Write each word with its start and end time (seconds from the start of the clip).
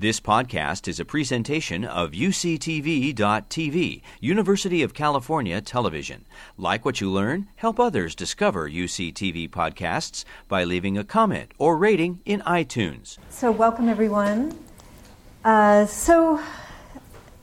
This 0.00 0.20
podcast 0.20 0.86
is 0.86 1.00
a 1.00 1.04
presentation 1.04 1.84
of 1.84 2.12
UCTV.tv, 2.12 4.02
University 4.20 4.84
of 4.84 4.94
California 4.94 5.60
Television. 5.60 6.24
Like 6.56 6.84
what 6.84 7.00
you 7.00 7.10
learn? 7.10 7.48
Help 7.56 7.80
others 7.80 8.14
discover 8.14 8.70
UCTV 8.70 9.50
podcasts 9.50 10.24
by 10.46 10.62
leaving 10.62 10.96
a 10.96 11.02
comment 11.02 11.50
or 11.58 11.76
rating 11.76 12.20
in 12.24 12.42
iTunes. 12.42 13.18
So, 13.28 13.50
welcome 13.50 13.88
everyone. 13.88 14.56
Uh, 15.44 15.84
so, 15.86 16.40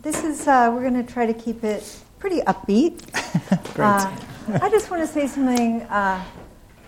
this 0.01 0.23
is, 0.23 0.47
uh, 0.47 0.71
we're 0.73 0.89
going 0.89 1.05
to 1.05 1.13
try 1.13 1.25
to 1.25 1.33
keep 1.33 1.61
it 1.65 1.99
pretty 2.19 2.39
upbeat. 2.39 3.01
Great. 3.73 3.85
Uh, 3.85 4.59
I 4.61 4.69
just 4.69 4.89
want 4.89 5.05
to 5.05 5.13
say 5.13 5.27
something 5.27 5.81
uh, 5.81 6.23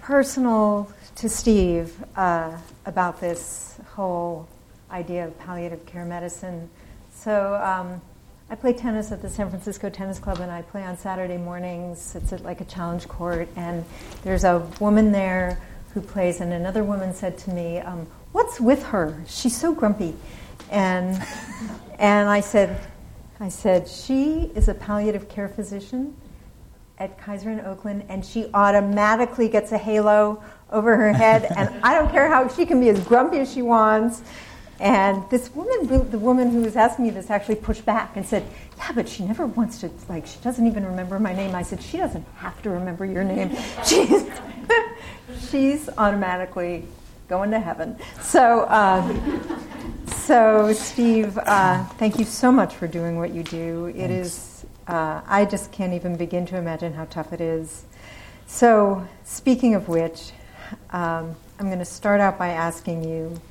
personal 0.02 0.90
to 1.16 1.28
Steve 1.28 1.94
uh, 2.16 2.58
about 2.86 3.20
this 3.20 3.78
whole 3.96 4.48
idea 4.92 5.26
of 5.26 5.38
palliative 5.40 5.86
care 5.86 6.06
medicine. 6.06 6.70
So 7.12 7.56
um, 7.56 8.02
I 8.50 8.56
play 8.56 8.74
tennis 8.74 9.12
at 9.12 9.22
the 9.22 9.30
San 9.30 9.50
Francisco 9.50 9.90
Tennis 9.90 10.20
Club, 10.20 10.40
and 10.40 10.52
I 10.52 10.62
play 10.62 10.84
on 10.84 10.98
Saturday 10.98 11.38
mornings. 11.38 12.16
It's 12.16 12.32
at 12.32 12.44
like 12.44 12.62
a 12.62 12.66
challenge 12.66 13.08
court, 13.08 13.50
and 13.56 13.84
there's 14.24 14.44
a 14.44 14.60
woman 14.80 15.12
there 15.12 15.60
who 15.94 16.02
plays, 16.02 16.42
and 16.42 16.54
another 16.54 16.84
woman 16.84 17.14
said 17.14 17.38
to 17.40 17.50
me, 17.52 17.80
um, 17.80 18.08
"What's 18.32 18.60
with 18.60 18.84
her? 18.86 19.22
She's 19.28 19.56
so 19.56 19.74
grumpy." 19.74 20.16
And 20.70 21.22
and 22.00 22.30
I 22.30 22.40
said, 22.40 22.80
I 23.40 23.50
said 23.50 23.88
she 23.88 24.52
is 24.56 24.68
a 24.68 24.74
palliative 24.74 25.28
care 25.28 25.50
physician 25.50 26.16
at 27.00 27.20
Kaiser 27.20 27.52
in 27.52 27.60
Oakland, 27.62 28.06
and 28.10 28.26
she 28.26 28.50
automatically 28.54 29.50
gets 29.50 29.72
a 29.72 29.78
halo 29.78 30.42
over 30.72 30.96
her 30.96 31.14
head, 31.14 31.46
and 31.56 31.70
I 31.84 31.94
don't 31.94 32.12
care 32.12 32.28
how 32.28 32.48
she 32.48 32.66
can 32.66 32.80
be 32.80 32.90
as 32.90 33.00
grumpy 33.06 33.40
as 33.40 33.52
she 33.52 33.62
wants. 33.62 34.22
And 34.80 35.28
this 35.30 35.54
woman, 35.56 36.10
the 36.12 36.20
woman 36.20 36.52
who 36.52 36.62
was 36.62 36.76
asking 36.76 37.06
me 37.06 37.12
this, 37.12 37.30
actually 37.30 37.56
pushed 37.56 37.86
back 37.86 38.16
and 38.16 38.26
said, 38.26 38.46
"Yeah, 38.78 38.92
but 38.94 39.10
she 39.10 39.26
never 39.26 39.46
wants 39.48 39.80
to. 39.82 39.90
Like, 40.08 40.28
she 40.28 40.38
doesn't 40.44 40.66
even 40.66 40.86
remember 40.86 41.20
my 41.20 41.34
name." 41.34 41.56
I 41.56 41.64
said, 41.64 41.82
"She 41.82 41.98
doesn't 41.98 42.26
have 42.36 42.62
to 42.62 42.70
remember 42.70 43.06
your 43.06 43.24
name. 43.24 43.56
She's 43.86 44.26
she's 45.50 45.90
automatically 45.98 46.86
going 47.28 47.50
to 47.52 47.60
heaven." 47.60 47.98
So, 48.22 48.62
uh, 48.62 49.50
so 50.08 50.74
Steve, 50.74 51.38
uh, 51.40 51.84
thank 51.98 52.20
you 52.20 52.26
so 52.26 52.52
much 52.52 52.76
for 52.76 52.88
doing 52.88 53.18
what 53.18 53.34
you 53.34 53.42
do. 53.44 53.88
It 53.88 54.10
Thanks. 54.10 54.14
is. 54.14 54.66
Uh, 54.88 55.22
I 55.28 55.46
just 55.46 55.72
can't 55.72 55.94
even 55.94 56.16
begin 56.18 56.46
to 56.46 56.58
imagine 56.58 56.94
how 56.94 57.06
tough 57.06 57.34
it 57.34 57.42
is. 57.42 57.84
So, 58.46 59.06
speaking 59.26 59.76
of 59.76 59.90
which, 59.90 60.32
um, 60.92 61.36
I'm 61.60 61.66
going 61.66 61.80
to 61.80 61.86
start 61.86 62.22
out 62.22 62.38
by 62.38 62.50
asking 62.50 63.04
you 63.04 63.42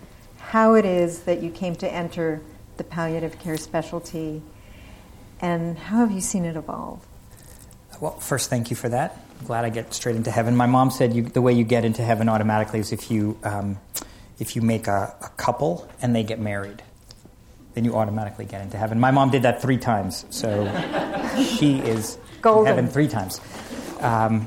how 0.48 0.74
it 0.74 0.84
is 0.84 1.20
that 1.20 1.42
you 1.42 1.50
came 1.50 1.74
to 1.74 1.92
enter 1.92 2.40
the 2.76 2.84
palliative 2.84 3.38
care 3.38 3.56
specialty 3.56 4.42
and 5.40 5.76
how 5.76 5.98
have 5.98 6.12
you 6.12 6.20
seen 6.20 6.44
it 6.44 6.56
evolve? 6.56 7.04
Well, 8.00 8.12
first, 8.20 8.48
thank 8.48 8.70
you 8.70 8.76
for 8.76 8.88
that. 8.88 9.20
I'm 9.40 9.46
glad 9.46 9.64
I 9.64 9.70
get 9.70 9.92
straight 9.92 10.16
into 10.16 10.30
heaven. 10.30 10.56
My 10.56 10.66
mom 10.66 10.90
said 10.90 11.12
you, 11.12 11.22
the 11.22 11.42
way 11.42 11.52
you 11.52 11.64
get 11.64 11.84
into 11.84 12.02
heaven 12.02 12.28
automatically 12.28 12.78
is 12.78 12.92
if 12.92 13.10
you, 13.10 13.38
um, 13.42 13.78
if 14.38 14.54
you 14.54 14.62
make 14.62 14.86
a, 14.86 15.14
a 15.20 15.28
couple 15.36 15.88
and 16.00 16.14
they 16.14 16.22
get 16.22 16.38
married, 16.38 16.82
then 17.74 17.84
you 17.84 17.94
automatically 17.96 18.44
get 18.44 18.62
into 18.62 18.78
heaven. 18.78 19.00
My 19.00 19.10
mom 19.10 19.30
did 19.30 19.42
that 19.42 19.60
three 19.60 19.78
times, 19.78 20.24
so 20.30 20.64
she 21.58 21.78
is 21.80 22.18
Golden. 22.40 22.62
in 22.62 22.66
heaven 22.66 22.88
three 22.90 23.08
times. 23.08 23.40
Um, 24.00 24.46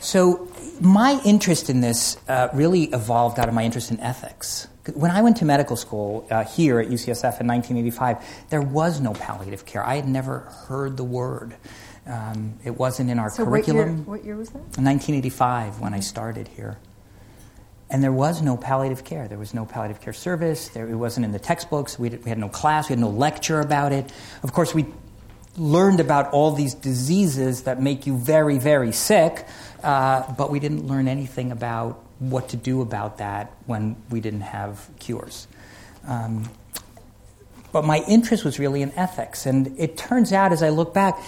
so 0.00 0.48
my 0.80 1.20
interest 1.24 1.68
in 1.68 1.80
this 1.82 2.16
uh, 2.26 2.48
really 2.52 2.84
evolved 2.84 3.38
out 3.38 3.48
of 3.48 3.54
my 3.54 3.64
interest 3.64 3.90
in 3.90 4.00
ethics. 4.00 4.66
When 4.94 5.10
I 5.10 5.20
went 5.20 5.36
to 5.38 5.44
medical 5.44 5.76
school 5.76 6.26
uh, 6.30 6.44
here 6.44 6.80
at 6.80 6.88
UCSF 6.88 7.40
in 7.40 7.46
1985, 7.46 8.46
there 8.48 8.62
was 8.62 9.00
no 9.00 9.12
palliative 9.12 9.66
care. 9.66 9.84
I 9.84 9.96
had 9.96 10.08
never 10.08 10.40
heard 10.68 10.96
the 10.96 11.04
word. 11.04 11.54
Um, 12.06 12.54
it 12.64 12.78
wasn't 12.78 13.10
in 13.10 13.18
our 13.18 13.28
So, 13.30 13.44
what 13.44 13.66
year, 13.66 13.74
curriculum. 13.76 14.06
what 14.06 14.24
year 14.24 14.36
was 14.36 14.48
that? 14.50 14.58
1985 14.58 15.80
when 15.80 15.92
I 15.92 16.00
started 16.00 16.48
here. 16.48 16.78
And 17.90 18.02
there 18.02 18.12
was 18.12 18.40
no 18.40 18.56
palliative 18.56 19.04
care. 19.04 19.28
There 19.28 19.38
was 19.38 19.52
no 19.52 19.66
palliative 19.66 20.00
care 20.00 20.12
service. 20.12 20.68
There, 20.68 20.88
it 20.88 20.94
wasn't 20.94 21.26
in 21.26 21.32
the 21.32 21.38
textbooks. 21.38 21.98
We, 21.98 22.08
did, 22.08 22.24
we 22.24 22.30
had 22.30 22.38
no 22.38 22.48
class. 22.48 22.88
We 22.88 22.94
had 22.94 23.00
no 23.00 23.10
lecture 23.10 23.60
about 23.60 23.92
it. 23.92 24.10
Of 24.42 24.52
course, 24.52 24.74
we 24.74 24.86
learned 25.56 26.00
about 26.00 26.32
all 26.32 26.52
these 26.52 26.74
diseases 26.74 27.64
that 27.64 27.82
make 27.82 28.06
you 28.06 28.16
very, 28.16 28.58
very 28.58 28.92
sick, 28.92 29.46
uh, 29.82 30.32
but 30.34 30.50
we 30.50 30.60
didn't 30.60 30.86
learn 30.86 31.08
anything 31.08 31.52
about 31.52 32.02
what 32.18 32.50
to 32.50 32.56
do 32.56 32.82
about 32.82 33.18
that 33.18 33.52
when 33.66 33.96
we 34.10 34.20
didn't 34.20 34.42
have 34.42 34.88
cures. 34.98 35.46
Um, 36.06 36.50
but 37.72 37.84
my 37.84 38.04
interest 38.08 38.44
was 38.44 38.58
really 38.58 38.82
in 38.82 38.92
ethics. 38.92 39.46
And 39.46 39.78
it 39.78 39.96
turns 39.96 40.32
out, 40.32 40.52
as 40.52 40.62
I 40.62 40.70
look 40.70 40.92
back, 40.92 41.18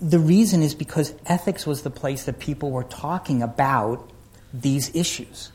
the 0.00 0.18
reason 0.18 0.62
is 0.62 0.74
because 0.74 1.14
ethics 1.26 1.66
was 1.66 1.82
the 1.82 1.90
place 1.90 2.24
that 2.24 2.38
people 2.38 2.70
were 2.70 2.84
talking 2.84 3.42
about 3.42 4.10
these 4.52 4.94
issues. 4.94 5.50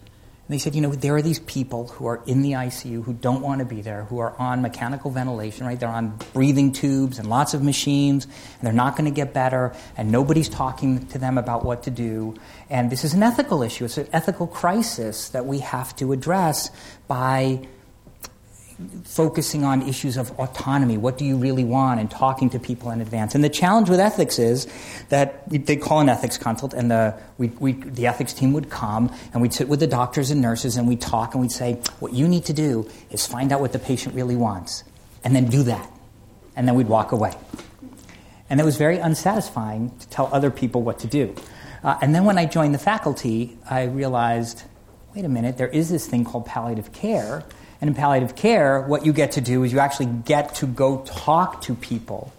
And 0.50 0.56
they 0.56 0.60
said, 0.60 0.74
you 0.74 0.82
know, 0.82 0.90
there 0.90 1.16
are 1.16 1.22
these 1.22 1.38
people 1.38 1.90
who 1.90 2.08
are 2.08 2.24
in 2.26 2.42
the 2.42 2.54
ICU 2.54 3.04
who 3.04 3.14
don't 3.14 3.44
want 3.44 3.60
to 3.60 3.66
be 3.66 3.84
there, 3.84 4.06
who 4.06 4.18
are 4.18 4.36
on 4.40 4.64
mechanical 4.64 5.12
ventilation, 5.12 5.68
right? 5.68 5.80
They're 5.80 5.88
on 5.88 6.18
breathing 6.34 6.72
tubes 6.72 7.20
and 7.20 7.30
lots 7.30 7.54
of 7.54 7.62
machines, 7.62 8.26
and 8.26 8.34
they're 8.64 8.74
not 8.74 8.98
going 8.98 9.06
to 9.06 9.16
get 9.16 9.32
better, 9.32 9.76
and 9.96 10.12
nobody's 10.12 10.50
talking 10.50 11.06
to 11.10 11.20
them 11.20 11.38
about 11.38 11.64
what 11.64 11.84
to 11.84 11.92
do. 11.92 12.34
And 12.68 12.92
this 12.92 13.04
is 13.04 13.14
an 13.14 13.22
ethical 13.22 13.62
issue. 13.62 13.86
It's 13.86 14.00
an 14.00 14.10
ethical 14.12 14.48
crisis 14.48 15.30
that 15.30 15.46
we 15.46 15.60
have 15.60 15.96
to 15.98 16.14
address 16.14 16.72
by 17.08 17.68
focusing 19.03 19.63
on 19.63 19.81
issues 19.88 20.17
of 20.17 20.31
autonomy. 20.40 20.97
What 20.97 21.17
do 21.17 21.25
you 21.25 21.38
really 21.38 21.63
want? 21.63 22.00
And 22.00 22.09
talking 22.09 22.50
to 22.51 22.59
people 22.59 22.91
in 22.91 23.01
advance. 23.01 23.35
And 23.35 23.44
the 23.44 23.50
challenge 23.50 23.90
with 23.90 24.00
ethics 24.00 24.40
is 24.40 24.67
that 25.09 25.44
they 25.50 25.75
call 25.75 26.00
an 26.00 26.09
ethics 26.09 26.38
consult, 26.38 26.73
and 26.73 26.89
the, 26.89 27.13
we, 27.38 27.47
we, 27.59 27.73
the 27.73 28.07
ethics 28.07 28.34
team 28.34 28.53
would 28.53 28.69
come, 28.69 29.13
and 29.34 29.41
we'd 29.41 29.53
sit 29.53 29.68
with 29.68 29.79
the 29.79 29.88
doctors 29.88 30.31
and 30.31 30.41
nurses, 30.41 30.78
and 30.78 30.88
we'd 30.88 31.01
talk, 31.01 31.34
and 31.34 31.41
we'd 31.41 31.51
say, 31.51 31.73
What 32.00 32.13
you 32.13 32.28
need 32.28 32.45
to 32.45 32.53
do 32.53 32.89
is 33.09 33.25
find 33.25 33.51
out 33.51 33.59
what 33.59 33.73
the 33.73 33.79
patient 33.79 34.16
really 34.16 34.35
wants, 34.35 34.84
and 35.23 35.35
then 35.35 35.47
do 35.47 35.63
that. 35.63 35.91
And 36.56 36.68
then 36.68 36.75
we'd 36.75 36.89
walk 36.89 37.12
away. 37.12 37.34
And 38.50 38.59
it 38.59 38.63
was 38.63 38.78
very 38.78 38.97
unsatisfying 38.97 39.97
to 40.00 40.09
tell 40.09 40.29
other 40.34 40.50
people 40.50 40.81
what 40.81 41.00
to 41.00 41.07
do. 41.07 41.35
Uh, 41.84 41.97
and 42.01 42.13
then 42.13 42.25
when 42.25 42.38
I 42.38 42.45
joined 42.45 42.73
the 42.73 42.79
faculty, 42.79 43.57
I 43.69 43.84
realized 43.84 44.63
wait 45.16 45.25
a 45.25 45.29
minute, 45.29 45.57
there 45.57 45.68
is 45.68 45.89
this 45.89 46.07
thing 46.07 46.23
called 46.23 46.45
palliative 46.45 46.94
care. 46.94 47.44
And 47.81 47.90
in 47.90 47.95
palliative 47.95 48.35
care, 48.35 48.81
what 48.81 49.06
you 49.06 49.13
get 49.13 49.34
to 49.34 49.41
do 49.41 49.63
is 49.63 49.72
you 49.72 49.79
actually 49.79 50.07
get 50.07 50.56
to 50.56 50.67
go 50.67 51.03
talk 51.06 51.62
to 51.63 51.75
people 51.75 52.34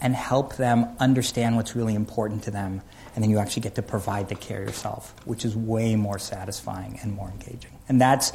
and 0.00 0.14
help 0.14 0.56
them 0.56 0.88
understand 0.98 1.56
what's 1.56 1.76
really 1.76 1.94
important 1.94 2.44
to 2.44 2.50
them. 2.50 2.82
And 3.14 3.22
then 3.22 3.30
you 3.30 3.38
actually 3.38 3.62
get 3.62 3.74
to 3.74 3.82
provide 3.82 4.28
the 4.28 4.34
care 4.34 4.62
yourself, 4.62 5.14
which 5.26 5.44
is 5.44 5.54
way 5.54 5.96
more 5.96 6.18
satisfying 6.18 6.98
and 7.02 7.12
more 7.14 7.28
engaging. 7.28 7.72
And 7.88 8.00
that's, 8.00 8.32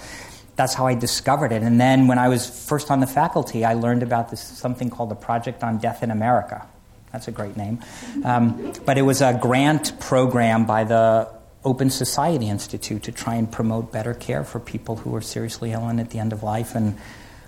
that's 0.56 0.76
how 0.76 0.86
I 0.86 0.94
discovered 0.94 1.52
it. 1.52 1.64
And 1.64 1.82
then 1.82 2.08
when 2.08 2.20
I 2.20 2.30
was 2.30 2.48
first 2.68 2.92
on 2.92 3.00
the 3.00 3.08
faculty, 3.08 3.66
I 3.66 3.74
learned 3.74 4.04
about 4.04 4.30
this 4.30 4.42
something 4.42 4.90
called 4.90 5.10
the 5.10 5.16
Project 5.16 5.64
on 5.64 5.80
Death 5.80 6.04
in 6.04 6.12
America. 6.12 6.66
That's 7.12 7.28
a 7.28 7.32
great 7.32 7.58
name. 7.58 7.80
Um, 8.24 8.74
but 8.86 8.98
it 8.98 9.02
was 9.02 9.22
a 9.22 9.38
grant 9.42 10.00
program 10.00 10.66
by 10.66 10.84
the 10.84 11.28
Open 11.68 11.90
Society 11.90 12.48
Institute 12.48 13.04
to 13.04 13.12
try 13.12 13.36
and 13.36 13.52
promote 13.52 13.92
better 13.92 14.14
care 14.14 14.46
for 14.46 14.58
people 14.60 14.96
who 14.96 15.14
are 15.14 15.22
seriously 15.22 15.74
ill 15.74 15.88
and 15.90 16.00
at 16.00 16.12
the 16.12 16.20
end 16.20 16.32
of 16.32 16.42
life. 16.42 16.76
And 16.76 16.98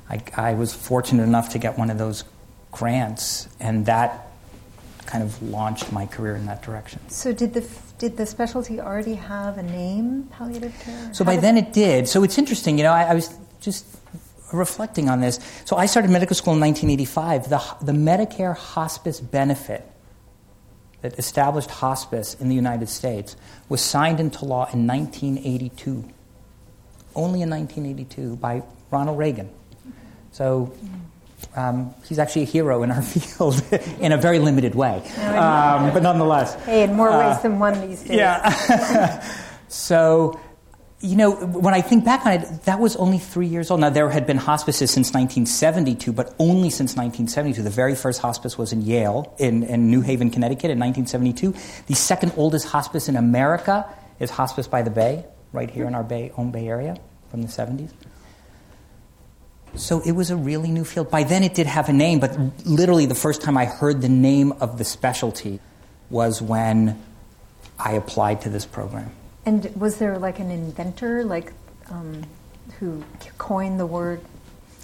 I, 0.10 0.22
I 0.36 0.54
was 0.56 0.74
fortunate 0.74 1.24
enough 1.24 1.52
to 1.52 1.60
get 1.60 1.78
one 1.78 1.90
of 1.90 1.98
those 1.98 2.26
grants, 2.72 3.48
and 3.62 3.86
that 3.86 4.28
kind 5.06 5.24
of 5.24 5.42
launched 5.42 5.94
my 5.94 6.06
career 6.06 6.36
in 6.36 6.46
that 6.48 6.62
direction. 6.62 7.00
So, 7.08 7.32
did 7.32 7.54
the 7.54 7.66
did 7.98 8.18
the 8.18 8.26
specialty 8.26 8.80
already 8.80 9.16
have 9.16 9.58
a 9.58 9.64
name, 9.64 10.24
palliative 10.32 10.78
care? 10.80 11.14
So 11.14 11.24
How 11.24 11.32
by 11.32 11.38
then 11.38 11.58
it 11.58 11.74
did. 11.74 12.08
So 12.08 12.24
it's 12.24 12.38
interesting, 12.38 12.78
you 12.78 12.84
know, 12.84 12.94
I, 12.94 13.04
I 13.04 13.14
was 13.14 13.38
just 13.60 13.86
reflecting 14.54 15.10
on 15.10 15.20
this. 15.20 15.40
So 15.66 15.76
I 15.76 15.86
started 15.86 16.10
medical 16.10 16.36
school 16.36 16.54
in 16.54 16.62
1985. 16.62 17.50
The, 17.50 17.86
the 17.86 17.92
Medicare 17.92 18.56
hospice 18.56 19.20
benefit 19.20 19.86
that 21.02 21.18
established 21.18 21.70
hospice 21.70 22.34
in 22.36 22.50
the 22.50 22.56
United 22.56 22.90
States 22.90 23.36
was 23.70 23.82
signed 23.82 24.20
into 24.20 24.46
law 24.46 24.70
in 24.74 24.86
1982. 24.88 26.04
Only 27.16 27.42
in 27.42 27.50
1982 27.50 28.36
by 28.38 28.64
Ronald 28.92 29.18
Reagan. 29.18 29.50
So 30.32 30.74
um, 31.56 31.94
he's 32.08 32.20
actually 32.20 32.44
a 32.44 32.46
hero 32.46 32.84
in 32.84 32.92
our 32.92 33.02
field 33.14 33.62
in 34.00 34.12
a 34.12 34.18
very 34.18 34.40
limited 34.40 34.76
way. 34.76 34.98
Um, 35.18 35.92
but 35.94 36.04
nonetheless. 36.04 36.56
Hey, 36.66 36.84
in 36.84 36.94
more 36.94 37.10
ways 37.10 37.38
Uh, 37.38 37.42
than 37.44 37.60
one 37.60 37.88
these 37.88 38.02
days. 38.04 38.18
Yeah. 38.18 39.24
so, 39.68 40.40
you 41.02 41.16
know, 41.16 41.32
when 41.32 41.74
I 41.74 41.82
think 41.82 42.04
back 42.04 42.26
on 42.26 42.34
it, 42.34 42.64
that 42.64 42.80
was 42.80 42.98
only 42.98 43.20
three 43.20 43.48
years 43.48 43.72
old. 43.72 43.80
Now, 43.80 43.90
there 43.90 44.10
had 44.10 44.28
been 44.28 44.38
hospices 44.38 44.92
since 44.92 45.14
1972, 45.14 46.12
but 46.12 46.36
only 46.40 46.70
since 46.70 46.96
1972. 46.98 47.64
The 47.64 47.70
very 47.70 47.96
first 47.96 48.22
hospice 48.22 48.58
was 48.58 48.74
in 48.74 48.82
Yale, 48.82 49.34
in, 49.38 49.64
in 49.64 49.90
New 49.90 50.02
Haven, 50.02 50.30
Connecticut, 50.30 50.72
in 50.72 50.80
1972. 50.80 51.84
The 51.88 51.96
second 51.96 52.34
oldest 52.36 52.68
hospice 52.68 53.08
in 53.08 53.16
America 53.16 53.86
is 54.20 54.30
Hospice 54.30 54.68
by 54.68 54.82
the 54.82 54.90
Bay, 54.90 55.26
right 55.54 55.70
here 55.70 55.88
in 55.88 55.96
our 55.96 56.04
Bay, 56.04 56.34
own 56.36 56.52
Bay 56.52 56.68
Area 56.68 56.98
from 57.32 57.44
the 57.44 57.48
70s. 57.48 57.92
So 59.76 60.02
it 60.02 60.12
was 60.12 60.32
a 60.32 60.36
really 60.36 60.70
new 60.70 60.84
field. 60.84 61.10
By 61.10 61.24
then 61.24 61.44
it 61.44 61.54
did 61.54 61.68
have 61.68 61.88
a 61.88 61.94
name, 61.94 62.20
but 62.20 62.38
literally 62.66 63.06
the 63.06 63.16
first 63.16 63.42
time 63.42 63.58
I 63.58 63.66
heard 63.66 64.02
the 64.02 64.10
name 64.10 64.52
of 64.54 64.78
the 64.78 64.84
specialty 64.84 65.62
was 66.10 66.42
when 66.42 67.02
I 67.78 67.94
applied 67.94 68.42
to 68.42 68.50
this 68.50 68.66
program. 68.66 69.12
And 69.50 69.76
was 69.76 69.98
there 69.98 70.20
like 70.20 70.38
an 70.38 70.52
inventor, 70.52 71.24
like 71.24 71.54
um, 71.90 72.24
who 72.80 73.04
coined 73.40 73.80
the 73.80 73.86
word? 73.88 74.22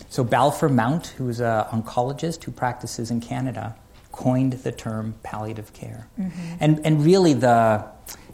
So 0.09 0.23
Balfour 0.23 0.69
Mount, 0.69 1.05
who's 1.05 1.39
an 1.39 1.65
oncologist 1.65 2.43
who 2.43 2.51
practices 2.51 3.11
in 3.11 3.21
Canada, 3.21 3.75
coined 4.11 4.53
the 4.53 4.71
term 4.71 5.13
palliative 5.21 5.71
care. 5.73 6.07
Mm-hmm. 6.19 6.55
And, 6.59 6.83
and 6.83 7.05
really, 7.05 7.33
the, 7.33 7.85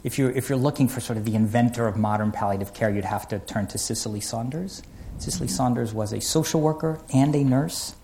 if, 0.04 0.18
you're, 0.18 0.30
if 0.30 0.48
you're 0.48 0.56
looking 0.56 0.88
for 0.88 1.00
sort 1.00 1.18
of 1.18 1.26
the 1.26 1.34
inventor 1.34 1.86
of 1.86 1.98
modern 1.98 2.32
palliative 2.32 2.72
care, 2.72 2.88
you'd 2.88 3.04
have 3.04 3.28
to 3.28 3.38
turn 3.40 3.66
to 3.66 3.76
Cicely 3.76 4.22
Saunders. 4.22 4.82
Cicely 5.18 5.48
mm-hmm. 5.48 5.54
Saunders 5.54 5.92
was 5.92 6.14
a 6.14 6.20
social 6.22 6.62
worker 6.62 6.98
and 7.12 7.34
a 7.34 7.44
nurse, 7.44 7.94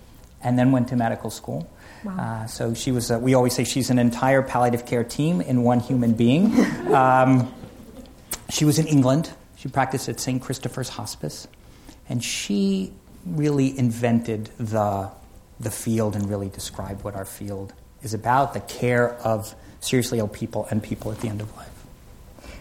and 0.43 0.59
then 0.59 0.71
went 0.71 0.89
to 0.89 0.97
medical 0.97 1.31
school. 1.31 1.67
Wow. 2.05 2.19
Uh, 2.19 2.47
so 2.47 2.75
she 2.75 2.93
was. 2.93 3.11
A, 3.11 3.19
we 3.19 3.33
always 3.33 3.55
say 3.55 3.65
she's 3.65 3.89
an 3.89 3.99
entire 3.99 4.43
palliative 4.43 4.85
care 4.85 5.03
team 5.03 5.41
in 5.41 5.63
one 5.63 5.81
human 5.81 6.13
being. 6.13 6.53
um, 6.95 7.51
she 8.51 8.65
was 8.65 8.79
in 8.79 8.87
England. 8.87 9.31
She 9.57 9.69
practiced 9.69 10.09
at 10.09 10.21
St. 10.21 10.41
Christopher's 10.41 10.89
Hospice, 10.91 11.49
and 12.09 12.23
she 12.23 12.93
really 13.27 13.77
invented 13.79 14.51
the 14.59 15.11
the 15.61 15.71
field 15.71 16.15
and 16.15 16.31
really 16.31 16.49
described 16.49 17.03
what 17.03 17.15
our 17.15 17.25
field 17.25 17.73
is 18.03 18.15
about: 18.15 18.55
the 18.55 18.61
care 18.61 19.15
of 19.15 19.55
seriously 19.81 20.19
ill 20.19 20.29
people 20.29 20.67
and 20.71 20.83
people 20.83 21.13
at 21.13 21.21
the 21.21 21.29
end 21.29 21.41
of 21.41 21.55
life. 21.57 21.69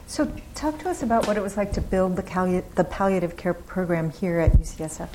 So, 0.08 0.32
talk 0.56 0.80
to 0.80 0.90
us 0.90 1.04
about 1.04 1.28
what 1.28 1.36
it 1.36 1.44
was 1.44 1.58
like 1.58 1.74
to 1.74 1.82
build 1.82 2.16
the, 2.16 2.64
the 2.76 2.84
palliative 2.86 3.36
care 3.36 3.54
program 3.54 4.10
here 4.10 4.40
at 4.40 4.54
UCSF. 4.54 5.10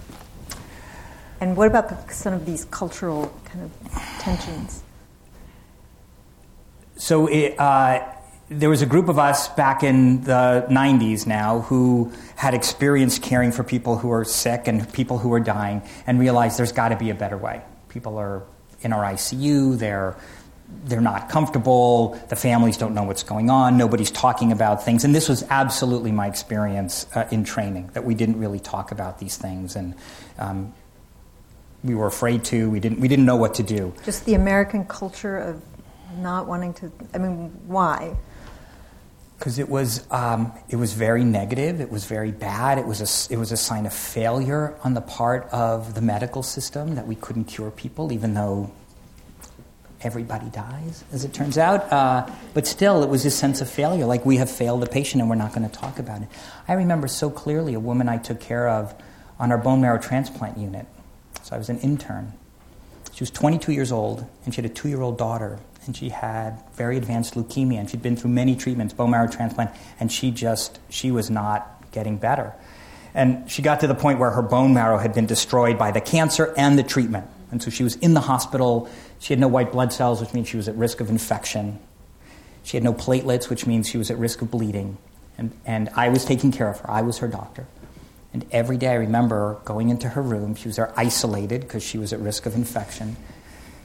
And 1.40 1.56
what 1.56 1.66
about 1.66 1.88
the, 1.88 2.12
some 2.12 2.34
of 2.34 2.44
these 2.44 2.66
cultural 2.66 3.32
kind 3.46 3.64
of 3.64 3.92
tensions? 4.18 4.82
So, 6.96 7.26
it, 7.26 7.58
uh, 7.58 8.11
there 8.52 8.70
was 8.70 8.82
a 8.82 8.86
group 8.86 9.08
of 9.08 9.18
us 9.18 9.48
back 9.48 9.82
in 9.82 10.22
the 10.24 10.66
90s 10.70 11.26
now 11.26 11.60
who 11.60 12.12
had 12.36 12.54
experience 12.54 13.18
caring 13.18 13.52
for 13.52 13.64
people 13.64 13.98
who 13.98 14.10
are 14.10 14.24
sick 14.24 14.68
and 14.68 14.90
people 14.92 15.18
who 15.18 15.32
are 15.32 15.40
dying 15.40 15.82
and 16.06 16.20
realized 16.20 16.58
there's 16.58 16.72
got 16.72 16.90
to 16.90 16.96
be 16.96 17.10
a 17.10 17.14
better 17.14 17.36
way. 17.36 17.62
People 17.88 18.18
are 18.18 18.42
in 18.82 18.92
our 18.92 19.04
ICU, 19.04 19.78
they're 19.78 20.16
they're 20.84 21.02
not 21.02 21.28
comfortable, 21.28 22.18
the 22.30 22.36
families 22.36 22.78
don't 22.78 22.94
know 22.94 23.02
what's 23.02 23.22
going 23.22 23.50
on, 23.50 23.76
nobody's 23.76 24.10
talking 24.10 24.52
about 24.52 24.82
things. 24.82 25.04
And 25.04 25.14
this 25.14 25.28
was 25.28 25.44
absolutely 25.50 26.12
my 26.12 26.26
experience 26.26 27.06
uh, 27.14 27.28
in 27.30 27.44
training, 27.44 27.90
that 27.92 28.04
we 28.04 28.14
didn't 28.14 28.38
really 28.38 28.58
talk 28.58 28.90
about 28.90 29.18
these 29.18 29.36
things. 29.36 29.76
And 29.76 29.94
um, 30.38 30.72
we 31.84 31.94
were 31.94 32.06
afraid 32.06 32.44
to, 32.44 32.70
we 32.70 32.80
didn't, 32.80 33.00
we 33.00 33.08
didn't 33.08 33.26
know 33.26 33.36
what 33.36 33.54
to 33.54 33.62
do. 33.62 33.92
Just 34.06 34.24
the 34.24 34.32
American 34.32 34.86
culture 34.86 35.36
of 35.36 35.62
not 36.16 36.46
wanting 36.46 36.72
to, 36.74 36.90
I 37.12 37.18
mean, 37.18 37.50
why? 37.66 38.16
Because 39.42 39.58
it 39.58 39.68
was, 39.68 40.06
um, 40.12 40.52
it 40.68 40.76
was 40.76 40.92
very 40.92 41.24
negative, 41.24 41.80
it 41.80 41.90
was 41.90 42.04
very 42.04 42.30
bad, 42.30 42.78
it 42.78 42.86
was, 42.86 43.00
a, 43.00 43.32
it 43.34 43.36
was 43.36 43.50
a 43.50 43.56
sign 43.56 43.86
of 43.86 43.92
failure 43.92 44.76
on 44.84 44.94
the 44.94 45.00
part 45.00 45.48
of 45.50 45.96
the 45.96 46.00
medical 46.00 46.44
system 46.44 46.94
that 46.94 47.08
we 47.08 47.16
couldn't 47.16 47.46
cure 47.46 47.72
people, 47.72 48.12
even 48.12 48.34
though 48.34 48.70
everybody 50.02 50.48
dies, 50.50 51.02
as 51.10 51.24
it 51.24 51.34
turns 51.34 51.58
out. 51.58 51.92
Uh, 51.92 52.24
but 52.54 52.68
still, 52.68 53.02
it 53.02 53.08
was 53.08 53.24
this 53.24 53.36
sense 53.36 53.60
of 53.60 53.68
failure, 53.68 54.06
like 54.06 54.24
we 54.24 54.36
have 54.36 54.48
failed 54.48 54.84
a 54.84 54.86
patient 54.86 55.20
and 55.20 55.28
we're 55.28 55.34
not 55.34 55.52
going 55.52 55.68
to 55.68 55.76
talk 55.76 55.98
about 55.98 56.22
it. 56.22 56.28
I 56.68 56.74
remember 56.74 57.08
so 57.08 57.28
clearly 57.28 57.74
a 57.74 57.80
woman 57.80 58.08
I 58.08 58.18
took 58.18 58.38
care 58.38 58.68
of 58.68 58.94
on 59.40 59.50
our 59.50 59.58
bone 59.58 59.80
marrow 59.80 59.98
transplant 59.98 60.56
unit. 60.56 60.86
So 61.42 61.56
I 61.56 61.58
was 61.58 61.68
an 61.68 61.80
intern. 61.80 62.32
She 63.12 63.22
was 63.24 63.32
22 63.32 63.72
years 63.72 63.90
old, 63.90 64.24
and 64.44 64.54
she 64.54 64.62
had 64.62 64.70
a 64.70 64.72
two 64.72 64.88
year 64.88 65.02
old 65.02 65.18
daughter, 65.18 65.58
and 65.86 65.96
she 65.96 66.10
had 66.10 66.62
very 66.74 66.96
advanced 66.96 67.34
leukemia, 67.34 67.78
and 67.78 67.90
she'd 67.90 68.02
been 68.02 68.16
through 68.16 68.30
many 68.30 68.56
treatments, 68.56 68.94
bone 68.94 69.10
marrow 69.10 69.28
transplant, 69.28 69.70
and 69.98 70.10
she 70.10 70.30
just, 70.30 70.78
she 70.88 71.10
was 71.10 71.30
not 71.30 71.90
getting 71.92 72.16
better. 72.16 72.54
And 73.14 73.50
she 73.50 73.62
got 73.62 73.80
to 73.80 73.86
the 73.86 73.94
point 73.94 74.18
where 74.18 74.30
her 74.30 74.42
bone 74.42 74.72
marrow 74.74 74.98
had 74.98 75.14
been 75.14 75.26
destroyed 75.26 75.78
by 75.78 75.90
the 75.90 76.00
cancer 76.00 76.54
and 76.56 76.78
the 76.78 76.82
treatment. 76.82 77.26
And 77.50 77.62
so 77.62 77.70
she 77.70 77.84
was 77.84 77.96
in 77.96 78.14
the 78.14 78.20
hospital. 78.20 78.88
She 79.18 79.34
had 79.34 79.40
no 79.40 79.48
white 79.48 79.72
blood 79.72 79.92
cells, 79.92 80.20
which 80.20 80.32
means 80.32 80.48
she 80.48 80.56
was 80.56 80.68
at 80.68 80.74
risk 80.76 81.00
of 81.00 81.10
infection. 81.10 81.78
She 82.62 82.76
had 82.76 82.84
no 82.84 82.94
platelets, 82.94 83.50
which 83.50 83.66
means 83.66 83.88
she 83.88 83.98
was 83.98 84.10
at 84.10 84.16
risk 84.16 84.40
of 84.40 84.50
bleeding. 84.50 84.96
And, 85.36 85.52
and 85.66 85.90
I 85.94 86.08
was 86.08 86.24
taking 86.24 86.52
care 86.52 86.68
of 86.68 86.80
her. 86.80 86.90
I 86.90 87.02
was 87.02 87.18
her 87.18 87.28
doctor. 87.28 87.66
And 88.32 88.46
every 88.50 88.78
day 88.78 88.88
I 88.88 88.94
remember 88.94 89.58
going 89.64 89.90
into 89.90 90.08
her 90.08 90.22
room. 90.22 90.54
She 90.54 90.68
was 90.68 90.76
there 90.76 90.92
isolated 90.96 91.60
because 91.60 91.82
she 91.82 91.98
was 91.98 92.14
at 92.14 92.20
risk 92.20 92.46
of 92.46 92.54
infection. 92.54 93.16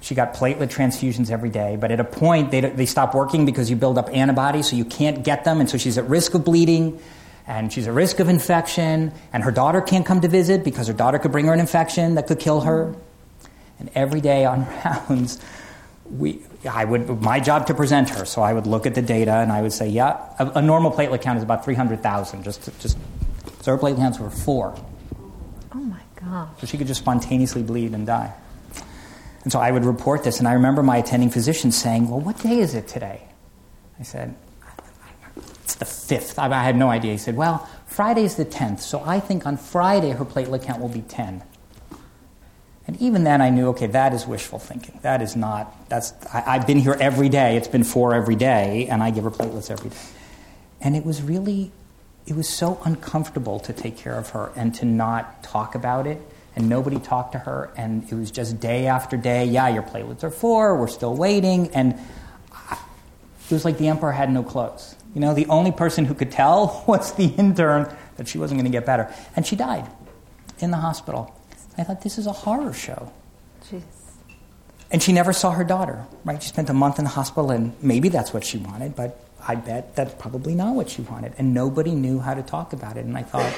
She 0.02 0.16
got 0.16 0.34
platelet 0.34 0.70
transfusions 0.70 1.32
every 1.32 1.50
day, 1.50 1.76
but 1.76 1.92
at 1.92 2.00
a 2.00 2.04
point 2.04 2.52
they, 2.52 2.62
they 2.62 2.86
stop 2.86 3.16
working 3.16 3.46
because 3.46 3.70
you 3.70 3.76
build 3.76 3.98
up 3.98 4.10
antibodies, 4.14 4.70
so 4.70 4.76
you 4.76 4.86
can't 4.86 5.24
get 5.24 5.44
them, 5.44 5.60
and 5.60 5.70
so 5.70 5.78
she's 5.78 5.98
at 5.98 6.08
risk 6.08 6.34
of 6.34 6.46
bleeding, 6.46 7.00
and 7.48 7.72
she's 7.74 7.88
at 7.88 7.94
risk 7.94 8.20
of 8.20 8.30
infection, 8.30 9.12
and 9.34 9.44
her 9.44 9.52
daughter 9.52 9.82
can't 9.82 10.06
come 10.06 10.22
to 10.22 10.28
visit 10.28 10.64
because 10.64 10.88
her 10.88 10.94
daughter 10.94 11.18
could 11.18 11.32
bring 11.32 11.46
her 11.46 11.54
an 11.54 11.60
infection 11.60 12.16
that 12.16 12.28
could 12.28 12.40
kill 12.40 12.62
her. 12.62 12.96
And 13.80 13.90
every 13.96 14.22
day 14.22 14.46
on 14.46 14.68
rounds, 14.86 15.40
we, 16.10 16.42
I 16.70 16.86
would, 16.86 17.22
my 17.22 17.40
job 17.40 17.68
to 17.68 17.74
present 17.74 18.10
her. 18.12 18.26
So 18.26 18.42
I 18.42 18.54
would 18.54 18.68
look 18.68 18.86
at 18.86 18.96
the 18.96 19.02
data 19.02 19.34
and 19.34 19.52
I 19.52 19.62
would 19.62 19.74
say, 19.74 19.88
yeah, 19.88 20.34
a, 20.40 20.60
a 20.60 20.62
normal 20.62 20.92
platelet 20.92 21.22
count 21.22 21.38
is 21.38 21.44
about 21.44 21.66
300,000. 21.66 22.44
Just, 22.44 22.70
just, 22.80 22.98
so 23.62 23.72
her 23.72 23.78
platelet 23.78 23.98
counts 23.98 24.20
were 24.20 24.30
four. 24.30 24.76
Oh 25.74 25.80
my 25.80 26.02
God. 26.16 26.50
So 26.60 26.68
she 26.68 26.78
could 26.78 26.88
just 26.88 27.02
spontaneously 27.02 27.64
bleed 27.64 27.94
and 27.94 28.06
die. 28.06 28.34
And 29.48 29.52
so 29.54 29.60
I 29.62 29.72
would 29.72 29.86
report 29.86 30.26
this, 30.26 30.40
and 30.40 30.48
I 30.50 30.52
remember 30.52 30.84
my 30.84 30.98
attending 30.98 31.30
physician 31.30 31.72
saying, 31.72 32.10
Well, 32.10 32.20
what 32.20 32.38
day 32.42 32.60
is 32.60 32.76
it 32.76 32.86
today? 32.86 33.22
I 33.98 34.04
said, 34.04 34.36
It's 35.64 35.76
the 35.76 35.86
5th. 35.86 36.38
I 36.38 36.64
had 36.66 36.76
no 36.76 36.90
idea. 36.90 37.14
He 37.14 37.18
said, 37.18 37.38
Well, 37.38 37.66
Friday's 37.86 38.36
the 38.36 38.44
10th, 38.44 38.82
so 38.82 39.02
I 39.06 39.22
think 39.22 39.46
on 39.46 39.56
Friday 39.56 40.10
her 40.10 40.26
platelet 40.26 40.64
count 40.64 40.82
will 40.82 40.90
be 40.90 41.00
10. 41.00 41.44
And 42.88 43.02
even 43.02 43.24
then, 43.24 43.42
I 43.42 43.50
knew, 43.50 43.70
okay, 43.70 43.88
that 43.88 44.14
is 44.14 44.28
wishful 44.28 44.60
thinking. 44.60 45.00
That 45.02 45.22
is 45.22 45.38
not, 45.38 45.88
that's, 45.88 46.12
I, 46.34 46.58
have 46.58 46.68
been 46.68 46.80
here 46.80 46.98
every 47.00 47.30
day. 47.30 47.56
It's 47.56 47.70
been 47.70 47.86
four 47.86 48.14
every 48.14 48.36
day, 48.36 48.88
and 48.92 49.02
I 49.02 49.12
give 49.12 49.24
her 49.24 49.32
platelets 49.32 49.72
every 49.72 49.92
day. 49.92 49.98
And 50.82 50.94
it 50.94 51.06
was 51.06 51.22
really, 51.22 51.72
it 52.26 52.36
was 52.36 52.50
so 52.50 52.82
uncomfortable 52.84 53.62
to 53.62 53.72
take 53.72 53.96
care 53.96 54.16
of 54.16 54.32
her 54.32 54.52
and 54.58 54.76
to 54.76 54.84
not 54.84 55.42
talk 55.42 55.74
about 55.74 56.06
it. 56.06 56.20
And 56.58 56.68
nobody 56.68 57.00
talked 57.00 57.34
to 57.34 57.40
her, 57.40 57.72
and 57.78 58.04
it 58.12 58.16
was 58.16 58.32
just 58.32 58.60
day 58.60 58.88
after 58.88 59.16
day. 59.16 59.46
Yeah, 59.46 59.70
your 59.70 59.84
platelets 59.84 60.24
are 60.24 60.32
four. 60.32 60.76
We're 60.76 60.88
still 60.88 61.16
waiting, 61.16 61.70
and 61.76 61.94
it 61.94 63.54
was 63.54 63.64
like 63.64 63.78
the 63.78 63.88
emperor 63.88 64.12
had 64.12 64.32
no 64.32 64.44
clothes. 64.44 64.96
You 65.14 65.22
know, 65.22 65.34
the 65.34 65.46
only 65.46 65.72
person 65.72 66.04
who 66.04 66.16
could 66.16 66.32
tell 66.32 66.84
was 66.88 67.14
the 67.14 67.28
intern 67.28 67.96
that 68.18 68.28
she 68.28 68.40
wasn't 68.40 68.60
going 68.60 68.72
to 68.72 68.76
get 68.76 68.86
better, 68.86 69.14
and 69.36 69.46
she 69.46 69.56
died 69.56 69.88
in 70.60 70.72
the 70.72 70.78
hospital. 70.78 71.34
I 71.78 71.84
thought, 71.84 72.02
this 72.02 72.18
is 72.18 72.26
a 72.26 72.32
horror 72.32 72.74
show. 72.74 73.12
Jeez. 73.70 73.84
And 74.90 75.04
she 75.04 75.12
never 75.12 75.34
saw 75.34 75.52
her 75.52 75.64
daughter, 75.64 76.08
right? 76.26 76.42
She 76.42 76.50
spent 76.50 76.72
a 76.72 76.74
month 76.74 76.98
in 76.98 77.04
the 77.04 77.12
hospital, 77.12 77.52
and 77.52 77.74
maybe 77.84 78.10
that's 78.10 78.34
what 78.34 78.44
she 78.44 78.58
wanted, 78.58 78.96
but 78.96 79.24
I 79.48 79.56
bet 79.56 79.96
that's 79.96 80.16
probably 80.16 80.56
not 80.56 80.76
what 80.76 80.90
she 80.90 81.04
wanted. 81.04 81.34
And 81.38 81.54
nobody 81.54 81.92
knew 81.94 82.20
how 82.20 82.34
to 82.34 82.42
talk 82.42 82.74
about 82.74 82.98
it. 82.98 83.06
And 83.06 83.16
I 83.16 83.22
thought, 83.24 83.54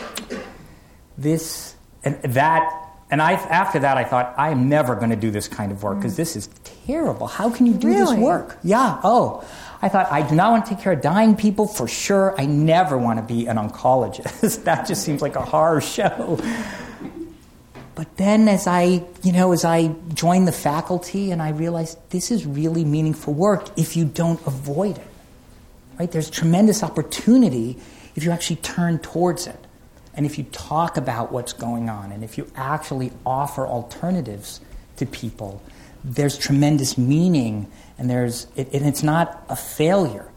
this, 1.18 1.76
and 2.04 2.22
that, 2.24 2.89
and 3.12 3.22
I, 3.22 3.34
after 3.34 3.80
that, 3.80 3.98
I 3.98 4.04
thought, 4.04 4.36
I 4.38 4.50
am 4.50 4.70
never 4.70 4.96
going 4.96 5.10
to 5.10 5.16
do 5.16 5.32
this 5.32 5.48
kind 5.48 5.72
of 5.72 5.82
work 5.82 5.98
because 5.98 6.14
mm. 6.14 6.18
this 6.18 6.36
is 6.36 6.50
terrible. 6.86 7.28
How 7.28 7.50
can 7.50 7.66
you 7.66 7.74
do 7.74 7.88
really? 7.88 8.16
this 8.16 8.24
work? 8.24 8.58
Yeah, 8.64 9.00
oh. 9.04 9.44
I 9.82 9.90
thought, 9.90 10.12
I 10.12 10.28
do 10.28 10.36
not 10.36 10.52
want 10.52 10.66
to 10.66 10.76
take 10.76 10.84
care 10.84 10.94
of 10.94 11.02
dying 11.02 11.36
people 11.36 11.66
for 11.66 11.88
sure. 11.88 12.36
I 12.40 12.46
never 12.46 12.98
want 12.98 13.18
to 13.20 13.24
be 13.24 13.48
an 13.48 13.58
oncologist. 13.58 14.64
that 14.66 14.88
just 14.88 15.04
seems 15.04 15.22
like 15.22 15.36
a 15.36 15.42
horror 15.42 15.82
show. 15.82 16.40
But 17.96 18.16
then 18.18 18.48
as 18.48 18.68
I, 18.68 19.04
you 19.24 19.32
know, 19.32 19.52
as 19.52 19.66
I 19.66 19.88
joined 20.14 20.48
the 20.48 20.54
faculty 20.54 21.32
and 21.32 21.42
I 21.42 21.50
realized 21.50 21.98
this 22.12 22.32
is 22.32 22.46
really 22.46 22.86
meaningful 22.86 23.34
work 23.34 23.78
if 23.78 23.98
you 23.98 24.06
don't 24.06 24.40
avoid 24.46 24.98
it. 24.98 25.08
Right? 26.00 26.10
There's 26.10 26.30
tremendous 26.30 26.84
opportunity 26.84 27.78
if 28.16 28.24
you 28.24 28.32
actually 28.32 28.58
turn 28.58 29.00
towards 29.00 29.48
it. 29.48 29.60
And 30.20 30.26
if 30.26 30.38
you 30.38 30.44
talk 30.52 30.98
about 30.98 31.32
what's 31.32 31.54
going 31.54 31.88
on 31.88 32.12
and 32.12 32.26
if 32.26 32.38
you 32.38 32.52
actually 32.54 33.14
offer 33.26 33.66
alternatives 33.66 34.60
to 34.98 35.06
people, 35.06 35.62
there's 36.04 36.38
tremendous 36.38 36.98
meaning 36.98 37.72
and 37.98 38.10
there's 38.10 38.46
it, 38.58 38.74
and 38.74 38.86
it's 38.86 39.02
not 39.02 39.46
a 39.48 39.56
failure. 39.56 40.28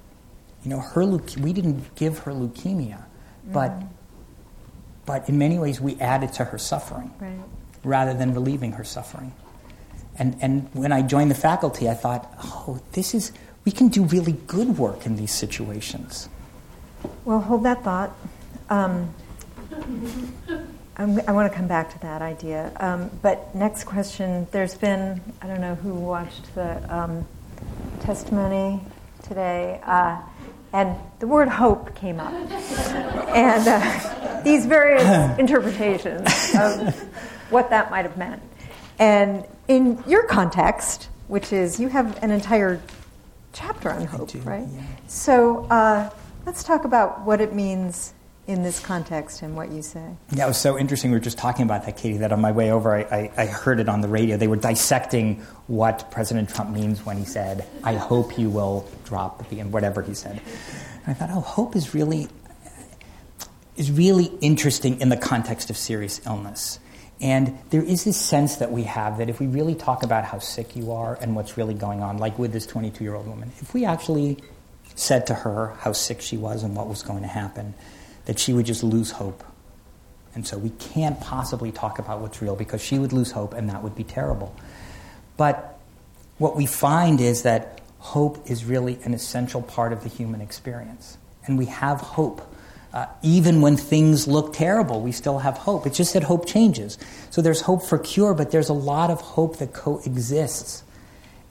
You 0.62 0.70
know, 0.70 0.78
her 0.78 1.04
we 1.04 1.52
didn't 1.52 1.96
give 1.96 2.18
her 2.18 2.30
leukemia, 2.30 3.02
but 3.52 3.72
but 5.04 5.28
in 5.28 5.36
many 5.36 5.58
ways 5.58 5.80
we 5.80 5.98
added 5.98 6.32
to 6.34 6.44
her 6.44 6.58
suffering 6.58 7.12
right. 7.18 7.40
rather 7.82 8.14
than 8.14 8.34
relieving 8.34 8.70
her 8.74 8.84
suffering. 8.84 9.32
And, 10.16 10.36
and 10.40 10.68
when 10.74 10.92
I 10.92 11.02
joined 11.02 11.32
the 11.32 11.34
faculty, 11.34 11.88
I 11.88 11.94
thought, 11.94 12.32
oh, 12.44 12.80
this 12.92 13.14
is, 13.14 13.32
we 13.64 13.72
can 13.72 13.88
do 13.88 14.04
really 14.04 14.38
good 14.46 14.78
work 14.78 15.06
in 15.06 15.16
these 15.16 15.32
situations. 15.32 16.28
Well, 17.24 17.40
hold 17.40 17.64
that 17.64 17.82
thought. 17.82 18.14
Um, 18.70 19.12
I'm, 20.96 21.20
i 21.26 21.32
want 21.32 21.50
to 21.50 21.56
come 21.56 21.66
back 21.66 21.92
to 21.92 21.98
that 22.00 22.22
idea. 22.22 22.72
Um, 22.76 23.10
but 23.22 23.54
next 23.54 23.84
question 23.84 24.46
there's 24.50 24.74
been, 24.74 25.20
I 25.40 25.46
don't 25.46 25.60
know 25.60 25.74
who 25.74 25.94
watched 25.94 26.54
the 26.54 26.94
um, 26.94 27.26
testimony 28.00 28.80
today, 29.22 29.80
uh, 29.84 30.20
and 30.72 30.96
the 31.18 31.26
word 31.26 31.48
hope 31.48 31.94
came 31.94 32.20
up. 32.20 32.32
and 32.32 33.66
uh, 33.66 34.42
these 34.42 34.66
various 34.66 35.02
interpretations 35.38 36.28
of 36.58 36.94
what 37.50 37.70
that 37.70 37.90
might 37.90 38.04
have 38.04 38.16
meant. 38.16 38.42
And 38.98 39.44
in 39.68 40.02
your 40.06 40.26
context, 40.26 41.08
which 41.28 41.52
is 41.52 41.80
you 41.80 41.88
have 41.88 42.22
an 42.22 42.30
entire 42.30 42.80
chapter 43.52 43.90
on 43.90 44.06
hope, 44.06 44.30
do, 44.30 44.38
right? 44.40 44.66
yeah. 44.70 44.82
So 45.06 45.64
uh, 45.64 46.10
let's 46.46 46.62
talk 46.62 46.84
about 46.84 47.22
what 47.22 47.40
it 47.40 47.54
means 47.54 48.14
in 48.46 48.62
this 48.62 48.80
context 48.80 49.42
and 49.42 49.54
what 49.54 49.70
you 49.70 49.82
say. 49.82 50.16
Yeah, 50.34 50.44
it 50.44 50.48
was 50.48 50.58
so 50.58 50.76
interesting. 50.76 51.10
We 51.10 51.16
were 51.16 51.22
just 51.22 51.38
talking 51.38 51.64
about 51.64 51.86
that, 51.86 51.96
Katie, 51.96 52.18
that 52.18 52.32
on 52.32 52.40
my 52.40 52.50
way 52.50 52.72
over, 52.72 52.94
I, 52.94 53.02
I, 53.02 53.30
I, 53.42 53.46
heard 53.46 53.78
it 53.78 53.88
on 53.88 54.00
the 54.00 54.08
radio. 54.08 54.36
They 54.36 54.48
were 54.48 54.56
dissecting 54.56 55.36
what 55.68 56.10
President 56.10 56.48
Trump 56.48 56.70
means 56.70 57.06
when 57.06 57.16
he 57.16 57.24
said, 57.24 57.66
I 57.84 57.94
hope 57.94 58.38
you 58.38 58.50
will 58.50 58.88
drop 59.04 59.48
the, 59.48 59.60
and 59.60 59.72
whatever 59.72 60.02
he 60.02 60.14
said. 60.14 60.40
And 61.04 61.08
I 61.08 61.14
thought, 61.14 61.30
oh, 61.30 61.40
hope 61.40 61.76
is 61.76 61.94
really, 61.94 62.28
is 63.76 63.92
really 63.92 64.26
interesting 64.40 65.00
in 65.00 65.08
the 65.08 65.16
context 65.16 65.70
of 65.70 65.76
serious 65.76 66.24
illness. 66.26 66.80
And 67.20 67.56
there 67.70 67.82
is 67.82 68.02
this 68.02 68.16
sense 68.16 68.56
that 68.56 68.72
we 68.72 68.82
have 68.82 69.18
that 69.18 69.30
if 69.30 69.38
we 69.38 69.46
really 69.46 69.76
talk 69.76 70.02
about 70.02 70.24
how 70.24 70.40
sick 70.40 70.74
you 70.74 70.90
are 70.90 71.16
and 71.20 71.36
what's 71.36 71.56
really 71.56 71.74
going 71.74 72.02
on, 72.02 72.18
like 72.18 72.36
with 72.40 72.52
this 72.52 72.66
22 72.66 73.04
year 73.04 73.14
old 73.14 73.28
woman, 73.28 73.52
if 73.60 73.72
we 73.72 73.84
actually 73.84 74.38
said 74.96 75.28
to 75.28 75.34
her 75.34 75.68
how 75.78 75.92
sick 75.92 76.20
she 76.20 76.36
was 76.36 76.64
and 76.64 76.74
what 76.74 76.88
was 76.88 77.04
going 77.04 77.22
to 77.22 77.28
happen, 77.28 77.74
that 78.26 78.38
she 78.38 78.52
would 78.52 78.66
just 78.66 78.82
lose 78.82 79.10
hope. 79.10 79.42
And 80.34 80.46
so 80.46 80.56
we 80.56 80.70
can't 80.70 81.20
possibly 81.20 81.72
talk 81.72 81.98
about 81.98 82.20
what's 82.20 82.40
real 82.40 82.56
because 82.56 82.80
she 82.80 82.98
would 82.98 83.12
lose 83.12 83.32
hope 83.32 83.52
and 83.52 83.68
that 83.68 83.82
would 83.82 83.94
be 83.94 84.04
terrible. 84.04 84.54
But 85.36 85.78
what 86.38 86.56
we 86.56 86.66
find 86.66 87.20
is 87.20 87.42
that 87.42 87.80
hope 87.98 88.50
is 88.50 88.64
really 88.64 88.98
an 89.04 89.14
essential 89.14 89.62
part 89.62 89.92
of 89.92 90.02
the 90.02 90.08
human 90.08 90.40
experience. 90.40 91.18
And 91.46 91.58
we 91.58 91.66
have 91.66 92.00
hope. 92.00 92.48
Uh, 92.92 93.06
even 93.22 93.60
when 93.60 93.76
things 93.76 94.26
look 94.26 94.52
terrible, 94.52 95.00
we 95.00 95.12
still 95.12 95.38
have 95.38 95.56
hope. 95.56 95.86
It's 95.86 95.96
just 95.96 96.12
that 96.14 96.22
hope 96.22 96.46
changes. 96.46 96.98
So 97.30 97.40
there's 97.40 97.62
hope 97.62 97.82
for 97.82 97.98
cure, 97.98 98.34
but 98.34 98.50
there's 98.50 98.68
a 98.68 98.74
lot 98.74 99.10
of 99.10 99.20
hope 99.20 99.58
that 99.58 99.72
coexists. 99.72 100.82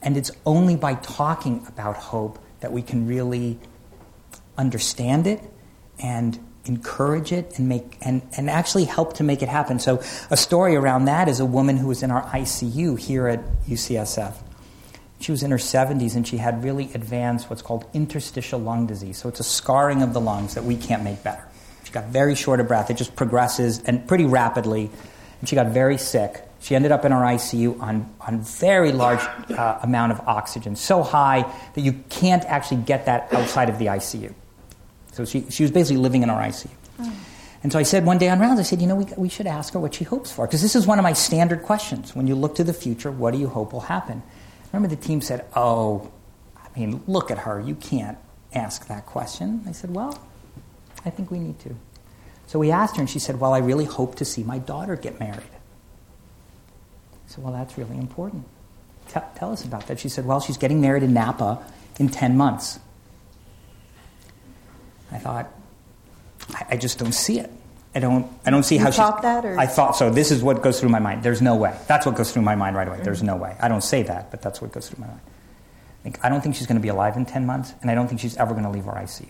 And 0.02 0.16
it's 0.16 0.30
only 0.46 0.76
by 0.76 0.94
talking 0.94 1.64
about 1.68 1.96
hope 1.96 2.38
that 2.60 2.72
we 2.72 2.82
can 2.82 3.06
really 3.06 3.58
understand 4.56 5.26
it 5.26 5.40
and 5.98 6.38
encourage 6.64 7.32
it 7.32 7.58
and 7.58 7.68
make 7.68 7.96
and, 8.02 8.22
and 8.36 8.48
actually 8.48 8.84
help 8.84 9.14
to 9.14 9.24
make 9.24 9.42
it 9.42 9.48
happen. 9.48 9.78
So 9.78 10.00
a 10.30 10.36
story 10.36 10.76
around 10.76 11.06
that 11.06 11.28
is 11.28 11.40
a 11.40 11.46
woman 11.46 11.76
who 11.76 11.88
was 11.88 12.02
in 12.02 12.10
our 12.10 12.22
ICU 12.22 12.98
here 12.98 13.26
at 13.26 13.40
UCSF. 13.66 14.34
She 15.20 15.30
was 15.30 15.42
in 15.42 15.50
her 15.50 15.56
70s 15.56 16.16
and 16.16 16.26
she 16.26 16.36
had 16.36 16.64
really 16.64 16.90
advanced 16.94 17.48
what's 17.48 17.62
called 17.62 17.84
interstitial 17.94 18.60
lung 18.60 18.86
disease. 18.86 19.18
So 19.18 19.28
it's 19.28 19.40
a 19.40 19.44
scarring 19.44 20.02
of 20.02 20.14
the 20.14 20.20
lungs 20.20 20.54
that 20.54 20.64
we 20.64 20.76
can't 20.76 21.04
make 21.04 21.22
better. 21.22 21.46
She 21.84 21.92
got 21.92 22.06
very 22.06 22.34
short 22.34 22.60
of 22.60 22.68
breath. 22.68 22.90
It 22.90 22.96
just 22.96 23.14
progresses 23.14 23.80
and 23.82 24.06
pretty 24.06 24.24
rapidly. 24.24 24.90
And 25.40 25.48
she 25.48 25.56
got 25.56 25.68
very 25.68 25.98
sick. 25.98 26.42
She 26.60 26.76
ended 26.76 26.92
up 26.92 27.04
in 27.04 27.12
our 27.12 27.24
ICU 27.24 27.80
on, 27.80 28.12
on 28.20 28.40
very 28.40 28.92
large 28.92 29.20
uh, 29.50 29.80
amount 29.82 30.12
of 30.12 30.20
oxygen, 30.20 30.76
so 30.76 31.02
high 31.02 31.42
that 31.74 31.80
you 31.80 31.92
can't 32.08 32.44
actually 32.44 32.82
get 32.82 33.06
that 33.06 33.32
outside 33.32 33.68
of 33.68 33.80
the 33.80 33.86
ICU. 33.86 34.32
So 35.12 35.24
she, 35.24 35.48
she 35.50 35.62
was 35.62 35.70
basically 35.70 36.02
living 36.02 36.22
in 36.22 36.30
our 36.30 36.42
ICU. 36.42 36.68
Oh. 37.00 37.12
And 37.62 37.72
so 37.72 37.78
I 37.78 37.84
said 37.84 38.04
one 38.04 38.18
day 38.18 38.28
on 38.28 38.40
rounds, 38.40 38.58
I 38.58 38.64
said, 38.64 38.80
you 38.80 38.86
know, 38.86 38.96
we, 38.96 39.06
we 39.16 39.28
should 39.28 39.46
ask 39.46 39.72
her 39.74 39.78
what 39.78 39.94
she 39.94 40.04
hopes 40.04 40.32
for. 40.32 40.46
Because 40.46 40.62
this 40.62 40.74
is 40.74 40.86
one 40.86 40.98
of 40.98 41.04
my 41.04 41.12
standard 41.12 41.62
questions. 41.62 42.14
When 42.16 42.26
you 42.26 42.34
look 42.34 42.56
to 42.56 42.64
the 42.64 42.72
future, 42.72 43.10
what 43.10 43.32
do 43.32 43.38
you 43.38 43.48
hope 43.48 43.72
will 43.72 43.80
happen? 43.80 44.22
Remember 44.72 44.94
the 44.94 45.00
team 45.00 45.20
said, 45.20 45.44
oh, 45.54 46.10
I 46.56 46.78
mean, 46.78 47.02
look 47.06 47.30
at 47.30 47.38
her. 47.38 47.60
You 47.60 47.74
can't 47.74 48.18
ask 48.54 48.88
that 48.88 49.06
question. 49.06 49.62
I 49.68 49.72
said, 49.72 49.94
well, 49.94 50.18
I 51.04 51.10
think 51.10 51.30
we 51.30 51.38
need 51.38 51.58
to. 51.60 51.76
So 52.46 52.58
we 52.58 52.70
asked 52.70 52.96
her, 52.96 53.02
and 53.02 53.08
she 53.08 53.18
said, 53.18 53.38
well, 53.38 53.54
I 53.54 53.58
really 53.58 53.84
hope 53.84 54.16
to 54.16 54.24
see 54.24 54.42
my 54.42 54.58
daughter 54.58 54.96
get 54.96 55.20
married. 55.20 55.40
I 55.40 57.28
said, 57.28 57.44
well, 57.44 57.52
that's 57.52 57.78
really 57.78 57.96
important. 57.96 58.44
Tell, 59.08 59.30
tell 59.36 59.52
us 59.52 59.64
about 59.64 59.86
that. 59.86 60.00
She 60.00 60.08
said, 60.08 60.26
well, 60.26 60.40
she's 60.40 60.56
getting 60.56 60.80
married 60.80 61.02
in 61.02 61.12
Napa 61.12 61.64
in 61.98 62.08
10 62.08 62.36
months. 62.36 62.78
I 65.12 65.18
thought, 65.18 65.52
I, 66.54 66.66
I 66.70 66.76
just 66.76 66.98
don't 66.98 67.12
see 67.12 67.38
it. 67.38 67.50
I 67.94 68.00
don't. 68.00 68.26
I 68.46 68.50
don't 68.50 68.62
see 68.62 68.76
you 68.76 68.80
how 68.80 68.90
thought 68.90 69.18
she. 69.18 69.22
that, 69.22 69.44
or? 69.44 69.58
I 69.58 69.66
thought 69.66 69.96
so. 69.96 70.10
This 70.10 70.30
is 70.30 70.42
what 70.42 70.62
goes 70.62 70.80
through 70.80 70.88
my 70.88 70.98
mind. 70.98 71.22
There's 71.22 71.42
no 71.42 71.56
way. 71.56 71.78
That's 71.86 72.06
what 72.06 72.14
goes 72.14 72.32
through 72.32 72.42
my 72.42 72.54
mind 72.54 72.74
right 72.74 72.88
away. 72.88 73.00
There's 73.02 73.22
no 73.22 73.36
way. 73.36 73.54
I 73.60 73.68
don't 73.68 73.82
say 73.82 74.02
that, 74.04 74.30
but 74.30 74.40
that's 74.40 74.62
what 74.62 74.72
goes 74.72 74.88
through 74.88 75.00
my 75.00 75.08
mind. 75.08 75.20
I, 75.20 76.02
think, 76.02 76.24
I 76.24 76.28
don't 76.30 76.40
think 76.40 76.56
she's 76.56 76.66
going 76.66 76.78
to 76.78 76.82
be 76.82 76.88
alive 76.88 77.16
in 77.16 77.26
ten 77.26 77.44
months, 77.44 77.74
and 77.82 77.90
I 77.90 77.94
don't 77.94 78.08
think 78.08 78.20
she's 78.20 78.36
ever 78.38 78.52
going 78.52 78.64
to 78.64 78.70
leave 78.70 78.88
our 78.88 78.96
ICU. 78.96 79.28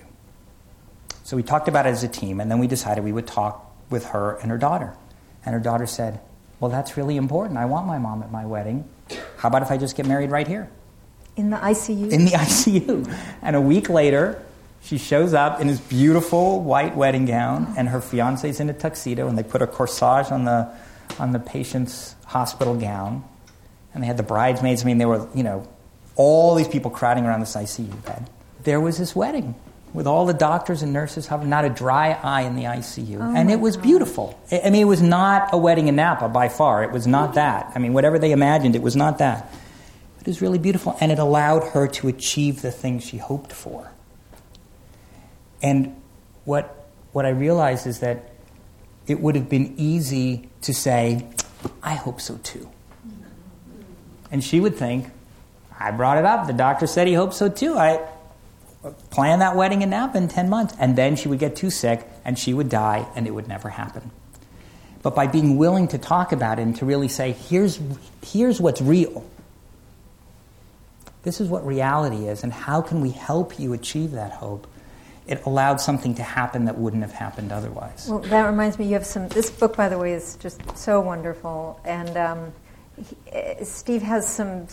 So 1.24 1.36
we 1.36 1.42
talked 1.42 1.66
about 1.66 1.86
it 1.86 1.90
as 1.90 2.04
a 2.04 2.08
team, 2.08 2.40
and 2.40 2.50
then 2.50 2.60
we 2.60 2.68
decided 2.68 3.02
we 3.02 3.12
would 3.12 3.26
talk 3.26 3.68
with 3.90 4.06
her 4.06 4.36
and 4.36 4.50
her 4.50 4.58
daughter. 4.58 4.94
And 5.44 5.54
her 5.54 5.60
daughter 5.60 5.86
said, 5.86 6.20
"Well, 6.60 6.70
that's 6.70 6.96
really 6.96 7.16
important. 7.16 7.58
I 7.58 7.64
want 7.64 7.88
my 7.88 7.98
mom 7.98 8.22
at 8.22 8.30
my 8.30 8.46
wedding. 8.46 8.88
How 9.38 9.48
about 9.48 9.62
if 9.62 9.72
I 9.72 9.76
just 9.76 9.96
get 9.96 10.06
married 10.06 10.30
right 10.30 10.46
here?" 10.46 10.70
In 11.36 11.50
the 11.50 11.56
ICU. 11.56 12.12
In 12.12 12.26
the 12.26 12.32
ICU. 12.32 13.12
And 13.42 13.56
a 13.56 13.60
week 13.60 13.88
later, 13.88 14.40
she 14.82 14.98
shows 14.98 15.32
up 15.32 15.60
in 15.60 15.68
this 15.68 15.80
beautiful 15.80 16.60
white 16.60 16.96
wedding 16.96 17.24
gown, 17.24 17.74
and 17.76 17.88
her 17.88 18.00
fiance's 18.00 18.58
in 18.58 18.68
a 18.68 18.72
tuxedo, 18.72 19.28
and 19.28 19.38
they 19.38 19.42
put 19.42 19.62
a 19.62 19.66
corsage 19.66 20.32
on 20.32 20.44
the, 20.44 20.68
on 21.18 21.32
the 21.32 21.38
patient's 21.38 22.16
hospital 22.26 22.74
gown. 22.74 23.24
And 23.94 24.02
they 24.02 24.06
had 24.06 24.16
the 24.16 24.22
bridesmaids. 24.22 24.82
I 24.82 24.86
mean, 24.86 24.98
they 24.98 25.06
were, 25.06 25.28
you 25.34 25.44
know, 25.44 25.68
all 26.16 26.54
these 26.54 26.68
people 26.68 26.90
crowding 26.90 27.24
around 27.24 27.40
this 27.40 27.54
ICU 27.54 28.04
bed. 28.04 28.28
There 28.64 28.80
was 28.80 28.98
this 28.98 29.14
wedding 29.14 29.54
with 29.92 30.06
all 30.06 30.26
the 30.26 30.34
doctors 30.34 30.82
and 30.82 30.92
nurses 30.92 31.26
hovering, 31.26 31.50
not 31.50 31.64
a 31.64 31.68
dry 31.68 32.12
eye 32.22 32.42
in 32.42 32.56
the 32.56 32.64
ICU. 32.64 33.18
Oh 33.20 33.36
and 33.36 33.50
it 33.50 33.60
was 33.60 33.76
God. 33.76 33.82
beautiful. 33.82 34.40
I 34.50 34.70
mean, 34.70 34.82
it 34.82 34.86
was 34.86 35.02
not 35.02 35.50
a 35.52 35.58
wedding 35.58 35.88
in 35.88 35.96
Napa 35.96 36.28
by 36.28 36.48
far. 36.48 36.82
It 36.82 36.90
was 36.90 37.06
not 37.06 37.34
that. 37.34 37.70
I 37.74 37.78
mean, 37.78 37.92
whatever 37.92 38.18
they 38.18 38.32
imagined, 38.32 38.74
it 38.74 38.82
was 38.82 38.96
not 38.96 39.18
that. 39.18 39.52
It 40.20 40.26
was 40.26 40.40
really 40.40 40.58
beautiful, 40.58 40.96
and 41.00 41.12
it 41.12 41.18
allowed 41.18 41.64
her 41.68 41.88
to 41.88 42.08
achieve 42.08 42.62
the 42.62 42.70
things 42.70 43.04
she 43.04 43.18
hoped 43.18 43.52
for. 43.52 43.91
And 45.62 46.00
what, 46.44 46.88
what 47.12 47.24
I 47.24 47.30
realized 47.30 47.86
is 47.86 48.00
that 48.00 48.30
it 49.06 49.20
would 49.20 49.34
have 49.36 49.48
been 49.48 49.74
easy 49.76 50.48
to 50.62 50.74
say, 50.74 51.26
I 51.82 51.94
hope 51.94 52.20
so 52.20 52.38
too. 52.42 52.68
And 54.30 54.42
she 54.42 54.60
would 54.60 54.76
think, 54.76 55.08
I 55.78 55.90
brought 55.90 56.18
it 56.18 56.24
up. 56.24 56.46
The 56.46 56.52
doctor 56.52 56.86
said 56.86 57.06
he 57.06 57.14
hopes 57.14 57.36
so 57.36 57.48
too. 57.48 57.76
I 57.76 58.00
plan 59.10 59.40
that 59.40 59.56
wedding 59.56 59.82
in 59.82 59.90
Napa 59.90 60.16
in 60.18 60.28
10 60.28 60.48
months. 60.48 60.74
And 60.78 60.96
then 60.96 61.16
she 61.16 61.28
would 61.28 61.38
get 61.38 61.56
too 61.56 61.70
sick 61.70 62.06
and 62.24 62.38
she 62.38 62.54
would 62.54 62.68
die 62.68 63.06
and 63.14 63.26
it 63.26 63.30
would 63.30 63.48
never 63.48 63.68
happen. 63.68 64.10
But 65.02 65.14
by 65.14 65.26
being 65.26 65.58
willing 65.58 65.88
to 65.88 65.98
talk 65.98 66.32
about 66.32 66.58
it 66.58 66.62
and 66.62 66.76
to 66.76 66.84
really 66.84 67.08
say, 67.08 67.32
here's, 67.32 67.80
here's 68.24 68.60
what's 68.60 68.80
real. 68.80 69.24
This 71.24 71.40
is 71.40 71.48
what 71.48 71.64
reality 71.66 72.26
is, 72.26 72.42
and 72.42 72.52
how 72.52 72.80
can 72.80 73.00
we 73.00 73.10
help 73.10 73.58
you 73.58 73.72
achieve 73.72 74.12
that 74.12 74.32
hope? 74.32 74.66
It 75.26 75.44
allowed 75.46 75.80
something 75.80 76.14
to 76.16 76.22
happen 76.22 76.64
that 76.64 76.76
wouldn't 76.76 77.02
have 77.02 77.12
happened 77.12 77.52
otherwise. 77.52 78.06
Well, 78.08 78.20
that 78.20 78.46
reminds 78.46 78.78
me, 78.78 78.86
you 78.86 78.94
have 78.94 79.06
some. 79.06 79.28
This 79.28 79.50
book, 79.50 79.76
by 79.76 79.88
the 79.88 79.98
way, 79.98 80.12
is 80.12 80.36
just 80.36 80.60
so 80.76 81.00
wonderful, 81.00 81.80
and 81.84 82.16
um, 82.16 82.52
he, 82.96 83.64
Steve 83.64 84.02
has 84.02 84.28
some 84.28 84.66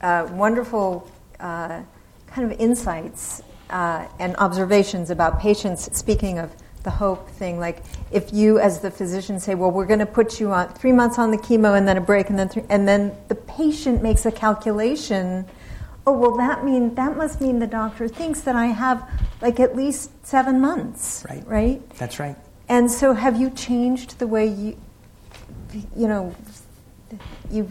uh, 0.00 0.28
wonderful 0.32 1.08
uh, 1.40 1.82
kind 2.26 2.50
of 2.50 2.58
insights 2.60 3.42
uh, 3.70 4.06
and 4.18 4.36
observations 4.36 5.10
about 5.10 5.40
patients. 5.40 5.96
Speaking 5.96 6.38
of 6.38 6.52
the 6.82 6.90
hope 6.90 7.30
thing, 7.30 7.58
like 7.58 7.82
if 8.10 8.32
you, 8.32 8.58
as 8.58 8.80
the 8.80 8.90
physician, 8.90 9.38
say, 9.38 9.54
"Well, 9.54 9.70
we're 9.70 9.86
going 9.86 10.00
to 10.00 10.06
put 10.06 10.40
you 10.40 10.50
on 10.52 10.72
three 10.74 10.92
months 10.92 11.18
on 11.18 11.30
the 11.30 11.38
chemo 11.38 11.78
and 11.78 11.86
then 11.86 11.96
a 11.96 12.00
break, 12.00 12.30
and 12.30 12.38
then 12.38 12.48
three, 12.48 12.64
and 12.68 12.88
then 12.88 13.16
the 13.28 13.36
patient 13.36 14.02
makes 14.02 14.26
a 14.26 14.32
calculation." 14.32 15.46
Oh 16.06 16.12
well 16.12 16.36
that 16.36 16.64
mean 16.64 16.94
that 16.94 17.16
must 17.16 17.40
mean 17.40 17.58
the 17.58 17.66
doctor 17.66 18.08
thinks 18.08 18.40
that 18.40 18.56
i 18.56 18.66
have 18.66 19.08
like 19.40 19.60
at 19.60 19.76
least 19.76 20.10
seven 20.26 20.60
months 20.60 21.24
right. 21.28 21.46
right? 21.46 21.90
That's 21.98 22.18
right. 22.18 22.36
And 22.68 22.90
so 22.90 23.12
have 23.12 23.38
you 23.38 23.50
changed 23.50 24.18
the 24.18 24.26
way 24.26 24.46
you 24.46 24.76
you 25.96 26.08
know 26.08 26.34
you 27.50 27.70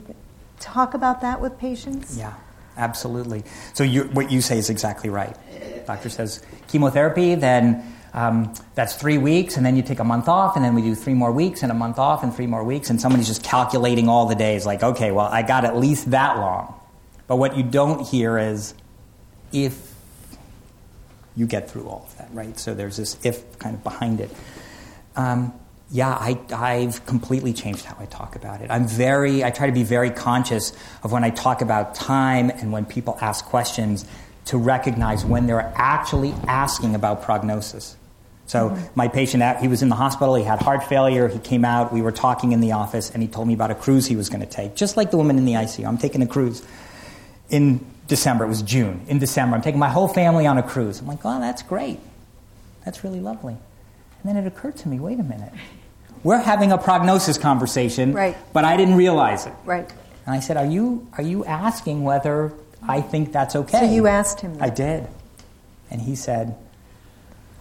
talk 0.60 0.94
about 0.94 1.22
that 1.22 1.42
with 1.42 1.58
patients? 1.58 2.18
Yeah 2.18 2.34
absolutely. 2.78 3.44
So 3.74 3.84
you, 3.84 4.06
what 4.06 4.32
you 4.32 4.42
say 4.42 4.58
is 4.58 4.70
exactly 4.72 5.10
right. 5.10 5.36
Doctor 5.86 6.10
says 6.10 6.42
chemotherapy 6.68 7.36
then 7.36 7.94
um, 8.14 8.54
that's 8.76 8.96
three 8.96 9.18
weeks, 9.18 9.58
and 9.58 9.66
then 9.66 9.76
you 9.76 9.82
take 9.82 10.00
a 10.00 10.04
month 10.04 10.28
off, 10.28 10.56
and 10.56 10.64
then 10.64 10.76
we 10.76 10.84
do 10.84 10.94
three 10.94 11.16
more 11.16 11.32
weeks, 11.32 11.64
and 11.64 11.72
a 11.72 11.76
month 11.76 11.98
off, 11.98 12.22
and 12.22 12.34
three 12.34 12.46
more 12.46 12.64
weeks, 12.64 12.92
and 12.92 13.02
somebody's 13.02 13.28
just 13.28 13.44
calculating 13.44 14.08
all 14.08 14.28
the 14.28 14.36
days, 14.36 14.68
like, 14.68 14.84
okay, 14.84 15.12
well, 15.12 15.26
I 15.26 15.42
got 15.42 15.66
at 15.66 15.76
least 15.76 16.12
that 16.12 16.38
long. 16.38 16.80
But 17.34 17.38
what 17.38 17.58
you 17.58 17.64
don't 17.64 18.08
hear 18.08 18.38
is 18.38 18.76
if 19.52 19.96
you 21.36 21.48
get 21.48 21.68
through 21.68 21.88
all 21.88 22.06
of 22.06 22.16
that, 22.20 22.30
right? 22.32 22.56
So 22.60 22.76
there's 22.76 22.98
this 22.98 23.18
if 23.24 23.58
kind 23.58 23.74
of 23.76 23.84
behind 23.84 24.22
it. 24.22 24.30
Um, 25.16 25.52
yeah, 25.90 26.10
I, 26.10 26.40
I've 26.54 27.04
completely 27.08 27.52
changed 27.52 27.86
how 27.86 27.98
I 28.00 28.06
talk 28.06 28.36
about 28.36 28.62
it. 28.62 28.70
I'm 28.70 28.88
very, 28.88 29.44
I 29.44 29.50
try 29.50 29.66
to 29.66 29.74
be 29.74 29.82
very 29.82 30.12
conscious 30.12 30.74
of 31.02 31.12
when 31.12 31.24
I 31.24 31.32
talk 31.32 31.64
about 31.64 31.96
time 31.96 32.52
and 32.52 32.72
when 32.72 32.86
people 32.86 33.18
ask 33.20 33.44
questions 33.46 34.06
to 34.46 34.60
recognize 34.60 35.26
when 35.26 35.48
they're 35.48 35.74
actually 35.76 36.36
asking 36.48 36.94
about 36.94 37.24
prognosis. 37.24 37.98
So 38.46 38.70
mm-hmm. 38.70 38.86
my 38.94 39.08
patient, 39.08 39.58
he 39.58 39.68
was 39.68 39.82
in 39.82 39.90
the 39.90 39.96
hospital. 39.96 40.36
He 40.36 40.44
had 40.44 40.62
heart 40.62 40.84
failure. 40.84 41.28
He 41.28 41.40
came 41.40 41.66
out. 41.66 41.92
We 41.92 42.04
were 42.04 42.12
talking 42.12 42.52
in 42.52 42.60
the 42.60 42.74
office, 42.74 43.10
and 43.10 43.24
he 43.24 43.28
told 43.28 43.48
me 43.48 43.56
about 43.56 43.72
a 43.72 43.76
cruise 43.76 44.06
he 44.06 44.16
was 44.16 44.30
going 44.30 44.42
to 44.42 44.46
take, 44.46 44.76
just 44.76 44.98
like 44.98 45.10
the 45.10 45.18
woman 45.18 45.40
in 45.40 45.46
the 45.46 45.54
ICU. 45.54 45.88
I'm 45.88 45.98
taking 45.98 46.22
a 46.22 46.28
cruise 46.28 46.64
in 47.54 47.86
December. 48.08 48.44
It 48.46 48.48
was 48.48 48.64
June. 48.64 49.06
In 49.08 49.20
December, 49.20 49.56
I'm 49.56 49.62
taking 49.62 49.80
my 49.80 49.90
whole 49.90 50.08
family 50.08 50.48
on 50.48 50.58
a 50.58 50.64
cruise. 50.64 51.00
I'm 51.00 51.08
like, 51.08 51.20
oh, 51.24 51.40
that's 51.40 51.62
great. 51.62 52.00
That's 52.84 53.04
really 53.04 53.20
lovely. 53.20 53.54
And 53.54 54.24
then 54.24 54.36
it 54.36 54.48
occurred 54.48 54.76
to 54.78 54.90
me, 54.90 55.00
wait 55.00 55.20
a 55.20 55.24
minute. 55.24 55.54
We're 56.24 56.40
having 56.40 56.72
a 56.72 56.78
prognosis 56.78 57.38
conversation, 57.38 58.14
right. 58.14 58.36
but 58.54 58.66
I 58.66 58.76
didn't 58.76 58.96
realize 58.96 59.46
it. 59.46 59.54
Right. 59.66 59.90
And 60.26 60.36
I 60.36 60.40
said, 60.40 60.58
are 60.58 60.66
you, 60.66 61.08
are 61.18 61.24
you 61.24 61.46
asking 61.46 62.04
whether 62.04 62.54
I 62.82 63.02
think 63.02 63.32
that's 63.32 63.56
okay? 63.56 63.80
So 63.80 63.94
you 63.94 64.08
asked 64.08 64.40
him 64.40 64.56
that. 64.56 64.64
I 64.64 64.70
did. 64.70 65.08
And 65.92 66.02
he 66.02 66.16
said, 66.16 66.56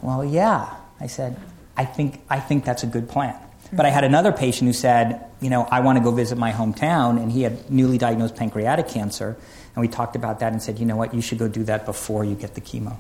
well, 0.01 0.25
yeah. 0.25 0.75
I 1.01 1.07
said, 1.07 1.37
I 1.77 1.85
think, 1.85 2.23
I 2.31 2.41
think 2.41 2.65
that's 2.65 2.83
a 2.83 2.87
good 2.87 3.09
plan. 3.09 3.35
Mm-hmm. 3.35 3.77
But 3.77 3.87
I 3.87 3.91
had 3.91 4.05
another 4.05 4.33
patient 4.33 4.69
who 4.69 4.73
said, 4.73 5.27
you 5.41 5.51
know, 5.51 5.65
I 5.71 5.81
want 5.81 5.99
to 5.99 6.05
go 6.05 6.13
visit 6.13 6.39
my 6.39 6.53
hometown, 6.53 7.21
and 7.21 7.33
he 7.33 7.43
had 7.43 7.69
newly 7.69 7.99
diagnosed 7.99 8.37
pancreatic 8.37 8.89
cancer. 8.89 9.37
And 9.75 9.81
we 9.83 9.89
talked 9.89 10.17
about 10.17 10.41
that 10.41 10.53
and 10.53 10.63
said, 10.63 10.79
you 10.79 10.87
know 10.87 10.97
what, 10.97 11.15
you 11.15 11.21
should 11.21 11.39
go 11.39 11.49
do 11.49 11.65
that 11.65 11.87
before 11.87 12.25
you 12.25 12.35
get 12.35 12.55
the 12.55 12.61
chemo. 12.61 12.97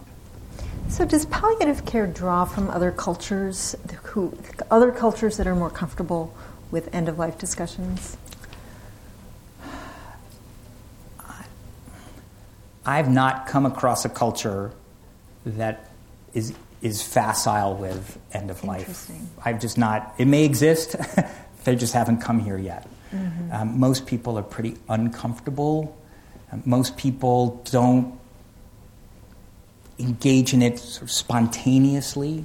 So, 0.88 1.04
does 1.04 1.26
palliative 1.26 1.86
care 1.86 2.06
draw 2.06 2.44
from 2.44 2.68
other 2.68 2.90
cultures, 2.90 3.76
who, 4.02 4.36
other 4.70 4.90
cultures 4.90 5.36
that 5.36 5.46
are 5.46 5.54
more 5.54 5.70
comfortable 5.70 6.34
with 6.70 6.94
end 6.94 7.08
of 7.08 7.18
life 7.18 7.38
discussions? 7.38 8.16
I've 12.84 13.08
not 13.08 13.46
come 13.46 13.64
across 13.64 14.04
a 14.04 14.08
culture 14.08 14.72
that 15.46 15.90
is 16.34 16.52
is 16.80 17.00
facile 17.00 17.76
with 17.76 18.18
end 18.32 18.50
of 18.50 18.64
life. 18.64 19.08
I've 19.44 19.60
just 19.60 19.78
not. 19.78 20.14
It 20.18 20.26
may 20.26 20.44
exist. 20.44 20.96
they 21.64 21.76
just 21.76 21.94
haven't 21.94 22.18
come 22.18 22.40
here 22.40 22.58
yet. 22.58 22.88
Mm-hmm. 23.14 23.52
Um, 23.52 23.78
most 23.78 24.06
people 24.06 24.36
are 24.36 24.42
pretty 24.42 24.76
uncomfortable. 24.88 25.96
Most 26.64 26.96
people 26.96 27.62
don't 27.70 28.18
engage 29.98 30.52
in 30.52 30.62
it 30.62 30.78
sort 30.78 31.02
of 31.02 31.10
spontaneously, 31.10 32.44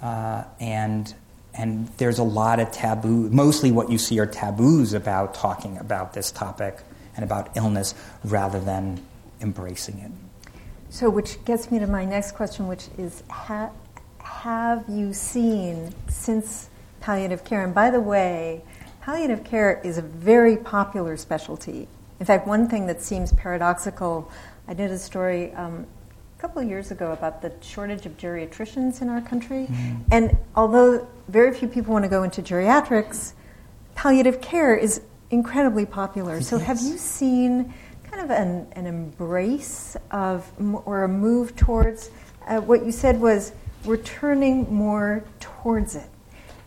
uh, 0.00 0.44
and 0.60 1.14
and 1.54 1.88
there's 1.98 2.18
a 2.18 2.24
lot 2.24 2.60
of 2.60 2.72
taboo. 2.72 3.28
Mostly, 3.30 3.70
what 3.70 3.90
you 3.90 3.98
see 3.98 4.18
are 4.20 4.26
taboos 4.26 4.94
about 4.94 5.34
talking 5.34 5.76
about 5.78 6.14
this 6.14 6.30
topic 6.30 6.78
and 7.14 7.24
about 7.24 7.54
illness, 7.56 7.94
rather 8.24 8.58
than 8.58 9.04
embracing 9.40 9.98
it. 9.98 10.10
So, 10.88 11.10
which 11.10 11.44
gets 11.44 11.70
me 11.70 11.78
to 11.78 11.86
my 11.86 12.04
next 12.04 12.32
question, 12.32 12.68
which 12.68 12.88
is 12.96 13.22
ha- 13.28 13.72
Have 14.18 14.84
you 14.88 15.12
seen 15.12 15.94
since 16.08 16.70
palliative 17.00 17.44
care? 17.44 17.64
And 17.64 17.74
by 17.74 17.90
the 17.90 18.00
way, 18.00 18.62
palliative 19.02 19.44
care 19.44 19.80
is 19.84 19.98
a 19.98 20.02
very 20.02 20.56
popular 20.56 21.16
specialty. 21.16 21.88
In 22.22 22.26
fact, 22.26 22.46
one 22.46 22.68
thing 22.68 22.86
that 22.86 23.02
seems 23.02 23.32
paradoxical, 23.32 24.30
I 24.68 24.74
did 24.74 24.92
a 24.92 24.96
story 24.96 25.52
um, 25.54 25.84
a 26.38 26.40
couple 26.40 26.62
of 26.62 26.68
years 26.68 26.92
ago 26.92 27.10
about 27.10 27.42
the 27.42 27.52
shortage 27.60 28.06
of 28.06 28.16
geriatricians 28.16 29.02
in 29.02 29.08
our 29.08 29.20
country. 29.20 29.66
Mm-hmm. 29.68 30.02
And 30.12 30.38
although 30.54 31.08
very 31.26 31.52
few 31.52 31.66
people 31.66 31.92
want 31.92 32.04
to 32.04 32.08
go 32.08 32.22
into 32.22 32.40
geriatrics, 32.40 33.32
palliative 33.96 34.40
care 34.40 34.76
is 34.76 35.00
incredibly 35.30 35.84
popular. 35.84 36.40
So, 36.42 36.58
have 36.58 36.80
you 36.80 36.96
seen 36.96 37.74
kind 38.04 38.22
of 38.22 38.30
an, 38.30 38.68
an 38.76 38.86
embrace 38.86 39.96
of, 40.12 40.48
or 40.86 41.02
a 41.02 41.08
move 41.08 41.56
towards, 41.56 42.08
uh, 42.46 42.60
what 42.60 42.86
you 42.86 42.92
said 42.92 43.20
was 43.20 43.52
we're 43.84 43.96
turning 43.96 44.72
more 44.72 45.24
towards 45.40 45.96
it. 45.96 46.08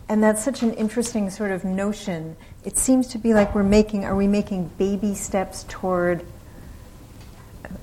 And 0.08 0.24
that's 0.24 0.44
such 0.44 0.62
an 0.62 0.74
interesting 0.74 1.30
sort 1.30 1.52
of 1.52 1.66
notion. 1.66 2.36
It 2.64 2.78
seems 2.78 3.08
to 3.08 3.18
be 3.18 3.34
like 3.34 3.56
we're 3.56 3.64
making, 3.64 4.06
are 4.06 4.16
we 4.16 4.28
making 4.28 4.68
baby 4.78 5.16
steps 5.16 5.66
toward 5.68 6.26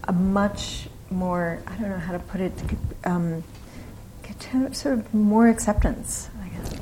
a 0.05 0.13
much 0.13 0.89
more, 1.11 1.61
I 1.67 1.77
don't 1.77 1.91
know 1.91 1.99
how 1.99 2.13
to 2.13 2.19
put 2.21 2.41
it, 2.41 2.53
um, 3.05 3.43
sort 4.73 4.99
of 4.99 5.15
more 5.15 5.49
acceptance, 5.49 6.29
I 6.43 6.49
guess 6.49 6.81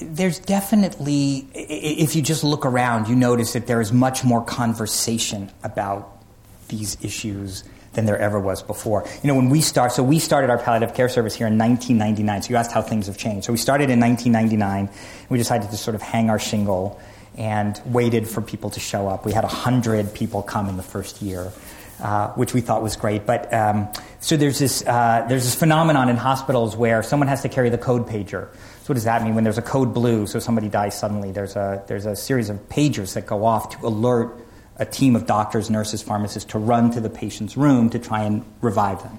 there's 0.00 0.38
definitely, 0.38 1.48
if 1.54 2.16
you 2.16 2.22
just 2.22 2.44
look 2.44 2.66
around, 2.66 3.08
you 3.08 3.16
notice 3.16 3.54
that 3.54 3.66
there 3.66 3.80
is 3.80 3.92
much 3.92 4.24
more 4.24 4.44
conversation 4.44 5.50
about 5.62 6.22
these 6.68 6.96
issues 7.02 7.64
than 7.96 8.06
there 8.06 8.18
ever 8.18 8.38
was 8.38 8.62
before. 8.62 9.04
You 9.22 9.28
know, 9.28 9.34
when 9.34 9.50
we 9.50 9.60
start, 9.60 9.90
so 9.90 10.02
we 10.02 10.20
started 10.20 10.50
our 10.50 10.58
palliative 10.58 10.94
care 10.94 11.08
service 11.08 11.34
here 11.34 11.48
in 11.48 11.58
1999. 11.58 12.42
So 12.42 12.50
you 12.50 12.56
asked 12.56 12.70
how 12.70 12.82
things 12.82 13.08
have 13.08 13.18
changed. 13.18 13.46
So 13.46 13.52
we 13.52 13.58
started 13.58 13.90
in 13.90 13.98
1999. 13.98 14.88
We 15.28 15.38
decided 15.38 15.70
to 15.70 15.76
sort 15.76 15.96
of 15.96 16.02
hang 16.02 16.30
our 16.30 16.38
shingle 16.38 17.00
and 17.36 17.80
waited 17.86 18.28
for 18.28 18.40
people 18.40 18.70
to 18.70 18.80
show 18.80 19.08
up. 19.08 19.26
We 19.26 19.32
had 19.32 19.44
100 19.44 20.14
people 20.14 20.42
come 20.42 20.68
in 20.68 20.76
the 20.76 20.84
first 20.84 21.20
year. 21.20 21.52
Uh, 21.98 22.30
which 22.34 22.52
we 22.52 22.60
thought 22.60 22.82
was 22.82 22.94
great. 22.94 23.24
But 23.24 23.50
um, 23.54 23.88
so 24.20 24.36
there's 24.36 24.58
this 24.58 24.86
uh, 24.86 25.24
there's 25.30 25.44
this 25.44 25.54
phenomenon 25.54 26.10
in 26.10 26.16
hospitals 26.16 26.76
where 26.76 27.02
someone 27.02 27.26
has 27.26 27.40
to 27.40 27.48
carry 27.48 27.70
the 27.70 27.78
code 27.78 28.06
pager. 28.06 28.52
So 28.52 28.88
what 28.88 28.96
does 28.96 29.04
that 29.04 29.22
mean? 29.22 29.34
When 29.34 29.44
there's 29.44 29.56
a 29.56 29.62
code 29.62 29.94
blue, 29.94 30.26
so 30.26 30.38
somebody 30.38 30.68
dies 30.68 30.94
suddenly, 30.94 31.32
there's 31.32 31.56
a 31.56 31.82
there's 31.86 32.04
a 32.04 32.14
series 32.14 32.50
of 32.50 32.58
pagers 32.68 33.14
that 33.14 33.24
go 33.24 33.46
off 33.46 33.70
to 33.80 33.86
alert 33.86 34.45
a 34.78 34.84
team 34.84 35.16
of 35.16 35.26
doctors, 35.26 35.70
nurses, 35.70 36.02
pharmacists 36.02 36.50
to 36.52 36.58
run 36.58 36.90
to 36.90 37.00
the 37.00 37.10
patient's 37.10 37.56
room 37.56 37.90
to 37.90 37.98
try 37.98 38.22
and 38.22 38.44
revive 38.60 39.02
them. 39.02 39.18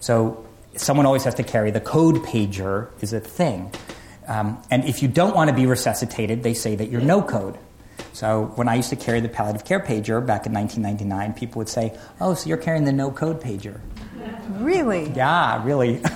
So 0.00 0.44
someone 0.76 1.06
always 1.06 1.24
has 1.24 1.34
to 1.36 1.42
carry 1.42 1.70
the 1.70 1.80
code 1.80 2.16
pager 2.16 2.88
is 3.00 3.12
a 3.12 3.20
thing. 3.20 3.72
Um, 4.26 4.62
and 4.70 4.84
if 4.84 5.02
you 5.02 5.08
don't 5.08 5.34
want 5.34 5.50
to 5.50 5.56
be 5.56 5.66
resuscitated, 5.66 6.42
they 6.42 6.54
say 6.54 6.76
that 6.76 6.90
you're 6.90 7.00
no 7.00 7.22
code. 7.22 7.58
So 8.12 8.52
when 8.54 8.68
I 8.68 8.76
used 8.76 8.90
to 8.90 8.96
carry 8.96 9.20
the 9.20 9.28
palliative 9.28 9.64
care 9.64 9.80
pager 9.80 10.24
back 10.24 10.46
in 10.46 10.52
1999, 10.52 11.34
people 11.34 11.58
would 11.58 11.68
say, 11.68 11.96
"Oh, 12.20 12.34
so 12.34 12.48
you're 12.48 12.58
carrying 12.58 12.84
the 12.84 12.92
no 12.92 13.10
code 13.10 13.40
pager?" 13.40 13.80
Really? 14.58 15.10
Yeah, 15.10 15.64
really. 15.64 16.02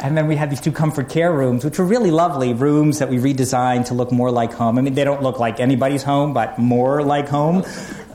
and 0.00 0.16
then 0.16 0.26
we 0.26 0.36
had 0.36 0.50
these 0.50 0.60
two 0.60 0.72
comfort 0.72 1.08
care 1.08 1.32
rooms, 1.32 1.64
which 1.64 1.78
were 1.78 1.84
really 1.84 2.10
lovely 2.10 2.54
rooms 2.54 2.98
that 2.98 3.08
we 3.08 3.18
redesigned 3.18 3.86
to 3.86 3.94
look 3.94 4.12
more 4.12 4.30
like 4.30 4.52
home. 4.52 4.78
I 4.78 4.82
mean, 4.82 4.94
they 4.94 5.04
don't 5.04 5.22
look 5.22 5.38
like 5.38 5.60
anybody's 5.60 6.02
home, 6.02 6.32
but 6.32 6.58
more 6.58 7.02
like 7.02 7.28
home. 7.28 7.64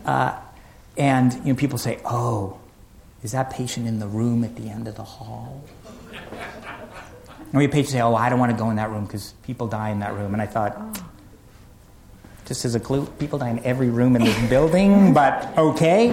Uh, 0.06 0.38
and 0.98 1.34
you 1.46 1.54
know, 1.54 1.56
people 1.56 1.78
say, 1.78 2.00
"Oh, 2.06 2.60
is 3.24 3.32
that 3.34 3.52
patient 3.52 3.88
in 3.88 4.00
the 4.00 4.08
room 4.08 4.44
at 4.44 4.56
the 4.56 4.70
end 4.70 4.88
of 4.88 4.96
the 4.96 5.04
hall?" 5.04 5.64
And 6.12 7.54
we 7.54 7.64
had 7.64 7.72
patients 7.72 7.92
say, 7.92 8.02
"Oh, 8.02 8.16
I 8.16 8.30
don't 8.30 8.40
want 8.40 8.52
to 8.52 8.58
go 8.58 8.70
in 8.70 8.78
that 8.78 8.90
room 8.90 9.06
because 9.06 9.34
people 9.44 9.68
die 9.68 9.90
in 9.90 10.00
that 10.00 10.14
room." 10.14 10.34
And 10.34 10.42
I 10.42 10.48
thought. 10.48 10.76
Oh 10.78 10.94
just 12.48 12.64
as 12.64 12.76
a 12.76 12.80
clue, 12.80 13.06
people 13.20 13.38
die 13.38 13.50
in 13.50 13.60
every 13.66 13.90
room 13.90 14.16
in 14.16 14.24
this 14.24 14.50
building, 14.50 15.14
but 15.14 15.56
okay. 15.58 16.12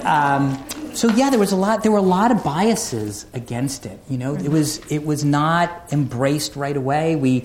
Um, 0.00 0.62
so 0.96 1.08
yeah, 1.10 1.30
there 1.30 1.38
was 1.38 1.52
a 1.52 1.56
lot. 1.56 1.82
There 1.82 1.92
were 1.92 1.98
a 1.98 2.02
lot 2.02 2.30
of 2.30 2.42
biases 2.42 3.26
against 3.34 3.86
it. 3.86 4.00
You 4.08 4.18
know, 4.18 4.34
it 4.34 4.42
mm-hmm. 4.42 4.52
was 4.52 4.78
it 4.90 5.04
was 5.04 5.24
not 5.24 5.92
embraced 5.92 6.56
right 6.56 6.76
away. 6.76 7.16
We 7.16 7.44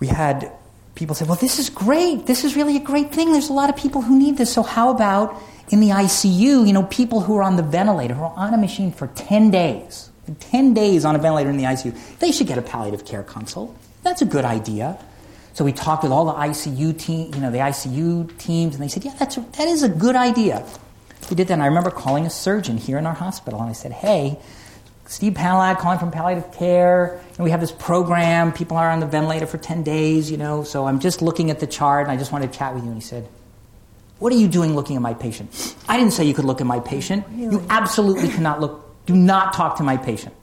we 0.00 0.06
had 0.06 0.52
people 0.94 1.14
say, 1.14 1.24
"Well, 1.24 1.36
this 1.36 1.58
is 1.58 1.70
great. 1.70 2.26
This 2.26 2.44
is 2.44 2.56
really 2.56 2.76
a 2.76 2.80
great 2.80 3.12
thing. 3.12 3.32
There's 3.32 3.48
a 3.48 3.54
lot 3.54 3.70
of 3.70 3.76
people 3.76 4.02
who 4.02 4.18
need 4.18 4.36
this. 4.36 4.52
So 4.52 4.62
how 4.62 4.90
about 4.90 5.40
in 5.70 5.80
the 5.80 5.90
ICU? 5.90 6.66
You 6.66 6.72
know, 6.72 6.84
people 6.84 7.20
who 7.20 7.36
are 7.36 7.42
on 7.42 7.56
the 7.56 7.62
ventilator, 7.62 8.14
who 8.14 8.24
are 8.24 8.34
on 8.36 8.54
a 8.54 8.58
machine 8.58 8.92
for 8.92 9.06
ten 9.08 9.50
days, 9.50 10.10
ten 10.38 10.74
days 10.74 11.04
on 11.04 11.16
a 11.16 11.18
ventilator 11.18 11.50
in 11.50 11.56
the 11.56 11.64
ICU, 11.64 12.18
they 12.18 12.32
should 12.32 12.46
get 12.46 12.58
a 12.58 12.62
palliative 12.62 13.04
care 13.04 13.22
consult. 13.22 13.76
That's 14.02 14.22
a 14.22 14.26
good 14.26 14.44
idea." 14.44 14.98
So 15.54 15.64
we 15.64 15.72
talked 15.72 16.02
with 16.02 16.12
all 16.12 16.26
the 16.26 16.34
ICU 16.34 16.98
team, 16.98 17.32
you 17.32 17.40
know, 17.40 17.50
the 17.50 17.60
ICU 17.60 18.36
teams, 18.36 18.74
and 18.74 18.84
they 18.84 18.88
said, 18.88 19.04
"Yeah, 19.04 19.14
that's 19.18 19.38
a, 19.38 19.40
that 19.56 19.68
is 19.68 19.82
a 19.82 19.88
good 19.88 20.16
idea." 20.16 20.66
We 21.30 21.36
did 21.36 21.48
that. 21.48 21.54
And 21.54 21.62
I 21.62 21.66
remember 21.66 21.90
calling 21.90 22.26
a 22.26 22.30
surgeon 22.30 22.76
here 22.76 22.98
in 22.98 23.06
our 23.06 23.14
hospital, 23.14 23.60
and 23.60 23.68
I 23.68 23.72
said, 23.72 23.92
"Hey, 23.92 24.38
Steve 25.08 25.34
Pantilat 25.34 25.78
calling 25.78 25.98
from 25.98 26.10
palliative 26.10 26.52
care. 26.52 27.20
And 27.36 27.44
we 27.44 27.50
have 27.50 27.60
this 27.60 27.72
program. 27.72 28.52
People 28.52 28.76
are 28.76 28.90
on 28.90 29.00
the 29.00 29.06
ventilator 29.06 29.46
for 29.46 29.58
10 29.58 29.82
days, 29.82 30.30
you 30.30 30.36
know. 30.36 30.64
So 30.64 30.86
I'm 30.86 30.98
just 30.98 31.22
looking 31.22 31.50
at 31.50 31.60
the 31.60 31.66
chart 31.66 32.02
and 32.02 32.12
I 32.12 32.16
just 32.16 32.32
wanted 32.32 32.52
to 32.52 32.58
chat 32.58 32.74
with 32.74 32.82
you. 32.82 32.90
And 32.90 33.00
he 33.00 33.06
said, 33.06 33.28
What 34.18 34.32
are 34.32 34.36
you 34.36 34.48
doing 34.48 34.74
looking 34.74 34.96
at 34.96 35.02
my 35.02 35.14
patient? 35.14 35.76
I 35.88 35.96
didn't 35.96 36.12
say 36.12 36.24
you 36.24 36.34
could 36.34 36.44
look 36.44 36.60
at 36.60 36.66
my 36.66 36.80
patient. 36.80 37.24
Oh, 37.26 37.32
really? 37.32 37.52
You 37.52 37.66
absolutely 37.70 38.28
cannot 38.28 38.60
look. 38.60 38.82
Do 39.06 39.14
not 39.14 39.52
talk 39.52 39.76
to 39.76 39.84
my 39.84 39.96
patient. 39.96 40.34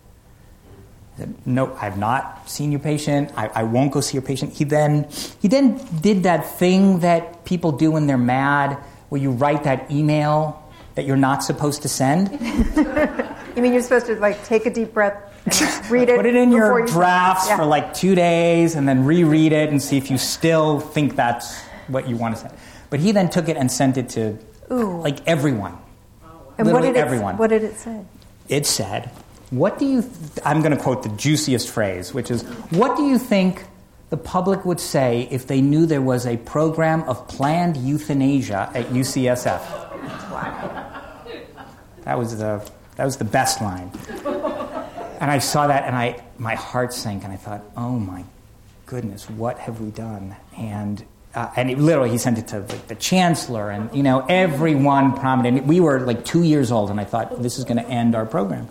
I 1.15 1.19
said, 1.19 1.35
no, 1.45 1.75
I've 1.75 1.97
not 1.97 2.49
seen 2.49 2.71
your 2.71 2.79
patient. 2.79 3.31
I, 3.35 3.47
I, 3.47 3.63
won't 3.63 3.91
go 3.91 4.01
see 4.01 4.15
your 4.15 4.23
patient. 4.23 4.53
He 4.53 4.63
then, 4.63 5.07
he 5.41 5.47
then 5.47 5.79
did 6.01 6.23
that 6.23 6.57
thing 6.57 7.01
that 7.01 7.45
people 7.45 7.71
do 7.71 7.91
when 7.91 8.07
they're 8.07 8.17
mad, 8.17 8.79
where 9.09 9.21
you 9.21 9.29
write 9.29 9.65
that 9.65 9.91
email 9.91 10.62
that 10.95 11.05
you're 11.05 11.17
not 11.17 11.43
supposed 11.43 11.81
to 11.81 11.89
send. 11.89 12.31
you 13.55 13.61
mean 13.61 13.73
you're 13.73 13.81
supposed 13.81 14.05
to 14.07 14.15
like 14.15 14.43
take 14.45 14.65
a 14.65 14.69
deep 14.69 14.93
breath, 14.93 15.15
and 15.45 15.55
read 15.91 16.09
it. 16.09 16.15
Put 16.17 16.25
it 16.25 16.35
in 16.35 16.51
your 16.51 16.81
you- 16.81 16.87
drafts 16.87 17.47
Yeah. 17.47 17.57
for 17.57 17.65
like 17.65 17.93
two 17.93 18.15
days 18.15 18.75
and 18.75 18.87
then 18.87 19.05
reread 19.05 19.51
it 19.51 19.69
and 19.69 19.81
see 19.81 19.97
if 19.97 20.09
you 20.11 20.17
still 20.17 20.79
think 20.79 21.15
that's 21.15 21.61
what 21.87 22.07
you 22.07 22.15
want 22.15 22.35
to 22.37 22.41
say. 22.41 22.55
But 22.89 22.99
he 22.99 23.11
then 23.11 23.29
took 23.29 23.49
it 23.49 23.57
and 23.57 23.71
sent 23.71 23.97
it 23.97 24.09
to 24.09 24.37
Ooh. 24.71 25.01
like 25.01 25.27
everyone. 25.27 25.77
And 26.57 26.67
what 26.67 26.75
literally 26.83 26.87
did 26.89 26.95
it, 26.97 27.01
everyone. 27.01 27.37
What 27.37 27.49
did 27.49 27.63
it 27.63 27.75
say? 27.77 28.05
It 28.47 28.65
said, 28.67 29.09
What 29.49 29.79
do 29.79 29.85
you, 29.85 30.01
th- 30.03 30.13
I'm 30.45 30.61
going 30.61 30.75
to 30.75 30.81
quote 30.81 31.01
the 31.01 31.09
juiciest 31.09 31.69
phrase, 31.69 32.13
which 32.13 32.29
is, 32.29 32.43
What 32.69 32.95
do 32.95 33.03
you 33.07 33.17
think 33.17 33.63
the 34.11 34.17
public 34.17 34.63
would 34.63 34.79
say 34.79 35.27
if 35.31 35.47
they 35.47 35.59
knew 35.61 35.87
there 35.87 36.01
was 36.03 36.27
a 36.27 36.37
program 36.37 37.01
of 37.03 37.27
planned 37.27 37.77
euthanasia 37.77 38.69
at 38.75 38.85
UCSF? 38.89 39.89
That 42.03 42.17
was 42.17 42.37
the, 42.37 42.69
that 42.95 43.05
was 43.05 43.17
the 43.17 43.25
best 43.25 43.61
line. 43.61 43.91
And 45.19 45.31
I 45.31 45.39
saw 45.39 45.67
that 45.67 45.85
and 45.85 45.95
I, 45.95 46.21
my 46.37 46.55
heart 46.55 46.93
sank 46.93 47.23
and 47.23 47.31
I 47.31 47.37
thought, 47.37 47.63
oh 47.77 47.97
my 47.97 48.25
goodness, 48.85 49.29
what 49.29 49.57
have 49.59 49.79
we 49.79 49.89
done? 49.89 50.35
And, 50.57 51.03
uh, 51.33 51.49
and 51.55 51.71
it, 51.71 51.79
literally 51.79 52.09
he 52.09 52.17
sent 52.17 52.37
it 52.37 52.49
to 52.49 52.59
like, 52.59 52.87
the 52.87 52.95
chancellor 52.95 53.71
and, 53.71 53.93
you 53.95 54.03
know, 54.03 54.25
everyone 54.27 55.13
prominent. 55.17 55.65
We 55.65 55.79
were 55.79 56.01
like 56.01 56.25
two 56.25 56.43
years 56.43 56.71
old 56.71 56.89
and 56.89 56.99
I 56.99 57.05
thought, 57.05 57.41
this 57.41 57.57
is 57.57 57.63
going 57.63 57.77
to 57.77 57.87
end 57.87 58.15
our 58.15 58.25
program. 58.25 58.67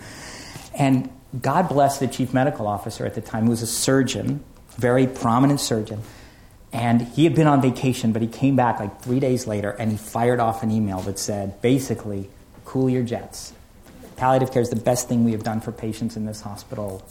And 0.75 1.11
God 1.41 1.69
bless 1.69 1.99
the 1.99 2.07
chief 2.07 2.35
medical 2.35 2.67
officer 2.67 3.07
at 3.07 3.15
the 3.15 3.23
time, 3.23 3.45
who 3.45 3.51
was 3.51 3.63
a 3.63 3.67
surgeon, 3.67 4.45
very 4.77 5.07
prominent 5.07 5.61
surgeon. 5.61 6.03
And 6.73 7.03
he 7.03 7.25
had 7.25 7.35
been 7.35 7.47
on 7.47 7.61
vacation, 7.61 8.13
but 8.13 8.23
he 8.23 8.29
came 8.29 8.57
back 8.57 8.81
like 8.81 9.03
three 9.03 9.21
days 9.21 9.47
later 9.47 9.71
and 9.71 9.91
he 9.91 9.99
fired 9.99 10.41
off 10.41 10.63
an 10.63 10.71
email 10.71 11.01
that 11.01 11.19
said, 11.19 11.61
basically, 11.61 12.31
cool 12.65 12.89
your 12.89 13.03
jets. 13.03 13.53
Palliative 14.17 14.53
care 14.53 14.63
is 14.63 14.71
the 14.71 14.77
best 14.77 15.09
thing 15.09 15.25
we 15.25 15.33
have 15.33 15.43
done 15.43 15.61
for 15.61 15.71
patients 15.71 16.17
in 16.17 16.25
this 16.25 16.41
hospital 16.41 17.07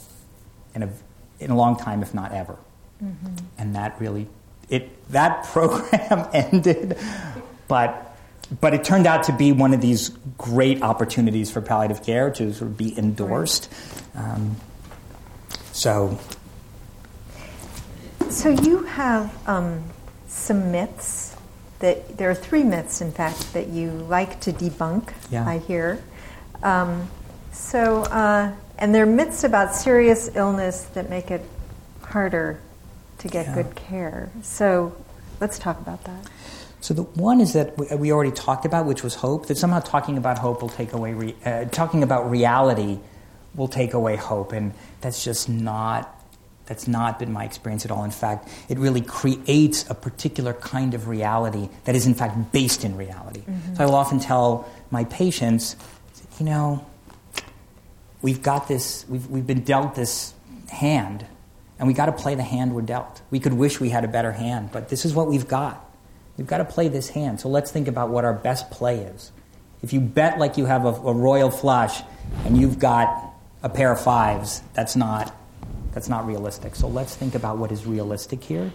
in 0.74 0.82
a, 0.82 0.90
in 1.38 1.50
a 1.50 1.56
long 1.56 1.76
time, 1.76 2.02
if 2.02 2.12
not 2.12 2.32
ever. 2.32 2.56
And 3.58 3.74
that 3.76 4.00
really, 4.00 4.26
it, 4.68 5.10
that 5.12 5.44
program 5.52 6.28
ended, 6.32 6.98
but, 7.68 8.16
but 8.60 8.74
it 8.74 8.82
turned 8.82 9.06
out 9.06 9.24
to 9.24 9.32
be 9.32 9.52
one 9.52 9.74
of 9.74 9.80
these 9.80 10.08
great 10.38 10.82
opportunities 10.82 11.52
for 11.52 11.60
palliative 11.60 12.02
care 12.04 12.30
to 12.30 12.52
sort 12.52 12.70
of 12.70 12.76
be 12.76 12.98
endorsed. 12.98 13.72
Um, 14.16 14.56
so, 15.72 16.18
So 18.32 18.48
you 18.48 18.84
have 18.84 19.30
um, 19.46 19.82
some 20.26 20.72
myths 20.72 21.36
that 21.80 22.16
there 22.16 22.30
are 22.30 22.34
three 22.34 22.62
myths, 22.64 23.02
in 23.02 23.12
fact, 23.12 23.52
that 23.52 23.68
you 23.68 23.90
like 23.90 24.40
to 24.40 24.52
debunk. 24.52 25.10
Yeah. 25.30 25.46
I 25.46 25.58
hear. 25.58 26.02
Um, 26.62 27.10
so, 27.52 28.04
uh, 28.04 28.52
and 28.78 28.94
they're 28.94 29.04
myths 29.04 29.44
about 29.44 29.74
serious 29.74 30.30
illness 30.34 30.84
that 30.94 31.10
make 31.10 31.30
it 31.30 31.44
harder 32.02 32.58
to 33.18 33.28
get 33.28 33.46
Yeah. 33.46 33.54
good 33.54 33.74
care. 33.74 34.30
So, 34.42 34.92
let's 35.38 35.58
talk 35.58 35.78
about 35.78 36.02
that. 36.04 36.30
So 36.80 36.94
the 36.94 37.02
one 37.02 37.40
is 37.40 37.52
that 37.52 37.76
we- 37.78 37.94
we 37.96 38.12
already 38.12 38.32
talked 38.32 38.64
about, 38.64 38.86
which 38.86 39.02
was 39.04 39.16
hope. 39.16 39.46
That 39.46 39.58
somehow 39.58 39.80
talking 39.80 40.16
about 40.16 40.38
hope 40.38 40.62
will 40.62 40.68
take 40.70 40.94
away, 40.94 41.12
re- 41.12 41.36
uh, 41.44 41.66
talking 41.70 42.02
about 42.02 42.30
reality 42.30 42.98
will 43.54 43.68
take 43.68 43.92
away 43.92 44.16
hope, 44.16 44.52
and 44.52 44.72
that's 45.02 45.22
just 45.22 45.48
not. 45.50 46.08
That's 46.72 46.88
not 46.88 47.18
been 47.18 47.30
my 47.30 47.44
experience 47.44 47.84
at 47.84 47.90
all. 47.90 48.02
In 48.02 48.10
fact, 48.10 48.48
it 48.70 48.78
really 48.78 49.02
creates 49.02 49.84
a 49.90 49.94
particular 49.94 50.54
kind 50.54 50.94
of 50.94 51.06
reality 51.06 51.68
that 51.84 51.94
is, 51.94 52.06
in 52.06 52.14
fact, 52.14 52.50
based 52.50 52.82
in 52.82 52.96
reality. 52.96 53.40
Mm-hmm. 53.40 53.74
So 53.74 53.82
I 53.82 53.84
will 53.84 53.94
often 53.94 54.18
tell 54.18 54.66
my 54.90 55.04
patients, 55.04 55.76
you 56.38 56.46
know, 56.46 56.86
we've 58.22 58.42
got 58.42 58.68
this, 58.68 59.04
we've, 59.06 59.26
we've 59.28 59.46
been 59.46 59.64
dealt 59.64 59.94
this 59.94 60.32
hand, 60.70 61.26
and 61.78 61.86
we 61.86 61.92
got 61.92 62.06
to 62.06 62.12
play 62.12 62.36
the 62.36 62.42
hand 62.42 62.74
we're 62.74 62.80
dealt. 62.80 63.20
We 63.30 63.38
could 63.38 63.52
wish 63.52 63.78
we 63.78 63.90
had 63.90 64.04
a 64.04 64.08
better 64.08 64.32
hand, 64.32 64.70
but 64.72 64.88
this 64.88 65.04
is 65.04 65.12
what 65.12 65.26
we've 65.26 65.46
got. 65.46 65.84
We've 66.38 66.46
got 66.46 66.58
to 66.58 66.64
play 66.64 66.88
this 66.88 67.10
hand. 67.10 67.38
So 67.38 67.50
let's 67.50 67.70
think 67.70 67.86
about 67.86 68.08
what 68.08 68.24
our 68.24 68.32
best 68.32 68.70
play 68.70 69.00
is. 69.00 69.30
If 69.82 69.92
you 69.92 70.00
bet 70.00 70.38
like 70.38 70.56
you 70.56 70.64
have 70.64 70.86
a, 70.86 70.88
a 70.88 71.12
royal 71.12 71.50
flush 71.50 72.00
and 72.46 72.58
you've 72.58 72.78
got 72.78 73.34
a 73.62 73.68
pair 73.68 73.92
of 73.92 74.00
fives, 74.00 74.62
that's 74.72 74.96
not, 74.96 75.36
that's 75.92 76.08
not 76.08 76.26
realistic. 76.26 76.74
So 76.74 76.88
let's 76.88 77.14
think 77.14 77.34
about 77.34 77.58
what 77.58 77.70
is 77.72 77.86
realistic 77.86 78.42
here 78.42 78.72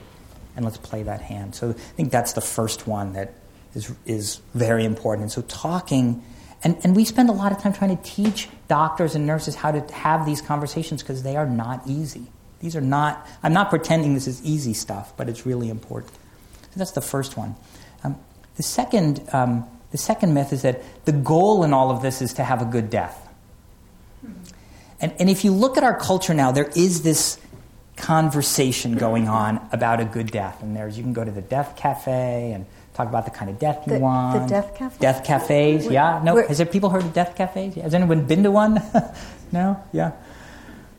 and 0.56 0.66
let's 0.66 0.78
play 0.78 1.04
that 1.04 1.22
hand. 1.22 1.56
So 1.56 1.70
I 1.70 1.74
think 1.74 2.12
that's 2.12 2.34
the 2.34 2.42
first 2.42 2.88
one 2.88 3.14
that 3.14 3.34
is, 3.74 3.94
is 4.06 4.42
very 4.54 4.86
important. 4.86 5.24
And 5.24 5.32
so 5.32 5.42
talking, 5.44 6.24
and, 6.64 6.78
and 6.84 6.96
we 6.96 7.06
spend 7.06 7.30
a 7.30 7.34
lot 7.34 7.52
of 7.52 7.60
time 7.62 7.74
trying 7.74 7.96
to 7.96 8.04
teach 8.04 8.50
doctors 8.68 9.16
and 9.16 9.28
nurses 9.28 9.56
how 9.56 9.72
to 9.72 9.94
have 9.94 10.26
these 10.26 10.42
conversations 10.42 11.04
because 11.04 11.24
they 11.24 11.36
are 11.36 11.46
not 11.46 11.82
easy. 11.88 12.28
These 12.60 12.76
are 12.76 12.82
not, 12.82 13.28
I'm 13.44 13.54
not 13.54 13.70
pretending 13.70 14.16
this 14.16 14.28
is 14.28 14.44
easy 14.44 14.74
stuff, 14.74 15.14
but 15.16 15.30
it's 15.30 15.46
really 15.46 15.70
important. 15.70 16.14
So 16.14 16.78
that's 16.78 16.92
the 16.92 17.02
first 17.02 17.38
one. 17.38 17.56
Um, 18.04 18.18
the, 18.56 18.64
second, 18.64 19.28
um, 19.34 19.66
the 19.92 19.98
second 20.00 20.34
myth 20.34 20.52
is 20.52 20.64
that 20.64 20.82
the 21.06 21.12
goal 21.12 21.64
in 21.64 21.74
all 21.74 21.92
of 21.92 22.02
this 22.02 22.22
is 22.22 22.34
to 22.34 22.44
have 22.44 22.62
a 22.62 22.66
good 22.66 22.90
death. 22.90 23.27
And, 25.00 25.14
and 25.20 25.30
if 25.30 25.44
you 25.46 25.52
look 25.52 25.78
at 25.78 25.84
our 25.84 25.98
culture 25.98 26.34
now, 26.34 26.52
there 26.52 26.72
is 26.76 27.04
this 27.04 27.38
conversation 27.98 28.96
going 28.96 29.28
on 29.28 29.68
about 29.72 30.00
a 30.00 30.06
good 30.06 30.32
death. 30.32 30.62
And 30.62 30.76
there's, 30.76 30.98
you 30.98 31.04
can 31.04 31.14
go 31.14 31.24
to 31.24 31.32
the 31.32 31.42
death 31.42 31.76
cafe 31.76 32.52
and 32.54 32.66
talk 32.94 33.08
about 33.08 33.26
the 33.26 33.32
kind 33.32 33.50
of 33.50 33.60
death 33.60 33.84
you 33.86 33.94
The- 33.94 34.00
the 34.00 34.04
want. 34.04 34.50
death 34.50 34.76
cafe? 34.76 34.96
Death 35.00 35.24
cafes, 35.24 35.88
yeah. 35.88 36.22
No, 36.24 36.36
has 36.48 36.58
there 36.58 36.66
people 36.66 36.90
heard 36.90 37.04
of 37.04 37.14
death 37.14 37.36
cafes? 37.36 37.76
Has 37.76 37.94
anyone 37.94 38.26
been 38.26 38.44
to 38.44 38.52
one? 38.52 38.82
no? 39.52 39.84
Yeah. 39.94 40.12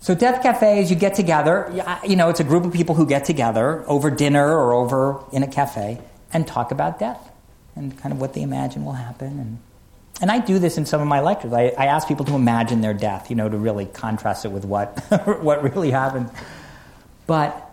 So 0.00 0.14
death 0.14 0.42
cafes, 0.42 0.90
you 0.90 0.96
get 0.96 1.14
together. 1.14 1.72
You 2.06 2.14
know, 2.16 2.28
it's 2.28 2.40
a 2.40 2.44
group 2.44 2.64
of 2.64 2.72
people 2.72 2.94
who 2.94 3.04
get 3.06 3.24
together 3.24 3.84
over 3.88 4.10
dinner 4.10 4.46
or 4.46 4.72
over 4.72 5.24
in 5.32 5.42
a 5.42 5.48
cafe 5.48 6.00
and 6.32 6.46
talk 6.46 6.70
about 6.70 6.98
death 7.00 7.30
and 7.74 7.96
kind 7.98 8.12
of 8.12 8.20
what 8.20 8.32
they 8.34 8.42
imagine 8.42 8.84
will 8.84 8.92
happen. 8.92 9.26
And, 9.40 9.58
and 10.20 10.30
I 10.30 10.40
do 10.40 10.58
this 10.58 10.78
in 10.78 10.86
some 10.86 11.00
of 11.00 11.06
my 11.06 11.20
lectures. 11.20 11.52
I, 11.52 11.72
I 11.78 11.86
ask 11.86 12.08
people 12.08 12.24
to 12.26 12.34
imagine 12.34 12.80
their 12.80 12.94
death, 12.94 13.30
you 13.30 13.36
know, 13.36 13.48
to 13.48 13.56
really 13.56 13.86
contrast 13.86 14.44
it 14.44 14.50
with 14.50 14.64
what, 14.64 14.98
what 15.42 15.62
really 15.62 15.90
happened. 15.90 16.30
But 17.26 17.70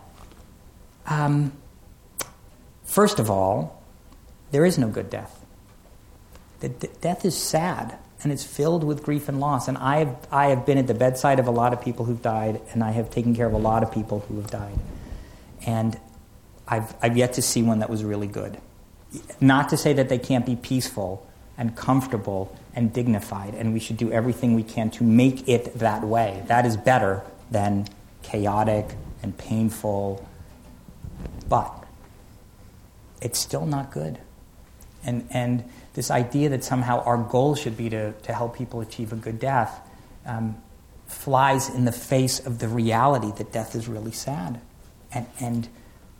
um, 1.06 1.52
first 2.84 3.18
of 3.18 3.30
all, 3.30 3.82
there 4.52 4.64
is 4.64 4.78
no 4.78 4.88
good 4.88 5.10
death. 5.10 5.44
The, 6.60 6.68
death 6.68 7.24
is 7.24 7.36
sad 7.36 7.98
and 8.22 8.32
it's 8.32 8.44
filled 8.44 8.84
with 8.84 9.02
grief 9.02 9.28
and 9.28 9.40
loss. 9.40 9.68
And 9.68 9.76
I 9.78 9.98
have, 9.98 10.28
I 10.30 10.46
have 10.46 10.64
been 10.64 10.78
at 10.78 10.86
the 10.86 10.94
bedside 10.94 11.38
of 11.38 11.46
a 11.46 11.50
lot 11.50 11.72
of 11.72 11.82
people 11.82 12.04
who've 12.06 12.22
died, 12.22 12.60
and 12.72 12.82
I 12.82 12.92
have 12.92 13.10
taken 13.10 13.36
care 13.36 13.46
of 13.46 13.52
a 13.52 13.58
lot 13.58 13.82
of 13.82 13.92
people 13.92 14.20
who 14.20 14.36
have 14.40 14.50
died. 14.50 14.78
And 15.66 15.98
I've, 16.66 16.94
I've 17.02 17.16
yet 17.16 17.34
to 17.34 17.42
see 17.42 17.62
one 17.62 17.80
that 17.80 17.90
was 17.90 18.02
really 18.04 18.26
good. 18.26 18.58
Not 19.40 19.68
to 19.68 19.76
say 19.76 19.92
that 19.92 20.08
they 20.08 20.18
can't 20.18 20.46
be 20.46 20.56
peaceful 20.56 21.26
and 21.58 21.76
comfortable 21.76 22.56
and 22.74 22.92
dignified, 22.92 23.54
and 23.54 23.72
we 23.72 23.80
should 23.80 23.96
do 23.96 24.12
everything 24.12 24.54
we 24.54 24.62
can 24.62 24.90
to 24.90 25.04
make 25.04 25.48
it 25.48 25.78
that 25.78 26.02
way. 26.04 26.42
That 26.46 26.66
is 26.66 26.76
better 26.76 27.22
than 27.50 27.88
chaotic 28.22 28.94
and 29.22 29.36
painful, 29.36 30.26
but 31.48 31.84
it's 33.22 33.38
still 33.38 33.66
not 33.66 33.90
good. 33.90 34.18
And, 35.04 35.26
and 35.30 35.64
this 35.94 36.10
idea 36.10 36.50
that 36.50 36.64
somehow 36.64 37.02
our 37.04 37.16
goal 37.16 37.54
should 37.54 37.76
be 37.76 37.88
to, 37.90 38.12
to 38.12 38.32
help 38.32 38.56
people 38.56 38.80
achieve 38.80 39.12
a 39.12 39.16
good 39.16 39.38
death 39.38 39.80
um, 40.26 40.56
flies 41.06 41.68
in 41.68 41.84
the 41.84 41.92
face 41.92 42.44
of 42.44 42.58
the 42.58 42.68
reality 42.68 43.32
that 43.38 43.52
death 43.52 43.74
is 43.74 43.88
really 43.88 44.12
sad. 44.12 44.60
And, 45.12 45.26
and 45.40 45.68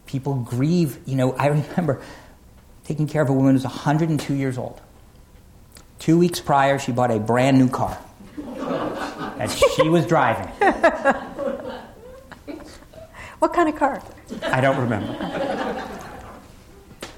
people 0.07 0.35
grieve. 0.35 0.99
You 1.05 1.17
know, 1.17 1.33
I 1.33 1.47
remember 1.49 2.01
taking 2.85 3.07
care 3.07 3.23
of 3.23 3.29
a 3.29 3.33
woman 3.33 3.51
who 3.51 3.55
was 3.55 3.65
102 3.65 4.35
years 4.35 4.57
old. 4.57 4.81
Two 5.99 6.19
weeks 6.19 6.41
prior, 6.41 6.79
she 6.79 6.93
bought 6.93 7.11
a 7.11 7.19
brand 7.19 7.59
new 7.59 7.69
car 7.69 7.99
that 8.37 9.51
she 9.77 9.89
was 9.89 10.07
driving. 10.07 10.47
What 13.39 13.53
kind 13.53 13.69
of 13.69 13.77
car? 13.77 14.03
I 14.45 14.61
don't 14.61 14.79
remember. 14.79 15.15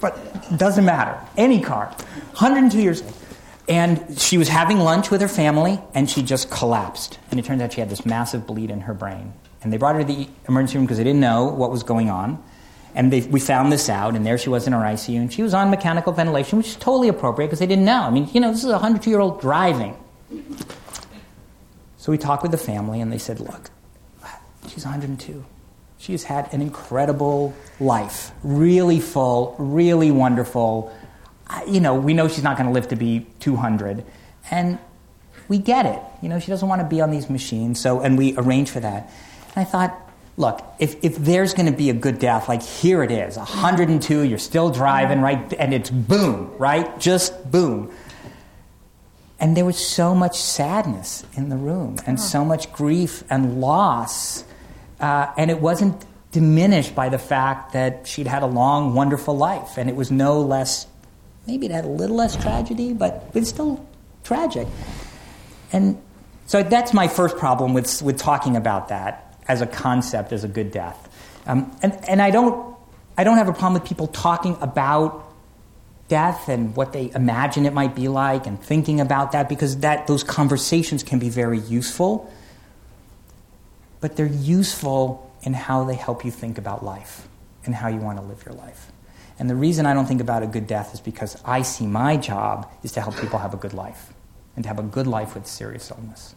But 0.00 0.56
doesn't 0.56 0.84
matter. 0.84 1.18
Any 1.36 1.60
car. 1.60 1.86
102 1.86 2.80
years 2.80 3.02
old. 3.02 3.14
And 3.68 4.18
she 4.18 4.38
was 4.38 4.48
having 4.48 4.78
lunch 4.78 5.10
with 5.10 5.20
her 5.20 5.28
family, 5.28 5.78
and 5.94 6.08
she 6.08 6.22
just 6.22 6.50
collapsed. 6.50 7.18
And 7.30 7.38
it 7.38 7.44
turns 7.44 7.60
out 7.60 7.72
she 7.72 7.80
had 7.80 7.90
this 7.90 8.06
massive 8.06 8.46
bleed 8.46 8.70
in 8.70 8.80
her 8.82 8.94
brain. 8.94 9.34
And 9.62 9.72
they 9.72 9.76
brought 9.76 9.96
her 9.96 10.00
to 10.02 10.06
the 10.06 10.28
emergency 10.48 10.78
room 10.78 10.86
because 10.86 10.96
they 10.98 11.04
didn't 11.04 11.20
know 11.20 11.46
what 11.46 11.70
was 11.70 11.82
going 11.82 12.08
on. 12.08 12.42
And 12.98 13.12
they, 13.12 13.20
we 13.20 13.38
found 13.38 13.70
this 13.70 13.88
out, 13.88 14.16
and 14.16 14.26
there 14.26 14.36
she 14.36 14.50
was 14.50 14.66
in 14.66 14.72
her 14.72 14.80
ICU, 14.80 15.20
and 15.20 15.32
she 15.32 15.44
was 15.44 15.54
on 15.54 15.70
mechanical 15.70 16.12
ventilation, 16.12 16.58
which 16.58 16.66
is 16.66 16.76
totally 16.76 17.06
appropriate 17.06 17.46
because 17.46 17.60
they 17.60 17.66
didn't 17.66 17.84
know. 17.84 18.02
I 18.02 18.10
mean, 18.10 18.28
you 18.32 18.40
know, 18.40 18.50
this 18.50 18.64
is 18.64 18.70
a 18.70 18.72
102 18.72 19.08
year 19.08 19.20
old 19.20 19.40
driving. 19.40 19.96
So 21.96 22.10
we 22.10 22.18
talked 22.18 22.42
with 22.42 22.50
the 22.50 22.58
family, 22.58 23.00
and 23.00 23.12
they 23.12 23.18
said, 23.18 23.38
look, 23.38 23.70
she's 24.66 24.84
102. 24.84 25.44
She 25.98 26.10
has 26.10 26.24
had 26.24 26.52
an 26.52 26.60
incredible 26.60 27.54
life, 27.78 28.32
really 28.42 28.98
full, 28.98 29.54
really 29.60 30.10
wonderful. 30.10 30.92
You 31.68 31.80
know, 31.80 31.94
we 31.94 32.14
know 32.14 32.26
she's 32.26 32.42
not 32.42 32.56
going 32.56 32.66
to 32.66 32.72
live 32.72 32.88
to 32.88 32.96
be 32.96 33.28
200. 33.38 34.04
And 34.50 34.76
we 35.46 35.58
get 35.58 35.86
it. 35.86 36.00
You 36.20 36.28
know, 36.28 36.40
she 36.40 36.48
doesn't 36.48 36.68
want 36.68 36.82
to 36.82 36.88
be 36.88 37.00
on 37.00 37.12
these 37.12 37.30
machines. 37.30 37.78
So, 37.78 38.00
and 38.00 38.18
we 38.18 38.36
arranged 38.36 38.72
for 38.72 38.80
that. 38.80 39.08
And 39.54 39.58
I 39.58 39.64
thought, 39.64 40.07
look, 40.38 40.64
if, 40.78 41.04
if 41.04 41.16
there's 41.16 41.52
going 41.52 41.66
to 41.66 41.76
be 41.76 41.90
a 41.90 41.94
good 41.94 42.18
death, 42.20 42.48
like 42.48 42.62
here 42.62 43.02
it 43.02 43.10
is, 43.10 43.36
102, 43.36 44.22
you're 44.22 44.38
still 44.38 44.70
driving, 44.70 45.20
right? 45.20 45.52
And 45.54 45.74
it's 45.74 45.90
boom, 45.90 46.54
right? 46.58 46.98
Just 47.00 47.50
boom. 47.50 47.92
And 49.40 49.56
there 49.56 49.64
was 49.64 49.76
so 49.76 50.14
much 50.14 50.38
sadness 50.38 51.26
in 51.36 51.48
the 51.48 51.56
room, 51.56 51.98
and 52.06 52.18
so 52.18 52.44
much 52.44 52.72
grief 52.72 53.22
and 53.28 53.60
loss. 53.60 54.44
Uh, 55.00 55.32
and 55.36 55.50
it 55.50 55.60
wasn't 55.60 56.04
diminished 56.30 56.94
by 56.94 57.08
the 57.08 57.18
fact 57.18 57.72
that 57.72 58.06
she'd 58.06 58.26
had 58.26 58.42
a 58.42 58.46
long, 58.46 58.94
wonderful 58.94 59.36
life. 59.36 59.76
And 59.76 59.90
it 59.90 59.96
was 59.96 60.10
no 60.10 60.40
less, 60.40 60.86
maybe 61.46 61.66
it 61.66 61.72
had 61.72 61.84
a 61.84 61.88
little 61.88 62.16
less 62.16 62.36
tragedy, 62.36 62.92
but 62.92 63.30
it's 63.34 63.48
still 63.48 63.84
tragic. 64.22 64.68
And 65.72 66.00
so 66.46 66.62
that's 66.62 66.92
my 66.92 67.08
first 67.08 67.36
problem 67.36 67.74
with, 67.74 68.02
with 68.02 68.18
talking 68.18 68.56
about 68.56 68.88
that 68.88 69.27
as 69.48 69.60
a 69.60 69.66
concept, 69.66 70.32
as 70.32 70.44
a 70.44 70.48
good 70.48 70.70
death. 70.70 71.08
Um, 71.46 71.74
and, 71.82 71.98
and 72.08 72.20
I 72.20 72.30
don't, 72.30 72.76
I 73.16 73.24
don't 73.24 73.38
have 73.38 73.48
a 73.48 73.52
problem 73.52 73.74
with 73.74 73.84
people 73.84 74.06
talking 74.06 74.56
about 74.60 75.24
death 76.08 76.48
and 76.48 76.76
what 76.76 76.92
they 76.92 77.10
imagine 77.14 77.66
it 77.66 77.72
might 77.72 77.94
be 77.94 78.08
like 78.08 78.46
and 78.46 78.60
thinking 78.60 79.00
about 79.00 79.32
that 79.32 79.48
because 79.48 79.78
that, 79.78 80.06
those 80.06 80.22
conversations 80.22 81.02
can 81.02 81.18
be 81.18 81.28
very 81.28 81.58
useful. 81.58 82.32
But 84.00 84.16
they're 84.16 84.26
useful 84.26 85.30
in 85.42 85.54
how 85.54 85.84
they 85.84 85.94
help 85.94 86.24
you 86.24 86.30
think 86.30 86.58
about 86.58 86.84
life 86.84 87.26
and 87.64 87.74
how 87.74 87.88
you 87.88 87.98
want 87.98 88.18
to 88.18 88.24
live 88.24 88.44
your 88.44 88.54
life. 88.54 88.92
And 89.38 89.48
the 89.48 89.54
reason 89.54 89.86
I 89.86 89.94
don't 89.94 90.06
think 90.06 90.20
about 90.20 90.42
a 90.42 90.46
good 90.46 90.66
death 90.66 90.94
is 90.94 91.00
because 91.00 91.40
I 91.44 91.62
see 91.62 91.86
my 91.86 92.16
job 92.16 92.70
is 92.82 92.92
to 92.92 93.00
help 93.00 93.16
people 93.16 93.38
have 93.38 93.54
a 93.54 93.56
good 93.56 93.72
life 93.72 94.12
and 94.56 94.64
to 94.64 94.68
have 94.68 94.78
a 94.78 94.82
good 94.82 95.06
life 95.06 95.34
with 95.34 95.46
serious 95.46 95.90
illness. 95.90 96.34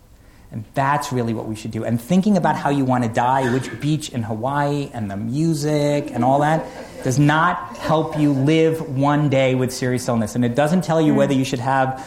And 0.51 0.65
that's 0.73 1.13
really 1.13 1.33
what 1.33 1.47
we 1.47 1.55
should 1.55 1.71
do. 1.71 1.85
And 1.85 1.99
thinking 1.99 2.35
about 2.35 2.57
how 2.57 2.69
you 2.69 2.83
want 2.83 3.05
to 3.05 3.09
die, 3.09 3.51
which 3.53 3.79
beach 3.79 4.09
in 4.09 4.23
Hawaii, 4.23 4.89
and 4.93 5.09
the 5.09 5.15
music 5.15 6.11
and 6.11 6.25
all 6.25 6.39
that, 6.41 6.65
does 7.03 7.17
not 7.17 7.77
help 7.77 8.19
you 8.19 8.33
live 8.33 8.81
one 8.97 9.29
day 9.29 9.55
with 9.55 9.71
serious 9.71 10.07
illness. 10.09 10.35
And 10.35 10.43
it 10.43 10.53
doesn't 10.53 10.83
tell 10.83 11.01
you 11.01 11.13
hmm. 11.13 11.17
whether 11.19 11.33
you 11.33 11.45
should 11.45 11.59
have 11.59 12.05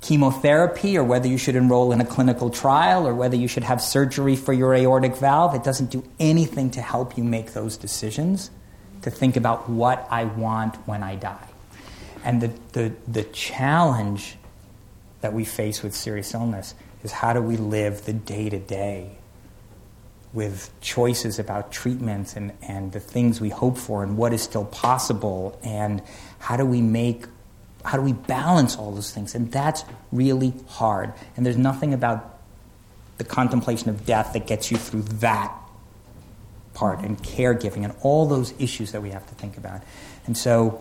chemotherapy 0.00 0.96
or 0.96 1.02
whether 1.02 1.26
you 1.26 1.38
should 1.38 1.56
enroll 1.56 1.90
in 1.90 2.00
a 2.00 2.04
clinical 2.04 2.50
trial 2.50 3.08
or 3.08 3.14
whether 3.14 3.36
you 3.36 3.48
should 3.48 3.64
have 3.64 3.80
surgery 3.80 4.36
for 4.36 4.52
your 4.52 4.74
aortic 4.74 5.16
valve. 5.16 5.54
It 5.54 5.64
doesn't 5.64 5.90
do 5.90 6.04
anything 6.20 6.70
to 6.72 6.82
help 6.82 7.16
you 7.16 7.24
make 7.24 7.52
those 7.52 7.76
decisions, 7.76 8.50
to 9.02 9.10
think 9.10 9.36
about 9.36 9.68
what 9.68 10.06
I 10.10 10.26
want 10.26 10.76
when 10.86 11.02
I 11.02 11.16
die. 11.16 11.48
And 12.22 12.40
the, 12.40 12.52
the, 12.72 12.92
the 13.08 13.24
challenge 13.24 14.36
that 15.22 15.32
we 15.32 15.44
face 15.44 15.82
with 15.82 15.94
serious 15.94 16.34
illness 16.34 16.74
is 17.04 17.12
how 17.12 17.32
do 17.32 17.40
we 17.40 17.56
live 17.56 18.04
the 18.06 18.12
day 18.12 18.48
to 18.48 18.58
day 18.58 19.18
with 20.32 20.72
choices 20.80 21.38
about 21.38 21.70
treatments 21.70 22.34
and, 22.34 22.52
and 22.62 22.90
the 22.90 22.98
things 22.98 23.40
we 23.40 23.50
hope 23.50 23.78
for 23.78 24.02
and 24.02 24.16
what 24.16 24.32
is 24.32 24.42
still 24.42 24.64
possible? 24.64 25.58
And 25.62 26.02
how 26.40 26.56
do 26.56 26.64
we 26.64 26.80
make 26.80 27.26
how 27.84 27.98
do 27.98 28.02
we 28.02 28.14
balance 28.14 28.76
all 28.76 28.92
those 28.92 29.12
things? 29.12 29.34
And 29.34 29.52
that's 29.52 29.84
really 30.10 30.54
hard. 30.68 31.12
And 31.36 31.44
there's 31.44 31.58
nothing 31.58 31.92
about 31.92 32.38
the 33.18 33.24
contemplation 33.24 33.90
of 33.90 34.06
death 34.06 34.32
that 34.32 34.46
gets 34.46 34.70
you 34.70 34.78
through 34.78 35.02
that 35.02 35.54
part 36.72 37.00
and 37.00 37.22
caregiving 37.22 37.84
and 37.84 37.94
all 38.00 38.26
those 38.26 38.54
issues 38.58 38.92
that 38.92 39.02
we 39.02 39.10
have 39.10 39.26
to 39.28 39.34
think 39.34 39.58
about. 39.58 39.82
And 40.26 40.36
so 40.36 40.80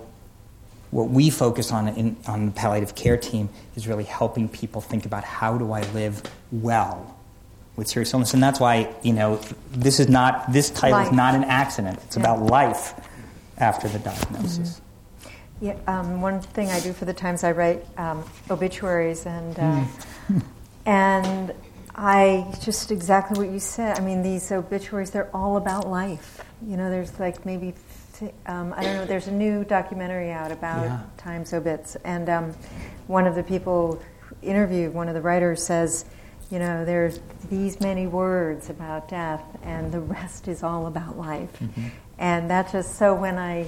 what 0.94 1.10
we 1.10 1.30
focus 1.32 1.72
on 1.72 1.88
in, 1.90 2.16
on 2.28 2.46
the 2.46 2.52
palliative 2.52 2.94
care 2.94 3.18
team 3.18 3.50
is 3.76 3.88
really 3.88 4.04
helping 4.04 4.48
people 4.48 4.80
think 4.80 5.06
about 5.06 5.24
how 5.24 5.58
do 5.58 5.72
I 5.72 5.82
live 5.92 6.22
well 6.52 7.18
with 7.76 7.88
serious 7.88 8.14
illness, 8.14 8.36
and 8.36 8.44
that's 8.44 8.60
why 8.60 8.94
you 9.02 9.14
know 9.14 9.38
this 9.72 10.00
is 10.00 10.08
not 10.08 10.54
this 10.54 10.70
title 10.70 11.00
life. 11.00 11.08
is 11.08 11.14
not 11.14 11.34
an 11.34 11.44
accident. 11.46 12.00
It's 12.06 12.16
yeah. 12.16 12.22
about 12.22 12.44
life 12.44 12.94
after 13.58 13.88
the 13.88 13.98
diagnosis. 14.00 14.80
Mm-hmm. 14.80 15.66
Yeah, 15.66 15.78
um, 15.88 16.22
one 16.22 16.42
thing 16.42 16.70
I 16.70 16.80
do 16.80 16.94
for 16.94 17.06
the 17.06 17.14
Times, 17.14 17.44
I 17.44 17.54
write 17.54 17.84
um, 17.98 18.24
obituaries, 18.52 19.26
and 19.26 19.58
uh, 19.58 19.86
mm. 20.28 20.44
and 20.86 21.54
I 21.96 22.54
just 22.62 22.92
exactly 22.92 23.44
what 23.44 23.52
you 23.52 23.60
said. 23.60 23.98
I 23.98 24.02
mean, 24.02 24.22
these 24.22 24.52
obituaries, 24.52 25.10
they're 25.10 25.36
all 25.36 25.58
about 25.58 25.90
life. 25.90 26.44
You 26.68 26.78
know, 26.78 26.92
there's 26.92 27.20
like 27.20 27.46
maybe 27.46 27.74
um, 28.46 28.74
I 28.76 28.84
don't 28.84 28.96
know, 28.96 29.06
there's 29.06 29.28
a 29.28 29.32
new 29.32 29.64
documentary 29.64 30.32
out 30.32 30.52
about 30.52 30.84
yeah. 30.84 31.02
Times 31.18 31.54
obits, 31.54 31.96
and 32.04 32.30
um, 32.30 32.54
one 33.08 33.28
of 33.28 33.36
the 33.36 33.44
people 33.44 34.02
interviewed, 34.42 34.94
one 34.94 35.08
of 35.08 35.14
the 35.14 35.22
writers 35.22 35.64
says, 35.64 36.06
you 36.50 36.60
know, 36.60 36.86
there's 36.86 37.20
these 37.50 37.80
many 37.80 38.08
words 38.08 38.70
about 38.70 39.10
death, 39.10 39.44
and 39.64 39.92
the 39.92 40.00
rest 40.00 40.48
is 40.48 40.64
all 40.64 40.88
about 40.88 41.18
life. 41.18 41.52
Mm-hmm. 41.60 41.88
And 42.20 42.50
that 42.50 42.72
just 42.72 42.96
so 42.96 43.16
when 43.16 43.38
I 43.38 43.68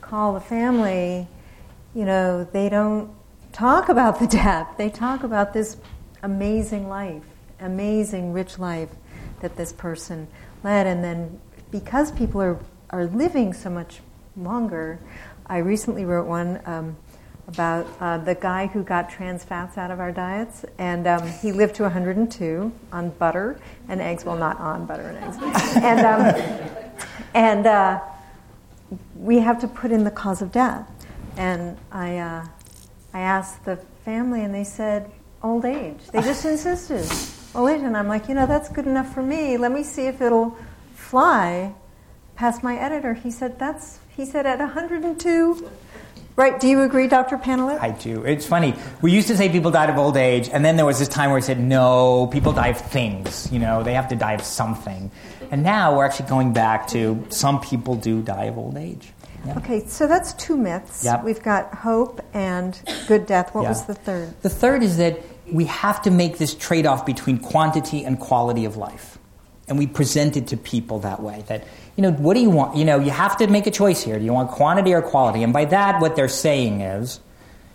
call 0.00 0.34
the 0.34 0.40
family, 0.40 1.28
you 1.94 2.04
know, 2.04 2.44
they 2.44 2.68
don't 2.68 3.10
talk 3.52 3.88
about 3.88 4.18
the 4.18 4.26
death, 4.26 4.68
they 4.76 4.90
talk 4.90 5.22
about 5.22 5.52
this 5.52 5.76
amazing 6.22 6.88
life, 6.88 7.22
amazing, 7.60 8.32
rich 8.32 8.58
life 8.58 8.90
that 9.40 9.56
this 9.56 9.72
person 9.72 10.26
led, 10.62 10.86
and 10.86 11.04
then 11.04 11.40
because 11.70 12.10
people 12.12 12.40
are 12.40 12.58
are 12.94 13.06
living 13.06 13.52
so 13.52 13.68
much 13.68 14.00
longer. 14.36 15.00
I 15.46 15.58
recently 15.58 16.04
wrote 16.04 16.26
one 16.26 16.60
um, 16.64 16.96
about 17.48 17.86
uh, 18.00 18.18
the 18.18 18.36
guy 18.36 18.68
who 18.68 18.84
got 18.84 19.10
trans 19.10 19.42
fats 19.42 19.76
out 19.76 19.90
of 19.90 19.98
our 19.98 20.12
diets, 20.12 20.64
and 20.78 21.06
um, 21.06 21.26
he 21.26 21.50
lived 21.50 21.74
to 21.76 21.82
102 21.82 22.72
on 22.92 23.10
butter 23.10 23.58
and 23.88 24.00
eggs. 24.00 24.24
Well, 24.24 24.36
not 24.36 24.58
on 24.58 24.86
butter 24.86 25.08
and 25.08 25.18
eggs, 25.18 25.36
and 25.76 26.06
um, 26.06 26.80
and 27.34 27.66
uh, 27.66 28.00
we 29.16 29.38
have 29.40 29.60
to 29.60 29.68
put 29.68 29.90
in 29.90 30.04
the 30.04 30.10
cause 30.12 30.40
of 30.40 30.52
death. 30.52 30.88
And 31.36 31.76
I 31.90 32.18
uh, 32.18 32.46
I 33.12 33.20
asked 33.20 33.64
the 33.64 33.76
family, 34.04 34.44
and 34.44 34.54
they 34.54 34.64
said 34.64 35.10
old 35.42 35.64
age. 35.64 35.98
They 36.12 36.22
just 36.22 36.44
insisted 36.54 37.10
old 37.56 37.70
age, 37.70 37.82
and 37.82 37.96
I'm 37.96 38.06
like, 38.06 38.28
you 38.28 38.34
know, 38.34 38.46
that's 38.46 38.68
good 38.68 38.86
enough 38.86 39.12
for 39.12 39.22
me. 39.22 39.56
Let 39.56 39.72
me 39.72 39.82
see 39.82 40.06
if 40.06 40.20
it'll 40.20 40.56
fly 40.94 41.74
past 42.36 42.62
my 42.62 42.76
editor. 42.76 43.14
He 43.14 43.30
said, 43.30 43.58
that's, 43.58 43.98
he 44.16 44.24
said, 44.24 44.46
at 44.46 44.58
102. 44.58 45.70
Right? 46.36 46.58
Do 46.58 46.66
you 46.66 46.82
agree, 46.82 47.06
Dr. 47.06 47.38
Pantilat? 47.38 47.80
I 47.80 47.90
do. 47.90 48.24
It's 48.24 48.44
funny. 48.44 48.74
We 49.02 49.12
used 49.12 49.28
to 49.28 49.36
say 49.36 49.48
people 49.48 49.70
died 49.70 49.88
of 49.88 49.98
old 49.98 50.16
age, 50.16 50.48
and 50.48 50.64
then 50.64 50.74
there 50.74 50.84
was 50.84 50.98
this 50.98 51.06
time 51.06 51.30
where 51.30 51.36
we 51.36 51.42
said, 51.42 51.60
no, 51.60 52.26
people 52.26 52.52
die 52.52 52.68
of 52.68 52.78
things. 52.78 53.50
You 53.52 53.60
know, 53.60 53.84
they 53.84 53.94
have 53.94 54.08
to 54.08 54.16
die 54.16 54.32
of 54.32 54.42
something. 54.42 55.12
And 55.52 55.62
now 55.62 55.96
we're 55.96 56.04
actually 56.04 56.28
going 56.28 56.52
back 56.52 56.88
to 56.88 57.24
some 57.28 57.60
people 57.60 57.94
do 57.94 58.20
die 58.20 58.46
of 58.46 58.58
old 58.58 58.76
age. 58.76 59.12
Yeah. 59.46 59.58
Okay, 59.58 59.86
so 59.86 60.08
that's 60.08 60.32
two 60.32 60.56
myths. 60.56 61.04
Yep. 61.04 61.22
We've 61.22 61.42
got 61.42 61.72
hope 61.72 62.20
and 62.32 62.80
good 63.06 63.26
death. 63.26 63.54
What 63.54 63.62
yeah. 63.62 63.68
was 63.68 63.84
the 63.84 63.94
third? 63.94 64.34
The 64.42 64.48
third 64.48 64.82
is 64.82 64.96
that 64.96 65.20
we 65.52 65.66
have 65.66 66.02
to 66.02 66.10
make 66.10 66.38
this 66.38 66.54
trade 66.54 66.86
off 66.86 67.04
between 67.06 67.38
quantity 67.38 68.04
and 68.04 68.18
quality 68.18 68.64
of 68.64 68.76
life. 68.76 69.13
And 69.66 69.78
we 69.78 69.86
present 69.86 70.36
it 70.36 70.48
to 70.48 70.56
people 70.56 71.00
that 71.00 71.22
way 71.22 71.44
that 71.48 71.64
you 71.96 72.02
know, 72.02 72.10
what 72.10 72.34
do 72.34 72.40
you 72.40 72.50
want? 72.50 72.76
You 72.76 72.84
know, 72.84 72.98
you 72.98 73.10
have 73.10 73.36
to 73.38 73.46
make 73.46 73.66
a 73.66 73.70
choice 73.70 74.02
here. 74.02 74.18
Do 74.18 74.24
you 74.24 74.32
want 74.32 74.50
quantity 74.50 74.92
or 74.92 75.02
quality? 75.02 75.42
And 75.42 75.52
by 75.52 75.64
that, 75.66 76.00
what 76.00 76.16
they're 76.16 76.28
saying 76.28 76.80
is, 76.80 77.20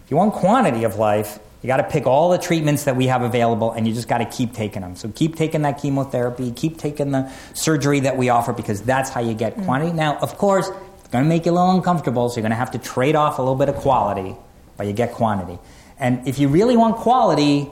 if 0.03 0.11
you 0.11 0.17
want 0.17 0.33
quantity 0.33 0.83
of 0.83 0.97
life, 0.97 1.39
you 1.61 1.67
got 1.67 1.77
to 1.77 1.83
pick 1.83 2.05
all 2.05 2.29
the 2.29 2.37
treatments 2.37 2.85
that 2.85 2.95
we 2.95 3.07
have 3.07 3.21
available 3.21 3.71
and 3.71 3.87
you 3.87 3.93
just 3.93 4.07
got 4.07 4.19
to 4.19 4.25
keep 4.25 4.53
taking 4.53 4.81
them. 4.81 4.95
So 4.95 5.09
keep 5.09 5.35
taking 5.35 5.61
that 5.63 5.81
chemotherapy, 5.81 6.51
keep 6.51 6.77
taking 6.77 7.11
the 7.11 7.31
surgery 7.53 8.01
that 8.01 8.17
we 8.17 8.29
offer 8.29 8.53
because 8.53 8.81
that's 8.81 9.09
how 9.09 9.21
you 9.21 9.33
get 9.33 9.55
mm. 9.55 9.65
quantity. 9.65 9.93
Now, 9.93 10.17
of 10.17 10.37
course, 10.37 10.69
it's 10.99 11.07
going 11.09 11.23
to 11.23 11.29
make 11.29 11.45
you 11.45 11.51
a 11.51 11.53
little 11.53 11.71
uncomfortable, 11.71 12.29
so 12.29 12.37
you're 12.37 12.43
going 12.43 12.51
to 12.51 12.55
have 12.55 12.71
to 12.71 12.79
trade 12.79 13.15
off 13.15 13.39
a 13.39 13.41
little 13.41 13.55
bit 13.55 13.69
of 13.69 13.75
quality, 13.75 14.35
but 14.77 14.87
you 14.87 14.93
get 14.93 15.13
quantity. 15.13 15.59
And 15.97 16.25
if 16.27 16.39
you 16.39 16.47
really 16.47 16.77
want 16.77 16.95
quality, 16.97 17.69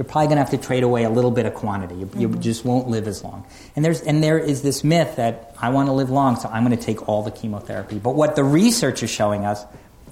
you're 0.00 0.06
probably 0.06 0.28
going 0.28 0.36
to 0.36 0.42
have 0.42 0.58
to 0.58 0.66
trade 0.66 0.82
away 0.82 1.04
a 1.04 1.10
little 1.10 1.30
bit 1.30 1.44
of 1.44 1.52
quantity. 1.52 1.94
You, 1.94 2.06
mm-hmm. 2.06 2.20
you, 2.20 2.36
just 2.38 2.64
won't 2.64 2.88
live 2.88 3.06
as 3.06 3.22
long. 3.22 3.44
And, 3.76 3.84
there's, 3.84 4.00
and 4.00 4.24
there 4.24 4.38
is 4.38 4.62
this 4.62 4.82
myth 4.82 5.16
that 5.16 5.54
I 5.60 5.68
want 5.68 5.88
to 5.88 5.92
live 5.92 6.08
long, 6.08 6.36
so 6.36 6.48
I'm 6.48 6.64
going 6.64 6.74
to 6.74 6.82
take 6.82 7.06
all 7.06 7.22
the 7.22 7.30
chemotherapy. 7.30 7.98
But 7.98 8.14
what 8.14 8.34
the 8.34 8.42
research 8.42 9.02
is 9.02 9.10
showing 9.10 9.44
us 9.44 9.62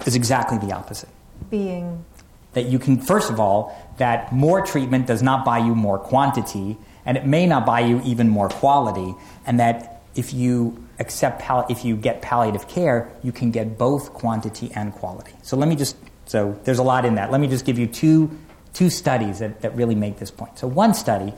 is 0.05 0.13
exactly 0.13 0.59
the 0.59 0.73
opposite. 0.73 1.09
Being? 1.49 2.05
That 2.53 2.65
you 2.65 2.77
can, 2.77 2.99
first 2.99 3.31
of 3.31 3.39
all, 3.39 3.75
that 3.97 4.31
more 4.31 4.63
treatment 4.63 5.07
does 5.07 5.23
not 5.23 5.43
buy 5.43 5.57
you 5.57 5.73
more 5.73 5.97
quantity, 5.97 6.77
and 7.03 7.17
it 7.17 7.25
may 7.25 7.47
not 7.47 7.65
buy 7.65 7.79
you 7.79 7.99
even 8.05 8.29
more 8.29 8.49
quality, 8.49 9.15
and 9.47 9.59
that 9.59 10.03
if 10.13 10.35
you 10.35 10.87
accept 10.99 11.41
pal- 11.41 11.65
if 11.67 11.83
you 11.83 11.95
get 11.95 12.21
palliative 12.21 12.67
care, 12.67 13.11
you 13.23 13.31
can 13.31 13.49
get 13.49 13.79
both 13.79 14.13
quantity 14.13 14.71
and 14.75 14.93
quality. 14.93 15.33
So 15.41 15.57
let 15.57 15.67
me 15.67 15.75
just 15.75 15.97
so 16.27 16.59
there's 16.63 16.77
a 16.77 16.83
lot 16.83 17.05
in 17.05 17.15
that. 17.15 17.31
Let 17.31 17.41
me 17.41 17.47
just 17.47 17.65
give 17.65 17.79
you 17.79 17.87
two 17.87 18.37
two 18.79 18.89
studies 18.89 19.39
that, 19.39 19.59
that 19.59 19.75
really 19.75 19.93
make 19.93 20.19
this 20.19 20.31
point. 20.31 20.57
So, 20.57 20.65
one 20.65 20.93
study 20.93 21.33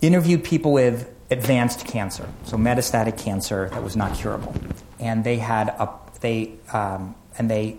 interviewed 0.00 0.42
people 0.42 0.72
with 0.72 1.08
advanced 1.30 1.86
cancer, 1.86 2.28
so 2.44 2.56
metastatic 2.56 3.16
cancer 3.16 3.68
that 3.68 3.84
was 3.84 3.94
not 3.94 4.16
curable, 4.16 4.52
and 4.98 5.22
they 5.22 5.36
had 5.38 5.68
a 5.68 5.88
they 6.20 6.50
um, 6.72 7.14
and 7.38 7.48
they 7.48 7.76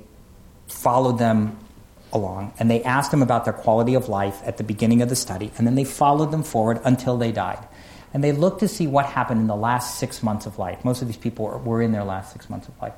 followed 0.70 1.20
them 1.20 1.58
along 2.14 2.54
and 2.58 2.72
they 2.72 2.82
asked 2.84 3.12
them 3.12 3.22
about 3.22 3.44
their 3.44 3.54
quality 3.54 3.96
of 3.96 4.08
life 4.08 4.40
at 4.46 4.56
the 4.58 4.64
beginning 4.64 5.02
of 5.02 5.10
the 5.10 5.16
study, 5.16 5.52
and 5.58 5.68
then 5.68 5.76
they 5.76 5.84
followed 5.84 6.32
them 6.32 6.44
forward 6.44 6.80
until 6.86 7.18
they 7.18 7.34
died. 7.34 7.60
And 8.14 8.24
they 8.24 8.32
looked 8.32 8.62
to 8.62 8.70
see 8.70 8.88
what 8.88 9.08
happened 9.08 9.42
in 9.42 9.48
the 9.48 9.58
last 9.58 10.00
six 10.00 10.24
months 10.24 10.46
of 10.46 10.58
life. 10.58 10.86
Most 10.86 11.02
of 11.02 11.10
these 11.10 11.18
people 11.18 11.46
were 11.66 11.82
in 11.82 11.92
their 11.92 12.06
last 12.06 12.32
six 12.32 12.50
months 12.50 12.70
of 12.70 12.82
life. 12.82 12.94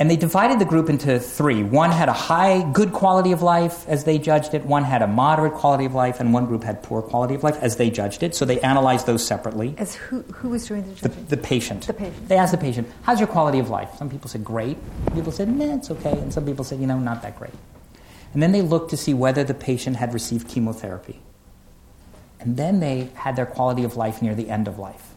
And 0.00 0.10
they 0.10 0.16
divided 0.16 0.58
the 0.58 0.64
group 0.64 0.88
into 0.88 1.20
three. 1.20 1.62
One 1.62 1.90
had 1.90 2.08
a 2.08 2.14
high, 2.14 2.62
good 2.72 2.90
quality 2.90 3.32
of 3.32 3.42
life 3.42 3.86
as 3.86 4.04
they 4.04 4.18
judged 4.18 4.54
it. 4.54 4.64
One 4.64 4.82
had 4.82 5.02
a 5.02 5.06
moderate 5.06 5.52
quality 5.52 5.84
of 5.84 5.94
life, 5.94 6.20
and 6.20 6.32
one 6.32 6.46
group 6.46 6.64
had 6.64 6.82
poor 6.82 7.02
quality 7.02 7.34
of 7.34 7.44
life 7.44 7.58
as 7.60 7.76
they 7.76 7.90
judged 7.90 8.22
it. 8.22 8.34
So 8.34 8.46
they 8.46 8.58
analyzed 8.62 9.04
those 9.04 9.22
separately. 9.22 9.74
As 9.76 9.94
who, 9.94 10.22
who 10.22 10.48
was 10.48 10.66
doing 10.66 10.88
the 10.88 10.94
judging? 10.94 11.24
The, 11.26 11.36
the 11.36 11.42
patient. 11.42 11.86
The 11.86 11.92
patient. 11.92 12.28
They 12.28 12.38
asked 12.38 12.52
the 12.52 12.58
patient, 12.58 12.88
"How's 13.02 13.20
your 13.20 13.28
quality 13.28 13.58
of 13.58 13.68
life?" 13.68 13.90
Some 13.98 14.08
people 14.08 14.30
said, 14.30 14.42
"Great." 14.42 14.78
People 15.12 15.32
said, 15.32 15.48
"Nah, 15.48 15.74
it's 15.74 15.90
okay," 15.90 16.12
and 16.12 16.32
some 16.32 16.46
people 16.46 16.64
said, 16.64 16.80
"You 16.80 16.86
know, 16.86 16.98
not 16.98 17.20
that 17.20 17.38
great." 17.38 17.52
And 18.32 18.42
then 18.42 18.52
they 18.52 18.62
looked 18.62 18.88
to 18.90 18.96
see 18.96 19.12
whether 19.12 19.44
the 19.44 19.52
patient 19.52 19.96
had 19.96 20.14
received 20.14 20.48
chemotherapy. 20.48 21.20
And 22.40 22.56
then 22.56 22.80
they 22.80 23.10
had 23.16 23.36
their 23.36 23.44
quality 23.44 23.84
of 23.84 23.98
life 23.98 24.22
near 24.22 24.34
the 24.34 24.48
end 24.48 24.66
of 24.66 24.78
life. 24.78 25.12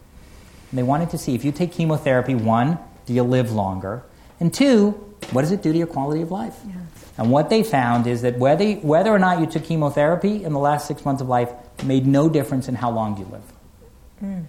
And 0.72 0.78
they 0.78 0.84
wanted 0.84 1.10
to 1.12 1.18
see 1.18 1.36
if 1.36 1.46
you 1.46 1.54
take 1.54 1.72
chemotherapy, 1.72 2.36
one, 2.36 2.80
do 3.06 3.14
you 3.14 3.24
live 3.24 3.50
longer? 3.54 4.04
And 4.44 4.54
two, 4.54 4.92
what 5.32 5.44
does 5.44 5.54
it 5.54 5.62
do 5.62 5.72
to 5.72 5.78
your 5.78 5.88
quality 5.88 6.22
of 6.22 6.30
life? 6.30 6.60
Yeah. 6.68 6.74
And 7.18 7.32
what 7.32 7.50
they 7.50 7.64
found 7.64 8.08
is 8.08 8.24
that 8.24 8.38
whether, 8.38 8.74
whether 8.74 9.10
or 9.10 9.18
not 9.18 9.40
you 9.40 9.46
took 9.46 9.64
chemotherapy 9.64 10.44
in 10.44 10.52
the 10.52 10.60
last 10.60 10.86
six 10.86 11.06
months 11.06 11.22
of 11.22 11.30
life 11.30 11.50
made 11.86 12.06
no 12.06 12.28
difference 12.28 12.68
in 12.68 12.76
how 12.76 12.92
long 12.92 13.18
you 13.18 13.24
live. 13.32 13.54
Mm. 14.22 14.46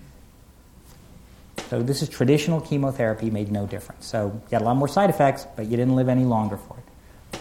So 1.70 1.80
this 1.80 2.02
is 2.02 2.08
traditional 2.08 2.60
chemotherapy 2.60 3.30
made 3.30 3.52
no 3.52 3.66
difference. 3.66 4.06
So 4.06 4.32
you 4.34 4.50
got 4.50 4.62
a 4.62 4.64
lot 4.64 4.76
more 4.76 4.88
side 4.88 5.10
effects, 5.10 5.46
but 5.54 5.66
you 5.66 5.76
didn't 5.76 5.94
live 5.94 6.08
any 6.08 6.24
longer 6.24 6.56
for 6.56 6.76
it. 6.76 7.38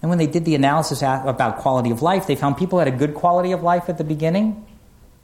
And 0.00 0.10
when 0.10 0.18
they 0.18 0.28
did 0.28 0.44
the 0.44 0.54
analysis 0.54 1.02
about 1.02 1.58
quality 1.58 1.90
of 1.90 2.02
life, 2.02 2.28
they 2.28 2.36
found 2.36 2.56
people 2.56 2.78
had 2.78 2.86
a 2.86 2.92
good 2.92 3.14
quality 3.14 3.50
of 3.50 3.64
life 3.64 3.88
at 3.88 3.98
the 3.98 4.04
beginning 4.04 4.64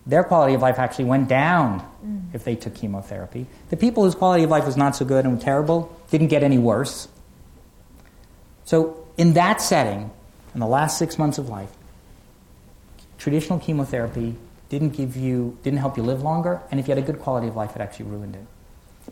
their 0.07 0.23
quality 0.23 0.55
of 0.55 0.63
life 0.63 0.79
actually 0.79 1.07
went 1.07 1.29
down 1.29 1.81
mm. 2.05 2.23
if 2.33 2.45
they 2.45 2.55
took 2.55 2.75
chemotherapy. 2.75 3.47
The 3.71 3.77
people 3.77 4.05
whose 4.05 4.15
quality 4.15 4.45
of 4.45 4.51
life 4.51 4.65
was 4.65 4.77
not 4.77 4.95
so 4.95 5.05
good 5.05 5.25
and 5.25 5.41
terrible 5.41 5.95
didn't 6.11 6.29
get 6.29 6.43
any 6.43 6.59
worse. 6.59 7.09
So, 8.65 9.07
in 9.17 9.35
that 9.35 9.61
setting, 9.61 10.11
in 10.55 10.61
the 10.61 10.67
last 10.67 10.99
six 10.99 11.19
months 11.19 11.39
of 11.39 11.49
life, 11.49 11.71
traditional 13.19 13.59
chemotherapy 13.59 14.37
didn't 14.69 14.91
give 14.91 15.17
you, 15.17 15.59
didn't 15.63 15.79
help 15.79 15.97
you 15.97 16.03
live 16.03 16.23
longer, 16.23 16.61
and 16.71 16.79
if 16.79 16.89
you 16.89 16.95
had 16.95 17.03
a 17.03 17.07
good 17.07 17.21
quality 17.21 17.49
of 17.49 17.57
life, 17.57 17.75
it 17.75 17.81
actually 17.81 18.07
ruined 18.07 18.37
it. 18.37 18.45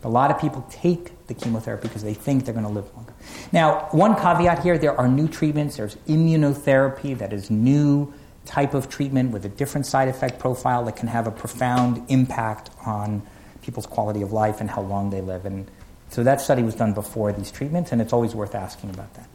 A 0.02 0.08
lot 0.08 0.30
of 0.30 0.40
people 0.40 0.66
take 0.70 1.26
the 1.28 1.34
chemotherapy 1.34 1.88
because 1.88 2.02
they 2.02 2.14
think 2.14 2.44
they're 2.44 2.54
going 2.54 2.66
to 2.66 2.72
live 2.72 2.92
longer. 2.96 3.14
Now, 3.52 3.88
one 3.92 4.16
caveat 4.16 4.62
here 4.62 4.76
there 4.76 4.98
are 4.98 5.08
new 5.08 5.28
treatments, 5.28 5.76
there's 5.76 5.96
immunotherapy 6.08 7.16
that 7.18 7.32
is 7.32 7.50
new 7.50 8.12
type 8.44 8.74
of 8.74 8.88
treatment 8.88 9.30
with 9.32 9.44
a 9.44 9.48
different 9.48 9.86
side 9.86 10.08
effect 10.08 10.38
profile 10.38 10.84
that 10.84 10.96
can 10.96 11.08
have 11.08 11.26
a 11.26 11.30
profound 11.30 12.04
impact 12.08 12.70
on 12.84 13.22
people's 13.62 13.86
quality 13.86 14.22
of 14.22 14.32
life 14.32 14.60
and 14.60 14.70
how 14.70 14.82
long 14.82 15.10
they 15.10 15.20
live. 15.20 15.46
And 15.46 15.70
so 16.10 16.22
that 16.24 16.40
study 16.40 16.62
was 16.62 16.74
done 16.74 16.92
before 16.92 17.32
these 17.32 17.50
treatments, 17.50 17.90
and 17.90 18.00
it's 18.00 18.12
always 18.12 18.34
worth 18.34 18.54
asking 18.54 18.90
about 18.90 19.12
that. 19.14 19.28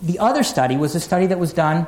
The 0.00 0.18
other 0.18 0.42
study 0.42 0.76
was 0.76 0.94
a 0.94 1.00
study 1.00 1.26
that 1.26 1.38
was 1.38 1.52
done 1.52 1.86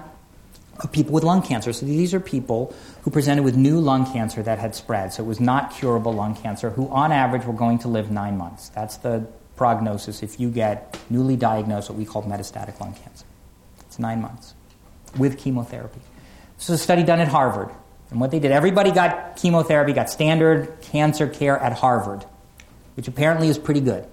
of 0.81 0.91
people 0.91 1.13
with 1.13 1.23
lung 1.23 1.41
cancer. 1.41 1.73
So 1.73 1.87
these 1.87 2.13
are 2.13 2.21
people 2.21 2.75
who 3.03 3.11
presented 3.11 3.45
with 3.45 3.57
new 3.57 3.79
lung 3.79 4.11
cancer 4.13 4.43
that 4.43 4.59
had 4.59 4.75
spread. 4.75 5.13
So 5.13 5.23
it 5.23 5.27
was 5.27 5.41
not 5.41 5.73
curable 5.73 6.13
lung 6.13 6.35
cancer, 6.35 6.71
who 6.71 6.89
on 6.89 7.13
average 7.13 7.45
were 7.45 7.53
going 7.53 7.79
to 7.81 7.89
live 7.89 8.11
nine 8.11 8.37
months. 8.37 8.71
That's 8.71 8.97
the 8.97 9.27
prognosis 9.57 10.23
if 10.23 10.41
you 10.41 10.51
get 10.51 10.99
newly 11.09 11.37
diagnosed 11.37 11.89
what 11.89 11.97
we 11.97 12.05
call 12.05 12.25
metastatic 12.25 12.81
lung 12.81 12.95
cancer. 12.95 13.25
It's 13.87 14.01
nine 14.01 14.21
months 14.21 14.55
with 15.17 15.39
chemotherapy. 15.39 16.01
This 16.65 16.71
is 16.71 16.81
a 16.81 16.83
study 16.83 17.03
done 17.03 17.21
at 17.21 17.29
Harvard. 17.29 17.69
And 18.11 18.19
what 18.19 18.31
they 18.31 18.39
did, 18.39 18.51
everybody 18.51 18.91
got 18.91 19.37
chemotherapy, 19.37 19.93
got 19.93 20.09
standard 20.09 20.81
cancer 20.81 21.29
care 21.29 21.59
at 21.59 21.75
Harvard, 21.75 22.25
which 22.97 23.07
apparently 23.07 23.49
is 23.49 23.59
pretty 23.59 23.83
good. 23.83 24.09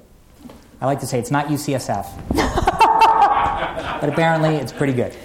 I 0.81 0.85
like 0.85 0.99
to 0.99 1.07
say 1.07 1.17
it's 1.17 1.31
not 1.31 1.47
UCSF, 1.47 2.09
but 4.01 4.09
apparently 4.09 4.57
it's 4.57 4.73
pretty 4.73 4.91
good. 4.91 5.15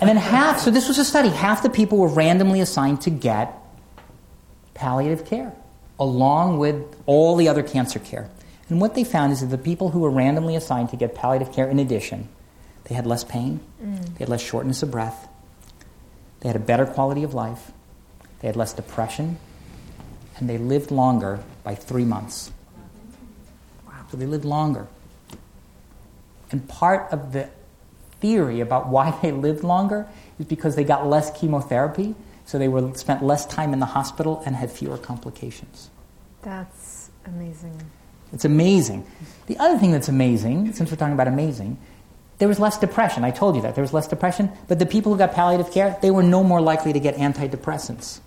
And 0.00 0.08
then 0.08 0.16
half, 0.16 0.58
so 0.58 0.72
this 0.72 0.88
was 0.88 0.98
a 0.98 1.04
study, 1.04 1.28
half 1.28 1.62
the 1.62 1.70
people 1.70 1.96
were 1.98 2.08
randomly 2.08 2.60
assigned 2.60 3.02
to 3.02 3.10
get 3.10 3.56
palliative 4.74 5.26
care, 5.26 5.52
along 6.00 6.58
with 6.58 7.00
all 7.06 7.36
the 7.36 7.46
other 7.46 7.62
cancer 7.62 8.00
care. 8.00 8.28
And 8.68 8.80
what 8.80 8.96
they 8.96 9.04
found 9.04 9.32
is 9.32 9.42
that 9.42 9.56
the 9.56 9.58
people 9.58 9.90
who 9.90 10.00
were 10.00 10.10
randomly 10.10 10.56
assigned 10.56 10.88
to 10.88 10.96
get 10.96 11.14
palliative 11.14 11.52
care 11.52 11.68
in 11.68 11.78
addition, 11.78 12.28
they 12.86 12.96
had 12.96 13.06
less 13.06 13.22
pain, 13.22 13.60
mm. 13.80 14.04
they 14.14 14.18
had 14.18 14.28
less 14.28 14.42
shortness 14.42 14.82
of 14.82 14.90
breath, 14.90 15.28
they 16.46 16.50
had 16.50 16.62
a 16.62 16.64
better 16.64 16.86
quality 16.86 17.24
of 17.24 17.34
life, 17.34 17.72
they 18.38 18.46
had 18.46 18.54
less 18.54 18.72
depression, 18.72 19.36
and 20.36 20.48
they 20.48 20.58
lived 20.58 20.92
longer 20.92 21.40
by 21.64 21.74
three 21.74 22.04
months. 22.04 22.52
Wow. 23.84 23.94
So 24.08 24.16
they 24.16 24.26
lived 24.26 24.44
longer. 24.44 24.86
And 26.52 26.68
part 26.68 27.12
of 27.12 27.32
the 27.32 27.50
theory 28.20 28.60
about 28.60 28.86
why 28.86 29.10
they 29.22 29.32
lived 29.32 29.64
longer 29.64 30.06
is 30.38 30.46
because 30.46 30.76
they 30.76 30.84
got 30.84 31.08
less 31.08 31.36
chemotherapy, 31.36 32.14
so 32.44 32.60
they 32.60 32.68
were 32.68 32.94
spent 32.94 33.24
less 33.24 33.44
time 33.44 33.72
in 33.72 33.80
the 33.80 33.86
hospital 33.86 34.40
and 34.46 34.54
had 34.54 34.70
fewer 34.70 34.98
complications. 34.98 35.90
That's 36.42 37.10
amazing. 37.24 37.82
It's 38.32 38.44
amazing. 38.44 39.04
The 39.48 39.58
other 39.58 39.78
thing 39.78 39.90
that's 39.90 40.08
amazing, 40.08 40.74
since 40.74 40.92
we're 40.92 40.96
talking 40.96 41.14
about 41.14 41.26
amazing, 41.26 41.76
there 42.38 42.48
was 42.48 42.58
less 42.58 42.78
depression. 42.78 43.24
I 43.24 43.30
told 43.30 43.56
you 43.56 43.62
that. 43.62 43.74
There 43.74 43.82
was 43.82 43.92
less 43.92 44.06
depression. 44.06 44.50
But 44.68 44.78
the 44.78 44.86
people 44.86 45.12
who 45.12 45.18
got 45.18 45.32
palliative 45.32 45.72
care, 45.72 45.96
they 46.02 46.10
were 46.10 46.22
no 46.22 46.44
more 46.44 46.60
likely 46.60 46.92
to 46.92 47.00
get 47.00 47.16
antidepressants. 47.16 48.20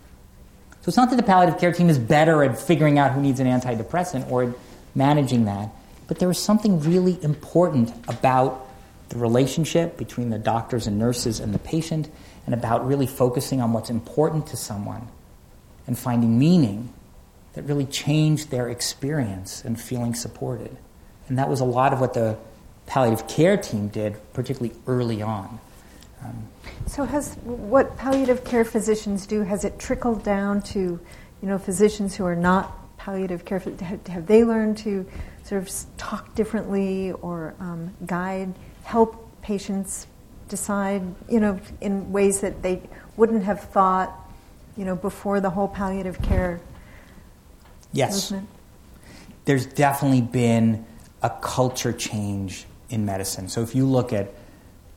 So 0.81 0.87
it's 0.87 0.97
not 0.97 1.09
that 1.09 1.17
the 1.17 1.23
palliative 1.23 1.59
care 1.59 1.73
team 1.73 1.89
is 1.89 1.99
better 1.99 2.43
at 2.43 2.57
figuring 2.57 2.97
out 2.97 3.11
who 3.11 3.21
needs 3.21 3.39
an 3.39 3.47
antidepressant 3.47 4.31
or 4.31 4.55
managing 4.95 5.45
that, 5.45 5.69
but 6.07 6.19
there 6.19 6.27
was 6.27 6.39
something 6.39 6.79
really 6.81 7.21
important 7.23 7.93
about 8.07 8.65
the 9.09 9.17
relationship 9.17 9.97
between 9.97 10.29
the 10.29 10.39
doctors 10.39 10.87
and 10.87 10.97
nurses 10.97 11.39
and 11.39 11.53
the 11.53 11.59
patient 11.59 12.09
and 12.45 12.55
about 12.55 12.87
really 12.87 13.07
focusing 13.07 13.61
on 13.61 13.73
what's 13.73 13.89
important 13.89 14.47
to 14.47 14.57
someone 14.57 15.07
and 15.85 15.97
finding 15.97 16.39
meaning 16.39 16.93
that 17.53 17.63
really 17.63 17.85
changed 17.85 18.49
their 18.49 18.69
experience 18.69 19.63
and 19.65 19.79
feeling 19.79 20.13
supported. 20.13 20.75
And 21.27 21.37
that 21.37 21.49
was 21.49 21.59
a 21.59 21.65
lot 21.65 21.93
of 21.93 21.99
what 21.99 22.13
the 22.13 22.37
palliative 22.89 23.27
care 23.27 23.55
team 23.55 23.87
did, 23.87 24.17
particularly 24.33 24.75
early 24.87 25.21
on. 25.21 25.59
Um, 26.23 26.47
so, 26.87 27.05
has 27.05 27.35
what 27.43 27.95
palliative 27.97 28.43
care 28.43 28.65
physicians 28.65 29.27
do 29.27 29.43
has 29.43 29.63
it 29.63 29.77
trickled 29.79 30.23
down 30.23 30.61
to, 30.63 30.79
you 30.79 31.47
know, 31.47 31.59
physicians 31.59 32.15
who 32.15 32.25
are 32.25 32.35
not 32.35 32.97
palliative 32.97 33.45
care? 33.45 33.59
Have, 33.59 34.07
have 34.07 34.25
they 34.25 34.43
learned 34.43 34.79
to 34.79 35.05
sort 35.43 35.61
of 35.61 35.71
talk 35.97 36.33
differently 36.33 37.11
or 37.11 37.53
um, 37.59 37.95
guide, 38.05 38.53
help 38.83 39.31
patients 39.43 40.07
decide, 40.49 41.03
you 41.29 41.39
know, 41.39 41.59
in 41.79 42.11
ways 42.11 42.41
that 42.41 42.63
they 42.63 42.81
wouldn't 43.15 43.43
have 43.43 43.61
thought, 43.61 44.13
you 44.75 44.83
know, 44.83 44.95
before 44.95 45.39
the 45.39 45.51
whole 45.51 45.67
palliative 45.67 46.21
care 46.23 46.59
yes. 47.93 48.31
movement? 48.31 48.49
There's 49.45 49.67
definitely 49.67 50.21
been 50.21 50.85
a 51.21 51.29
culture 51.29 51.93
change 51.93 52.65
in 52.89 53.05
medicine. 53.05 53.47
So 53.49 53.61
if 53.61 53.75
you 53.75 53.85
look 53.85 54.13
at 54.13 54.33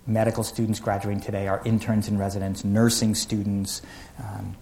medical 0.07 0.43
students 0.43 0.81
graduating 0.81 1.23
today, 1.23 1.49
our 1.49 1.63
interns 1.65 2.09
and 2.09 2.19
residents, 2.19 2.65
nursing 2.65 3.15
students, 3.15 3.83
um, 4.19 4.57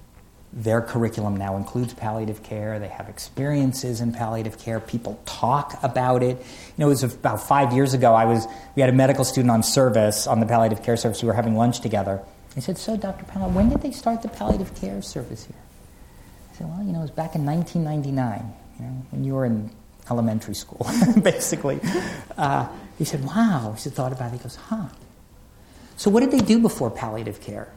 their 0.53 0.81
curriculum 0.81 1.37
now 1.37 1.57
includes 1.57 1.95
palliative 1.95 2.43
care. 2.43 2.79
They 2.81 2.89
have 2.89 3.09
experiences 3.09 4.01
in 4.01 4.13
palliative 4.13 4.59
care. 4.59 4.81
People 4.81 5.21
talk 5.25 5.79
about 5.83 6.23
it. 6.23 6.39
You 6.39 6.75
know, 6.77 6.87
it 6.87 6.91
was 6.91 7.05
about 7.05 7.41
five 7.41 7.73
years 7.73 7.95
ago. 7.95 8.15
I 8.15 8.25
was 8.25 8.47
we 8.75 8.81
had 8.81 8.91
a 8.91 8.95
medical 8.95 9.25
student 9.25 9.51
on 9.53 9.63
service 9.63 10.27
on 10.27 10.41
the 10.41 10.47
palliative 10.47 10.83
care 10.83 10.97
service. 10.97 11.23
We 11.23 11.29
were 11.29 11.35
having 11.35 11.55
lunch 11.55 11.81
together. 11.81 12.21
I 12.57 12.61
said, 12.61 12.79
"So, 12.79 12.97
Dr. 12.97 13.25
Pella, 13.27 13.49
when 13.49 13.69
did 13.69 13.81
they 13.81 13.93
start 13.93 14.23
the 14.23 14.29
palliative 14.29 14.75
care 14.75 15.01
service 15.03 15.45
here?" 15.45 15.57
I 16.53 16.57
said, 16.57 16.69
"Well, 16.69 16.85
you 16.85 16.93
know, 16.93 16.99
it 16.99 17.03
was 17.03 17.11
back 17.13 17.37
in 17.37 17.45
1999. 17.45 18.53
You 18.81 18.85
know, 18.85 19.07
when 19.11 19.23
you 19.23 19.35
were 19.35 19.45
in 19.45 19.71
elementary 20.09 20.55
school, 20.55 20.87
basically." 21.23 21.81
Uh, 22.37 22.69
he 23.01 23.07
said, 23.07 23.25
Wow. 23.25 23.73
He 23.75 23.81
said, 23.81 23.95
thought 23.95 24.13
about 24.13 24.29
it. 24.29 24.37
He 24.37 24.43
goes, 24.43 24.57
Huh. 24.57 24.85
So 25.97 26.11
what 26.11 26.21
did 26.21 26.31
they 26.31 26.45
do 26.45 26.59
before 26.59 26.91
palliative 26.91 27.41
care? 27.41 27.73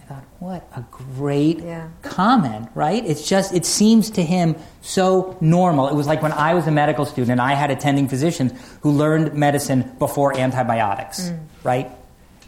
I 0.00 0.04
thought, 0.04 0.24
what 0.38 0.68
a 0.76 0.84
great 1.16 1.58
yeah. 1.58 1.88
comment, 2.02 2.68
right? 2.76 3.04
It's 3.04 3.28
just, 3.28 3.52
it 3.52 3.66
seems 3.66 4.10
to 4.10 4.22
him 4.22 4.54
so 4.82 5.36
normal. 5.40 5.88
It 5.88 5.94
was 5.94 6.06
like 6.06 6.22
when 6.22 6.30
I 6.30 6.54
was 6.54 6.68
a 6.68 6.70
medical 6.70 7.04
student 7.06 7.32
and 7.32 7.40
I 7.40 7.54
had 7.54 7.72
attending 7.72 8.06
physicians 8.06 8.52
who 8.82 8.92
learned 8.92 9.34
medicine 9.34 9.96
before 9.98 10.38
antibiotics, 10.38 11.30
mm. 11.30 11.40
right? 11.64 11.90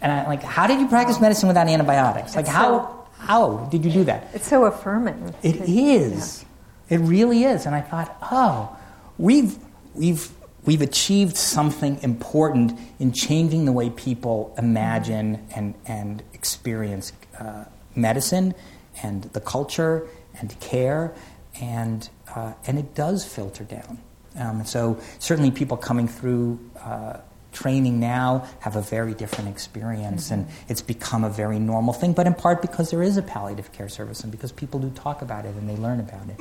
And 0.00 0.12
I'm 0.12 0.26
like, 0.26 0.44
how 0.44 0.68
did 0.68 0.78
you 0.78 0.86
practice 0.86 1.20
medicine 1.20 1.48
without 1.48 1.66
antibiotics? 1.66 2.36
Like, 2.36 2.46
how, 2.46 2.80
so, 2.80 3.06
how 3.18 3.68
did 3.72 3.84
you 3.84 3.90
do 3.90 4.04
that? 4.04 4.28
It's 4.34 4.46
so 4.46 4.66
affirming. 4.66 5.34
It 5.42 5.56
is. 5.62 6.42
Yeah. 6.42 6.48
It 6.88 6.98
really 6.98 7.44
is. 7.44 7.66
And 7.66 7.74
I 7.74 7.80
thought, 7.80 8.16
oh, 8.30 8.76
we've, 9.18 9.56
we've 9.94 10.30
we've 10.64 10.82
achieved 10.82 11.36
something 11.36 11.98
important 12.02 12.78
in 12.98 13.12
changing 13.12 13.64
the 13.64 13.72
way 13.72 13.90
people 13.90 14.54
imagine 14.56 15.44
and, 15.54 15.74
and 15.86 16.22
experience 16.32 17.12
uh, 17.38 17.64
medicine 17.94 18.54
and 19.02 19.24
the 19.24 19.40
culture 19.40 20.06
and 20.40 20.58
care, 20.60 21.14
and, 21.60 22.08
uh, 22.34 22.52
and 22.66 22.78
it 22.78 22.94
does 22.94 23.24
filter 23.24 23.64
down. 23.64 23.98
Um, 24.36 24.64
so, 24.64 24.98
certainly, 25.18 25.50
people 25.50 25.76
coming 25.76 26.08
through 26.08 26.58
uh, 26.80 27.18
training 27.52 28.00
now 28.00 28.48
have 28.60 28.76
a 28.76 28.82
very 28.82 29.14
different 29.14 29.48
experience, 29.48 30.26
mm-hmm. 30.26 30.40
and 30.40 30.48
it's 30.68 30.82
become 30.82 31.24
a 31.24 31.30
very 31.30 31.58
normal 31.58 31.92
thing, 31.92 32.12
but 32.12 32.26
in 32.26 32.34
part 32.34 32.62
because 32.62 32.90
there 32.90 33.02
is 33.02 33.16
a 33.16 33.22
palliative 33.22 33.72
care 33.72 33.88
service 33.88 34.22
and 34.22 34.32
because 34.32 34.52
people 34.52 34.80
do 34.80 34.90
talk 34.90 35.22
about 35.22 35.44
it 35.44 35.54
and 35.54 35.68
they 35.68 35.76
learn 35.76 36.00
about 36.00 36.28
it. 36.28 36.40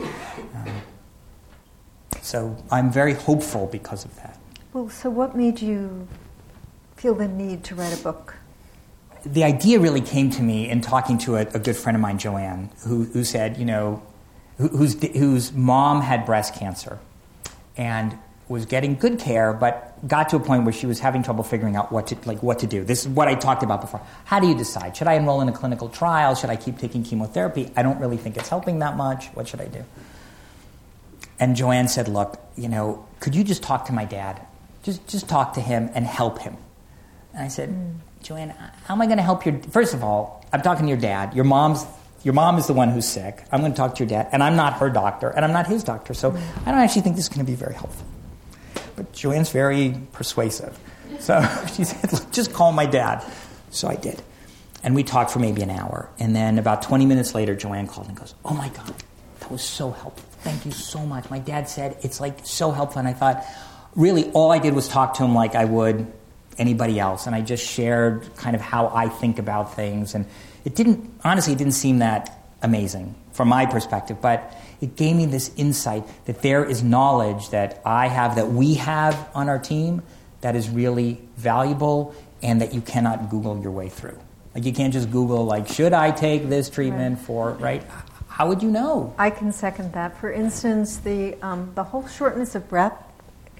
Um, 0.55 0.81
so 2.21 2.63
I'm 2.71 2.91
very 2.91 3.13
hopeful 3.13 3.67
because 3.67 4.05
of 4.05 4.15
that. 4.17 4.39
Well, 4.73 4.89
so 4.89 5.09
what 5.09 5.35
made 5.35 5.61
you 5.61 6.07
feel 6.95 7.13
the 7.13 7.27
need 7.27 7.63
to 7.65 7.75
write 7.75 7.97
a 7.97 8.01
book? 8.01 8.35
The 9.25 9.43
idea 9.43 9.79
really 9.79 10.01
came 10.01 10.29
to 10.31 10.41
me 10.41 10.69
in 10.69 10.81
talking 10.81 11.17
to 11.19 11.35
a, 11.35 11.41
a 11.41 11.59
good 11.59 11.75
friend 11.75 11.95
of 11.95 12.01
mine, 12.01 12.17
Joanne, 12.17 12.71
who, 12.87 13.03
who 13.03 13.23
said, 13.23 13.57
you 13.57 13.65
know, 13.65 14.01
whose, 14.57 15.01
whose 15.03 15.51
mom 15.51 16.01
had 16.01 16.25
breast 16.25 16.55
cancer 16.55 16.99
and 17.75 18.17
was 18.51 18.65
getting 18.65 18.95
good 18.95 19.19
care, 19.19 19.53
but 19.53 19.95
got 20.07 20.29
to 20.29 20.35
a 20.35 20.39
point 20.39 20.63
where 20.63 20.73
she 20.73 20.85
was 20.85 20.99
having 20.99 21.23
trouble 21.23 21.43
figuring 21.43 21.75
out 21.75 21.91
what 21.91 22.07
to, 22.07 22.17
like, 22.25 22.43
what 22.43 22.59
to 22.59 22.67
do. 22.67 22.83
This 22.83 23.01
is 23.01 23.07
what 23.07 23.27
I 23.27 23.35
talked 23.35 23.63
about 23.63 23.81
before. 23.81 24.01
How 24.25 24.39
do 24.39 24.47
you 24.47 24.55
decide? 24.55 24.95
Should 24.95 25.07
I 25.07 25.13
enroll 25.13 25.41
in 25.41 25.49
a 25.49 25.51
clinical 25.51 25.89
trial? 25.89 26.35
Should 26.35 26.49
I 26.49 26.55
keep 26.55 26.77
taking 26.77 27.03
chemotherapy? 27.03 27.71
I 27.75 27.81
don't 27.81 27.99
really 27.99 28.17
think 28.17 28.37
it's 28.37 28.49
helping 28.49 28.79
that 28.79 28.97
much. 28.97 29.27
What 29.27 29.47
should 29.47 29.61
I 29.61 29.67
do? 29.67 29.83
And 31.39 31.55
Joanne 31.55 31.87
said, 31.87 32.07
Look, 32.07 32.39
you 32.55 32.69
know, 32.69 33.07
could 33.19 33.35
you 33.35 33.43
just 33.43 33.63
talk 33.63 33.85
to 33.85 33.93
my 33.93 34.05
dad? 34.05 34.41
Just, 34.83 35.07
just 35.07 35.27
talk 35.27 35.53
to 35.53 35.61
him 35.61 35.89
and 35.93 36.05
help 36.05 36.39
him. 36.39 36.57
And 37.33 37.43
I 37.43 37.47
said, 37.47 37.69
mm. 37.69 37.95
Joanne, 38.23 38.49
how 38.49 38.93
am 38.93 39.01
I 39.01 39.05
going 39.05 39.17
to 39.17 39.23
help 39.23 39.45
your. 39.45 39.59
First 39.69 39.93
of 39.93 40.03
all, 40.03 40.45
I'm 40.53 40.61
talking 40.61 40.85
to 40.85 40.89
your 40.89 40.99
dad. 40.99 41.33
Your 41.33 41.45
mom's. 41.45 41.85
Your 42.23 42.35
mom 42.35 42.59
is 42.59 42.67
the 42.67 42.73
one 42.73 42.89
who's 42.89 43.07
sick. 43.07 43.43
I'm 43.51 43.61
going 43.61 43.71
to 43.71 43.77
talk 43.77 43.95
to 43.95 44.03
your 44.03 44.09
dad, 44.09 44.29
and 44.31 44.43
I'm 44.43 44.55
not 44.55 44.73
her 44.73 44.91
doctor, 44.91 45.29
and 45.29 45.43
I'm 45.43 45.51
not 45.51 45.65
his 45.65 45.83
doctor, 45.83 46.13
so 46.13 46.29
mm. 46.29 46.39
I 46.67 46.71
don't 46.71 46.79
actually 46.79 47.01
think 47.01 47.15
this 47.15 47.25
is 47.25 47.29
going 47.29 47.43
to 47.43 47.51
be 47.51 47.55
very 47.55 47.73
helpful. 47.73 48.05
But 48.95 49.13
Joanne's 49.13 49.51
very 49.51 49.95
persuasive. 50.13 50.77
So 51.19 51.41
she 51.75 51.83
said, 51.83 52.31
just 52.31 52.53
call 52.53 52.71
my 52.71 52.85
dad. 52.85 53.23
So 53.69 53.87
I 53.87 53.95
did. 53.95 54.21
And 54.83 54.95
we 54.95 55.03
talked 55.03 55.31
for 55.31 55.39
maybe 55.39 55.61
an 55.61 55.69
hour. 55.69 56.09
And 56.19 56.35
then 56.35 56.57
about 56.57 56.81
20 56.81 57.05
minutes 57.05 57.35
later, 57.35 57.55
Joanne 57.55 57.87
called 57.87 58.07
and 58.07 58.17
goes, 58.17 58.33
Oh 58.43 58.53
my 58.53 58.69
God, 58.69 58.93
that 59.39 59.51
was 59.51 59.61
so 59.61 59.91
helpful. 59.91 60.27
Thank 60.41 60.65
you 60.65 60.71
so 60.71 61.05
much. 61.05 61.29
My 61.29 61.39
dad 61.39 61.69
said 61.69 61.97
it's 62.01 62.19
like 62.19 62.39
so 62.43 62.71
helpful. 62.71 62.99
And 62.99 63.07
I 63.07 63.13
thought, 63.13 63.45
really, 63.95 64.31
all 64.31 64.51
I 64.51 64.57
did 64.57 64.73
was 64.73 64.87
talk 64.87 65.15
to 65.15 65.23
him 65.23 65.35
like 65.35 65.53
I 65.53 65.65
would 65.65 66.11
anybody 66.57 66.99
else. 66.99 67.27
And 67.27 67.35
I 67.35 67.41
just 67.41 67.65
shared 67.65 68.35
kind 68.35 68.55
of 68.55 68.61
how 68.61 68.87
I 68.87 69.07
think 69.07 69.37
about 69.37 69.75
things. 69.75 70.15
And 70.15 70.25
it 70.65 70.75
didn't, 70.75 71.11
honestly, 71.23 71.53
it 71.53 71.59
didn't 71.59 71.73
seem 71.73 71.99
that 71.99 72.37
amazing 72.61 73.15
from 73.33 73.49
my 73.49 73.65
perspective. 73.67 74.19
But 74.21 74.55
it 74.81 74.95
gave 74.95 75.15
me 75.15 75.27
this 75.27 75.51
insight 75.55 76.03
that 76.25 76.41
there 76.41 76.65
is 76.65 76.83
knowledge 76.83 77.51
that 77.51 77.81
I 77.85 78.07
have, 78.07 78.35
that 78.35 78.49
we 78.49 78.73
have 78.75 79.29
on 79.33 79.47
our 79.47 79.59
team, 79.59 80.01
that 80.41 80.55
is 80.55 80.69
really 80.69 81.21
valuable 81.37 82.15
and 82.41 82.61
that 82.61 82.73
you 82.73 82.81
cannot 82.81 83.29
Google 83.29 83.61
your 83.61 83.71
way 83.71 83.89
through. 83.89 84.19
Like 84.55 84.65
you 84.65 84.73
can't 84.73 84.91
just 84.91 85.11
Google 85.11 85.45
like, 85.45 85.67
should 85.67 85.93
I 85.93 86.11
take 86.11 86.49
this 86.49 86.69
treatment 86.69 87.17
right. 87.17 87.25
for 87.25 87.51
right? 87.53 87.83
How 88.27 88.47
would 88.47 88.63
you 88.63 88.71
know? 88.71 89.13
I 89.17 89.29
can 89.29 89.51
second 89.51 89.93
that. 89.93 90.17
For 90.17 90.31
instance, 90.31 90.97
the, 90.97 91.35
um, 91.41 91.71
the 91.75 91.83
whole 91.83 92.07
shortness 92.07 92.55
of 92.55 92.67
breath 92.67 92.93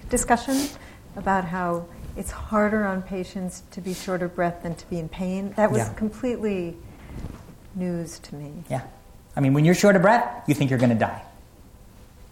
discussion 0.08 0.68
about 1.14 1.44
how 1.44 1.86
it's 2.16 2.30
harder 2.30 2.84
on 2.84 3.02
patients 3.02 3.62
to 3.70 3.80
be 3.80 3.94
short 3.94 4.22
of 4.22 4.34
breath 4.34 4.62
than 4.62 4.74
to 4.74 4.90
be 4.90 4.98
in 4.98 5.08
pain, 5.08 5.52
that 5.56 5.70
was 5.70 5.80
yeah. 5.80 5.92
completely 5.94 6.76
news 7.74 8.18
to 8.18 8.34
me. 8.34 8.64
Yeah. 8.68 8.82
I 9.36 9.40
mean, 9.40 9.54
when 9.54 9.64
you're 9.64 9.74
short 9.74 9.96
of 9.96 10.02
breath, 10.02 10.44
you 10.46 10.54
think 10.54 10.70
you're 10.70 10.78
going 10.78 10.90
to 10.90 10.98
die. 10.98 11.22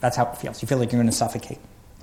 That's 0.00 0.16
how 0.16 0.26
it 0.26 0.36
feels. 0.36 0.62
You 0.62 0.68
feel 0.68 0.78
like 0.78 0.92
you're 0.92 1.00
going 1.00 1.10
to 1.10 1.16
suffocate. 1.16 1.58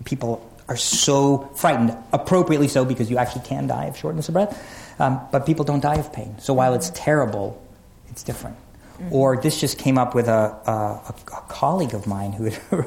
People 0.06 0.48
are 0.68 0.78
so 0.78 1.50
frightened, 1.56 1.95
appropriately 2.12 2.68
so, 2.68 2.86
because 2.86 3.10
you 3.10 3.18
actually 3.18 3.45
can 3.45 3.68
die 3.68 3.86
of 3.86 3.98
shortness 3.98 4.28
of 4.28 4.34
breath. 4.34 5.00
Um, 5.00 5.22
but 5.32 5.45
people 5.45 5.66
don't 5.66 5.80
die 5.80 5.95
of 5.95 6.12
pain. 6.12 6.38
So 6.39 6.54
while 6.54 6.74
it's 6.74 6.91
terrible, 6.91 7.62
it's 8.10 8.24
different. 8.24 8.58
Mm-hmm. 9.00 9.14
Or 9.14 9.38
this 9.38 9.60
just 9.60 9.78
came 9.78 9.98
up 9.98 10.16
with 10.16 10.28
a, 10.28 10.32
a, 10.66 10.72
a, 10.72 11.16
a 11.38 11.41
colleague 11.48 11.93
of 11.93 12.08
mine 12.08 12.34
who, 12.34 12.50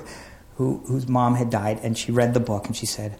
who, 0.57 0.79
whose 0.87 1.09
mom 1.09 1.37
had 1.37 1.51
died, 1.51 1.81
and 1.83 1.97
she 1.97 2.13
read 2.13 2.35
the 2.35 2.41
book 2.41 2.67
and 2.67 2.77
she 2.77 2.87
said, 2.87 3.19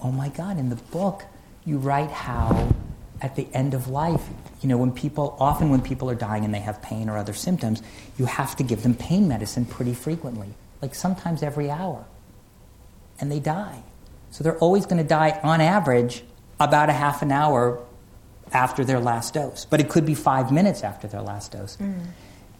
Oh 0.00 0.10
my 0.10 0.28
God, 0.28 0.58
in 0.58 0.68
the 0.68 0.76
book, 0.76 1.24
you 1.64 1.78
write 1.78 2.10
how 2.10 2.72
at 3.22 3.36
the 3.36 3.46
end 3.54 3.72
of 3.72 3.86
life, 3.88 4.28
you 4.60 4.68
know, 4.68 4.76
when 4.76 4.90
people, 4.90 5.36
often 5.38 5.70
when 5.70 5.80
people 5.80 6.10
are 6.10 6.14
dying 6.14 6.44
and 6.44 6.52
they 6.52 6.60
have 6.60 6.82
pain 6.82 7.08
or 7.08 7.16
other 7.16 7.32
symptoms, 7.32 7.80
you 8.18 8.26
have 8.26 8.56
to 8.56 8.64
give 8.64 8.82
them 8.82 8.94
pain 8.94 9.28
medicine 9.28 9.64
pretty 9.64 9.94
frequently, 9.94 10.48
like 10.82 10.94
sometimes 10.94 11.42
every 11.42 11.70
hour. 11.70 12.04
And 13.20 13.30
they 13.30 13.38
die. 13.38 13.84
So 14.32 14.42
they're 14.42 14.58
always 14.58 14.86
going 14.86 14.96
to 15.00 15.08
die, 15.08 15.38
on 15.44 15.60
average, 15.60 16.24
about 16.58 16.88
a 16.88 16.92
half 16.92 17.22
an 17.22 17.30
hour 17.30 17.80
after 18.52 18.84
their 18.84 18.98
last 18.98 19.34
dose, 19.34 19.66
but 19.66 19.80
it 19.80 19.88
could 19.88 20.04
be 20.04 20.14
five 20.14 20.50
minutes 20.50 20.82
after 20.82 21.06
their 21.06 21.22
last 21.22 21.52
dose. 21.52 21.76
Mm. 21.76 22.06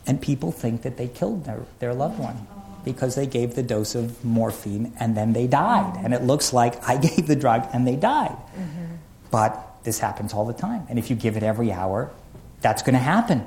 And 0.07 0.23
people 0.23 0.53
think 0.53 0.83
that 0.83 0.97
they 0.97 1.09
killed 1.09 1.45
their, 1.45 1.65
their 1.81 1.93
loved 1.93 2.19
one 2.19 2.47
because 2.85 3.15
they 3.15 3.27
gave 3.27 3.55
the 3.55 3.63
dose 3.63 3.95
of 3.95 4.25
morphine 4.25 4.93
and 4.99 5.17
then 5.17 5.33
they 5.33 5.47
died. 5.47 5.97
And 6.03 6.15
it 6.15 6.23
looks 6.23 6.53
like 6.53 6.89
I 6.89 6.97
gave 7.09 7.27
the 7.27 7.37
drug 7.37 7.69
and 7.73 7.87
they 7.87 7.97
died. 7.97 8.37
Mm-hmm. 8.57 8.95
But 9.31 9.72
this 9.85 9.99
happens 9.99 10.33
all 10.33 10.45
the 10.45 10.53
time. 10.53 10.87
And 10.89 10.99
if 10.99 11.11
you 11.11 11.17
give 11.17 11.37
it 11.37 11.43
every 11.43 11.73
hour, 11.73 12.11
that's 12.61 12.83
going 12.83 12.95
to 12.95 13.01
happen. 13.01 13.45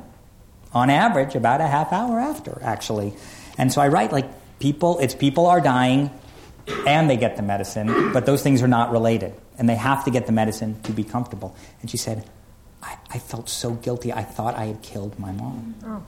On 0.74 0.90
average, 0.90 1.36
about 1.36 1.62
a 1.62 1.68
half 1.68 1.94
hour 1.94 2.20
after, 2.20 2.60
actually. 2.62 3.14
And 3.58 3.72
so 3.72 3.82
I 3.82 3.88
write 3.88 4.12
like 4.12 4.28
people, 4.60 5.00
it's 5.00 5.16
people 5.16 5.46
are 5.46 5.62
dying 5.62 6.12
and 6.86 7.10
they 7.10 7.18
get 7.18 7.38
the 7.38 7.44
medicine, 7.44 8.12
but 8.12 8.26
those 8.26 8.44
things 8.44 8.62
are 8.62 8.68
not 8.68 8.92
related. 8.92 9.34
And 9.58 9.70
they 9.70 9.76
have 9.76 10.04
to 10.06 10.12
get 10.12 10.26
the 10.26 10.34
medicine 10.34 10.82
to 10.84 10.92
be 10.92 11.04
comfortable. 11.04 11.56
And 11.82 11.90
she 11.90 11.98
said, 11.98 12.28
I, 12.84 12.98
I 13.10 13.20
felt 13.20 13.48
so 13.48 13.72
guilty. 13.72 14.12
I 14.12 14.24
thought 14.24 14.56
I 14.56 14.66
had 14.66 14.82
killed 14.82 15.18
my 15.18 15.32
mom. 15.32 15.76
Oh. 15.86 16.04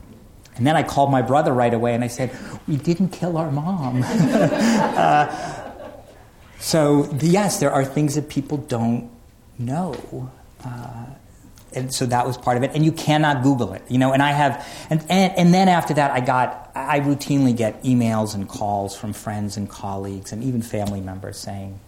And 0.56 0.66
then 0.66 0.76
I 0.76 0.82
called 0.82 1.10
my 1.10 1.22
brother 1.22 1.54
right 1.54 1.72
away 1.72 1.94
and 1.94 2.04
I 2.04 2.08
said, 2.08 2.36
We 2.66 2.76
didn't 2.76 3.10
kill 3.10 3.38
our 3.38 3.50
mom. 3.50 4.02
uh, 4.04 5.64
so, 6.58 7.08
yes, 7.20 7.60
there 7.60 7.72
are 7.72 7.84
things 7.84 8.16
that 8.16 8.28
people 8.28 8.58
don't 8.58 9.10
know. 9.58 10.30
Uh, 10.64 11.06
and 11.74 11.92
so 11.92 12.06
that 12.06 12.26
was 12.26 12.38
part 12.38 12.56
of 12.56 12.62
it. 12.62 12.70
And 12.74 12.84
you 12.84 12.92
cannot 12.92 13.42
Google 13.42 13.74
it, 13.74 13.82
you 13.88 13.98
know. 13.98 14.12
And 14.12 14.22
I 14.22 14.32
have, 14.32 14.66
and, 14.88 15.00
and, 15.08 15.36
and 15.36 15.54
then 15.54 15.68
after 15.68 15.94
that, 15.94 16.10
I 16.10 16.20
got, 16.20 16.70
I 16.74 17.00
routinely 17.00 17.56
get 17.56 17.82
emails 17.82 18.34
and 18.34 18.48
calls 18.48 18.96
from 18.96 19.12
friends 19.12 19.56
and 19.56 19.68
colleagues 19.68 20.32
and 20.32 20.42
even 20.42 20.62
family 20.62 21.00
members 21.00 21.38
saying, 21.38 21.78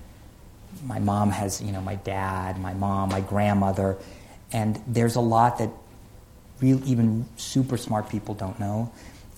my 0.84 0.98
mom 0.98 1.30
has, 1.30 1.60
you 1.60 1.72
know, 1.72 1.80
my 1.80 1.96
dad, 1.96 2.58
my 2.58 2.74
mom, 2.74 3.08
my 3.08 3.20
grandmother, 3.20 3.98
and 4.52 4.80
there's 4.86 5.16
a 5.16 5.20
lot 5.20 5.58
that 5.58 5.70
real, 6.60 6.80
even 6.88 7.26
super 7.36 7.76
smart 7.76 8.08
people 8.08 8.34
don't 8.34 8.58
know. 8.60 8.92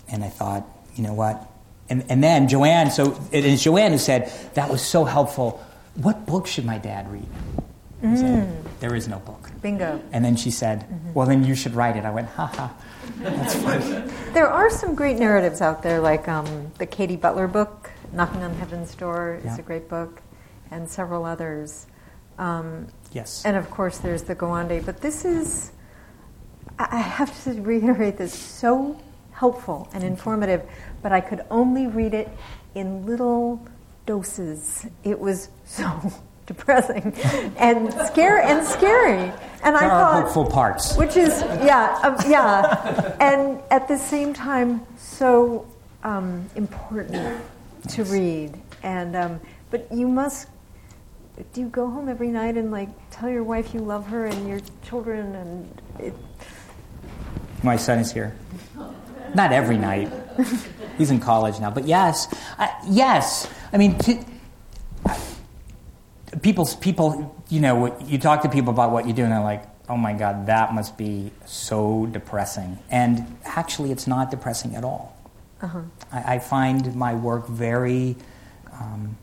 And 0.08 0.24
I 0.24 0.28
thought, 0.28 0.66
you 0.94 1.02
know 1.02 1.14
what? 1.14 1.48
And, 1.88 2.04
and 2.08 2.22
then 2.22 2.48
Joanne, 2.48 2.90
so 2.90 3.18
it 3.32 3.44
is 3.44 3.62
Joanne 3.62 3.92
who 3.92 3.98
said, 3.98 4.32
that 4.54 4.70
was 4.70 4.82
so 4.82 5.04
helpful. 5.04 5.64
What 5.94 6.26
book 6.26 6.46
should 6.46 6.64
my 6.64 6.78
dad 6.78 7.10
read? 7.10 7.28
Mm. 8.02 8.16
Said, 8.16 8.64
there 8.80 8.94
is 8.94 9.06
no 9.06 9.18
book. 9.20 9.50
Bingo. 9.62 10.02
And 10.12 10.24
then 10.24 10.34
she 10.36 10.50
said, 10.50 10.80
mm-hmm. 10.80 11.12
well, 11.14 11.26
then 11.26 11.44
you 11.44 11.54
should 11.54 11.74
write 11.74 11.96
it. 11.96 12.04
I 12.04 12.10
went, 12.10 12.28
ha 12.28 12.46
ha. 12.46 12.74
That's 13.18 13.54
funny. 13.54 14.10
There 14.32 14.48
are 14.48 14.70
some 14.70 14.94
great 14.94 15.18
narratives 15.18 15.60
out 15.60 15.82
there, 15.82 16.00
like 16.00 16.26
um, 16.26 16.72
the 16.78 16.86
Katy 16.86 17.16
Butler 17.16 17.46
book, 17.46 17.90
Knocking 18.12 18.42
on 18.42 18.54
Heaven's 18.54 18.94
Door, 18.94 19.40
is 19.40 19.44
yeah. 19.44 19.58
a 19.58 19.62
great 19.62 19.88
book, 19.88 20.22
and 20.70 20.88
several 20.88 21.24
others. 21.24 21.86
Um, 22.38 22.88
yes. 23.12 23.44
And 23.44 23.56
of 23.56 23.70
course, 23.70 23.98
there's 23.98 24.22
the 24.22 24.34
Gawande. 24.34 24.84
But 24.84 25.00
this 25.00 25.24
is, 25.24 25.72
I 26.78 26.96
have 26.96 27.44
to 27.44 27.60
reiterate 27.60 28.16
this, 28.16 28.32
so 28.32 28.98
helpful 29.32 29.88
and 29.92 30.02
informative, 30.02 30.62
but 31.02 31.12
I 31.12 31.20
could 31.20 31.42
only 31.50 31.86
read 31.86 32.14
it 32.14 32.28
in 32.74 33.04
little 33.06 33.60
doses. 34.06 34.86
It 35.04 35.18
was 35.18 35.48
so 35.64 36.12
depressing 36.54 37.12
and 37.56 37.92
scary 38.06 38.44
and 38.44 38.66
scary. 38.66 39.32
And 39.64 39.76
there 39.76 39.84
I 39.84 39.88
thought 39.88 40.24
hopeful 40.24 40.46
parts, 40.46 40.96
which 40.96 41.16
is 41.16 41.40
yeah, 41.62 41.98
um, 42.02 42.16
yeah, 42.28 43.16
and 43.20 43.60
at 43.70 43.86
the 43.88 43.96
same 43.96 44.34
time 44.34 44.84
so 44.98 45.66
um, 46.02 46.48
important 46.56 47.40
to 47.90 48.04
read. 48.04 48.54
And 48.82 49.14
um, 49.16 49.40
but 49.70 49.86
you 49.92 50.08
must. 50.08 50.48
Do 51.54 51.60
you 51.62 51.68
go 51.68 51.88
home 51.88 52.08
every 52.08 52.28
night 52.28 52.56
and 52.56 52.70
like 52.70 52.88
tell 53.10 53.28
your 53.28 53.42
wife 53.42 53.72
you 53.72 53.80
love 53.80 54.06
her 54.08 54.26
and 54.26 54.48
your 54.48 54.60
children 54.84 55.34
and 55.34 55.82
it? 55.98 56.14
My 57.62 57.76
son 57.76 58.00
is 58.00 58.12
here. 58.12 58.36
Not 59.34 59.52
every 59.52 59.78
night. 59.78 60.12
He's 60.98 61.10
in 61.10 61.20
college 61.20 61.58
now, 61.58 61.70
but 61.70 61.86
yes, 61.86 62.28
uh, 62.58 62.68
yes. 62.88 63.48
I 63.72 63.78
mean. 63.78 63.96
To, 64.00 64.24
people, 66.40 66.66
people, 66.80 67.36
you 67.50 67.60
know, 67.60 67.98
you 68.06 68.18
talk 68.18 68.42
to 68.42 68.48
people 68.48 68.72
about 68.72 68.90
what 68.90 69.06
you 69.06 69.12
do, 69.12 69.22
and 69.24 69.32
they're 69.32 69.40
like, 69.40 69.64
"Oh 69.88 69.96
my 69.96 70.14
God, 70.14 70.46
that 70.46 70.72
must 70.72 70.96
be 70.96 71.30
so 71.44 72.06
depressing." 72.06 72.78
And 72.90 73.36
actually, 73.44 73.92
it's 73.92 74.06
not 74.06 74.30
depressing 74.30 74.74
at 74.74 74.84
all. 74.84 75.16
Uh-huh. 75.60 75.82
I, 76.10 76.34
I, 76.34 76.38
find 76.40 76.96
my 76.96 77.14
work 77.14 77.46
very, 77.46 78.16
um, 78.72 79.16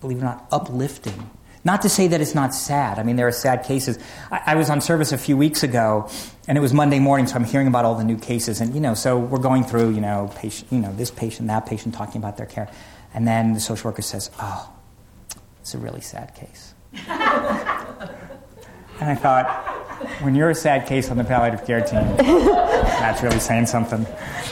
believe 0.00 0.18
it 0.18 0.20
or 0.20 0.24
not, 0.24 0.46
uplifting. 0.52 1.30
Not 1.64 1.82
to 1.82 1.88
say 1.88 2.06
that 2.06 2.20
it's 2.20 2.34
not 2.34 2.54
sad. 2.54 3.00
I 3.00 3.02
mean, 3.02 3.16
there 3.16 3.26
are 3.26 3.32
sad 3.32 3.64
cases. 3.64 3.98
I, 4.30 4.40
I, 4.46 4.54
was 4.54 4.70
on 4.70 4.80
service 4.80 5.10
a 5.10 5.18
few 5.18 5.36
weeks 5.36 5.64
ago, 5.64 6.08
and 6.46 6.56
it 6.56 6.60
was 6.60 6.72
Monday 6.72 7.00
morning, 7.00 7.26
so 7.26 7.34
I'm 7.34 7.42
hearing 7.42 7.66
about 7.66 7.84
all 7.84 7.96
the 7.96 8.04
new 8.04 8.16
cases. 8.16 8.60
And, 8.60 8.72
you 8.72 8.80
know, 8.80 8.94
so 8.94 9.18
we're 9.18 9.40
going 9.40 9.64
through, 9.64 9.90
you 9.90 10.00
know, 10.00 10.30
patient, 10.36 10.70
you 10.70 10.78
know, 10.78 10.94
this 10.94 11.10
patient, 11.10 11.48
that 11.48 11.66
patient, 11.66 11.92
talking 11.92 12.20
about 12.20 12.36
their 12.36 12.46
care. 12.46 12.70
And 13.12 13.26
then 13.26 13.52
the 13.52 13.58
social 13.58 13.90
worker 13.90 14.02
says, 14.02 14.30
oh, 14.38 14.72
it's 15.66 15.74
a 15.74 15.78
really 15.78 16.00
sad 16.00 16.32
case. 16.36 16.74
and 16.92 17.10
I 19.00 19.16
thought, 19.16 19.50
when 20.22 20.36
you're 20.36 20.50
a 20.50 20.54
sad 20.54 20.86
case 20.86 21.10
on 21.10 21.16
the 21.16 21.24
palliative 21.24 21.66
care 21.66 21.80
team, 21.80 22.04
that's 22.18 23.20
really 23.20 23.40
saying 23.40 23.66
something. 23.66 24.06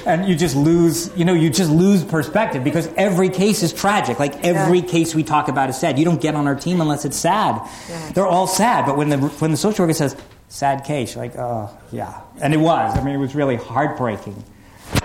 And 0.07 0.27
you 0.27 0.35
just 0.35 0.57
lose, 0.57 1.17
you 1.17 1.25
know, 1.25 1.33
you 1.33 1.51
just 1.51 1.71
lose 1.71 2.03
perspective 2.03 2.65
because 2.65 2.89
every 2.97 3.29
case 3.29 3.63
is 3.63 3.73
tragic. 3.73 4.19
Like 4.19 4.43
every 4.43 4.81
yeah. 4.81 4.87
case 4.87 5.15
we 5.15 5.23
talk 5.23 5.47
about 5.47 5.71
is 5.71 5.79
sad. 5.79 6.01
You 6.01 6.05
don't 6.05 6.21
get 6.21 6.35
on 6.35 6.49
our 6.49 6.57
team 6.57 6.81
unless 6.81 7.05
it's 7.05 7.17
sad. 7.17 7.63
Yeah. 7.89 8.11
They're 8.11 8.27
all 8.27 8.49
sad. 8.49 8.85
But 8.85 8.97
when 8.97 9.11
the 9.11 9.19
when 9.19 9.53
the 9.53 9.57
social 9.57 9.85
worker 9.85 9.95
says 9.95 10.17
sad 10.49 10.83
case, 10.83 11.15
you're 11.15 11.23
like, 11.23 11.37
oh 11.37 11.71
yeah, 11.93 12.23
and 12.41 12.53
it 12.53 12.59
was. 12.59 12.99
I 12.99 13.05
mean, 13.05 13.15
it 13.15 13.19
was 13.19 13.37
really 13.37 13.55
heartbreaking. 13.55 14.43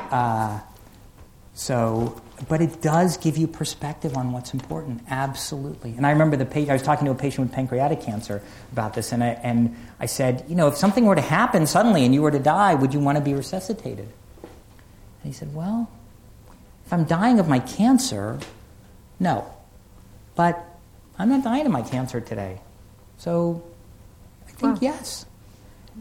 Uh, 0.10 0.60
so 1.54 2.20
but 2.48 2.62
it 2.62 2.82
does 2.82 3.18
give 3.18 3.38
you 3.38 3.48
perspective 3.48 4.16
on 4.16 4.32
what's 4.32 4.54
important, 4.54 5.02
absolutely. 5.10 5.96
And 5.96 6.06
I 6.06 6.12
remember 6.12 6.38
the 6.38 6.46
patient, 6.46 6.70
I 6.70 6.74
was 6.74 6.84
talking 6.84 7.06
to 7.06 7.12
a 7.12 7.16
patient 7.16 7.48
with 7.48 7.56
pancreatic 7.56 8.02
cancer 8.02 8.42
about 8.72 8.94
this, 8.94 9.12
and 9.12 9.24
I, 9.24 9.30
and 9.44 9.76
I 10.00 10.06
said, 10.06 10.46
you 10.48 10.56
know, 10.56 10.68
if 10.68 10.78
something 10.78 11.06
were 11.06 11.16
to 11.16 11.22
happen 11.22 11.68
suddenly 11.68 12.06
and 12.06 12.14
you 12.14 12.22
were 12.22 12.32
to 12.32 12.40
die, 12.40 12.76
would 12.76 12.94
you 12.94 13.00
want 13.00 13.18
to 13.18 13.24
be 13.24 13.34
resuscitated? 13.34 14.08
And 15.22 15.24
he 15.24 15.34
said, 15.34 15.54
well, 15.54 15.90
if 16.86 16.94
I'm 16.94 17.04
dying 17.04 17.40
of 17.40 17.48
my 17.48 17.60
cancer, 17.60 18.40
no. 19.20 19.52
But 20.36 20.66
I'm 21.18 21.30
not 21.30 21.44
dying 21.44 21.66
of 21.66 21.72
my 21.72 21.82
cancer 21.82 22.22
today. 22.22 22.62
So 23.18 23.64
I 24.48 24.52
think 24.52 24.74
wow. 24.76 24.80
yes. 24.82 25.26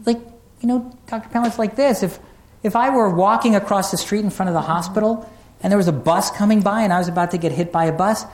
Like, 0.05 0.19
you 0.61 0.67
know, 0.67 0.97
Dr. 1.07 1.29
It's 1.45 1.59
like 1.59 1.75
this. 1.75 2.01
If, 2.01 2.19
if 2.63 2.75
I 2.75 2.89
were 2.89 3.09
walking 3.09 3.55
across 3.55 3.91
the 3.91 3.97
street 3.97 4.23
in 4.23 4.29
front 4.29 4.47
of 4.47 4.53
the 4.53 4.61
hospital 4.61 5.29
and 5.61 5.71
there 5.71 5.77
was 5.77 5.87
a 5.87 5.93
bus 5.93 6.31
coming 6.31 6.61
by 6.61 6.81
and 6.81 6.93
I 6.93 6.99
was 6.99 7.07
about 7.07 7.31
to 7.31 7.37
get 7.37 7.51
hit 7.51 7.71
by 7.71 7.85
a 7.85 7.91
bus, 7.91 8.25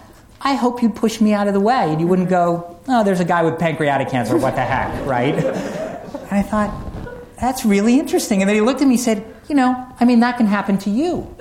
I 0.41 0.55
hope 0.55 0.81
you'd 0.81 0.95
push 0.95 1.21
me 1.21 1.33
out 1.33 1.47
of 1.47 1.53
the 1.53 1.59
way 1.59 1.91
and 1.91 1.99
you 1.99 2.07
wouldn't 2.07 2.29
go, 2.29 2.79
oh, 2.87 3.03
there's 3.03 3.19
a 3.19 3.25
guy 3.25 3.43
with 3.43 3.57
pancreatic 3.57 4.09
cancer, 4.09 4.37
what 4.37 4.55
the 4.55 4.61
heck, 4.61 5.05
right? 5.07 5.33
And 5.35 6.31
I 6.31 6.41
thought, 6.41 6.73
that's 7.39 7.65
really 7.65 7.99
interesting. 7.99 8.41
And 8.41 8.49
then 8.49 8.55
he 8.55 8.61
looked 8.61 8.81
at 8.81 8.87
me 8.87 8.95
and 8.95 9.03
said, 9.03 9.35
you 9.47 9.55
know, 9.55 9.87
I 9.99 10.05
mean, 10.05 10.19
that 10.21 10.37
can 10.37 10.47
happen 10.47 10.77
to 10.79 10.89
you. 10.89 11.35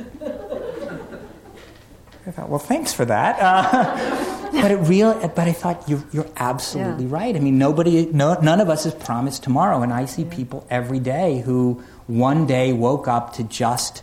I 2.26 2.30
thought, 2.30 2.48
well, 2.48 2.58
thanks 2.58 2.92
for 2.92 3.04
that. 3.04 3.36
Uh, 3.38 4.50
but 4.52 4.70
it 4.70 4.76
real, 4.76 5.12
but 5.28 5.46
I 5.46 5.52
thought 5.52 5.86
you're, 5.88 6.02
you're 6.10 6.30
absolutely 6.36 7.04
yeah. 7.04 7.12
right. 7.12 7.36
I 7.36 7.38
mean, 7.38 7.58
nobody, 7.58 8.06
no, 8.06 8.34
none 8.40 8.60
of 8.60 8.70
us 8.70 8.86
is 8.86 8.94
promised 8.94 9.42
tomorrow, 9.42 9.82
and 9.82 9.92
I 9.92 10.06
see 10.06 10.24
people 10.24 10.66
every 10.70 11.00
day 11.00 11.40
who 11.40 11.82
one 12.06 12.46
day 12.46 12.72
woke 12.72 13.06
up 13.06 13.34
to 13.34 13.44
just 13.44 14.02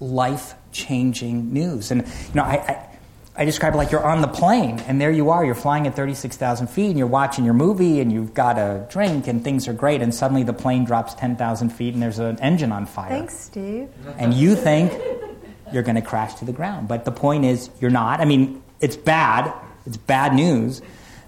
life 0.00 0.54
changing 0.72 1.52
news. 1.52 1.90
And, 1.90 2.02
you 2.02 2.34
know, 2.34 2.44
I, 2.44 2.54
I, 2.54 2.88
I, 3.38 3.44
describe 3.44 3.74
it 3.74 3.76
like 3.76 3.90
you're 3.90 4.04
on 4.04 4.20
the 4.20 4.28
plane, 4.28 4.80
and 4.80 5.00
there 5.00 5.10
you 5.10 5.30
are. 5.30 5.44
You're 5.44 5.54
flying 5.54 5.86
at 5.86 5.94
36,000 5.94 6.68
feet, 6.68 6.88
and 6.88 6.98
you're 6.98 7.06
watching 7.06 7.44
your 7.44 7.54
movie, 7.54 8.00
and 8.00 8.12
you've 8.12 8.34
got 8.34 8.58
a 8.58 8.86
drink, 8.90 9.26
and 9.26 9.42
things 9.42 9.68
are 9.68 9.72
great, 9.72 10.02
and 10.02 10.14
suddenly 10.14 10.42
the 10.42 10.52
plane 10.52 10.84
drops 10.84 11.14
10,000 11.14 11.70
feet, 11.70 11.94
and 11.94 12.02
there's 12.02 12.18
an 12.18 12.38
engine 12.40 12.72
on 12.72 12.86
fire. 12.86 13.10
Thanks, 13.10 13.38
Steve. 13.38 13.88
And 14.18 14.34
you 14.34 14.56
think 14.56 14.92
you're 15.72 15.82
going 15.82 15.96
to 15.96 16.02
crash 16.02 16.34
to 16.34 16.44
the 16.44 16.52
ground. 16.52 16.88
But 16.88 17.04
the 17.04 17.12
point 17.12 17.44
is, 17.44 17.70
you're 17.80 17.90
not. 17.90 18.20
I 18.20 18.24
mean, 18.24 18.62
it's 18.80 18.96
bad. 18.96 19.52
It's 19.84 19.96
bad 19.96 20.34
news. 20.34 20.82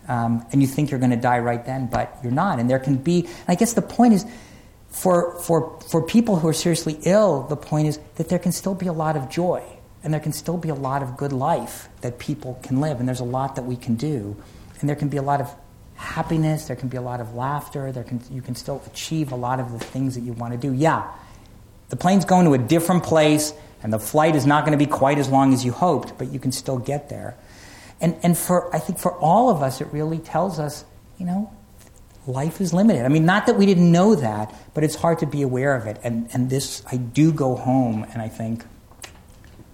Um, 0.08 0.46
and 0.52 0.62
you 0.62 0.66
think 0.66 0.90
you're 0.90 1.00
going 1.00 1.10
to 1.10 1.16
die 1.16 1.38
right 1.38 1.64
then, 1.64 1.86
but 1.86 2.16
you're 2.22 2.32
not. 2.32 2.58
And 2.58 2.68
there 2.68 2.78
can 2.78 2.96
be, 2.96 3.28
I 3.46 3.54
guess 3.54 3.74
the 3.74 3.82
point 3.82 4.14
is, 4.14 4.24
for, 4.98 5.38
for, 5.38 5.78
for 5.88 6.02
people 6.02 6.36
who 6.36 6.48
are 6.48 6.52
seriously 6.52 6.98
ill, 7.04 7.44
the 7.44 7.56
point 7.56 7.86
is 7.86 8.00
that 8.16 8.28
there 8.28 8.38
can 8.38 8.50
still 8.50 8.74
be 8.74 8.88
a 8.88 8.92
lot 8.92 9.16
of 9.16 9.30
joy 9.30 9.62
and 10.02 10.12
there 10.12 10.20
can 10.20 10.32
still 10.32 10.56
be 10.56 10.70
a 10.70 10.74
lot 10.74 11.02
of 11.02 11.16
good 11.16 11.32
life 11.32 11.88
that 12.00 12.18
people 12.18 12.58
can 12.62 12.80
live, 12.80 13.00
and 13.00 13.08
there's 13.08 13.20
a 13.20 13.24
lot 13.24 13.56
that 13.56 13.64
we 13.64 13.76
can 13.76 13.94
do. 13.96 14.36
And 14.80 14.88
there 14.88 14.96
can 14.96 15.08
be 15.08 15.16
a 15.16 15.22
lot 15.22 15.40
of 15.40 15.52
happiness, 15.94 16.66
there 16.66 16.76
can 16.76 16.88
be 16.88 16.96
a 16.96 17.02
lot 17.02 17.20
of 17.20 17.34
laughter, 17.34 17.90
there 17.90 18.04
can, 18.04 18.20
you 18.30 18.40
can 18.40 18.54
still 18.54 18.80
achieve 18.86 19.32
a 19.32 19.36
lot 19.36 19.58
of 19.58 19.72
the 19.72 19.78
things 19.78 20.14
that 20.14 20.22
you 20.22 20.32
want 20.32 20.52
to 20.52 20.58
do. 20.58 20.72
Yeah, 20.72 21.08
the 21.88 21.96
plane's 21.96 22.24
going 22.24 22.46
to 22.46 22.54
a 22.54 22.58
different 22.58 23.04
place, 23.04 23.52
and 23.82 23.92
the 23.92 23.98
flight 23.98 24.36
is 24.36 24.46
not 24.46 24.64
going 24.64 24.78
to 24.78 24.84
be 24.84 24.90
quite 24.90 25.18
as 25.18 25.28
long 25.28 25.52
as 25.52 25.64
you 25.64 25.72
hoped, 25.72 26.16
but 26.16 26.32
you 26.32 26.38
can 26.38 26.52
still 26.52 26.78
get 26.78 27.08
there. 27.08 27.36
And, 28.00 28.16
and 28.22 28.38
for, 28.38 28.74
I 28.74 28.78
think 28.78 28.98
for 28.98 29.12
all 29.12 29.50
of 29.50 29.62
us, 29.62 29.80
it 29.80 29.88
really 29.92 30.18
tells 30.18 30.58
us, 30.60 30.84
you 31.18 31.26
know, 31.26 31.52
life 32.28 32.60
is 32.60 32.72
limited. 32.72 33.04
I 33.04 33.08
mean, 33.08 33.24
not 33.24 33.46
that 33.46 33.56
we 33.56 33.66
didn't 33.66 33.90
know 33.90 34.14
that, 34.14 34.54
but 34.74 34.84
it's 34.84 34.94
hard 34.94 35.20
to 35.20 35.26
be 35.26 35.42
aware 35.42 35.74
of 35.74 35.86
it. 35.86 35.98
And, 36.04 36.28
and 36.32 36.50
this, 36.50 36.82
I 36.90 36.96
do 36.96 37.32
go 37.32 37.56
home 37.56 38.06
and 38.12 38.20
I 38.20 38.28
think, 38.28 38.64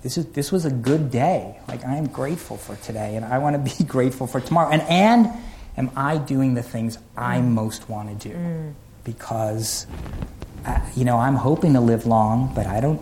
this, 0.02 0.18
is, 0.18 0.26
this 0.26 0.52
was 0.52 0.66
a 0.66 0.70
good 0.70 1.10
day. 1.10 1.58
Like, 1.66 1.84
I 1.84 1.96
am 1.96 2.06
grateful 2.06 2.58
for 2.58 2.76
today, 2.76 3.16
and 3.16 3.24
I 3.24 3.38
want 3.38 3.56
to 3.56 3.76
be 3.78 3.84
grateful 3.84 4.26
for 4.26 4.40
tomorrow. 4.40 4.70
And, 4.70 4.82
and 4.82 5.32
am 5.76 5.90
I 5.96 6.18
doing 6.18 6.54
the 6.54 6.62
things 6.62 6.98
I 7.16 7.38
mm. 7.38 7.48
most 7.48 7.88
want 7.88 8.20
to 8.20 8.28
do? 8.28 8.34
Mm. 8.34 8.74
Because, 9.02 9.86
uh, 10.66 10.80
you 10.94 11.06
know, 11.06 11.18
I'm 11.18 11.36
hoping 11.36 11.72
to 11.72 11.80
live 11.80 12.06
long, 12.06 12.52
but 12.54 12.66
I 12.66 12.80
don't, 12.80 13.00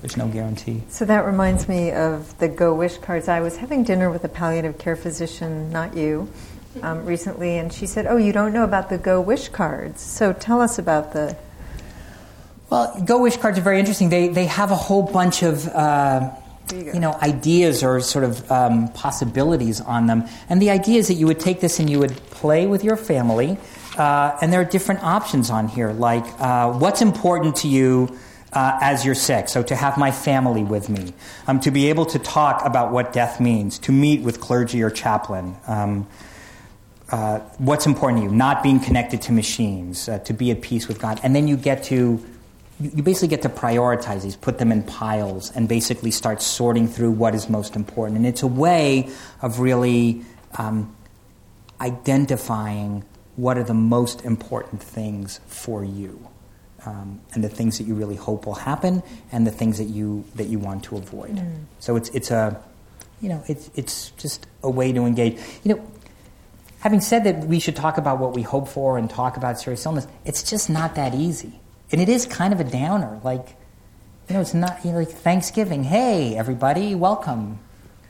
there's 0.00 0.16
no 0.16 0.28
guarantee. 0.28 0.84
So 0.88 1.04
that 1.04 1.26
reminds 1.26 1.68
me 1.68 1.90
of 1.90 2.38
the 2.38 2.48
Go 2.48 2.74
Wish 2.74 2.98
cards. 2.98 3.26
I 3.26 3.40
was 3.40 3.56
having 3.56 3.82
dinner 3.82 4.08
with 4.08 4.22
a 4.22 4.28
palliative 4.28 4.78
care 4.78 4.96
physician, 4.96 5.70
not 5.70 5.96
you, 5.96 6.28
um, 6.82 7.04
recently, 7.04 7.58
and 7.58 7.72
she 7.72 7.86
said, 7.86 8.06
"Oh, 8.06 8.16
you 8.16 8.32
don't 8.32 8.52
know 8.52 8.64
about 8.64 8.88
the 8.88 8.98
Go 8.98 9.20
Wish 9.20 9.48
cards. 9.48 10.00
So 10.00 10.32
tell 10.32 10.60
us 10.60 10.78
about 10.78 11.12
the." 11.12 11.36
Well, 12.70 13.02
Go 13.04 13.22
Wish 13.22 13.36
cards 13.36 13.58
are 13.58 13.62
very 13.62 13.78
interesting. 13.78 14.08
They 14.08 14.28
they 14.28 14.46
have 14.46 14.70
a 14.70 14.76
whole 14.76 15.02
bunch 15.02 15.42
of. 15.42 15.66
Uh, 15.68 16.30
you, 16.72 16.94
you, 16.94 16.98
know, 16.98 17.12
ideas 17.20 17.82
or 17.82 18.00
sort 18.00 18.24
of 18.24 18.50
um, 18.50 18.88
possibilities 18.92 19.82
on 19.82 20.06
them. 20.06 20.24
And 20.48 20.62
the 20.62 20.70
idea 20.70 20.98
is 20.98 21.08
that 21.08 21.14
you 21.14 21.26
would 21.26 21.38
take 21.38 21.60
this 21.60 21.78
and 21.78 21.90
you 21.90 21.98
would 21.98 22.16
play 22.30 22.66
with 22.66 22.82
your 22.82 22.96
family. 22.96 23.58
Uh, 23.98 24.36
and 24.40 24.50
there 24.50 24.62
are 24.62 24.64
different 24.64 25.02
options 25.02 25.50
on 25.50 25.68
here, 25.68 25.92
like 25.92 26.24
uh, 26.40 26.72
what's 26.72 27.02
important 27.02 27.56
to 27.56 27.68
you 27.68 28.16
uh, 28.54 28.78
as 28.80 29.04
you're 29.04 29.14
sick. 29.14 29.48
So 29.48 29.62
to 29.62 29.76
have 29.76 29.98
my 29.98 30.10
family 30.10 30.64
with 30.64 30.88
me, 30.88 31.12
um, 31.46 31.60
to 31.60 31.70
be 31.70 31.88
able 31.88 32.06
to 32.06 32.18
talk 32.18 32.64
about 32.64 32.92
what 32.92 33.12
death 33.12 33.40
means, 33.40 33.78
to 33.80 33.92
meet 33.92 34.22
with 34.22 34.40
clergy 34.40 34.82
or 34.82 34.90
chaplain. 34.90 35.56
Um, 35.66 36.06
uh, 37.10 37.38
what's 37.58 37.86
important 37.86 38.22
to 38.22 38.28
you, 38.28 38.34
not 38.34 38.62
being 38.62 38.80
connected 38.80 39.22
to 39.22 39.32
machines, 39.32 40.08
uh, 40.08 40.18
to 40.20 40.32
be 40.32 40.50
at 40.50 40.62
peace 40.62 40.88
with 40.88 40.98
God. 40.98 41.20
And 41.22 41.34
then 41.34 41.46
you 41.48 41.56
get 41.56 41.84
to, 41.84 42.24
you 42.80 43.02
basically 43.02 43.28
get 43.28 43.42
to 43.42 43.48
prioritize 43.48 44.22
these, 44.22 44.36
put 44.36 44.58
them 44.58 44.72
in 44.72 44.82
piles, 44.82 45.52
and 45.54 45.68
basically 45.68 46.10
start 46.10 46.42
sorting 46.42 46.88
through 46.88 47.12
what 47.12 47.34
is 47.34 47.48
most 47.48 47.76
important. 47.76 48.16
And 48.16 48.26
it's 48.26 48.42
a 48.42 48.46
way 48.46 49.08
of 49.42 49.60
really 49.60 50.22
um, 50.58 50.94
identifying 51.80 53.04
what 53.36 53.58
are 53.58 53.64
the 53.64 53.74
most 53.74 54.24
important 54.24 54.82
things 54.82 55.40
for 55.46 55.84
you. 55.84 56.28
Um, 56.86 57.20
and 57.32 57.42
the 57.42 57.48
things 57.48 57.78
that 57.78 57.84
you 57.84 57.94
really 57.94 58.16
hope 58.16 58.44
will 58.44 58.54
happen, 58.54 59.02
and 59.32 59.46
the 59.46 59.50
things 59.50 59.78
that 59.78 59.84
you 59.84 60.24
that 60.34 60.48
you 60.48 60.58
want 60.58 60.84
to 60.84 60.98
avoid. 60.98 61.36
Mm. 61.36 61.64
So 61.80 61.96
it's 61.96 62.10
it's 62.10 62.30
a, 62.30 62.60
you 63.22 63.30
know, 63.30 63.42
it's 63.48 63.70
it's 63.74 64.10
just 64.18 64.46
a 64.62 64.68
way 64.68 64.92
to 64.92 65.06
engage. 65.06 65.38
You 65.62 65.74
know, 65.74 65.90
having 66.84 67.00
said 67.00 67.24
that 67.24 67.46
we 67.46 67.58
should 67.58 67.74
talk 67.74 67.96
about 67.96 68.18
what 68.18 68.34
we 68.34 68.42
hope 68.42 68.68
for 68.68 68.98
and 68.98 69.08
talk 69.08 69.38
about 69.38 69.58
serious 69.58 69.86
illness, 69.86 70.06
it's 70.26 70.42
just 70.42 70.68
not 70.68 70.94
that 70.96 71.14
easy. 71.14 71.58
And 71.90 71.98
it 71.98 72.10
is 72.10 72.26
kind 72.26 72.52
of 72.52 72.60
a 72.60 72.64
downer. 72.64 73.18
Like, 73.24 73.56
you 74.28 74.34
know, 74.34 74.42
it's 74.42 74.52
not 74.52 74.84
you 74.84 74.92
know, 74.92 74.98
like 74.98 75.08
Thanksgiving. 75.08 75.82
Hey, 75.82 76.36
everybody, 76.36 76.94
welcome. 76.94 77.58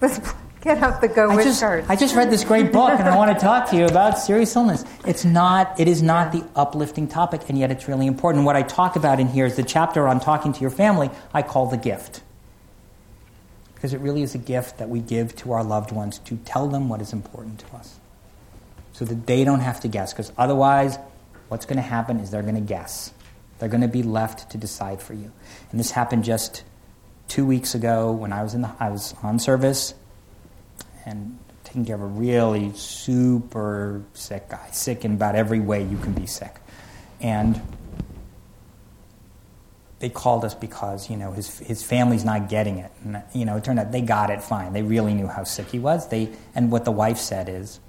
Let's 0.01 0.19
get 0.61 0.79
out 0.79 1.01
the 1.01 1.07
go 1.07 1.37
wish 1.37 1.61
card. 1.61 1.85
I 1.89 1.95
just 1.95 2.17
read 2.17 2.31
this 2.31 2.43
great 2.43 2.73
book, 2.73 2.91
and 2.91 3.09
I 3.09 3.17
want 3.17 3.33
to 3.39 3.41
talk 3.41 3.71
to 3.71 3.77
you 3.77 3.87
about 3.87 4.19
serious 4.19 4.57
illness. 4.57 4.85
It's 5.07 5.25
not. 5.25 5.79
It 5.79 5.87
is 5.87 6.03
not 6.03 6.33
the 6.33 6.45
uplifting 6.57 7.07
topic, 7.07 7.43
and 7.49 7.57
yet 7.57 7.71
it's 7.71 7.87
really 7.87 8.09
important. 8.09 8.45
What 8.45 8.57
I 8.57 8.63
talk 8.63 8.97
about 8.97 9.21
in 9.21 9.29
here 9.29 9.47
is 9.47 9.55
the 9.55 9.63
chapter 9.63 10.09
on 10.09 10.19
talking 10.19 10.53
to 10.53 10.61
your 10.61 10.71
family. 10.71 11.11
I 11.33 11.43
call 11.43 11.67
the 11.67 11.77
gift 11.77 12.23
because 13.77 13.95
it 13.95 14.01
really 14.01 14.23
is 14.23 14.35
a 14.35 14.39
gift 14.39 14.79
that 14.79 14.89
we 14.89 14.99
give 14.99 15.37
to 15.37 15.53
our 15.53 15.63
loved 15.63 15.93
ones 15.93 16.19
to 16.21 16.37
tell 16.39 16.67
them 16.67 16.89
what 16.89 17.01
is 17.01 17.13
important 17.13 17.61
to 17.61 17.77
us 17.77 18.01
so 18.95 19.05
that 19.05 19.27
they 19.27 19.45
don't 19.45 19.61
have 19.61 19.81
to 19.81 19.89
guess. 19.89 20.15
Because 20.15 20.33
otherwise, 20.39 20.99
what's 21.49 21.67
going 21.67 21.77
to 21.77 21.83
happen 21.83 22.19
is 22.21 22.31
they're 22.31 22.43
going 22.43 22.55
to 22.55 22.61
guess. 22.63 23.13
They're 23.59 23.69
going 23.69 23.83
to 23.83 23.89
be 23.89 24.03
left 24.03 24.51
to 24.53 24.59
decide 24.59 25.03
for 25.03 25.13
you. 25.13 25.31
And 25.71 25.79
this 25.79 25.91
happened 25.91 26.25
just 26.25 26.65
two 27.29 27.45
weeks 27.45 27.75
ago 27.75 28.13
when 28.13 28.33
I 28.33 28.43
was 28.43 28.55
in 28.55 28.63
the, 28.63 28.71
I 28.81 28.89
was 28.91 29.15
on 29.23 29.39
service, 29.39 29.95
and 31.05 31.39
taking 31.65 31.85
care 31.85 31.97
of 31.97 32.03
a 32.03 32.07
really 32.07 32.73
super 32.75 34.03
sick 34.15 34.49
guy, 34.49 34.69
sick 34.71 35.05
in 35.05 35.15
about 35.15 35.35
every 35.35 35.61
way 35.61 35.83
you 35.83 35.99
can 35.99 36.13
be 36.13 36.27
sick. 36.27 36.55
And 37.21 37.61
they 39.99 40.09
called 40.09 40.45
us 40.45 40.55
because, 40.55 41.09
you 41.09 41.17
know, 41.17 41.33
his, 41.33 41.59
his 41.59 41.83
family's 41.83 42.25
not 42.25 42.49
getting 42.49 42.79
it. 42.79 42.93
And, 43.03 43.23
you 43.35 43.45
know, 43.45 43.57
it 43.57 43.65
turned 43.65 43.79
out 43.79 43.91
they 43.91 44.03
got 44.03 44.31
it 44.31 44.43
fine. 44.43 44.73
They 44.73 44.83
really 44.83 45.15
knew 45.15 45.27
how 45.27 45.45
sick 45.45 45.69
he 45.69 45.79
was. 45.79 46.09
They, 46.09 46.31
and 46.55 46.71
what 46.71 46.85
the 46.85 46.93
wife 46.93 47.19
said 47.19 47.49
is, 47.49 47.81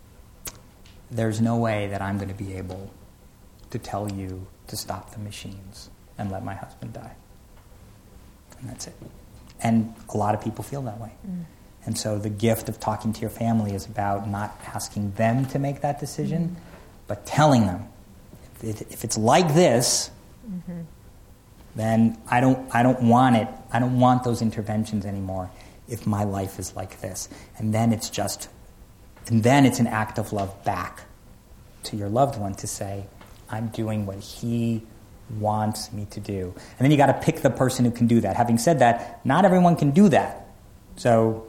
there's 1.11 1.41
no 1.41 1.57
way 1.57 1.87
that 1.87 2.01
I'm 2.01 2.17
going 2.17 2.29
to 2.29 2.43
be 2.43 2.53
able 2.53 2.91
to 3.71 3.79
tell 3.79 4.11
you 4.11 4.47
to 4.67 4.77
stop 4.77 5.11
the 5.11 5.19
machines 5.19 5.89
and 6.17 6.31
let 6.31 6.43
my 6.43 6.55
husband 6.55 6.93
die. 6.93 7.15
And 8.59 8.69
that's 8.69 8.87
it. 8.87 8.95
And 9.61 9.93
a 10.09 10.17
lot 10.17 10.35
of 10.35 10.41
people 10.41 10.63
feel 10.63 10.81
that 10.83 10.99
way. 10.99 11.11
Mm. 11.27 11.45
And 11.85 11.97
so 11.97 12.17
the 12.17 12.29
gift 12.29 12.67
of 12.67 12.79
talking 12.79 13.13
to 13.13 13.21
your 13.21 13.29
family 13.29 13.73
is 13.73 13.85
about 13.85 14.27
not 14.27 14.59
asking 14.73 15.11
them 15.11 15.45
to 15.47 15.59
make 15.59 15.81
that 15.81 15.99
decision, 15.99 16.49
mm-hmm. 16.49 16.59
but 17.07 17.25
telling 17.25 17.67
them 17.67 17.87
if, 18.55 18.81
it, 18.81 18.87
if, 18.91 19.03
it's 19.03 19.17
like 19.17 19.53
this, 19.53 20.09
mm-hmm. 20.49 20.81
then 21.75 22.17
I 22.29 22.41
don't, 22.41 22.73
I 22.73 22.81
don't 22.81 23.03
want 23.03 23.35
it. 23.35 23.47
I 23.71 23.79
don't 23.79 23.99
want 23.99 24.23
those 24.23 24.41
interventions 24.41 25.05
anymore 25.05 25.51
if 25.87 26.07
my 26.07 26.23
life 26.23 26.57
is 26.57 26.75
like 26.75 27.01
this. 27.01 27.29
And 27.57 27.71
then 27.71 27.93
it's 27.93 28.09
just, 28.09 28.49
and 29.27 29.43
then 29.43 29.65
it's 29.65 29.79
an 29.79 29.87
act 29.87 30.19
of 30.19 30.33
love 30.33 30.63
back 30.63 31.01
to 31.83 31.95
your 31.95 32.09
loved 32.09 32.39
one 32.39 32.55
to 32.55 32.67
say, 32.67 33.05
I'm 33.49 33.67
doing 33.67 34.05
what 34.05 34.19
he 34.19 34.83
wants 35.39 35.91
me 35.91 36.05
to 36.11 36.19
do. 36.19 36.53
And 36.55 36.79
then 36.79 36.91
you 36.91 36.97
got 36.97 37.07
to 37.07 37.13
pick 37.13 37.41
the 37.41 37.49
person 37.49 37.85
who 37.85 37.91
can 37.91 38.07
do 38.07 38.21
that. 38.21 38.35
Having 38.35 38.59
said 38.59 38.79
that, 38.79 39.25
not 39.25 39.45
everyone 39.45 39.75
can 39.75 39.91
do 39.91 40.09
that. 40.09 40.47
So 40.97 41.47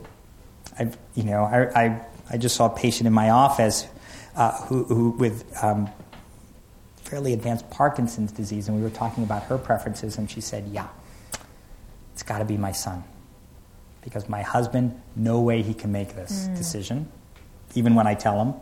I, 0.79 0.91
you 1.15 1.25
know, 1.25 1.45
I, 1.45 1.85
I, 1.85 2.07
I, 2.31 2.37
just 2.39 2.57
saw 2.57 2.67
a 2.67 2.77
patient 2.77 3.07
in 3.07 3.13
my 3.13 3.31
office 3.31 3.87
uh, 4.35 4.53
who, 4.67 4.85
who, 4.85 5.11
with 5.11 5.45
um, 5.63 5.89
fairly 6.97 7.33
advanced 7.33 7.69
Parkinson's 7.71 8.33
disease, 8.33 8.69
and 8.69 8.77
we 8.77 8.83
were 8.83 8.91
talking 8.91 9.23
about 9.23 9.45
her 9.45 9.57
preferences, 9.57 10.19
and 10.19 10.31
she 10.31 10.41
said, 10.41 10.69
"Yeah, 10.69 10.89
it's 12.13 12.23
got 12.23 12.39
to 12.39 12.45
be 12.45 12.57
my 12.57 12.73
son, 12.73 13.05
because 14.03 14.29
my 14.29 14.43
husband, 14.43 15.01
no 15.15 15.41
way 15.41 15.63
he 15.63 15.73
can 15.73 15.93
make 15.93 16.15
this 16.15 16.49
mm. 16.49 16.57
decision, 16.57 17.11
even 17.77 17.95
when 17.95 18.07
I 18.07 18.15
tell 18.15 18.43
him, 18.43 18.55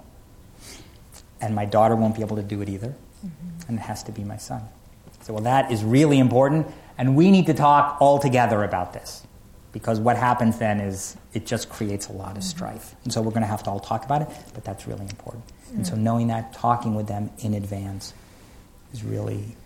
and 1.41 1.55
my 1.55 1.65
daughter 1.65 1.97
won't 1.97 2.15
be 2.15 2.21
able 2.21 2.37
to 2.37 2.43
do 2.43 2.61
it 2.61 2.69
either, 2.69 2.89
mm-hmm. 3.25 3.69
and 3.69 3.79
it 3.79 3.83
has 3.83 4.03
to 4.05 4.13
be 4.13 4.23
my 4.25 4.37
son." 4.37 4.63
So, 5.23 5.33
well, 5.33 5.45
that 5.45 5.73
is 5.73 5.83
really 5.83 6.19
important, 6.19 6.67
and 6.99 7.17
we 7.17 7.31
need 7.31 7.47
to 7.47 7.55
talk 7.55 7.97
all 8.01 8.19
together 8.19 8.63
about 8.63 8.93
this 8.93 9.27
because 9.75 9.99
what 9.99 10.17
happens 10.17 10.59
then 10.59 10.81
is 10.81 11.17
it 11.35 11.45
just 11.45 11.69
creates 11.69 12.07
a 12.07 12.13
lot 12.13 12.37
of 12.37 12.45
mm-hmm. 12.45 12.57
strife. 12.57 12.95
And 13.03 13.13
so 13.13 13.21
we're 13.21 13.31
going 13.31 13.43
to 13.43 13.49
have 13.49 13.65
to 13.65 13.71
all 13.71 13.81
talk 13.81 14.05
about 14.05 14.23
it, 14.23 14.29
but 14.55 14.65
that's 14.65 14.87
really 14.87 15.03
important. 15.03 15.45
Mm-hmm. 15.47 15.77
And 15.77 15.87
so 15.87 15.95
mm. 15.95 15.99
knowing 15.99 16.29
that, 16.29 16.53
talking 16.53 16.95
with 16.95 17.09
them 17.09 17.31
in 17.41 17.55
advance 17.55 18.15
is 18.93 19.03
really, 19.03 19.57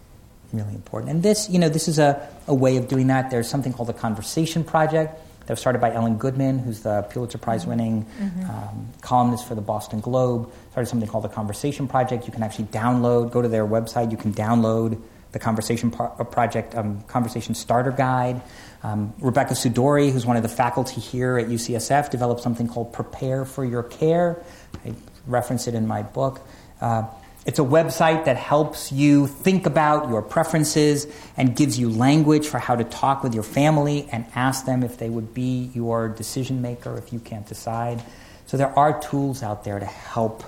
really 0.50 0.74
important. 0.74 1.12
And 1.12 1.22
this, 1.22 1.50
you 1.50 1.58
know, 1.58 1.68
this 1.68 1.88
is 1.88 1.98
a, 1.98 2.26
a 2.46 2.54
way 2.54 2.78
of 2.78 2.88
doing 2.88 3.08
that. 3.08 3.30
There's 3.30 3.48
something 3.48 3.74
called 3.74 3.90
the 3.90 3.92
Conversation 3.92 4.64
Project 4.64 5.20
that 5.48 5.54
was 5.54 5.60
started 5.60 5.80
by 5.80 5.90
Ellen 5.94 6.18
Goodman, 6.18 6.58
who's 6.58 6.80
the 6.80 7.00
Pulitzer 7.08 7.38
Prize 7.38 7.62
mm-hmm. 7.62 7.70
winning 7.70 8.04
mm-hmm. 8.04 8.50
um, 8.50 8.88
columnist 9.00 9.48
for 9.48 9.54
the 9.54 9.62
Boston 9.62 9.98
Globe. 9.98 10.52
Started 10.72 10.90
something 10.90 11.08
called 11.08 11.24
the 11.24 11.30
Conversation 11.30 11.88
Project. 11.88 12.26
You 12.26 12.32
can 12.32 12.42
actually 12.42 12.66
download, 12.66 13.32
go 13.32 13.40
to 13.40 13.48
their 13.48 13.66
website, 13.66 14.10
you 14.10 14.18
can 14.18 14.34
download 14.34 15.00
the 15.32 15.38
Conversation 15.38 15.90
Pro- 15.90 16.10
Project 16.10 16.74
um, 16.74 17.00
Conversation 17.04 17.54
Starter 17.54 17.92
Guide. 17.92 18.42
Um, 18.82 19.14
Rebecca 19.20 19.54
Sudore, 19.54 20.12
who's 20.12 20.26
one 20.26 20.36
of 20.36 20.42
the 20.42 20.50
faculty 20.50 21.00
here 21.00 21.38
at 21.38 21.46
UCSF, 21.46 22.10
developed 22.10 22.42
something 22.42 22.68
called 22.68 22.92
Prepare 22.92 23.46
for 23.46 23.64
Your 23.64 23.84
Care. 23.84 24.42
I 24.84 24.92
reference 25.26 25.66
it 25.66 25.74
in 25.74 25.86
my 25.86 26.02
book. 26.02 26.42
Uh, 26.78 27.04
it's 27.48 27.58
a 27.58 27.64
website 27.64 28.26
that 28.26 28.36
helps 28.36 28.92
you 28.92 29.26
think 29.26 29.64
about 29.64 30.10
your 30.10 30.20
preferences 30.20 31.06
and 31.34 31.56
gives 31.56 31.78
you 31.78 31.88
language 31.88 32.46
for 32.46 32.58
how 32.58 32.76
to 32.76 32.84
talk 32.84 33.22
with 33.22 33.32
your 33.32 33.42
family 33.42 34.06
and 34.12 34.26
ask 34.34 34.66
them 34.66 34.82
if 34.82 34.98
they 34.98 35.08
would 35.08 35.32
be 35.32 35.70
your 35.72 36.10
decision 36.10 36.60
maker 36.60 36.98
if 36.98 37.10
you 37.10 37.18
can't 37.18 37.46
decide. 37.46 38.02
So 38.44 38.58
there 38.58 38.78
are 38.78 39.00
tools 39.00 39.42
out 39.42 39.64
there 39.64 39.78
to 39.78 39.86
help 39.86 40.42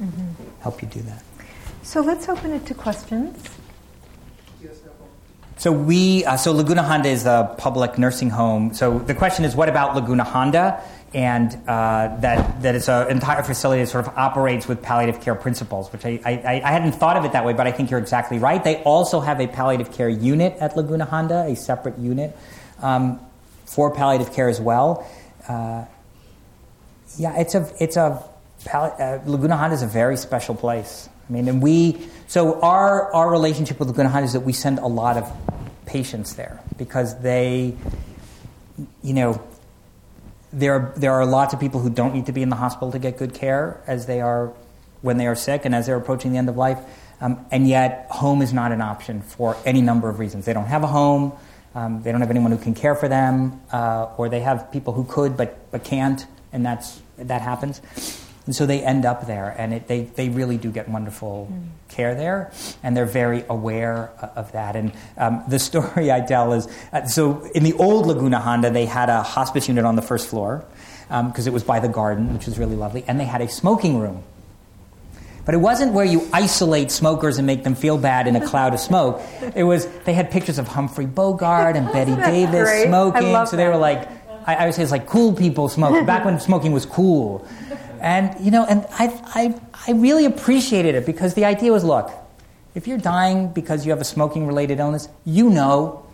mm-hmm. 0.00 0.30
help 0.60 0.80
you 0.80 0.86
do 0.86 1.00
that. 1.00 1.24
So 1.82 2.00
let's 2.00 2.28
open 2.28 2.52
it 2.52 2.64
to 2.66 2.74
questions. 2.74 3.36
So 5.56 5.72
we, 5.72 6.24
uh, 6.24 6.36
so 6.36 6.52
Laguna 6.52 6.82
Honda 6.82 7.08
is 7.08 7.26
a 7.26 7.54
public 7.58 7.98
nursing 7.98 8.30
home. 8.30 8.72
So 8.72 9.00
the 9.00 9.14
question 9.14 9.44
is, 9.44 9.54
what 9.56 9.68
about 9.68 9.94
Laguna 9.96 10.24
Honda? 10.24 10.80
And 11.12 11.52
uh, 11.66 12.16
that 12.20 12.62
that 12.62 12.76
it's 12.76 12.88
an 12.88 13.10
entire 13.10 13.42
facility 13.42 13.82
that 13.82 13.88
sort 13.88 14.06
of 14.06 14.16
operates 14.16 14.68
with 14.68 14.80
palliative 14.80 15.20
care 15.20 15.34
principles, 15.34 15.92
which 15.92 16.04
I, 16.04 16.20
I, 16.24 16.62
I, 16.64 16.70
hadn't 16.70 16.92
thought 16.92 17.16
of 17.16 17.24
it 17.24 17.32
that 17.32 17.44
way, 17.44 17.52
but 17.52 17.66
I 17.66 17.72
think 17.72 17.90
you're 17.90 17.98
exactly 17.98 18.38
right. 18.38 18.62
They 18.62 18.76
also 18.84 19.18
have 19.18 19.40
a 19.40 19.48
palliative 19.48 19.92
care 19.92 20.08
unit 20.08 20.56
at 20.60 20.76
Laguna 20.76 21.06
Honda, 21.06 21.46
a 21.48 21.56
separate 21.56 21.98
unit 21.98 22.36
um, 22.80 23.18
for 23.64 23.92
palliative 23.92 24.32
care 24.32 24.48
as 24.48 24.60
well. 24.60 25.04
Uh, 25.48 25.84
yeah, 27.18 27.40
it's 27.40 27.56
a 27.56 27.68
it's 27.80 27.96
a 27.96 28.24
uh, 28.72 29.18
Laguna 29.26 29.56
Honda 29.56 29.74
is 29.74 29.82
a 29.82 29.88
very 29.88 30.16
special 30.16 30.54
place. 30.54 31.08
I 31.28 31.32
mean, 31.32 31.48
and 31.48 31.62
we 31.62 32.06
so 32.28 32.60
our 32.60 33.12
our 33.12 33.30
relationship 33.30 33.78
with 33.78 33.88
Laguna 33.88 34.10
Honda 34.10 34.26
is 34.26 34.32
that 34.34 34.40
we 34.40 34.52
send 34.52 34.78
a 34.78 34.86
lot 34.86 35.16
of 35.16 35.32
patients 35.86 36.34
there 36.34 36.60
because 36.76 37.20
they, 37.20 37.76
you 39.02 39.14
know, 39.14 39.42
there 40.52 40.74
are, 40.74 40.92
there 40.96 41.12
are 41.12 41.26
lots 41.26 41.54
of 41.54 41.60
people 41.60 41.80
who 41.80 41.90
don't 41.90 42.14
need 42.14 42.26
to 42.26 42.32
be 42.32 42.42
in 42.42 42.48
the 42.48 42.56
hospital 42.56 42.92
to 42.92 42.98
get 42.98 43.18
good 43.18 43.34
care 43.34 43.82
as 43.86 44.06
they 44.06 44.20
are 44.20 44.52
when 45.02 45.16
they 45.16 45.26
are 45.26 45.36
sick 45.36 45.64
and 45.64 45.74
as 45.74 45.86
they're 45.86 45.96
approaching 45.96 46.32
the 46.32 46.38
end 46.38 46.48
of 46.48 46.56
life. 46.56 46.78
Um, 47.20 47.44
and 47.50 47.68
yet, 47.68 48.06
home 48.10 48.42
is 48.42 48.52
not 48.52 48.72
an 48.72 48.80
option 48.80 49.22
for 49.22 49.56
any 49.64 49.82
number 49.82 50.08
of 50.08 50.18
reasons. 50.18 50.46
They 50.46 50.52
don't 50.52 50.66
have 50.66 50.82
a 50.82 50.86
home, 50.86 51.32
um, 51.74 52.02
they 52.02 52.12
don't 52.12 52.20
have 52.20 52.30
anyone 52.30 52.50
who 52.50 52.58
can 52.58 52.74
care 52.74 52.94
for 52.94 53.08
them, 53.08 53.60
uh, 53.72 54.14
or 54.16 54.28
they 54.28 54.40
have 54.40 54.72
people 54.72 54.92
who 54.94 55.04
could 55.04 55.36
but, 55.36 55.70
but 55.70 55.84
can't, 55.84 56.26
and 56.52 56.64
that's, 56.64 57.00
that 57.18 57.42
happens. 57.42 57.80
And 58.50 58.56
so 58.56 58.66
they 58.66 58.82
end 58.82 59.06
up 59.06 59.28
there, 59.28 59.54
and 59.56 59.72
it, 59.72 59.86
they, 59.86 60.02
they 60.16 60.28
really 60.28 60.56
do 60.56 60.72
get 60.72 60.88
wonderful 60.88 61.48
mm. 61.48 61.68
care 61.88 62.16
there, 62.16 62.50
and 62.82 62.96
they're 62.96 63.06
very 63.06 63.44
aware 63.48 64.10
of 64.34 64.50
that. 64.50 64.74
And 64.74 64.90
um, 65.16 65.44
the 65.46 65.58
story 65.70 66.10
I 66.10 66.20
tell 66.20 66.52
is 66.54 66.66
uh, 66.92 67.06
so 67.06 67.44
in 67.54 67.62
the 67.62 67.74
old 67.74 68.08
Laguna 68.08 68.40
Honda, 68.40 68.68
they 68.70 68.86
had 68.86 69.08
a 69.08 69.22
hospice 69.22 69.68
unit 69.68 69.84
on 69.84 69.94
the 69.94 70.02
first 70.02 70.26
floor 70.26 70.64
because 71.06 71.46
um, 71.46 71.48
it 71.48 71.52
was 71.52 71.62
by 71.62 71.78
the 71.78 71.86
garden, 71.86 72.34
which 72.34 72.46
was 72.46 72.58
really 72.58 72.74
lovely, 72.74 73.04
and 73.06 73.20
they 73.20 73.24
had 73.24 73.40
a 73.40 73.48
smoking 73.48 74.00
room. 74.00 74.24
But 75.44 75.54
it 75.54 75.58
wasn't 75.58 75.92
where 75.92 76.04
you 76.04 76.28
isolate 76.32 76.90
smokers 76.90 77.38
and 77.38 77.46
make 77.46 77.62
them 77.62 77.76
feel 77.76 77.98
bad 77.98 78.26
in 78.26 78.34
a 78.34 78.44
cloud 78.48 78.74
of 78.74 78.80
smoke. 78.80 79.22
It 79.54 79.62
was 79.62 79.86
they 80.06 80.12
had 80.12 80.32
pictures 80.32 80.58
of 80.58 80.66
Humphrey 80.66 81.06
Bogart 81.06 81.76
and 81.76 81.86
Bette 81.92 82.16
Davis 82.16 82.68
great? 82.68 82.88
smoking. 82.88 83.46
So 83.46 83.56
they 83.56 83.68
were 83.68 83.76
like, 83.76 84.08
I, 84.44 84.56
I 84.56 84.64
would 84.66 84.74
say 84.74 84.82
it's 84.82 84.90
like 84.90 85.06
cool 85.06 85.34
people 85.34 85.68
smoke. 85.68 86.04
Back 86.04 86.24
when 86.24 86.40
smoking 86.40 86.72
was 86.72 86.84
cool. 86.84 87.46
And, 88.00 88.44
you 88.44 88.50
know, 88.50 88.64
and 88.64 88.86
I, 88.92 89.22
I, 89.34 89.60
I 89.86 89.92
really 89.92 90.24
appreciated 90.24 90.94
it 90.94 91.04
because 91.04 91.34
the 91.34 91.44
idea 91.44 91.70
was 91.70 91.84
look, 91.84 92.10
if 92.74 92.86
you're 92.86 92.98
dying 92.98 93.52
because 93.52 93.84
you 93.84 93.90
have 93.90 94.00
a 94.00 94.04
smoking 94.04 94.46
related 94.46 94.80
illness, 94.80 95.08
you 95.24 95.50
know. 95.50 96.06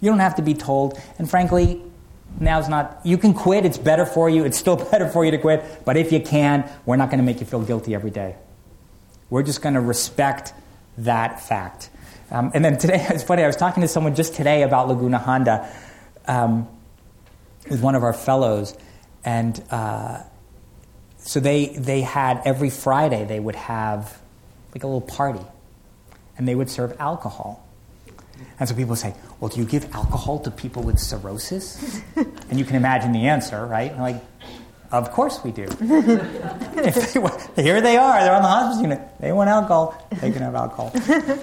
You 0.00 0.10
don't 0.10 0.20
have 0.20 0.36
to 0.36 0.42
be 0.42 0.54
told. 0.54 1.00
And 1.18 1.28
frankly, 1.28 1.82
now's 2.38 2.68
not, 2.68 3.00
you 3.04 3.18
can 3.18 3.34
quit. 3.34 3.64
It's 3.64 3.78
better 3.78 4.06
for 4.06 4.30
you. 4.30 4.44
It's 4.44 4.56
still 4.56 4.76
better 4.90 5.08
for 5.08 5.24
you 5.24 5.32
to 5.32 5.38
quit. 5.38 5.82
But 5.84 5.96
if 5.96 6.12
you 6.12 6.20
can, 6.20 6.70
we're 6.86 6.96
not 6.96 7.10
going 7.10 7.18
to 7.18 7.24
make 7.24 7.40
you 7.40 7.46
feel 7.46 7.62
guilty 7.62 7.94
every 7.94 8.10
day. 8.10 8.36
We're 9.30 9.42
just 9.42 9.60
going 9.60 9.74
to 9.74 9.80
respect 9.80 10.54
that 10.98 11.40
fact. 11.40 11.90
Um, 12.30 12.52
and 12.54 12.64
then 12.64 12.78
today, 12.78 13.04
it's 13.10 13.24
funny, 13.24 13.42
I 13.42 13.46
was 13.46 13.56
talking 13.56 13.80
to 13.80 13.88
someone 13.88 14.14
just 14.14 14.34
today 14.34 14.62
about 14.62 14.88
Laguna 14.88 15.18
Honda 15.18 15.68
um, 16.26 16.68
with 17.68 17.82
one 17.82 17.94
of 17.94 18.04
our 18.04 18.12
fellows. 18.12 18.76
And, 19.24 19.60
uh, 19.70 20.22
so 21.28 21.40
they, 21.40 21.66
they 21.66 22.00
had 22.00 22.40
every 22.46 22.70
Friday, 22.70 23.26
they 23.26 23.38
would 23.38 23.54
have 23.54 24.18
like 24.74 24.82
a 24.82 24.86
little 24.86 25.02
party, 25.02 25.44
and 26.38 26.48
they 26.48 26.54
would 26.54 26.70
serve 26.70 26.98
alcohol. 26.98 27.68
And 28.58 28.66
so 28.66 28.74
people 28.74 28.96
say, 28.96 29.14
Well, 29.38 29.50
do 29.50 29.60
you 29.60 29.66
give 29.66 29.94
alcohol 29.94 30.38
to 30.38 30.50
people 30.50 30.82
with 30.82 30.98
cirrhosis? 30.98 32.00
and 32.16 32.58
you 32.58 32.64
can 32.64 32.76
imagine 32.76 33.12
the 33.12 33.26
answer, 33.26 33.66
right? 33.66 33.92
And 33.92 34.00
like, 34.00 34.22
of 34.90 35.10
course 35.10 35.44
we 35.44 35.52
do. 35.52 35.66
they, 35.66 37.62
here 37.62 37.82
they 37.82 37.98
are, 37.98 38.20
they're 38.20 38.34
on 38.34 38.40
the 38.40 38.48
hospice 38.48 38.80
unit. 38.80 39.00
They 39.20 39.30
want 39.30 39.50
alcohol, 39.50 40.02
they 40.22 40.30
can 40.30 40.40
have 40.40 40.54
alcohol. 40.54 40.94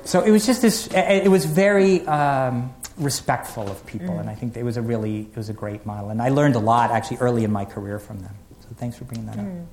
so 0.03 0.23
it 0.23 0.31
was 0.31 0.47
just 0.47 0.63
this, 0.63 0.87
it 0.87 1.29
was 1.29 1.45
very 1.45 2.01
um, 2.07 2.73
respectful 2.97 3.69
of 3.69 3.85
people, 3.85 4.15
mm. 4.15 4.21
and 4.21 4.31
I 4.31 4.33
think 4.33 4.57
it 4.57 4.63
was 4.63 4.77
a 4.77 4.81
really, 4.81 5.29
it 5.31 5.37
was 5.37 5.49
a 5.49 5.53
great 5.53 5.85
model. 5.85 6.09
And 6.09 6.23
I 6.23 6.29
learned 6.29 6.55
a 6.55 6.59
lot 6.59 6.89
actually 6.89 7.17
early 7.17 7.43
in 7.43 7.51
my 7.51 7.65
career 7.65 7.99
from 7.99 8.23
them. 8.23 8.33
Thanks 8.77 8.97
for 8.97 9.05
bringing 9.05 9.25
that 9.27 9.37
mm. 9.37 9.61
up. 9.61 9.67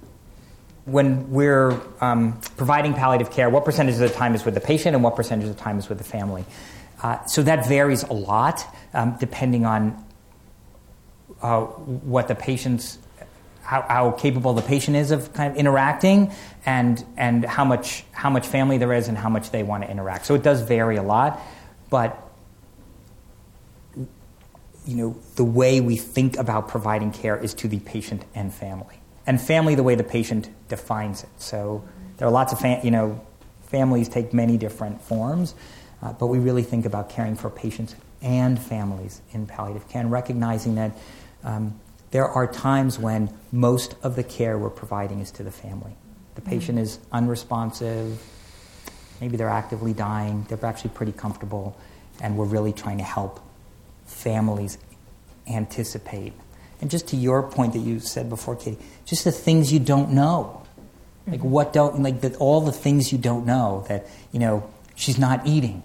When 0.84 1.30
we're 1.30 1.80
um, 2.00 2.40
providing 2.56 2.94
palliative 2.94 3.30
care, 3.30 3.48
what 3.48 3.64
percentage 3.64 3.94
of 3.94 4.00
the 4.00 4.08
time 4.08 4.34
is 4.34 4.44
with 4.44 4.54
the 4.54 4.60
patient 4.60 4.94
and 4.94 5.04
what 5.04 5.14
percentage 5.14 5.48
of 5.48 5.56
the 5.56 5.62
time 5.62 5.78
is 5.78 5.88
with 5.88 5.98
the 5.98 6.04
family? 6.04 6.44
Uh, 7.02 7.24
so 7.26 7.42
that 7.42 7.68
varies 7.68 8.02
a 8.02 8.12
lot 8.12 8.64
um, 8.94 9.16
depending 9.20 9.64
on 9.64 10.04
uh, 11.40 11.60
what 11.62 12.28
the 12.28 12.34
patient's 12.34 12.98
how, 13.62 13.82
how 13.88 14.10
capable 14.10 14.52
the 14.54 14.62
patient 14.62 14.96
is 14.96 15.10
of 15.10 15.32
kind 15.32 15.52
of 15.52 15.56
interacting 15.56 16.32
and, 16.66 17.04
and 17.16 17.44
how, 17.44 17.64
much, 17.64 18.04
how 18.12 18.28
much 18.28 18.46
family 18.46 18.76
there 18.76 18.92
is 18.92 19.08
and 19.08 19.16
how 19.16 19.28
much 19.28 19.50
they 19.50 19.62
want 19.62 19.84
to 19.84 19.90
interact. 19.90 20.26
So 20.26 20.34
it 20.34 20.42
does 20.42 20.62
vary 20.62 20.96
a 20.96 21.02
lot, 21.02 21.40
but 21.88 22.31
you 24.86 24.96
know, 24.96 25.16
the 25.36 25.44
way 25.44 25.80
we 25.80 25.96
think 25.96 26.36
about 26.36 26.68
providing 26.68 27.12
care 27.12 27.36
is 27.36 27.54
to 27.54 27.68
the 27.68 27.78
patient 27.80 28.24
and 28.34 28.52
family. 28.52 29.00
And 29.26 29.40
family 29.40 29.74
the 29.74 29.82
way 29.82 29.94
the 29.94 30.04
patient 30.04 30.48
defines 30.68 31.22
it. 31.22 31.28
So 31.38 31.84
there 32.16 32.26
are 32.26 32.30
lots 32.30 32.52
of, 32.52 32.60
fam- 32.60 32.84
you 32.84 32.90
know, 32.90 33.24
families 33.62 34.08
take 34.08 34.34
many 34.34 34.58
different 34.58 35.00
forms, 35.00 35.54
uh, 36.02 36.12
but 36.12 36.26
we 36.26 36.38
really 36.38 36.62
think 36.62 36.84
about 36.84 37.08
caring 37.10 37.36
for 37.36 37.48
patients 37.48 37.94
and 38.20 38.60
families 38.60 39.20
in 39.32 39.46
palliative 39.46 39.88
care 39.88 40.00
and 40.00 40.10
recognizing 40.10 40.74
that 40.76 40.96
um, 41.44 41.78
there 42.10 42.28
are 42.28 42.46
times 42.46 42.98
when 42.98 43.32
most 43.50 43.94
of 44.02 44.16
the 44.16 44.22
care 44.22 44.58
we're 44.58 44.70
providing 44.70 45.20
is 45.20 45.30
to 45.32 45.42
the 45.42 45.50
family. 45.50 45.96
The 46.34 46.42
patient 46.42 46.78
is 46.78 46.98
unresponsive, 47.10 48.20
maybe 49.20 49.36
they're 49.36 49.48
actively 49.48 49.92
dying, 49.92 50.44
they're 50.48 50.64
actually 50.64 50.90
pretty 50.90 51.12
comfortable, 51.12 51.76
and 52.20 52.36
we're 52.36 52.44
really 52.46 52.72
trying 52.72 52.98
to 52.98 53.04
help 53.04 53.40
families 54.12 54.78
anticipate. 55.46 56.32
And 56.80 56.90
just 56.90 57.08
to 57.08 57.16
your 57.16 57.42
point 57.42 57.72
that 57.74 57.80
you 57.80 58.00
said 58.00 58.28
before, 58.28 58.56
Katie, 58.56 58.78
just 59.04 59.24
the 59.24 59.32
things 59.32 59.72
you 59.72 59.78
don't 59.78 60.10
know. 60.12 60.62
Like 61.26 61.40
what 61.40 61.72
don't 61.72 62.02
like 62.02 62.22
that 62.22 62.36
all 62.36 62.60
the 62.60 62.72
things 62.72 63.12
you 63.12 63.18
don't 63.18 63.46
know 63.46 63.84
that 63.88 64.06
you 64.32 64.40
know 64.40 64.68
she's 64.96 65.18
not 65.18 65.46
eating. 65.46 65.84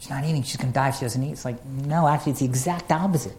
She's 0.00 0.10
not 0.10 0.24
eating. 0.24 0.42
She's 0.42 0.56
going 0.56 0.72
to 0.72 0.74
die 0.74 0.88
if 0.88 0.96
she 0.96 1.02
doesn't 1.02 1.22
eat. 1.22 1.30
It's 1.30 1.44
like 1.44 1.64
no, 1.64 2.08
actually, 2.08 2.32
it's 2.32 2.40
the 2.40 2.46
exact 2.46 2.90
opposite. 2.90 3.36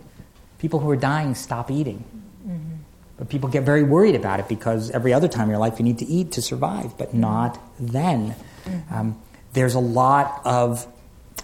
People 0.60 0.80
who 0.80 0.90
are 0.90 0.96
dying 0.96 1.36
stop 1.36 1.70
eating, 1.70 2.06
mm-hmm. 2.48 2.76
but 3.18 3.28
people 3.28 3.50
get 3.50 3.64
very 3.64 3.84
worried 3.84 4.16
about 4.16 4.40
it 4.40 4.48
because 4.48 4.90
every 4.92 5.12
other 5.12 5.28
time 5.28 5.46
in 5.46 5.50
your 5.50 5.60
life 5.60 5.80
you 5.80 5.84
need 5.84 5.98
to 5.98 6.06
eat 6.06 6.32
to 6.34 6.42
survive, 6.42 6.98
but 6.98 7.14
not 7.14 7.60
then. 7.78 8.36
Mm-hmm. 8.64 8.94
Um, 8.94 9.22
there's 9.52 9.76
a 9.76 9.80
lot 9.80 10.42
of 10.46 10.88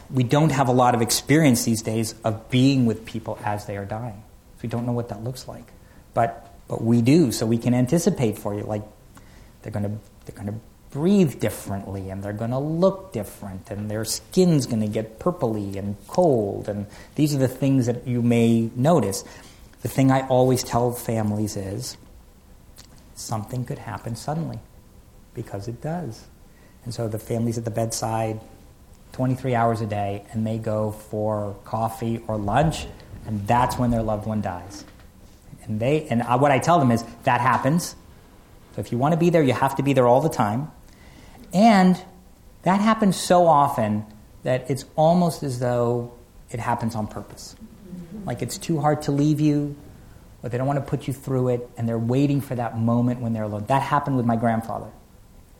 we 0.09 0.23
don't 0.23 0.51
have 0.51 0.67
a 0.67 0.71
lot 0.71 0.95
of 0.95 1.01
experience 1.01 1.65
these 1.65 1.81
days 1.81 2.15
of 2.23 2.49
being 2.49 2.85
with 2.85 3.05
people 3.05 3.37
as 3.43 3.65
they 3.65 3.77
are 3.77 3.85
dying. 3.85 4.23
So 4.55 4.61
we 4.63 4.69
don't 4.69 4.85
know 4.85 4.93
what 4.93 5.09
that 5.09 5.23
looks 5.23 5.47
like. 5.47 5.65
But, 6.13 6.53
but 6.67 6.81
we 6.83 7.01
do, 7.01 7.31
so 7.31 7.45
we 7.45 7.57
can 7.57 7.73
anticipate 7.73 8.37
for 8.37 8.53
you. 8.53 8.63
Like, 8.63 8.83
they're 9.61 9.71
going 9.71 9.83
to 9.83 9.99
they're 10.25 10.35
going 10.35 10.53
to 10.53 10.59
breathe 10.91 11.39
differently 11.39 12.09
and 12.09 12.23
they're 12.23 12.33
going 12.33 12.51
to 12.51 12.59
look 12.59 13.11
different 13.13 13.69
and 13.69 13.89
their 13.89 14.05
skin's 14.05 14.65
going 14.65 14.81
to 14.81 14.87
get 14.87 15.19
purpley 15.19 15.75
and 15.75 15.95
cold. 16.07 16.69
And 16.69 16.87
these 17.15 17.35
are 17.35 17.37
the 17.37 17.47
things 17.47 17.85
that 17.85 18.07
you 18.07 18.21
may 18.21 18.69
notice. 18.75 19.23
The 19.81 19.87
thing 19.87 20.11
I 20.11 20.27
always 20.27 20.63
tell 20.63 20.91
families 20.91 21.55
is 21.55 21.97
something 23.15 23.65
could 23.65 23.79
happen 23.79 24.15
suddenly 24.15 24.59
because 25.33 25.67
it 25.67 25.81
does. 25.81 26.25
And 26.83 26.93
so 26.93 27.07
the 27.07 27.19
families 27.19 27.57
at 27.57 27.65
the 27.65 27.71
bedside 27.71 28.39
23 29.17 29.55
hours 29.55 29.81
a 29.81 29.87
day 29.87 30.23
and 30.31 30.45
they 30.45 30.59
go 30.59 30.91
for 30.91 31.55
coffee 31.65 32.21
or 32.27 32.37
lunch, 32.37 32.85
and 33.25 33.47
that's 33.47 33.75
when 33.75 33.89
their 33.89 34.03
loved 34.03 34.27
one 34.27 34.41
dies. 34.41 34.85
And, 35.63 35.79
they, 35.79 36.05
and 36.07 36.21
what 36.39 36.51
I 36.51 36.59
tell 36.59 36.77
them 36.77 36.91
is 36.91 37.03
that 37.23 37.41
happens. 37.41 37.95
So 38.75 38.79
if 38.79 38.91
you 38.91 38.99
want 38.99 39.13
to 39.13 39.17
be 39.17 39.31
there, 39.31 39.41
you 39.41 39.53
have 39.53 39.75
to 39.77 39.81
be 39.81 39.93
there 39.93 40.05
all 40.05 40.21
the 40.21 40.29
time. 40.29 40.71
And 41.51 41.99
that 42.61 42.79
happens 42.79 43.19
so 43.19 43.47
often 43.47 44.05
that 44.43 44.69
it's 44.69 44.85
almost 44.95 45.41
as 45.41 45.57
though 45.57 46.13
it 46.51 46.59
happens 46.59 46.93
on 46.93 47.07
purpose. 47.07 47.55
Like 48.23 48.43
it's 48.43 48.59
too 48.59 48.79
hard 48.79 49.01
to 49.03 49.11
leave 49.11 49.39
you, 49.39 49.75
but 50.43 50.51
they 50.51 50.59
don't 50.59 50.67
want 50.67 50.77
to 50.77 50.85
put 50.85 51.07
you 51.07 51.13
through 51.13 51.49
it, 51.49 51.67
and 51.75 51.89
they're 51.89 51.97
waiting 51.97 52.39
for 52.39 52.53
that 52.53 52.77
moment 52.77 53.21
when 53.21 53.33
they're 53.33 53.43
alone. 53.43 53.65
That 53.65 53.81
happened 53.81 54.15
with 54.15 54.27
my 54.27 54.35
grandfather. 54.35 54.91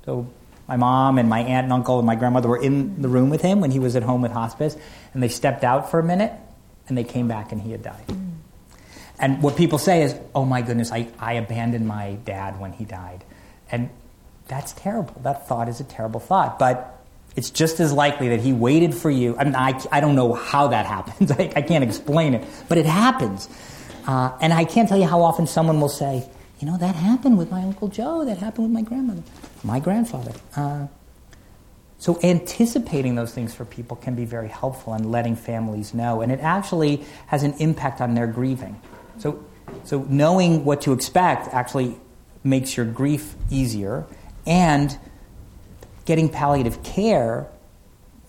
So 0.06 0.32
my 0.68 0.78
mom 0.78 1.18
and 1.18 1.30
my 1.30 1.40
aunt 1.40 1.66
and 1.66 1.74
uncle 1.74 1.98
and 2.00 2.06
my 2.06 2.16
grandmother 2.16 2.50
were 2.50 2.62
in 2.62 3.02
the 3.02 3.08
room 3.08 3.30
with 3.30 3.42
him 3.42 3.62
when 3.62 3.72
he 3.72 3.80
was 3.80 3.96
at 3.96 4.04
home 4.04 4.22
with 4.22 4.32
hospice, 4.32 4.76
and 5.14 5.24
they 5.24 5.30
stepped 5.30 5.64
out 5.64 5.90
for 5.92 6.00
a 6.00 6.04
minute, 6.04 6.34
and 6.88 6.98
they 6.98 7.04
came 7.04 7.28
back 7.28 7.52
and 7.52 7.62
he 7.62 7.72
had 7.72 7.84
died. 7.84 8.08
Mm. 8.08 8.34
And 9.20 9.42
what 9.42 9.58
people 9.58 9.80
say 9.80 10.04
is, 10.04 10.16
oh 10.36 10.46
my 10.46 10.62
goodness, 10.62 10.92
I, 10.92 11.08
I 11.20 11.34
abandoned 11.34 11.88
my 11.88 12.18
dad 12.26 12.60
when 12.60 12.74
he 12.74 12.86
died. 12.86 13.24
And 13.72 13.90
that's 14.48 14.74
terrible. 14.74 15.20
That 15.24 15.48
thought 15.48 15.70
is 15.70 15.80
a 15.80 15.84
terrible 15.84 16.20
thought. 16.20 16.60
But 16.60 16.94
it's 17.36 17.50
just 17.50 17.80
as 17.80 17.92
likely 17.92 18.30
that 18.30 18.42
he 18.42 18.54
waited 18.54 18.94
for 18.94 19.10
you. 19.10 19.36
I, 19.38 19.44
mean, 19.44 19.56
I, 19.56 19.80
I 19.92 20.02
don't 20.02 20.16
know 20.16 20.34
how 20.34 20.68
that 20.68 20.86
happens. 20.86 21.32
I, 21.40 21.52
I 21.56 21.62
can't 21.62 21.84
explain 21.84 22.36
it. 22.36 22.48
But 22.70 22.78
it 22.78 22.86
happens. 22.86 23.50
Uh, 24.06 24.38
and 24.40 24.54
I 24.54 24.66
can't 24.66 24.88
tell 24.88 24.98
you 24.98 25.08
how 25.08 25.22
often 25.22 25.48
someone 25.48 25.82
will 25.82 25.90
say, 25.90 26.30
you 26.60 26.68
know, 26.68 26.78
that 26.78 26.96
happened 26.96 27.38
with 27.38 27.52
my 27.52 27.62
Uncle 27.62 27.88
Joe, 27.88 28.26
that 28.26 28.38
happened 28.38 28.68
with 28.68 28.74
my 28.74 28.82
grandmother, 28.82 29.22
my 29.68 29.80
grandfather. 29.80 30.32
Uh, 30.56 30.88
so 32.00 32.20
anticipating 32.24 33.16
those 33.16 33.34
things 33.34 33.54
for 33.54 33.66
people 33.66 33.98
can 33.98 34.16
be 34.16 34.26
very 34.26 34.48
helpful 34.48 34.94
and 34.94 35.12
letting 35.12 35.36
families 35.36 35.94
know. 35.94 36.22
And 36.22 36.32
it 36.32 36.40
actually 36.40 37.04
has 37.28 37.44
an 37.44 37.54
impact 37.60 38.02
on 38.02 38.14
their 38.16 38.28
grieving. 38.28 38.80
So, 39.20 39.44
so 39.84 40.06
knowing 40.10 40.64
what 40.64 40.82
to 40.82 40.94
expect 40.94 41.54
actually 41.54 41.98
makes 42.44 42.78
your 42.78 42.86
grief 42.86 43.36
easier. 43.52 44.06
And 44.46 44.98
getting 46.06 46.30
palliative 46.30 46.84
care 46.84 47.48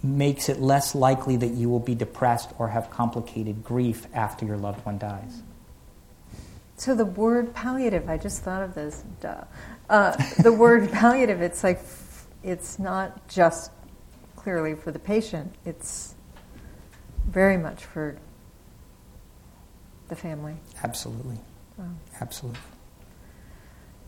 makes 0.03 0.49
it 0.49 0.61
less 0.61 0.95
likely 0.95 1.36
that 1.36 1.49
you 1.49 1.68
will 1.68 1.80
be 1.80 1.95
depressed 1.95 2.51
or 2.59 2.68
have 2.68 2.91
complicated 2.91 3.62
grief 3.64 4.07
after 4.14 4.47
your 4.47 4.57
loved 4.57 4.84
one 4.84 4.99
dies. 4.99 5.43
So 6.76 6.95
the 6.95 7.05
word 7.05 7.55
palliative, 7.55 8.09
I 8.09 8.16
just 8.16 8.43
thought 8.43 8.62
of 8.62 8.74
this. 8.74 9.03
Duh. 9.20 9.45
Uh, 9.89 10.16
the 10.43 10.53
word 10.53 10.91
palliative, 10.93 11.41
it's 11.41 11.64
like 11.64 11.80
it's 12.43 12.78
not 12.78 13.28
just 13.28 13.70
clearly 14.36 14.74
for 14.74 14.93
the 14.93 14.99
patient. 14.99 15.55
It's 15.64 16.14
very 17.26 17.57
much 17.57 17.84
for 17.84 18.16
the 20.09 20.16
family. 20.16 20.57
Absolutely. 20.82 21.39
Wow. 21.76 21.86
Absolutely. 22.20 22.61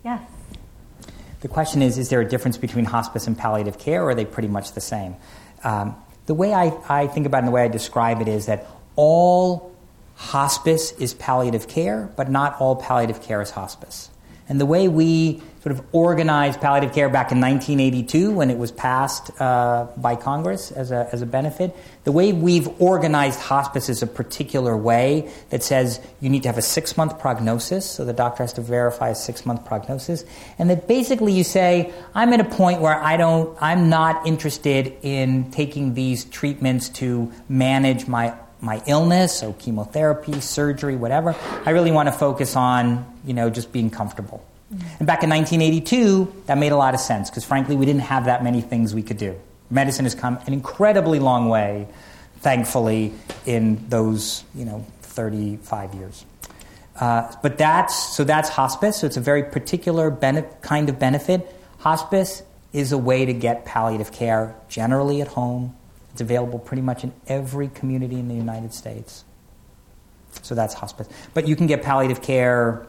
Yes. 0.04 0.22
The 1.40 1.48
question 1.48 1.82
is: 1.82 1.98
Is 1.98 2.08
there 2.08 2.20
a 2.20 2.28
difference 2.28 2.58
between 2.58 2.84
hospice 2.84 3.26
and 3.26 3.36
palliative 3.36 3.78
care, 3.78 4.02
or 4.02 4.10
are 4.10 4.14
they 4.14 4.24
pretty 4.24 4.48
much 4.48 4.72
the 4.72 4.80
same? 4.80 5.16
Um, 5.64 5.96
the 6.26 6.34
way 6.34 6.54
I, 6.54 6.72
I 6.88 7.06
think 7.06 7.26
about 7.26 7.38
it 7.38 7.40
and 7.40 7.48
the 7.48 7.52
way 7.52 7.62
I 7.64 7.68
describe 7.68 8.20
it 8.20 8.28
is 8.28 8.46
that 8.46 8.66
all 8.96 9.74
hospice 10.14 10.92
is 10.92 11.14
palliative 11.14 11.66
care, 11.66 12.10
but 12.16 12.30
not 12.30 12.60
all 12.60 12.76
palliative 12.76 13.22
care 13.22 13.40
is 13.40 13.50
hospice. 13.50 14.10
And 14.50 14.60
the 14.60 14.66
way 14.66 14.88
we 14.88 15.40
sort 15.62 15.70
of 15.70 15.84
organized 15.92 16.60
palliative 16.60 16.92
care 16.92 17.08
back 17.08 17.30
in 17.30 17.40
1982 17.40 18.32
when 18.32 18.50
it 18.50 18.58
was 18.58 18.72
passed 18.72 19.30
uh, 19.40 19.86
by 19.96 20.16
Congress 20.16 20.72
as 20.72 20.90
a, 20.90 21.08
as 21.12 21.22
a 21.22 21.26
benefit, 21.26 21.76
the 22.02 22.10
way 22.10 22.32
we've 22.32 22.68
organized 22.80 23.38
hospice 23.38 23.88
is 23.88 24.02
a 24.02 24.08
particular 24.08 24.76
way 24.76 25.30
that 25.50 25.62
says 25.62 26.00
you 26.20 26.28
need 26.28 26.42
to 26.42 26.48
have 26.48 26.58
a 26.58 26.62
six 26.62 26.96
month 26.96 27.16
prognosis, 27.20 27.88
so 27.88 28.04
the 28.04 28.12
doctor 28.12 28.42
has 28.42 28.52
to 28.54 28.60
verify 28.60 29.10
a 29.10 29.14
six 29.14 29.46
month 29.46 29.64
prognosis, 29.64 30.24
and 30.58 30.68
that 30.68 30.88
basically 30.88 31.32
you 31.32 31.44
say, 31.44 31.92
I'm 32.12 32.32
at 32.32 32.40
a 32.40 32.44
point 32.44 32.80
where 32.80 33.00
I 33.00 33.16
don't, 33.16 33.56
I'm 33.60 33.88
not 33.88 34.26
interested 34.26 34.96
in 35.02 35.52
taking 35.52 35.94
these 35.94 36.24
treatments 36.24 36.88
to 36.88 37.30
manage 37.48 38.08
my 38.08 38.34
my 38.60 38.82
illness, 38.86 39.38
so 39.38 39.52
chemotherapy, 39.54 40.40
surgery, 40.40 40.96
whatever. 40.96 41.34
I 41.64 41.70
really 41.70 41.92
want 41.92 42.08
to 42.08 42.12
focus 42.12 42.56
on, 42.56 43.06
you 43.24 43.34
know, 43.34 43.50
just 43.50 43.72
being 43.72 43.90
comfortable. 43.90 44.44
And 44.70 45.06
back 45.06 45.24
in 45.24 45.30
1982, 45.30 46.42
that 46.46 46.58
made 46.58 46.72
a 46.72 46.76
lot 46.76 46.94
of 46.94 47.00
sense 47.00 47.28
because 47.28 47.44
frankly, 47.44 47.74
we 47.74 47.86
didn't 47.86 48.02
have 48.02 48.26
that 48.26 48.44
many 48.44 48.60
things 48.60 48.94
we 48.94 49.02
could 49.02 49.18
do. 49.18 49.38
Medicine 49.70 50.04
has 50.04 50.14
come 50.14 50.38
an 50.46 50.52
incredibly 50.52 51.18
long 51.18 51.48
way, 51.48 51.88
thankfully, 52.38 53.12
in 53.46 53.88
those, 53.88 54.44
you 54.54 54.64
know, 54.64 54.84
35 55.02 55.94
years. 55.94 56.24
Uh, 56.98 57.32
but 57.42 57.56
that's 57.56 58.14
so 58.14 58.24
that's 58.24 58.48
hospice. 58.48 59.00
So 59.00 59.06
it's 59.06 59.16
a 59.16 59.20
very 59.20 59.42
particular 59.42 60.10
bene- 60.10 60.46
kind 60.60 60.88
of 60.88 60.98
benefit. 60.98 61.54
Hospice 61.78 62.42
is 62.72 62.92
a 62.92 62.98
way 62.98 63.24
to 63.24 63.32
get 63.32 63.64
palliative 63.64 64.12
care 64.12 64.54
generally 64.68 65.20
at 65.20 65.28
home 65.28 65.74
it's 66.12 66.20
available 66.20 66.58
pretty 66.58 66.82
much 66.82 67.04
in 67.04 67.12
every 67.26 67.68
community 67.68 68.18
in 68.18 68.28
the 68.28 68.34
United 68.34 68.72
States. 68.72 69.24
So 70.42 70.54
that's 70.54 70.74
hospice. 70.74 71.08
But 71.34 71.48
you 71.48 71.56
can 71.56 71.66
get 71.66 71.82
palliative 71.82 72.22
care 72.22 72.86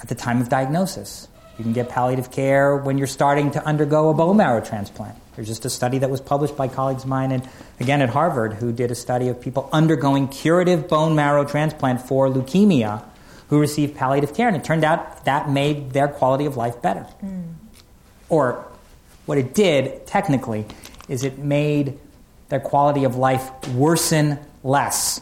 at 0.00 0.08
the 0.08 0.14
time 0.14 0.40
of 0.40 0.48
diagnosis. 0.48 1.28
You 1.58 1.64
can 1.64 1.72
get 1.72 1.88
palliative 1.88 2.30
care 2.30 2.76
when 2.76 2.98
you're 2.98 3.06
starting 3.06 3.50
to 3.52 3.64
undergo 3.64 4.10
a 4.10 4.14
bone 4.14 4.36
marrow 4.36 4.60
transplant. 4.60 5.16
There's 5.34 5.48
just 5.48 5.64
a 5.64 5.70
study 5.70 5.98
that 5.98 6.10
was 6.10 6.20
published 6.20 6.56
by 6.56 6.68
colleagues 6.68 7.02
of 7.02 7.10
mine, 7.10 7.30
and 7.30 7.46
again 7.78 8.00
at 8.00 8.08
Harvard, 8.08 8.54
who 8.54 8.72
did 8.72 8.90
a 8.90 8.94
study 8.94 9.28
of 9.28 9.40
people 9.40 9.68
undergoing 9.72 10.28
curative 10.28 10.88
bone 10.88 11.14
marrow 11.14 11.44
transplant 11.44 12.00
for 12.02 12.28
leukemia 12.28 13.02
who 13.48 13.60
received 13.60 13.96
palliative 13.96 14.34
care, 14.34 14.48
and 14.48 14.56
it 14.56 14.64
turned 14.64 14.84
out 14.84 15.24
that 15.24 15.48
made 15.48 15.92
their 15.92 16.08
quality 16.08 16.46
of 16.46 16.56
life 16.56 16.80
better. 16.82 17.06
Mm. 17.22 17.54
Or 18.28 18.66
what 19.26 19.38
it 19.38 19.54
did, 19.54 20.06
technically, 20.06 20.66
is 21.08 21.22
it 21.22 21.38
made 21.38 21.98
their 22.48 22.60
quality 22.60 23.04
of 23.04 23.16
life 23.16 23.50
worsen 23.68 24.38
less. 24.62 25.20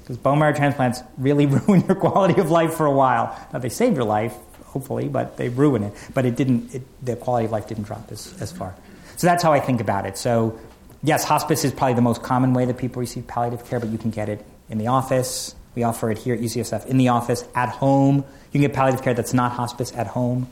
because 0.00 0.16
bone 0.16 0.38
marrow 0.38 0.54
transplants 0.54 1.02
really 1.18 1.46
ruin 1.66 1.84
your 1.86 1.96
quality 1.96 2.40
of 2.40 2.50
life 2.50 2.74
for 2.74 2.86
a 2.86 2.92
while. 2.92 3.36
Now 3.52 3.58
they 3.58 3.68
save 3.68 3.94
your 3.94 4.04
life, 4.04 4.34
hopefully, 4.64 5.08
but 5.08 5.36
they 5.36 5.48
ruin 5.48 5.82
it. 5.82 5.94
But 6.12 6.26
it 6.26 6.36
didn't. 6.36 6.74
It, 6.74 7.04
the 7.04 7.16
quality 7.16 7.46
of 7.46 7.52
life 7.52 7.68
didn't 7.68 7.84
drop 7.84 8.10
as, 8.10 8.34
as 8.40 8.52
far. 8.52 8.74
So 9.16 9.26
that's 9.26 9.42
how 9.42 9.52
I 9.52 9.60
think 9.60 9.80
about 9.80 10.06
it. 10.06 10.16
So 10.18 10.58
yes, 11.02 11.24
hospice 11.24 11.64
is 11.64 11.72
probably 11.72 11.94
the 11.94 12.02
most 12.02 12.22
common 12.22 12.54
way 12.54 12.64
that 12.64 12.78
people 12.78 13.00
receive 13.00 13.26
palliative 13.26 13.66
care, 13.66 13.78
but 13.78 13.90
you 13.90 13.98
can 13.98 14.10
get 14.10 14.28
it 14.28 14.44
in 14.68 14.78
the 14.78 14.88
office. 14.88 15.54
We 15.74 15.82
offer 15.82 16.10
it 16.10 16.18
here 16.18 16.34
at 16.34 16.40
UCSF 16.40 16.86
in 16.86 16.98
the 16.98 17.08
office, 17.08 17.44
at 17.54 17.68
home. 17.68 18.16
You 18.16 18.52
can 18.52 18.60
get 18.62 18.72
palliative 18.72 19.02
care 19.02 19.14
that's 19.14 19.34
not 19.34 19.52
hospice 19.52 19.92
at 19.94 20.06
home. 20.06 20.48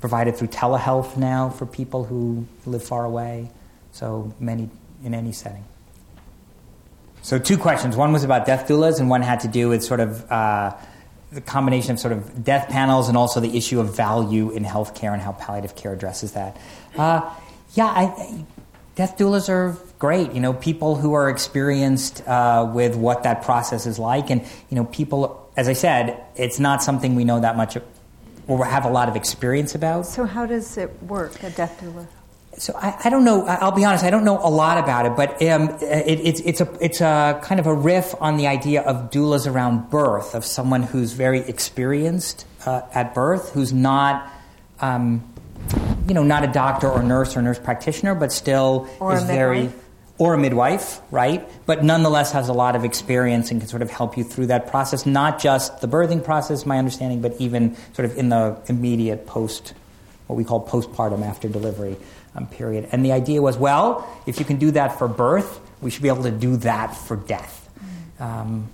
Provided 0.00 0.36
through 0.36 0.48
telehealth 0.48 1.16
now 1.16 1.48
for 1.48 1.64
people 1.66 2.04
who 2.04 2.46
live 2.66 2.84
far 2.84 3.04
away. 3.04 3.50
So 3.94 4.34
many 4.40 4.68
in 5.04 5.14
any 5.14 5.30
setting. 5.30 5.64
So 7.22 7.38
two 7.38 7.56
questions. 7.56 7.96
One 7.96 8.12
was 8.12 8.24
about 8.24 8.44
death 8.44 8.66
doulas, 8.66 8.98
and 8.98 9.08
one 9.08 9.22
had 9.22 9.40
to 9.40 9.48
do 9.48 9.68
with 9.68 9.84
sort 9.84 10.00
of 10.00 10.30
uh, 10.32 10.74
the 11.30 11.40
combination 11.40 11.92
of 11.92 12.00
sort 12.00 12.12
of 12.12 12.42
death 12.42 12.68
panels 12.68 13.08
and 13.08 13.16
also 13.16 13.38
the 13.38 13.56
issue 13.56 13.78
of 13.78 13.94
value 13.94 14.50
in 14.50 14.64
healthcare 14.64 15.12
and 15.12 15.22
how 15.22 15.30
palliative 15.30 15.76
care 15.76 15.92
addresses 15.92 16.32
that. 16.32 16.56
Uh, 16.98 17.32
yeah, 17.74 17.86
I, 17.86 18.44
death 18.96 19.16
doulas 19.16 19.48
are 19.48 19.76
great. 20.00 20.32
You 20.32 20.40
know, 20.40 20.54
people 20.54 20.96
who 20.96 21.14
are 21.14 21.30
experienced 21.30 22.26
uh, 22.26 22.68
with 22.74 22.96
what 22.96 23.22
that 23.22 23.42
process 23.44 23.86
is 23.86 24.00
like, 24.00 24.28
and 24.28 24.42
you 24.70 24.74
know, 24.74 24.86
people. 24.86 25.40
As 25.56 25.68
I 25.68 25.72
said, 25.72 26.20
it's 26.34 26.58
not 26.58 26.82
something 26.82 27.14
we 27.14 27.22
know 27.22 27.38
that 27.38 27.56
much 27.56 27.76
or 28.48 28.64
have 28.66 28.86
a 28.86 28.90
lot 28.90 29.08
of 29.08 29.14
experience 29.14 29.76
about. 29.76 30.04
So, 30.04 30.24
how 30.24 30.46
does 30.46 30.76
it 30.76 30.90
work, 31.04 31.40
a 31.44 31.50
death 31.50 31.80
doula? 31.80 32.08
So 32.58 32.72
I, 32.76 32.96
I, 33.04 33.10
don't 33.10 33.24
know. 33.24 33.44
I'll 33.46 33.72
be 33.72 33.84
honest. 33.84 34.04
I 34.04 34.10
don't 34.10 34.24
know 34.24 34.38
a 34.38 34.48
lot 34.48 34.78
about 34.78 35.06
it, 35.06 35.16
but 35.16 35.42
um, 35.42 35.70
it, 35.80 36.20
it's 36.20 36.40
it's 36.40 36.60
a 36.60 36.78
it's 36.80 37.00
a 37.00 37.40
kind 37.42 37.58
of 37.58 37.66
a 37.66 37.74
riff 37.74 38.14
on 38.20 38.36
the 38.36 38.46
idea 38.46 38.82
of 38.82 39.10
doulas 39.10 39.50
around 39.50 39.90
birth, 39.90 40.34
of 40.34 40.44
someone 40.44 40.82
who's 40.82 41.12
very 41.12 41.40
experienced 41.40 42.46
uh, 42.66 42.82
at 42.92 43.14
birth, 43.14 43.52
who's 43.52 43.72
not, 43.72 44.30
um, 44.80 45.24
you 46.06 46.14
know, 46.14 46.22
not 46.22 46.44
a 46.44 46.52
doctor 46.52 46.88
or 46.88 47.02
nurse 47.02 47.36
or 47.36 47.42
nurse 47.42 47.58
practitioner, 47.58 48.14
but 48.14 48.32
still 48.32 48.88
or 49.00 49.14
is 49.14 49.24
very 49.24 49.72
or 50.16 50.34
a 50.34 50.38
midwife, 50.38 51.00
right? 51.10 51.48
But 51.66 51.82
nonetheless 51.82 52.32
has 52.32 52.48
a 52.48 52.52
lot 52.52 52.76
of 52.76 52.84
experience 52.84 53.50
and 53.50 53.60
can 53.60 53.68
sort 53.68 53.82
of 53.82 53.90
help 53.90 54.16
you 54.16 54.22
through 54.22 54.46
that 54.46 54.68
process, 54.68 55.06
not 55.06 55.40
just 55.40 55.80
the 55.80 55.88
birthing 55.88 56.22
process, 56.22 56.64
my 56.64 56.78
understanding, 56.78 57.20
but 57.20 57.34
even 57.40 57.76
sort 57.94 58.06
of 58.06 58.16
in 58.16 58.28
the 58.28 58.56
immediate 58.68 59.26
post, 59.26 59.74
what 60.28 60.36
we 60.36 60.44
call 60.44 60.64
postpartum 60.64 61.22
after 61.26 61.48
delivery 61.48 61.96
um, 62.34 62.46
period. 62.46 62.88
And 62.92 63.04
the 63.04 63.12
idea 63.12 63.40
was, 63.40 63.56
well, 63.56 64.08
if 64.26 64.38
you 64.38 64.44
can 64.44 64.56
do 64.56 64.70
that 64.72 64.98
for 64.98 65.08
birth, 65.08 65.60
we 65.80 65.90
should 65.90 66.02
be 66.02 66.08
able 66.08 66.24
to 66.24 66.30
do 66.30 66.56
that 66.58 66.96
for 66.96 67.16
death. 67.16 67.68
Um, 68.18 68.68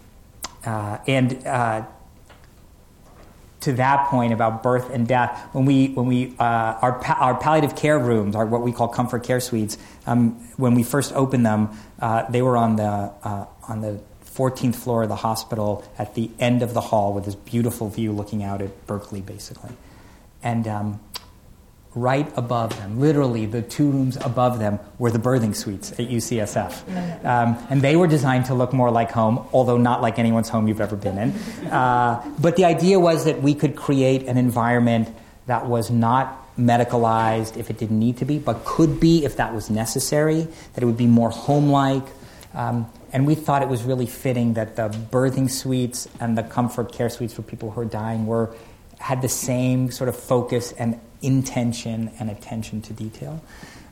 uh, 0.64 0.98
and 1.06 1.46
uh, 1.46 1.84
to 3.60 3.72
that 3.74 4.08
point 4.08 4.32
about 4.32 4.62
birth 4.62 4.90
and 4.90 5.06
death, 5.06 5.48
when 5.52 5.64
we, 5.64 5.88
when 5.88 6.06
we, 6.06 6.34
uh, 6.38 6.44
our, 6.44 6.98
pa- 6.98 7.18
our 7.20 7.36
palliative 7.36 7.76
care 7.76 7.98
rooms, 7.98 8.34
our 8.34 8.46
what 8.46 8.62
we 8.62 8.72
call 8.72 8.88
comfort 8.88 9.24
care 9.24 9.40
suites, 9.40 9.76
um, 10.06 10.32
when 10.56 10.74
we 10.74 10.82
first 10.82 11.12
opened 11.12 11.44
them, 11.44 11.70
uh, 12.00 12.30
they 12.30 12.42
were 12.42 12.56
on 12.56 12.76
the, 12.76 12.84
uh, 12.84 13.46
on 13.68 13.80
the 13.80 14.00
14th 14.34 14.76
floor 14.76 15.02
of 15.02 15.08
the 15.08 15.16
hospital 15.16 15.84
at 15.98 16.14
the 16.14 16.30
end 16.38 16.62
of 16.62 16.72
the 16.72 16.80
hall 16.80 17.12
with 17.12 17.24
this 17.24 17.34
beautiful 17.34 17.88
view 17.88 18.12
looking 18.12 18.42
out 18.42 18.62
at 18.62 18.86
Berkeley, 18.86 19.20
basically. 19.20 19.72
And 20.42 20.66
um, 20.66 21.00
right 21.94 22.30
above 22.36 22.76
them, 22.76 23.00
literally 23.00 23.46
the 23.46 23.62
two 23.62 23.90
rooms 23.90 24.16
above 24.16 24.58
them, 24.58 24.78
were 24.98 25.10
the 25.10 25.18
birthing 25.18 25.54
suites 25.54 25.92
at 25.92 26.08
UCSF. 26.08 27.24
Um, 27.24 27.58
and 27.68 27.82
they 27.82 27.96
were 27.96 28.06
designed 28.06 28.46
to 28.46 28.54
look 28.54 28.72
more 28.72 28.90
like 28.90 29.10
home, 29.10 29.46
although 29.52 29.76
not 29.76 30.00
like 30.00 30.18
anyone's 30.18 30.48
home 30.48 30.68
you've 30.68 30.80
ever 30.80 30.96
been 30.96 31.18
in. 31.18 31.30
Uh, 31.66 32.22
but 32.38 32.56
the 32.56 32.64
idea 32.64 33.00
was 33.00 33.24
that 33.24 33.42
we 33.42 33.54
could 33.54 33.74
create 33.74 34.26
an 34.26 34.38
environment 34.38 35.08
that 35.46 35.66
was 35.66 35.90
not 35.90 36.36
medicalized 36.56 37.56
if 37.56 37.70
it 37.70 37.78
didn't 37.78 37.98
need 37.98 38.18
to 38.18 38.24
be, 38.24 38.38
but 38.38 38.64
could 38.64 39.00
be 39.00 39.24
if 39.24 39.36
that 39.36 39.52
was 39.54 39.68
necessary, 39.70 40.46
that 40.74 40.82
it 40.82 40.86
would 40.86 40.96
be 40.96 41.06
more 41.06 41.30
home 41.30 41.70
like. 41.70 42.04
Um, 42.54 42.90
and 43.12 43.26
we 43.26 43.34
thought 43.34 43.62
it 43.62 43.68
was 43.68 43.82
really 43.82 44.06
fitting 44.06 44.54
that 44.54 44.76
the 44.76 44.88
birthing 44.88 45.50
suites 45.50 46.08
and 46.20 46.38
the 46.38 46.42
comfort 46.42 46.92
care 46.92 47.08
suites 47.08 47.34
for 47.34 47.42
people 47.42 47.70
who 47.72 47.80
are 47.80 47.84
dying 47.84 48.26
were 48.26 48.54
had 49.00 49.22
the 49.22 49.28
same 49.28 49.90
sort 49.90 50.08
of 50.08 50.16
focus 50.16 50.72
and 50.72 51.00
intention 51.22 52.10
and 52.20 52.30
attention 52.30 52.82
to 52.82 52.92
detail. 52.92 53.42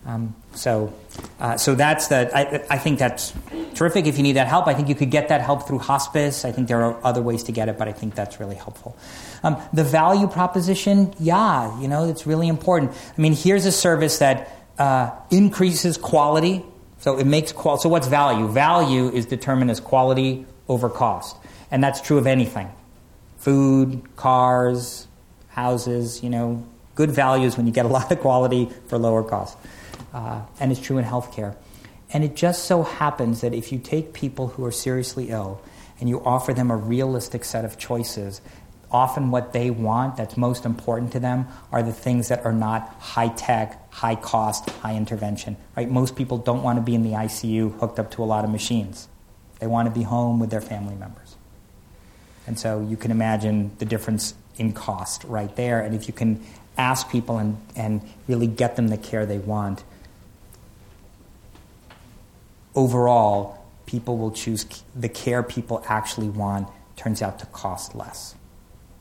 Um, 0.06 0.34
so, 0.54 0.94
uh, 1.40 1.56
so 1.56 1.74
that's 1.74 2.06
the. 2.08 2.30
I, 2.34 2.64
I, 2.70 2.78
think 2.78 2.98
that's 2.98 3.34
terrific. 3.74 4.06
If 4.06 4.16
you 4.16 4.22
need 4.22 4.36
that 4.36 4.46
help, 4.46 4.66
I 4.66 4.72
think 4.72 4.88
you 4.88 4.94
could 4.94 5.10
get 5.10 5.28
that 5.28 5.42
help 5.42 5.66
through 5.66 5.80
hospice. 5.80 6.44
I 6.44 6.52
think 6.52 6.68
there 6.68 6.82
are 6.82 6.98
other 7.04 7.20
ways 7.20 7.42
to 7.44 7.52
get 7.52 7.68
it, 7.68 7.76
but 7.76 7.88
I 7.88 7.92
think 7.92 8.14
that's 8.14 8.40
really 8.40 8.54
helpful. 8.54 8.96
Um, 9.42 9.60
the 9.72 9.84
value 9.84 10.26
proposition, 10.26 11.12
yeah, 11.18 11.78
you 11.80 11.88
know, 11.88 12.08
it's 12.08 12.26
really 12.26 12.48
important. 12.48 12.92
I 12.92 13.20
mean, 13.20 13.34
here's 13.34 13.66
a 13.66 13.72
service 13.72 14.18
that 14.18 14.50
uh, 14.78 15.10
increases 15.30 15.98
quality. 15.98 16.64
So 17.00 17.18
it 17.18 17.26
makes 17.26 17.52
qual. 17.52 17.76
So 17.76 17.88
what's 17.88 18.08
value? 18.08 18.48
Value 18.48 19.10
is 19.10 19.26
determined 19.26 19.70
as 19.70 19.78
quality 19.78 20.46
over 20.68 20.88
cost, 20.88 21.36
and 21.70 21.84
that's 21.84 22.00
true 22.00 22.18
of 22.18 22.26
anything: 22.26 22.70
food, 23.38 24.02
cars, 24.16 25.06
houses. 25.48 26.22
You 26.22 26.30
know, 26.30 26.66
good 26.94 27.10
values 27.10 27.56
when 27.56 27.66
you 27.66 27.72
get 27.72 27.86
a 27.86 27.88
lot 27.88 28.10
of 28.12 28.20
quality 28.20 28.68
for 28.88 28.98
lower 28.98 29.22
cost. 29.22 29.56
Uh, 30.12 30.42
and 30.60 30.72
it's 30.72 30.80
true 30.80 30.98
in 30.98 31.04
healthcare. 31.04 31.56
And 32.12 32.24
it 32.24 32.34
just 32.34 32.64
so 32.64 32.82
happens 32.82 33.42
that 33.42 33.52
if 33.54 33.70
you 33.70 33.78
take 33.78 34.12
people 34.12 34.48
who 34.48 34.64
are 34.64 34.72
seriously 34.72 35.28
ill 35.28 35.60
and 36.00 36.08
you 36.08 36.22
offer 36.24 36.54
them 36.54 36.70
a 36.70 36.76
realistic 36.76 37.44
set 37.44 37.64
of 37.64 37.76
choices, 37.76 38.40
often 38.90 39.30
what 39.30 39.52
they 39.52 39.70
want 39.70 40.16
that's 40.16 40.36
most 40.36 40.64
important 40.64 41.12
to 41.12 41.20
them 41.20 41.46
are 41.70 41.82
the 41.82 41.92
things 41.92 42.28
that 42.28 42.44
are 42.44 42.52
not 42.52 42.88
high 42.98 43.28
tech, 43.28 43.92
high 43.92 44.14
cost, 44.14 44.70
high 44.70 44.96
intervention. 44.96 45.56
Right? 45.76 45.90
Most 45.90 46.16
people 46.16 46.38
don't 46.38 46.62
want 46.62 46.78
to 46.78 46.82
be 46.82 46.94
in 46.94 47.02
the 47.02 47.12
ICU 47.12 47.78
hooked 47.78 47.98
up 47.98 48.10
to 48.12 48.22
a 48.22 48.26
lot 48.26 48.44
of 48.44 48.50
machines. 48.50 49.08
They 49.60 49.66
want 49.66 49.86
to 49.86 49.94
be 49.94 50.04
home 50.04 50.40
with 50.40 50.50
their 50.50 50.60
family 50.60 50.94
members. 50.94 51.27
And 52.48 52.58
so 52.58 52.80
you 52.80 52.96
can 52.96 53.10
imagine 53.10 53.70
the 53.76 53.84
difference 53.84 54.34
in 54.56 54.72
cost 54.72 55.22
right 55.24 55.54
there. 55.54 55.82
And 55.82 55.94
if 55.94 56.08
you 56.08 56.14
can 56.14 56.42
ask 56.78 57.10
people 57.10 57.36
and, 57.36 57.60
and 57.76 58.00
really 58.26 58.46
get 58.46 58.74
them 58.74 58.88
the 58.88 58.96
care 58.96 59.26
they 59.26 59.36
want, 59.36 59.84
overall, 62.74 63.66
people 63.84 64.16
will 64.16 64.30
choose 64.30 64.64
the 64.96 65.10
care 65.10 65.42
people 65.42 65.84
actually 65.86 66.30
want 66.30 66.68
turns 66.96 67.20
out 67.20 67.38
to 67.40 67.46
cost 67.46 67.94
less. 67.94 68.34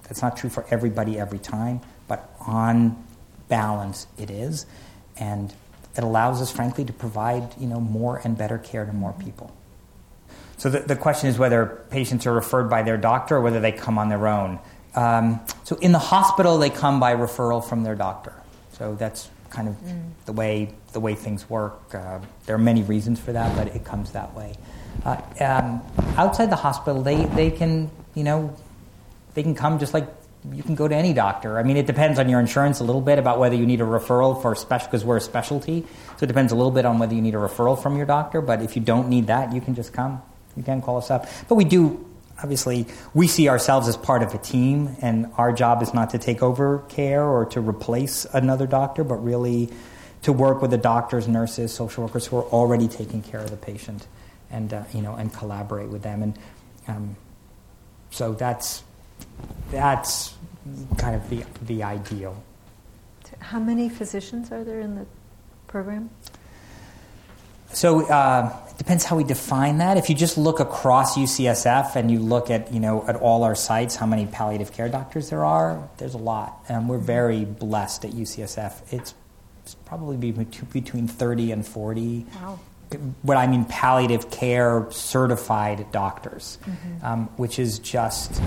That's 0.04 0.22
not 0.22 0.36
true 0.36 0.50
for 0.50 0.66
everybody 0.70 1.18
every 1.18 1.40
time, 1.40 1.80
but 2.10 2.30
on 2.42 3.02
balance, 3.48 4.08
it 4.18 4.30
is. 4.30 4.66
And 5.16 5.54
it 5.96 6.04
allows 6.04 6.42
us, 6.42 6.52
frankly, 6.52 6.84
to 6.84 6.94
provide 6.94 7.58
you 7.58 7.68
know, 7.68 7.80
more 7.80 8.20
and 8.26 8.38
better 8.38 8.58
care 8.58 8.86
to 8.86 8.92
more 8.92 9.14
people. 9.14 9.56
So 10.58 10.70
the, 10.70 10.80
the 10.80 10.96
question 10.96 11.30
is 11.30 11.38
whether 11.38 11.84
patients 11.90 12.26
are 12.26 12.34
referred 12.34 12.70
by 12.70 12.84
their 12.84 12.98
doctor 12.98 13.38
or 13.38 13.42
whether 13.42 13.60
they 13.60 13.72
come 13.72 13.98
on 13.98 14.10
their 14.10 14.28
own. 14.28 14.60
Um, 14.96 15.40
so 15.64 15.76
in 15.78 15.92
the 15.92 16.00
hospital, 16.00 16.58
they 16.58 16.72
come 16.72 17.00
by 17.00 17.14
referral 17.14 17.64
from 17.64 17.84
their 17.84 17.96
doctor. 17.96 18.34
So 18.74 18.96
that's 18.96 19.30
kind 19.50 19.68
of 19.68 19.76
mm. 19.76 20.12
the 20.26 20.34
way 20.34 20.74
the 20.94 21.00
way 21.00 21.16
things 21.16 21.50
work. 21.50 21.94
Uh, 21.94 22.20
there 22.46 22.56
are 22.56 22.60
many 22.60 22.84
reasons 22.84 23.20
for 23.20 23.32
that, 23.32 23.56
but 23.56 23.76
it 23.76 23.86
comes 23.86 24.12
that 24.12 24.34
way. 24.34 24.56
Uh, 25.06 25.22
um, 25.40 25.82
outside 26.18 26.50
the 26.50 26.56
hospital, 26.56 27.04
they, 27.04 27.26
they 27.26 27.52
can 27.52 27.90
you 28.16 28.24
know 28.24 28.56
they 29.36 29.44
can 29.44 29.54
come 29.54 29.80
just 29.80 29.94
like 29.94 30.08
you 30.52 30.64
can 30.64 30.76
go 30.76 30.88
to 30.88 30.96
any 30.96 31.14
doctor. 31.14 31.60
I 31.60 31.64
mean, 31.64 31.78
it 31.78 31.86
depends 31.86 32.20
on 32.20 32.30
your 32.30 32.40
insurance 32.40 32.80
a 32.80 32.84
little 32.84 33.02
bit 33.02 33.20
about 33.20 33.40
whether 33.40 33.56
you 33.56 33.66
need 33.66 33.82
a 33.82 33.86
referral 33.86 34.42
for 34.42 34.56
special 34.56 34.88
because 34.88 35.04
we're 35.04 35.18
a 35.18 35.22
specialty. 35.22 35.86
So 36.18 36.24
it 36.24 36.28
depends 36.28 36.52
a 36.52 36.56
little 36.56 36.72
bit 36.72 36.86
on 36.86 37.00
whether 37.00 37.14
you 37.14 37.22
need 37.22 37.36
a 37.36 37.40
referral 37.40 37.82
from 37.82 37.98
your 37.98 38.06
doctor. 38.06 38.42
But 38.42 38.62
if 38.62 38.76
you 38.76 38.82
don't 38.82 39.10
need 39.10 39.28
that, 39.28 39.54
you 39.54 39.62
can 39.62 39.76
just 39.76 39.94
come. 39.94 40.22
You 40.58 40.64
can 40.64 40.82
call 40.82 40.98
us 40.98 41.12
up. 41.12 41.28
But 41.48 41.56
we 41.56 41.64
do 41.64 42.04
obviously 42.42 42.86
we 43.14 43.28
see 43.28 43.50
ourselves 43.50 43.88
as 43.88 43.98
part 43.98 44.24
of 44.24 44.34
a 44.34 44.38
team, 44.38 44.96
and 45.02 45.32
our 45.38 45.52
job 45.52 45.82
is 45.82 45.94
not 45.94 46.12
to 46.12 46.18
take 46.18 46.44
over 46.44 46.80
care 46.90 47.24
or 47.24 47.46
to 47.46 47.62
replace 47.62 48.26
another 48.34 48.68
doctor, 48.68 49.04
but 49.04 49.16
really 49.16 49.70
to 50.24 50.34
work 50.34 50.62
with 50.62 50.72
the 50.72 50.78
doctors, 50.78 51.28
nurses, 51.28 51.74
social 51.74 52.04
workers 52.04 52.26
who 52.26 52.38
are 52.38 52.46
already 52.46 52.88
taking 52.88 53.22
care 53.22 53.40
of 53.40 53.50
the 53.50 53.58
patient, 53.58 54.08
and 54.52 54.74
uh, 54.74 54.84
you 54.94 55.02
know, 55.02 55.16
and 55.16 55.34
collaborate 55.34 55.90
with 55.90 56.04
them. 56.04 56.24
And 56.24 56.40
um, 56.88 57.16
so 58.12 58.34
that's 58.34 58.84
that's 59.72 60.34
kind 60.98 61.16
of 61.16 61.30
the 61.30 61.44
the 61.64 61.84
ideal. 61.84 62.42
How 63.40 63.60
many 63.60 63.90
physicians 63.90 64.52
are 64.52 64.64
there 64.64 64.80
in 64.80 64.96
the 64.96 65.06
program? 65.68 66.10
So 67.74 68.08
uh, 68.08 68.56
it 68.70 68.78
depends 68.78 69.04
how 69.04 69.16
we 69.16 69.24
define 69.24 69.80
that. 69.80 69.98
If 69.98 70.10
you 70.10 70.16
just 70.16 70.38
look 70.38 70.60
across 70.60 71.18
UCSF 71.18 71.96
and 71.96 72.10
you 72.10 72.20
look 72.20 72.50
at 72.50 72.74
you 72.74 72.80
know 72.80 73.06
at 73.08 73.16
all 73.16 73.44
our 73.44 73.56
sites, 73.56 73.96
how 73.96 74.06
many 74.06 74.26
palliative 74.26 74.72
care 74.72 74.90
doctors 74.90 75.30
there 75.30 75.46
are, 75.46 75.88
there's 75.98 76.14
a 76.14 76.20
lot. 76.20 76.64
And 76.70 76.88
we're 76.88 76.98
very 76.98 77.46
blessed 77.46 78.06
at 78.06 78.12
UCSF. 78.12 78.94
It's, 78.94 79.14
it's 79.64 79.76
probably 79.86 80.32
between 80.32 81.08
30 81.08 81.52
and 81.52 81.66
40. 81.66 82.26
Wow. 82.36 82.60
what 83.22 83.38
I 83.38 83.48
mean 83.48 83.66
palliative 83.66 84.32
care 84.32 84.88
certified 84.92 85.92
doctors, 85.92 86.58
mm-hmm. 86.64 87.06
um, 87.06 87.26
which 87.38 87.60
is 87.60 87.80
just 87.80 88.42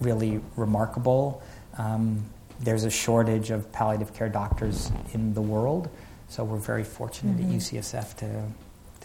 really 0.00 0.40
remarkable. 0.56 1.42
Um, 1.78 2.24
there's 2.60 2.84
a 2.84 2.90
shortage 2.90 3.50
of 3.50 3.70
palliative 3.72 4.14
care 4.14 4.28
doctors 4.28 4.90
in 5.12 5.34
the 5.34 5.42
world, 5.42 5.88
so 6.28 6.44
we're 6.44 6.56
very 6.56 6.84
fortunate 6.84 7.38
mm-hmm. 7.38 7.54
at 7.54 7.60
UCSF 7.60 8.16
to 8.16 8.44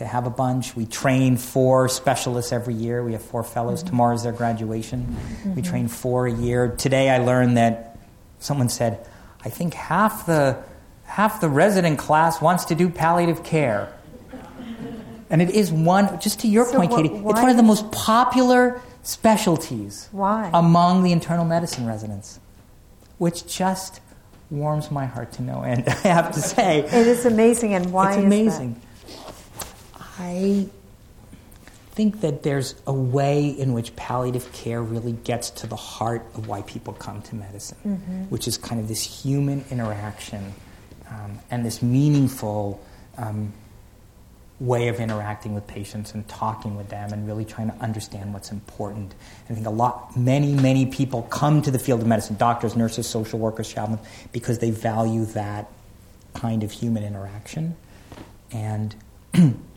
to 0.02 0.08
have 0.08 0.26
a 0.26 0.32
bunch. 0.32 0.76
We 0.76 0.88
train 0.88 1.38
four 1.38 1.88
specialists 1.88 2.52
every 2.52 2.74
year. 2.74 3.04
We 3.04 3.14
have 3.14 3.22
four 3.22 3.44
fellows. 3.44 3.80
Mm-hmm. 3.80 3.90
Tomorrow's 3.90 4.24
their 4.24 4.32
graduation. 4.32 5.06
Mm-hmm. 5.06 5.56
We 5.56 5.62
train 5.62 5.88
four 5.88 6.26
a 6.26 6.34
year. 6.34 6.70
Today 6.70 7.10
I 7.10 7.20
learned 7.20 7.58
that 7.58 7.98
someone 8.40 8.68
said, 8.68 9.08
I 9.46 9.50
think 9.50 9.76
half 9.76 10.26
the 10.26 10.58
half 11.06 11.40
the 11.40 11.50
resident 11.50 12.00
class 12.00 12.42
wants 12.42 12.66
to 12.66 12.76
do 12.76 12.90
palliative 12.90 13.44
care. 13.44 13.94
And 15.30 15.42
it 15.42 15.52
is 15.52 15.72
one, 15.72 16.20
just 16.20 16.42
to 16.42 16.48
your 16.48 16.66
so 16.66 16.78
point, 16.78 16.92
Katie, 16.92 17.10
it's 17.10 17.24
one 17.24 17.50
of 17.50 17.58
the 17.58 17.64
most 17.64 17.90
popular 17.92 18.82
specialties 19.04 20.10
why? 20.12 20.50
among 20.54 21.04
the 21.04 21.12
internal 21.12 21.46
medicine 21.46 21.86
residents, 21.86 22.40
which 23.18 23.46
just 23.46 24.02
warms 24.50 24.92
my 24.92 25.06
heart 25.06 25.32
to 25.34 25.42
no 25.42 25.64
end, 25.64 25.84
I 25.88 25.94
have 26.08 26.32
to 26.34 26.42
say. 26.42 26.80
It 26.80 27.08
is 27.08 27.26
amazing, 27.26 27.74
and 27.74 27.94
why 27.94 28.14
it's 28.14 28.24
amazing. 28.24 28.82
I 30.22 30.70
think 31.92 32.22
that 32.22 32.44
there's 32.44 32.76
a 32.88 32.94
way 32.94 33.50
in 33.50 33.74
which 33.74 33.96
palliative 33.96 34.52
care 34.54 34.82
really 34.82 35.12
gets 35.12 35.50
to 35.50 35.68
the 35.68 35.76
heart 35.76 36.26
of 36.36 36.48
why 36.48 36.62
people 36.62 36.94
come 36.94 37.22
to 37.24 37.36
medicine, 37.36 37.78
mm-hmm. 37.86 38.24
which 38.24 38.48
is 38.48 38.58
kind 38.58 38.80
of 38.80 38.88
this 38.88 39.04
human 39.04 39.66
interaction 39.70 40.54
um, 41.10 41.40
and 41.50 41.66
this 41.66 41.82
meaningful 41.82 42.82
um, 43.18 43.52
way 44.62 44.88
of 44.88 45.00
interacting 45.00 45.56
with 45.56 45.66
patients 45.66 46.14
and 46.14 46.26
talking 46.28 46.76
with 46.76 46.88
them 46.90 47.12
and 47.12 47.28
really 47.28 47.44
trying 47.44 47.70
to 47.70 47.76
understand 47.78 48.32
what's 48.34 48.52
important. 48.52 49.14
I 49.50 49.54
think 49.54 49.66
a 49.66 49.72
lot, 49.72 50.16
many, 50.16 50.54
many 50.54 50.86
people 50.86 51.24
come 51.24 51.62
to 51.64 51.72
the 51.72 51.80
field 51.80 52.02
of 52.02 52.08
medicine, 52.08 52.38
doctors, 52.38 52.76
nurses, 52.76 53.08
social 53.08 53.40
workers, 53.40 53.74
chaplains, 53.74 54.02
because 54.32 54.60
they 54.60 54.70
value 54.70 55.26
that 55.26 55.68
kind 56.36 56.64
of 56.64 56.72
human 56.72 57.04
interaction. 57.04 57.76
And 58.52 58.96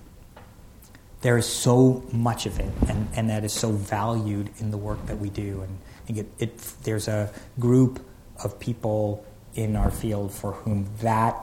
there 1.24 1.38
is 1.38 1.46
so 1.46 2.04
much 2.12 2.44
of 2.44 2.60
it, 2.60 2.70
and, 2.86 3.08
and 3.16 3.30
that 3.30 3.44
is 3.44 3.52
so 3.52 3.70
valued 3.70 4.50
in 4.58 4.70
the 4.70 4.76
work 4.76 5.06
that 5.06 5.18
we 5.18 5.30
do. 5.30 5.62
And 5.62 5.78
I 6.02 6.06
think 6.06 6.18
it, 6.18 6.26
it, 6.38 6.58
there's 6.82 7.08
a 7.08 7.32
group 7.58 7.98
of 8.44 8.60
people 8.60 9.24
in 9.54 9.74
our 9.74 9.90
field 9.90 10.34
for 10.34 10.52
whom 10.52 10.86
that 11.00 11.34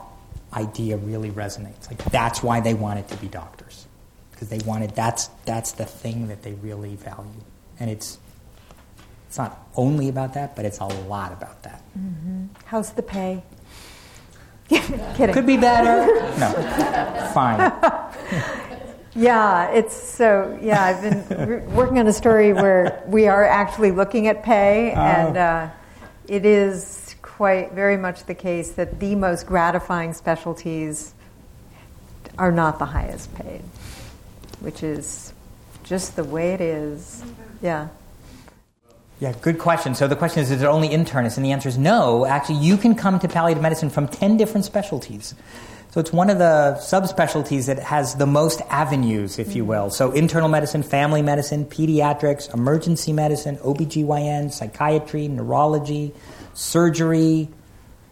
idea 0.54 0.96
really 0.98 1.30
resonates. 1.30 1.88
Like 1.88 1.98
that's 2.12 2.44
why 2.44 2.60
they 2.60 2.74
wanted 2.74 3.08
to 3.08 3.16
be 3.16 3.26
doctors 3.26 3.88
because 4.30 4.48
they 4.50 4.60
wanted 4.64 4.94
that's 4.94 5.26
that's 5.46 5.72
the 5.72 5.84
thing 5.84 6.28
that 6.28 6.44
they 6.44 6.52
really 6.52 6.94
value, 6.94 7.42
and 7.80 7.90
it's 7.90 8.18
it's 9.26 9.36
not 9.36 9.66
only 9.74 10.08
about 10.08 10.34
that, 10.34 10.54
but 10.54 10.64
it's 10.64 10.78
a 10.78 10.84
lot 10.84 11.32
about 11.32 11.64
that. 11.64 11.82
Mm-hmm. 11.98 12.44
How's 12.66 12.92
the 12.92 13.02
pay? 13.02 13.42
Kidding. 14.68 15.32
Could 15.32 15.46
be 15.46 15.56
better. 15.56 16.06
No, 16.38 17.30
fine. 17.34 18.68
yeah, 19.14 19.70
it's 19.70 19.94
so. 19.94 20.58
Yeah, 20.62 20.82
I've 20.82 21.28
been 21.28 21.74
working 21.74 21.98
on 21.98 22.06
a 22.06 22.12
story 22.12 22.52
where 22.52 23.02
we 23.06 23.28
are 23.28 23.44
actually 23.44 23.90
looking 23.90 24.26
at 24.28 24.42
pay, 24.42 24.92
oh. 24.92 25.00
and 25.00 25.36
uh, 25.36 25.70
it 26.28 26.46
is 26.46 27.14
quite 27.22 27.72
very 27.72 27.96
much 27.96 28.24
the 28.24 28.34
case 28.34 28.72
that 28.72 29.00
the 29.00 29.14
most 29.14 29.46
gratifying 29.46 30.12
specialties 30.12 31.14
are 32.38 32.52
not 32.52 32.78
the 32.78 32.86
highest 32.86 33.34
paid, 33.34 33.62
which 34.60 34.82
is 34.82 35.32
just 35.82 36.16
the 36.16 36.24
way 36.24 36.52
it 36.52 36.60
is. 36.60 37.22
Yeah. 37.60 37.88
Yeah, 39.20 39.34
good 39.40 39.58
question. 39.58 39.94
So 39.94 40.08
the 40.08 40.16
question 40.16 40.42
is, 40.42 40.50
is 40.50 40.62
it 40.62 40.66
only 40.66 40.88
internists? 40.88 41.36
And 41.36 41.46
the 41.46 41.52
answer 41.52 41.68
is 41.68 41.78
no. 41.78 42.26
Actually, 42.26 42.58
you 42.58 42.76
can 42.76 42.94
come 42.94 43.20
to 43.20 43.28
palliative 43.28 43.62
medicine 43.62 43.88
from 43.88 44.08
10 44.08 44.36
different 44.36 44.64
specialties. 44.64 45.34
So 45.92 46.00
it's 46.00 46.10
one 46.10 46.30
of 46.30 46.38
the 46.38 46.78
subspecialties 46.80 47.66
that 47.66 47.78
has 47.78 48.14
the 48.14 48.24
most 48.24 48.62
avenues, 48.70 49.38
if 49.38 49.54
you 49.54 49.66
will. 49.66 49.90
So 49.90 50.10
internal 50.12 50.48
medicine, 50.48 50.82
family 50.82 51.20
medicine, 51.20 51.66
pediatrics, 51.66 52.52
emergency 52.54 53.12
medicine, 53.12 53.58
OBGYN, 53.58 54.50
psychiatry, 54.50 55.28
neurology, 55.28 56.14
surgery, 56.54 57.50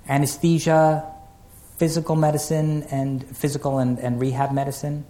anesthesia, 0.07 1.11
physical 1.79 2.17
medicine, 2.17 2.83
and 2.91 3.25
physical 3.35 3.79
and, 3.79 3.99
and 3.99 4.21
rehab 4.21 4.53
medicine. 4.53 5.07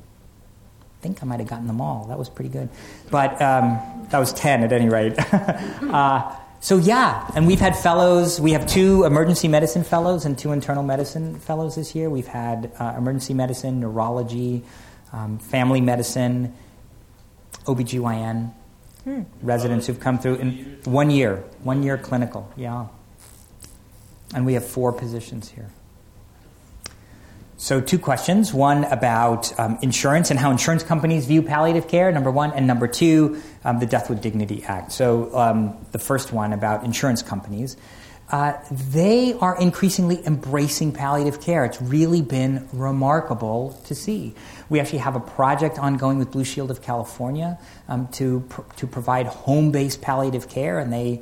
I 0.80 1.02
think 1.02 1.24
I 1.24 1.26
might 1.26 1.40
have 1.40 1.48
gotten 1.48 1.66
them 1.66 1.80
all. 1.80 2.04
That 2.04 2.20
was 2.20 2.28
pretty 2.30 2.50
good. 2.50 2.68
But 3.10 3.32
um, 3.42 4.06
that 4.10 4.20
was 4.20 4.32
10 4.32 4.62
at 4.62 4.72
any 4.72 4.88
rate. 4.88 5.14
uh, 5.32 6.36
so, 6.60 6.76
yeah, 6.76 7.30
and 7.34 7.46
we've 7.46 7.60
had 7.60 7.76
fellows. 7.76 8.38
We 8.38 8.52
have 8.52 8.66
two 8.66 9.04
emergency 9.04 9.48
medicine 9.48 9.82
fellows 9.82 10.26
and 10.26 10.38
two 10.38 10.52
internal 10.52 10.82
medicine 10.82 11.38
fellows 11.40 11.74
this 11.74 11.94
year. 11.94 12.10
We've 12.10 12.26
had 12.26 12.70
uh, 12.78 12.94
emergency 12.98 13.32
medicine, 13.32 13.80
neurology, 13.80 14.62
um, 15.12 15.38
family 15.38 15.80
medicine, 15.80 16.54
OBGYN 17.64 18.52
hmm. 19.04 19.22
residents 19.42 19.86
who've 19.86 20.00
come 20.00 20.18
through 20.18 20.36
in 20.36 20.78
one 20.84 21.10
year, 21.10 21.44
one 21.62 21.82
year 21.82 21.96
clinical, 21.96 22.50
yeah. 22.56 22.86
And 24.34 24.46
we 24.46 24.54
have 24.54 24.64
four 24.64 24.92
positions 24.92 25.48
here. 25.48 25.70
So, 27.60 27.78
two 27.78 27.98
questions 27.98 28.54
one 28.54 28.84
about 28.84 29.60
um, 29.60 29.78
insurance 29.82 30.30
and 30.30 30.40
how 30.40 30.50
insurance 30.50 30.82
companies 30.82 31.26
view 31.26 31.42
palliative 31.42 31.88
care, 31.88 32.10
number 32.10 32.30
one, 32.30 32.52
and 32.52 32.66
number 32.66 32.88
two, 32.88 33.42
um, 33.64 33.80
the 33.80 33.84
Death 33.84 34.08
with 34.08 34.22
Dignity 34.22 34.64
Act. 34.64 34.92
So, 34.92 35.36
um, 35.36 35.76
the 35.92 35.98
first 35.98 36.32
one 36.32 36.54
about 36.54 36.84
insurance 36.84 37.20
companies. 37.20 37.76
Uh, 38.30 38.54
they 38.70 39.34
are 39.34 39.60
increasingly 39.60 40.26
embracing 40.26 40.92
palliative 40.92 41.42
care. 41.42 41.66
It's 41.66 41.82
really 41.82 42.22
been 42.22 42.66
remarkable 42.72 43.78
to 43.84 43.94
see. 43.94 44.34
We 44.70 44.80
actually 44.80 45.00
have 45.00 45.14
a 45.14 45.20
project 45.20 45.78
ongoing 45.78 46.16
with 46.16 46.30
Blue 46.30 46.44
Shield 46.44 46.70
of 46.70 46.80
California 46.80 47.58
um, 47.88 48.08
to, 48.12 48.40
pr- 48.48 48.62
to 48.76 48.86
provide 48.86 49.26
home 49.26 49.70
based 49.70 50.00
palliative 50.00 50.48
care, 50.48 50.78
and 50.78 50.90
they 50.90 51.20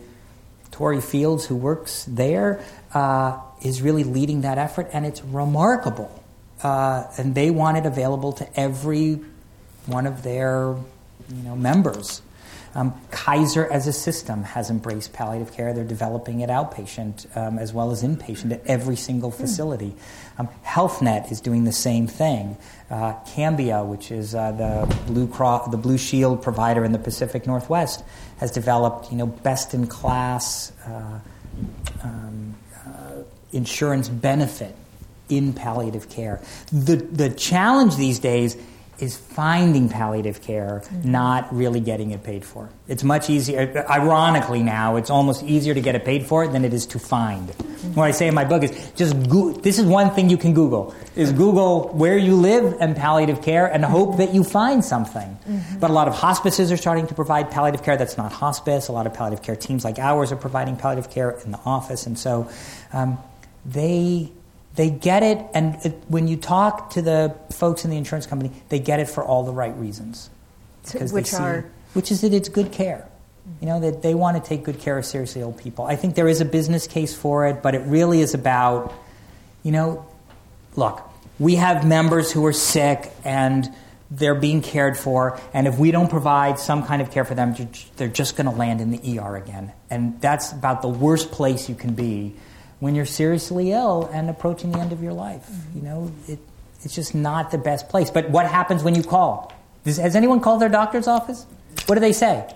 Torrie 0.70 1.02
Fields, 1.02 1.44
who 1.46 1.56
works 1.56 2.04
there, 2.04 2.62
uh, 2.94 3.40
is 3.60 3.82
really 3.82 4.04
leading 4.04 4.42
that 4.42 4.58
effort, 4.58 4.88
and 4.92 5.04
it's 5.04 5.24
remarkable. 5.24 6.17
Uh, 6.62 7.04
and 7.16 7.34
they 7.34 7.50
want 7.50 7.76
it 7.76 7.86
available 7.86 8.32
to 8.32 8.60
every 8.60 9.20
one 9.86 10.06
of 10.06 10.22
their 10.22 10.76
you 11.28 11.42
know, 11.44 11.56
members. 11.56 12.22
Um, 12.74 13.00
Kaiser, 13.10 13.66
as 13.66 13.86
a 13.86 13.92
system, 13.92 14.42
has 14.42 14.70
embraced 14.70 15.12
palliative 15.12 15.52
care. 15.52 15.72
They're 15.72 15.84
developing 15.84 16.40
it 16.40 16.50
outpatient 16.50 17.36
um, 17.36 17.58
as 17.58 17.72
well 17.72 17.90
as 17.90 18.02
inpatient 18.02 18.52
at 18.52 18.66
every 18.66 18.96
single 18.96 19.30
hmm. 19.30 19.40
facility. 19.40 19.94
Um, 20.36 20.48
HealthNet 20.64 21.32
is 21.32 21.40
doing 21.40 21.64
the 21.64 21.72
same 21.72 22.06
thing. 22.06 22.56
Uh, 22.90 23.14
Cambia, 23.26 23.84
which 23.84 24.10
is 24.10 24.34
uh, 24.34 24.52
the 24.52 24.96
Blue 25.06 25.26
Cross, 25.26 25.70
the 25.70 25.76
Blue 25.76 25.98
Shield 25.98 26.42
provider 26.42 26.84
in 26.84 26.92
the 26.92 26.98
Pacific 26.98 27.46
Northwest, 27.46 28.04
has 28.38 28.50
developed 28.50 29.10
you 29.10 29.18
know 29.18 29.26
best 29.26 29.74
in 29.74 29.86
class 29.86 30.72
uh, 30.86 31.18
um, 32.04 32.54
uh, 32.86 33.22
insurance 33.52 34.08
benefit 34.08 34.76
in 35.28 35.52
palliative 35.52 36.08
care. 36.08 36.40
The 36.72 36.96
the 36.96 37.30
challenge 37.30 37.96
these 37.96 38.18
days 38.18 38.56
is 39.00 39.16
finding 39.16 39.88
palliative 39.88 40.42
care, 40.42 40.82
mm-hmm. 40.84 41.12
not 41.12 41.54
really 41.54 41.80
getting 41.80 42.10
it 42.10 42.24
paid 42.24 42.44
for. 42.44 42.68
It's 42.88 43.04
much 43.04 43.30
easier, 43.30 43.84
ironically 43.88 44.62
now, 44.62 44.96
it's 44.96 45.10
almost 45.10 45.44
easier 45.44 45.72
to 45.72 45.80
get 45.80 45.94
it 45.94 46.04
paid 46.04 46.26
for 46.26 46.48
than 46.48 46.64
it 46.64 46.74
is 46.74 46.86
to 46.86 46.98
find. 46.98 47.48
Mm-hmm. 47.48 47.94
What 47.94 48.04
I 48.04 48.10
say 48.10 48.26
in 48.26 48.34
my 48.34 48.44
book 48.44 48.64
is 48.64 48.92
just 48.96 49.28
go- 49.28 49.52
this 49.52 49.78
is 49.78 49.84
one 49.84 50.10
thing 50.10 50.28
you 50.28 50.36
can 50.36 50.52
Google, 50.52 50.94
is 51.14 51.32
Google 51.32 51.88
where 51.90 52.18
you 52.18 52.34
live 52.34 52.76
and 52.80 52.96
palliative 52.96 53.40
care 53.40 53.66
and 53.66 53.84
hope 53.84 54.16
that 54.16 54.34
you 54.34 54.42
find 54.42 54.84
something. 54.84 55.38
Mm-hmm. 55.48 55.78
But 55.78 55.90
a 55.90 55.92
lot 55.92 56.08
of 56.08 56.14
hospices 56.14 56.72
are 56.72 56.76
starting 56.76 57.06
to 57.06 57.14
provide 57.14 57.52
palliative 57.52 57.84
care 57.84 57.96
that's 57.96 58.16
not 58.16 58.32
hospice. 58.32 58.88
A 58.88 58.92
lot 58.92 59.06
of 59.06 59.14
palliative 59.14 59.44
care 59.44 59.56
teams 59.56 59.84
like 59.84 60.00
ours 60.00 60.32
are 60.32 60.36
providing 60.36 60.76
palliative 60.76 61.10
care 61.10 61.30
in 61.30 61.52
the 61.52 61.60
office. 61.64 62.06
And 62.06 62.18
so 62.18 62.50
um, 62.92 63.18
they 63.64 64.32
they 64.74 64.90
get 64.90 65.22
it, 65.22 65.44
and 65.54 65.74
it, 65.84 66.02
when 66.08 66.28
you 66.28 66.36
talk 66.36 66.90
to 66.90 67.02
the 67.02 67.34
folks 67.52 67.84
in 67.84 67.90
the 67.90 67.96
insurance 67.96 68.26
company, 68.26 68.52
they 68.68 68.78
get 68.78 69.00
it 69.00 69.08
for 69.08 69.24
all 69.24 69.44
the 69.44 69.52
right 69.52 69.76
reasons. 69.76 70.30
Because 70.84 71.12
which 71.12 71.26
see, 71.26 71.36
are? 71.42 71.70
Which 71.94 72.12
is 72.12 72.20
that 72.20 72.32
it's 72.32 72.48
good 72.48 72.72
care. 72.72 73.08
You 73.60 73.66
know, 73.66 73.80
that 73.80 74.02
they 74.02 74.14
want 74.14 74.42
to 74.42 74.46
take 74.46 74.62
good 74.64 74.78
care 74.78 74.98
of 74.98 75.06
seriously 75.06 75.40
ill 75.40 75.52
people. 75.52 75.86
I 75.86 75.96
think 75.96 76.14
there 76.14 76.28
is 76.28 76.40
a 76.40 76.44
business 76.44 76.86
case 76.86 77.14
for 77.14 77.46
it, 77.46 77.62
but 77.62 77.74
it 77.74 77.80
really 77.86 78.20
is 78.20 78.34
about, 78.34 78.92
you 79.62 79.72
know, 79.72 80.06
look, 80.76 81.02
we 81.38 81.54
have 81.54 81.86
members 81.86 82.30
who 82.30 82.44
are 82.44 82.52
sick 82.52 83.10
and 83.24 83.68
they're 84.10 84.34
being 84.34 84.62
cared 84.62 84.96
for, 84.96 85.38
and 85.52 85.66
if 85.66 85.78
we 85.78 85.90
don't 85.90 86.08
provide 86.08 86.58
some 86.58 86.84
kind 86.84 87.02
of 87.02 87.10
care 87.10 87.24
for 87.24 87.34
them, 87.34 87.54
they're 87.96 88.08
just 88.08 88.36
going 88.36 88.50
to 88.50 88.56
land 88.56 88.80
in 88.80 88.90
the 88.90 89.18
ER 89.18 89.36
again. 89.36 89.72
And 89.90 90.20
that's 90.20 90.52
about 90.52 90.82
the 90.82 90.88
worst 90.88 91.30
place 91.30 91.68
you 91.68 91.74
can 91.74 91.94
be 91.94 92.34
when 92.80 92.94
you're 92.94 93.06
seriously 93.06 93.72
ill 93.72 94.08
and 94.12 94.30
approaching 94.30 94.72
the 94.72 94.78
end 94.78 94.92
of 94.92 95.02
your 95.02 95.12
life. 95.12 95.46
Mm-hmm. 95.46 95.78
You 95.78 95.84
know, 95.84 96.12
it, 96.28 96.38
it's 96.84 96.94
just 96.94 97.14
not 97.14 97.50
the 97.50 97.58
best 97.58 97.88
place. 97.88 98.10
But 98.10 98.30
what 98.30 98.46
happens 98.46 98.82
when 98.82 98.94
you 98.94 99.02
call? 99.02 99.52
Does, 99.84 99.96
has 99.96 100.14
anyone 100.14 100.40
called 100.40 100.60
their 100.60 100.68
doctor's 100.68 101.08
office? 101.08 101.46
What 101.86 101.96
do 101.96 102.00
they 102.00 102.12
say? 102.12 102.48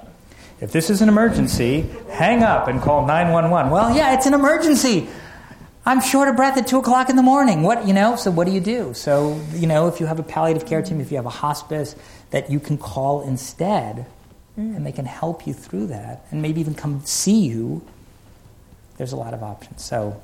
If 0.61 0.71
this 0.71 0.91
is 0.91 1.03
an 1.03 1.09
emergency, 1.09 1.87
hang 2.09 2.43
up 2.43 2.69
and 2.69 2.81
call 2.81 3.05
911. 3.05 3.73
Well, 3.73 3.95
yeah, 3.97 4.15
it's 4.15 4.27
an 4.27 4.35
emergency. 4.35 5.09
I'm 5.85 6.01
short 6.01 6.29
of 6.29 6.37
breath 6.37 6.57
at 6.57 6.69
2 6.69 6.79
o'clock 6.79 7.11
in 7.11 7.17
the 7.17 7.23
morning. 7.23 7.63
What, 7.63 7.89
you 7.89 7.93
know, 7.93 8.15
so 8.15 8.31
what 8.31 8.47
do 8.47 8.53
you 8.53 8.61
do? 8.61 8.95
So, 8.95 9.41
you 9.55 9.67
know, 9.67 9.89
if 9.89 9.99
you 9.99 10.07
have 10.07 10.21
a 10.21 10.23
palliative 10.23 10.65
care 10.65 10.81
team, 10.81 11.01
if 11.01 11.11
you 11.11 11.17
have 11.17 11.27
a 11.27 11.31
hospice 11.31 11.97
that 12.31 12.49
you 12.49 12.61
can 12.61 12.79
call 12.79 13.23
instead, 13.23 14.07
mm. 14.57 14.77
and 14.77 14.87
they 14.87 14.93
can 14.93 15.05
help 15.05 15.45
you 15.45 15.53
through 15.53 15.89
that, 15.89 16.25
and 16.31 16.41
maybe 16.41 16.61
even 16.61 16.75
come 16.75 17.05
see 17.05 17.41
you, 17.41 17.85
there's 18.97 19.13
a 19.13 19.17
lot 19.17 19.35
of 19.35 19.43
options. 19.43 19.83
So, 19.83 20.21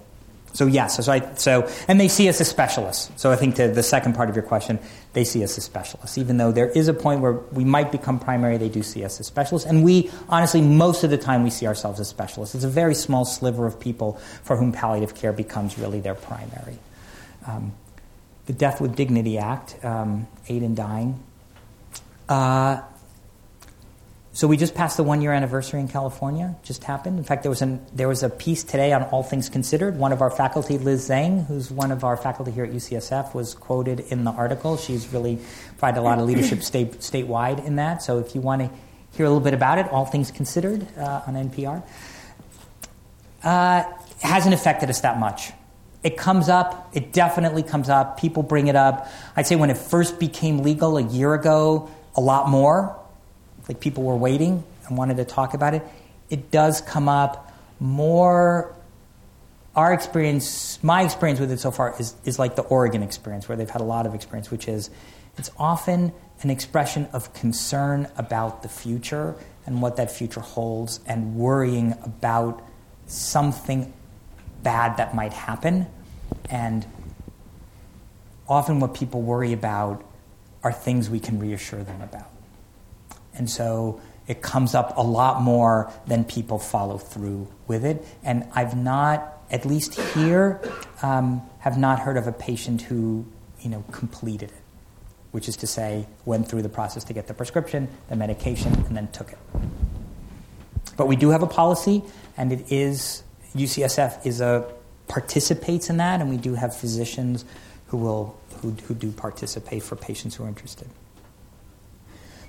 so 0.52 0.66
yes, 0.66 1.04
so, 1.04 1.12
I, 1.12 1.34
so 1.34 1.70
and 1.88 2.00
they 2.00 2.08
see 2.08 2.28
us 2.28 2.40
as 2.40 2.48
specialists. 2.48 3.10
So 3.20 3.30
I 3.30 3.36
think 3.36 3.56
to 3.56 3.68
the 3.68 3.82
second 3.82 4.14
part 4.14 4.28
of 4.28 4.36
your 4.36 4.44
question, 4.44 4.78
they 5.12 5.24
see 5.24 5.44
us 5.44 5.58
as 5.58 5.64
specialists. 5.64 6.18
Even 6.18 6.36
though 6.36 6.52
there 6.52 6.68
is 6.70 6.88
a 6.88 6.94
point 6.94 7.20
where 7.20 7.32
we 7.32 7.64
might 7.64 7.92
become 7.92 8.18
primary, 8.18 8.56
they 8.56 8.68
do 8.68 8.82
see 8.82 9.04
us 9.04 9.20
as 9.20 9.26
specialists. 9.26 9.68
And 9.68 9.84
we, 9.84 10.10
honestly, 10.28 10.60
most 10.62 11.04
of 11.04 11.10
the 11.10 11.18
time 11.18 11.44
we 11.44 11.50
see 11.50 11.66
ourselves 11.66 12.00
as 12.00 12.08
specialists. 12.08 12.54
It's 12.54 12.64
a 12.64 12.68
very 12.68 12.94
small 12.94 13.24
sliver 13.24 13.66
of 13.66 13.78
people 13.78 14.14
for 14.42 14.56
whom 14.56 14.72
palliative 14.72 15.14
care 15.14 15.32
becomes 15.32 15.78
really 15.78 16.00
their 16.00 16.14
primary. 16.14 16.78
Um, 17.46 17.72
the 18.46 18.52
Death 18.52 18.80
with 18.80 18.96
Dignity 18.96 19.38
Act, 19.38 19.84
um, 19.84 20.26
Aid 20.48 20.62
in 20.62 20.74
Dying. 20.74 21.22
Uh, 22.28 22.80
so 24.32 24.46
we 24.46 24.56
just 24.56 24.74
passed 24.74 24.96
the 24.96 25.02
one 25.02 25.22
year 25.22 25.32
anniversary 25.32 25.80
in 25.80 25.88
California. 25.88 26.54
Just 26.62 26.84
happened. 26.84 27.18
In 27.18 27.24
fact, 27.24 27.42
there 27.42 27.50
was 27.50 27.62
an 27.62 27.84
there 27.92 28.08
was 28.08 28.22
a 28.22 28.28
piece 28.30 28.62
today 28.62 28.92
on 28.92 29.02
All 29.04 29.22
Things 29.22 29.48
Considered. 29.48 29.96
One 29.96 30.12
of 30.12 30.20
our 30.22 30.30
faculty, 30.30 30.78
Liz 30.78 31.08
Zhang, 31.08 31.46
who's 31.46 31.70
one 31.70 31.90
of 31.90 32.04
our 32.04 32.16
faculty 32.16 32.50
here 32.50 32.64
at 32.64 32.70
UCSF, 32.70 33.34
was 33.34 33.54
quoted 33.54 34.00
in 34.00 34.24
the 34.24 34.30
article. 34.30 34.76
She's 34.76 35.12
really 35.12 35.38
provided 35.70 36.00
a 36.00 36.02
lot 36.02 36.18
of 36.18 36.26
leadership 36.26 36.62
state, 36.62 36.92
statewide 37.00 37.64
in 37.64 37.76
that. 37.76 38.02
So 38.02 38.18
if 38.18 38.34
you 38.34 38.40
want 38.40 38.62
to 38.62 38.70
hear 39.16 39.26
a 39.26 39.28
little 39.28 39.42
bit 39.42 39.54
about 39.54 39.78
it, 39.78 39.88
All 39.88 40.04
Things 40.04 40.30
Considered 40.30 40.86
uh, 40.96 41.22
on 41.26 41.34
NPR. 41.34 41.82
Uh, 43.42 43.84
hasn't 44.20 44.54
affected 44.54 44.90
us 44.90 45.00
that 45.00 45.18
much. 45.18 45.52
It 46.02 46.16
comes 46.16 46.48
up. 46.48 46.90
It 46.92 47.12
definitely 47.12 47.62
comes 47.62 47.88
up. 47.88 48.20
People 48.20 48.42
bring 48.42 48.68
it 48.68 48.76
up. 48.76 49.08
I'd 49.36 49.46
say 49.46 49.56
when 49.56 49.70
it 49.70 49.78
first 49.78 50.20
became 50.20 50.62
legal 50.62 50.96
a 50.96 51.02
year 51.02 51.34
ago, 51.34 51.90
a 52.14 52.20
lot 52.20 52.48
more 52.48 52.98
like 53.68 53.80
people 53.80 54.02
were 54.02 54.16
waiting 54.16 54.64
and 54.86 54.96
wanted 54.96 55.18
to 55.18 55.24
talk 55.24 55.54
about 55.54 55.74
it. 55.74 55.82
It 56.30 56.50
does 56.50 56.80
come 56.80 57.08
up 57.08 57.52
more. 57.78 58.74
Our 59.76 59.92
experience, 59.92 60.82
my 60.82 61.02
experience 61.02 61.38
with 61.38 61.52
it 61.52 61.60
so 61.60 61.70
far, 61.70 61.94
is, 62.00 62.14
is 62.24 62.38
like 62.38 62.56
the 62.56 62.62
Oregon 62.62 63.02
experience, 63.02 63.48
where 63.48 63.56
they've 63.56 63.70
had 63.70 63.80
a 63.80 63.84
lot 63.84 64.06
of 64.06 64.14
experience, 64.14 64.50
which 64.50 64.66
is 64.66 64.90
it's 65.36 65.50
often 65.56 66.12
an 66.42 66.50
expression 66.50 67.06
of 67.12 67.32
concern 67.32 68.08
about 68.16 68.62
the 68.62 68.68
future 68.68 69.36
and 69.66 69.82
what 69.82 69.96
that 69.96 70.10
future 70.10 70.40
holds 70.40 71.00
and 71.06 71.36
worrying 71.36 71.94
about 72.02 72.64
something 73.06 73.92
bad 74.62 74.96
that 74.96 75.14
might 75.14 75.32
happen. 75.32 75.86
And 76.50 76.86
often, 78.48 78.80
what 78.80 78.94
people 78.94 79.22
worry 79.22 79.52
about 79.52 80.04
are 80.62 80.72
things 80.72 81.08
we 81.08 81.20
can 81.20 81.38
reassure 81.38 81.84
them 81.84 82.00
about. 82.02 82.30
And 83.38 83.48
so 83.48 84.00
it 84.26 84.42
comes 84.42 84.74
up 84.74 84.96
a 84.96 85.02
lot 85.02 85.40
more 85.40 85.90
than 86.06 86.24
people 86.24 86.58
follow 86.58 86.98
through 86.98 87.48
with 87.66 87.84
it. 87.84 88.04
And 88.22 88.46
I've 88.54 88.76
not, 88.76 89.38
at 89.50 89.64
least 89.64 89.98
here, 89.98 90.60
um, 91.02 91.42
have 91.60 91.78
not 91.78 92.00
heard 92.00 92.16
of 92.18 92.26
a 92.26 92.32
patient 92.32 92.82
who, 92.82 93.24
you 93.60 93.70
know, 93.70 93.84
completed 93.90 94.50
it, 94.50 94.62
which 95.30 95.48
is 95.48 95.56
to 95.58 95.66
say, 95.66 96.06
went 96.26 96.48
through 96.48 96.62
the 96.62 96.68
process 96.68 97.04
to 97.04 97.14
get 97.14 97.26
the 97.26 97.34
prescription, 97.34 97.88
the 98.10 98.16
medication, 98.16 98.74
and 98.74 98.96
then 98.96 99.08
took 99.08 99.32
it. 99.32 99.38
But 100.98 101.06
we 101.06 101.16
do 101.16 101.30
have 101.30 101.42
a 101.42 101.46
policy, 101.46 102.02
and 102.36 102.52
it 102.52 102.70
is 102.70 103.22
UCSF 103.54 104.26
is 104.26 104.40
a 104.40 104.70
participates 105.06 105.88
in 105.88 105.96
that, 105.96 106.20
and 106.20 106.28
we 106.28 106.36
do 106.36 106.54
have 106.54 106.76
physicians 106.76 107.44
who 107.86 107.96
will 107.96 108.36
who, 108.60 108.72
who 108.86 108.94
do 108.94 109.10
participate 109.12 109.82
for 109.82 109.96
patients 109.96 110.34
who 110.34 110.44
are 110.44 110.48
interested. 110.48 110.88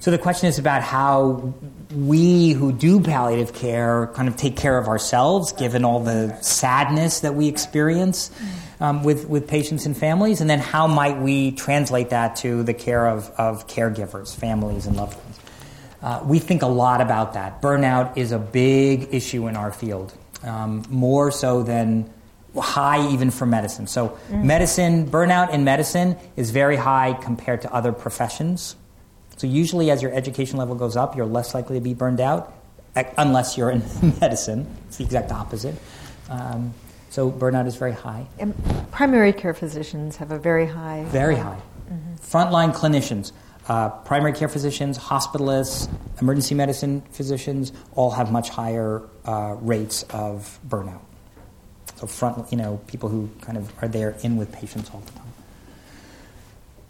So 0.01 0.11
the 0.11 0.17
question 0.17 0.47
is 0.47 0.59
about 0.59 0.81
how 0.81 1.53
we 1.93 2.51
who 2.51 2.71
do 2.71 3.01
palliative 3.01 3.53
care 3.53 4.07
kind 4.13 4.29
of 4.29 4.37
take 4.37 4.55
care 4.55 4.77
of 4.77 4.87
ourselves, 4.87 5.51
given 5.51 5.83
all 5.83 5.99
the 5.99 6.39
sadness 6.41 7.19
that 7.21 7.35
we 7.35 7.49
experience 7.49 8.31
um, 8.79 9.03
with, 9.03 9.27
with 9.27 9.47
patients 9.47 9.85
and 9.85 9.97
families, 9.97 10.39
and 10.39 10.49
then 10.49 10.59
how 10.59 10.87
might 10.87 11.19
we 11.19 11.51
translate 11.51 12.11
that 12.11 12.37
to 12.37 12.63
the 12.63 12.73
care 12.73 13.07
of, 13.07 13.29
of 13.37 13.67
caregivers, 13.67 14.33
families, 14.33 14.85
and 14.85 14.95
loved 14.95 15.17
ones. 15.17 15.39
Uh, 16.01 16.23
we 16.25 16.39
think 16.39 16.61
a 16.61 16.67
lot 16.67 17.01
about 17.01 17.33
that. 17.33 17.61
Burnout 17.61 18.15
is 18.17 18.31
a 18.31 18.39
big 18.39 19.13
issue 19.13 19.47
in 19.47 19.57
our 19.57 19.73
field, 19.73 20.13
um, 20.43 20.85
more 20.89 21.29
so 21.29 21.61
than 21.61 22.09
high 22.57 23.11
even 23.11 23.31
for 23.31 23.45
medicine. 23.45 23.85
So, 23.85 24.17
mm. 24.29 24.45
medicine, 24.45 25.09
burnout 25.11 25.53
in 25.53 25.65
medicine 25.65 26.15
is 26.37 26.51
very 26.51 26.77
high 26.77 27.13
compared 27.21 27.63
to 27.63 27.73
other 27.73 27.91
professions. 27.91 28.77
So 29.39 29.47
usually, 29.47 29.89
as 29.89 30.01
your 30.01 30.13
education 30.13 30.57
level 30.57 30.75
goes 30.75 30.97
up, 30.97 31.15
you're 31.15 31.25
less 31.25 31.53
likely 31.53 31.77
to 31.77 31.81
be 31.81 31.93
burned 31.93 32.19
out, 32.19 32.53
unless 33.17 33.57
you're 33.57 33.71
in 33.71 33.81
medicine. 34.19 34.67
It's 34.89 34.97
the 34.97 35.05
exact 35.05 35.31
opposite. 35.31 35.75
Um, 36.29 36.73
so 37.09 37.31
burnout 37.31 37.65
is 37.65 37.77
very 37.77 37.93
high. 37.93 38.27
And 38.37 38.53
primary 38.91 39.31
care 39.31 39.53
physicians 39.53 40.17
have 40.17 40.31
a 40.31 40.37
very 40.37 40.65
high. 40.65 41.05
Very 41.05 41.37
high. 41.37 41.57
Mm-hmm. 41.89 42.15
Frontline 42.15 42.75
clinicians, 42.75 43.31
uh, 43.69 43.87
primary 43.87 44.33
care 44.33 44.49
physicians, 44.49 44.99
hospitalists, 44.99 45.89
emergency 46.19 46.53
medicine 46.53 46.99
physicians 47.11 47.71
all 47.93 48.11
have 48.11 48.33
much 48.33 48.49
higher 48.49 49.03
uh, 49.23 49.55
rates 49.61 50.03
of 50.09 50.59
burnout. 50.67 50.99
So 51.95 52.07
front, 52.07 52.51
you 52.51 52.57
know, 52.57 52.81
people 52.87 53.07
who 53.07 53.29
kind 53.39 53.57
of 53.57 53.71
are 53.81 53.87
there 53.87 54.17
in 54.21 54.35
with 54.35 54.51
patients 54.51 54.91
all 54.93 54.99
the 54.99 55.13
time. 55.13 55.31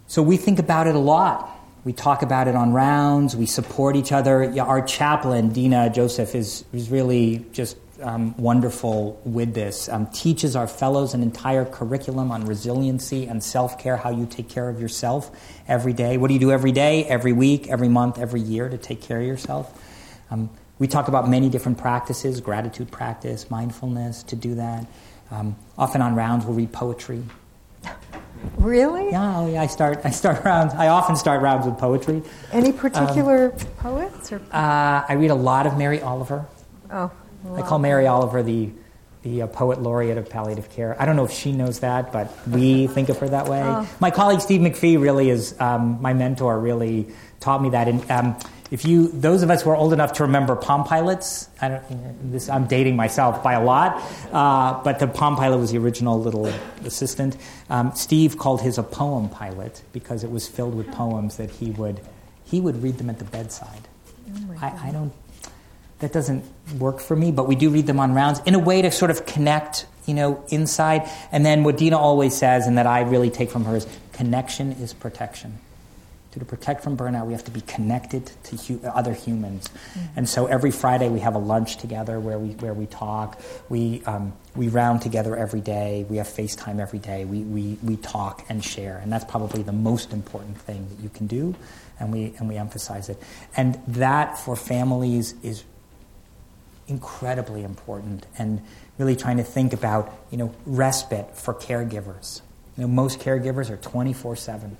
So 0.08 0.20
we 0.20 0.36
think 0.36 0.58
about 0.58 0.88
it 0.88 0.96
a 0.96 0.98
lot. 0.98 1.58
We 1.82 1.92
talk 1.94 2.22
about 2.22 2.46
it 2.46 2.54
on 2.54 2.72
rounds. 2.72 3.34
We 3.34 3.46
support 3.46 3.96
each 3.96 4.12
other. 4.12 4.52
Our 4.60 4.82
chaplain, 4.82 5.52
Dina 5.52 5.90
Joseph, 5.90 6.34
is, 6.34 6.64
is 6.72 6.90
really 6.90 7.46
just 7.52 7.76
um, 8.02 8.36
wonderful 8.36 9.20
with 9.24 9.54
this. 9.54 9.88
Um, 9.88 10.06
teaches 10.06 10.56
our 10.56 10.66
fellows 10.66 11.14
an 11.14 11.22
entire 11.22 11.64
curriculum 11.64 12.30
on 12.30 12.44
resiliency 12.44 13.26
and 13.26 13.42
self 13.42 13.78
care, 13.78 13.96
how 13.96 14.10
you 14.10 14.26
take 14.26 14.48
care 14.48 14.68
of 14.68 14.80
yourself 14.80 15.30
every 15.68 15.92
day. 15.92 16.16
What 16.16 16.28
do 16.28 16.34
you 16.34 16.40
do 16.40 16.52
every 16.52 16.72
day, 16.72 17.04
every 17.04 17.32
week, 17.32 17.68
every 17.68 17.88
month, 17.88 18.18
every 18.18 18.40
year 18.40 18.68
to 18.68 18.78
take 18.78 19.00
care 19.00 19.20
of 19.20 19.26
yourself? 19.26 19.72
Um, 20.30 20.50
we 20.78 20.86
talk 20.86 21.08
about 21.08 21.28
many 21.28 21.48
different 21.48 21.78
practices 21.78 22.40
gratitude 22.40 22.90
practice, 22.90 23.50
mindfulness 23.50 24.22
to 24.24 24.36
do 24.36 24.54
that. 24.56 24.86
Um, 25.30 25.56
often 25.78 26.02
on 26.02 26.14
rounds, 26.14 26.44
we'll 26.44 26.56
read 26.56 26.72
poetry. 26.72 27.22
Really? 28.56 29.10
Yeah, 29.10 29.38
oh, 29.38 29.46
yeah. 29.50 29.62
I 29.62 29.66
start. 29.66 30.00
I 30.04 30.10
start 30.10 30.44
rounds. 30.44 30.74
I 30.74 30.88
often 30.88 31.16
start 31.16 31.42
rounds 31.42 31.66
with 31.66 31.78
poetry. 31.78 32.22
Any 32.52 32.72
particular 32.72 33.52
um, 33.52 33.58
poets? 33.78 34.32
Or? 34.32 34.40
Uh, 34.52 35.04
I 35.08 35.14
read 35.14 35.30
a 35.30 35.34
lot 35.34 35.66
of 35.66 35.76
Mary 35.78 36.00
Oliver. 36.00 36.46
Oh, 36.90 37.10
I 37.54 37.62
call 37.62 37.78
Mary 37.78 38.06
Oliver 38.06 38.42
the 38.42 38.70
the 39.22 39.42
uh, 39.42 39.46
poet 39.46 39.82
laureate 39.82 40.16
of 40.16 40.30
palliative 40.30 40.70
care. 40.70 40.96
I 41.00 41.04
don't 41.04 41.14
know 41.14 41.24
if 41.24 41.32
she 41.32 41.52
knows 41.52 41.80
that, 41.80 42.12
but 42.12 42.32
we 42.48 42.86
think 42.94 43.08
of 43.10 43.18
her 43.18 43.28
that 43.28 43.48
way. 43.48 43.62
Oh. 43.62 43.88
My 44.00 44.10
colleague 44.10 44.40
Steve 44.40 44.60
McPhee 44.60 45.00
really 45.00 45.28
is 45.28 45.58
um, 45.60 46.00
my 46.00 46.14
mentor. 46.14 46.58
Really 46.58 47.08
taught 47.38 47.62
me 47.62 47.70
that. 47.70 47.88
And 47.88 48.10
um, 48.10 48.36
if 48.70 48.84
you, 48.84 49.08
those 49.08 49.42
of 49.42 49.50
us 49.50 49.62
who 49.62 49.70
are 49.70 49.76
old 49.76 49.92
enough 49.92 50.14
to 50.14 50.22
remember 50.22 50.54
Palm 50.54 50.84
Pilots, 50.84 51.48
I 51.60 51.68
don't, 51.68 52.32
this, 52.32 52.48
I'm 52.48 52.66
dating 52.66 52.94
myself 52.94 53.42
by 53.42 53.54
a 53.54 53.64
lot, 53.64 54.00
uh, 54.32 54.80
but 54.84 55.00
the 55.00 55.08
Palm 55.08 55.36
Pilot 55.36 55.58
was 55.58 55.72
the 55.72 55.78
original 55.78 56.20
little 56.20 56.46
assistant. 56.84 57.36
Um, 57.68 57.92
Steve 57.96 58.38
called 58.38 58.62
his 58.62 58.78
a 58.78 58.84
poem 58.84 59.28
pilot 59.28 59.82
because 59.92 60.22
it 60.22 60.30
was 60.30 60.46
filled 60.46 60.76
with 60.76 60.90
poems 60.92 61.36
that 61.36 61.50
he 61.50 61.70
would, 61.72 62.00
he 62.44 62.60
would 62.60 62.80
read 62.80 62.98
them 62.98 63.10
at 63.10 63.18
the 63.18 63.24
bedside. 63.24 63.88
Oh 64.32 64.54
I, 64.62 64.88
I 64.88 64.90
don't, 64.92 65.12
that 65.98 66.12
doesn't 66.12 66.44
work 66.78 67.00
for 67.00 67.16
me, 67.16 67.32
but 67.32 67.48
we 67.48 67.56
do 67.56 67.70
read 67.70 67.86
them 67.86 67.98
on 67.98 68.14
rounds 68.14 68.40
in 68.46 68.54
a 68.54 68.58
way 68.60 68.82
to 68.82 68.92
sort 68.92 69.10
of 69.10 69.26
connect, 69.26 69.86
you 70.06 70.14
know, 70.14 70.44
inside. 70.48 71.10
And 71.32 71.44
then 71.44 71.64
what 71.64 71.76
Dina 71.76 71.98
always 71.98 72.36
says, 72.36 72.68
and 72.68 72.78
that 72.78 72.86
I 72.86 73.00
really 73.00 73.30
take 73.30 73.50
from 73.50 73.64
her, 73.64 73.74
is 73.74 73.86
connection 74.12 74.72
is 74.72 74.94
protection 74.94 75.58
to, 76.32 76.44
protect 76.44 76.82
from 76.84 76.96
burnout, 76.96 77.26
we 77.26 77.32
have 77.32 77.44
to 77.44 77.50
be 77.50 77.60
connected 77.62 78.30
to 78.44 78.56
hu- 78.56 78.80
other 78.86 79.12
humans. 79.12 79.68
Mm-hmm. 79.68 80.18
And 80.18 80.28
so 80.28 80.46
every 80.46 80.70
Friday 80.70 81.08
we 81.08 81.20
have 81.20 81.34
a 81.34 81.38
lunch 81.38 81.76
together 81.76 82.20
where 82.20 82.38
we, 82.38 82.50
where 82.54 82.74
we 82.74 82.86
talk. 82.86 83.40
We, 83.68 84.02
um, 84.04 84.32
we 84.54 84.68
round 84.68 85.02
together 85.02 85.36
every 85.36 85.60
day. 85.60 86.06
We 86.08 86.18
have 86.18 86.28
FaceTime 86.28 86.80
every 86.80 86.98
day. 86.98 87.24
We, 87.24 87.40
we, 87.40 87.78
we 87.82 87.96
talk 87.96 88.44
and 88.48 88.64
share. 88.64 88.98
And 88.98 89.12
that's 89.12 89.24
probably 89.24 89.62
the 89.62 89.72
most 89.72 90.12
important 90.12 90.58
thing 90.58 90.88
that 90.88 91.02
you 91.02 91.08
can 91.08 91.26
do. 91.26 91.54
And 91.98 92.12
we, 92.12 92.34
and 92.38 92.48
we 92.48 92.56
emphasize 92.56 93.08
it. 93.08 93.20
And 93.56 93.80
that 93.88 94.38
for 94.38 94.56
families 94.56 95.34
is 95.42 95.64
incredibly 96.86 97.62
important. 97.62 98.26
And 98.38 98.62
really 98.98 99.16
trying 99.16 99.38
to 99.38 99.44
think 99.44 99.72
about, 99.72 100.14
you 100.30 100.38
know, 100.38 100.54
respite 100.66 101.36
for 101.36 101.54
caregivers 101.54 102.42
You 102.76 102.82
know, 102.82 102.88
most 102.88 103.18
caregivers 103.18 103.70
are 103.70 103.78
24 103.78 104.36
7 104.36 104.76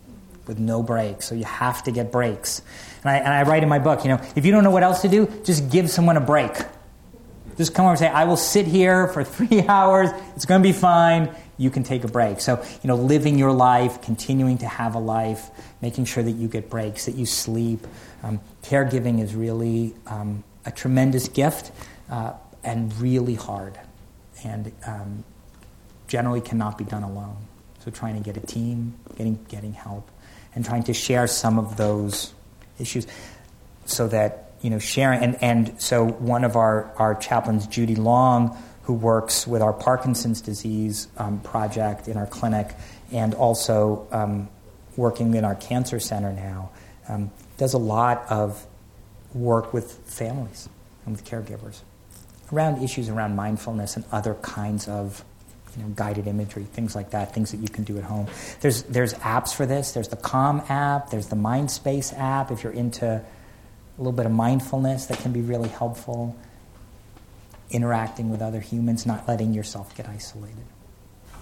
with 0.50 0.58
no 0.58 0.82
breaks, 0.82 1.28
so 1.28 1.36
you 1.36 1.44
have 1.44 1.84
to 1.84 1.92
get 1.92 2.10
breaks. 2.10 2.60
And 3.02 3.10
I, 3.10 3.16
and 3.18 3.28
I 3.28 3.44
write 3.44 3.62
in 3.62 3.68
my 3.68 3.78
book, 3.78 4.02
you 4.02 4.10
know, 4.10 4.20
if 4.34 4.44
you 4.44 4.50
don't 4.50 4.64
know 4.64 4.72
what 4.72 4.82
else 4.82 5.00
to 5.02 5.08
do, 5.08 5.28
just 5.44 5.70
give 5.70 5.88
someone 5.88 6.16
a 6.16 6.20
break. 6.20 6.50
Just 7.56 7.72
come 7.72 7.84
over 7.84 7.92
and 7.92 7.98
say, 8.00 8.08
I 8.08 8.24
will 8.24 8.36
sit 8.36 8.66
here 8.66 9.06
for 9.06 9.22
three 9.36 9.62
hours, 9.62 10.10
it's 10.34 10.46
going 10.46 10.60
to 10.60 10.68
be 10.68 10.72
fine, 10.72 11.32
you 11.56 11.70
can 11.70 11.84
take 11.84 12.02
a 12.02 12.08
break. 12.08 12.40
So, 12.40 12.60
you 12.82 12.88
know, 12.88 12.96
living 12.96 13.38
your 13.38 13.52
life, 13.52 14.02
continuing 14.02 14.58
to 14.58 14.66
have 14.66 14.96
a 14.96 14.98
life, 14.98 15.50
making 15.80 16.06
sure 16.06 16.24
that 16.24 16.32
you 16.32 16.48
get 16.48 16.68
breaks, 16.68 17.06
that 17.06 17.14
you 17.14 17.26
sleep. 17.26 17.86
Um, 18.24 18.40
caregiving 18.64 19.22
is 19.22 19.36
really 19.36 19.94
um, 20.08 20.42
a 20.66 20.72
tremendous 20.72 21.28
gift 21.28 21.70
uh, 22.10 22.32
and 22.64 22.92
really 23.00 23.36
hard, 23.36 23.78
and 24.42 24.72
um, 24.84 25.22
generally 26.08 26.40
cannot 26.40 26.76
be 26.76 26.82
done 26.82 27.04
alone. 27.04 27.36
So, 27.84 27.92
trying 27.92 28.16
to 28.16 28.20
get 28.20 28.36
a 28.36 28.44
team, 28.44 28.94
getting, 29.16 29.38
getting 29.48 29.72
help, 29.72 30.10
and 30.54 30.64
trying 30.64 30.82
to 30.84 30.94
share 30.94 31.26
some 31.26 31.58
of 31.58 31.76
those 31.76 32.34
issues 32.78 33.06
so 33.84 34.08
that, 34.08 34.52
you 34.62 34.70
know, 34.70 34.78
sharing. 34.78 35.22
And, 35.22 35.42
and 35.42 35.80
so, 35.80 36.06
one 36.06 36.44
of 36.44 36.56
our, 36.56 36.92
our 36.96 37.14
chaplains, 37.14 37.66
Judy 37.66 37.96
Long, 37.96 38.56
who 38.82 38.94
works 38.94 39.46
with 39.46 39.62
our 39.62 39.72
Parkinson's 39.72 40.40
disease 40.40 41.08
um, 41.16 41.40
project 41.40 42.08
in 42.08 42.16
our 42.16 42.26
clinic 42.26 42.74
and 43.12 43.34
also 43.34 44.06
um, 44.12 44.48
working 44.96 45.34
in 45.34 45.44
our 45.44 45.54
cancer 45.54 46.00
center 46.00 46.32
now, 46.32 46.70
um, 47.08 47.30
does 47.56 47.74
a 47.74 47.78
lot 47.78 48.24
of 48.30 48.66
work 49.34 49.72
with 49.72 49.92
families 50.06 50.68
and 51.06 51.14
with 51.14 51.24
caregivers 51.24 51.80
around 52.52 52.82
issues 52.82 53.08
around 53.08 53.36
mindfulness 53.36 53.96
and 53.96 54.04
other 54.12 54.34
kinds 54.34 54.88
of 54.88 55.24
you 55.76 55.82
know, 55.82 55.88
guided 55.90 56.26
imagery, 56.26 56.64
things 56.64 56.94
like 56.94 57.10
that, 57.10 57.34
things 57.34 57.50
that 57.52 57.58
you 57.58 57.68
can 57.68 57.84
do 57.84 57.98
at 57.98 58.04
home. 58.04 58.26
There's, 58.60 58.82
there's 58.84 59.14
apps 59.14 59.54
for 59.54 59.66
this. 59.66 59.92
There's 59.92 60.08
the 60.08 60.16
Calm 60.16 60.62
app, 60.68 61.10
there's 61.10 61.26
the 61.26 61.36
Mindspace 61.36 62.16
app 62.18 62.50
if 62.50 62.62
you're 62.62 62.72
into 62.72 63.06
a 63.06 63.22
little 63.98 64.12
bit 64.12 64.26
of 64.26 64.32
mindfulness 64.32 65.06
that 65.06 65.18
can 65.18 65.32
be 65.32 65.40
really 65.40 65.68
helpful 65.68 66.36
interacting 67.70 68.30
with 68.30 68.42
other 68.42 68.60
humans, 68.60 69.06
not 69.06 69.28
letting 69.28 69.54
yourself 69.54 69.94
get 69.96 70.08
isolated. 70.08 70.64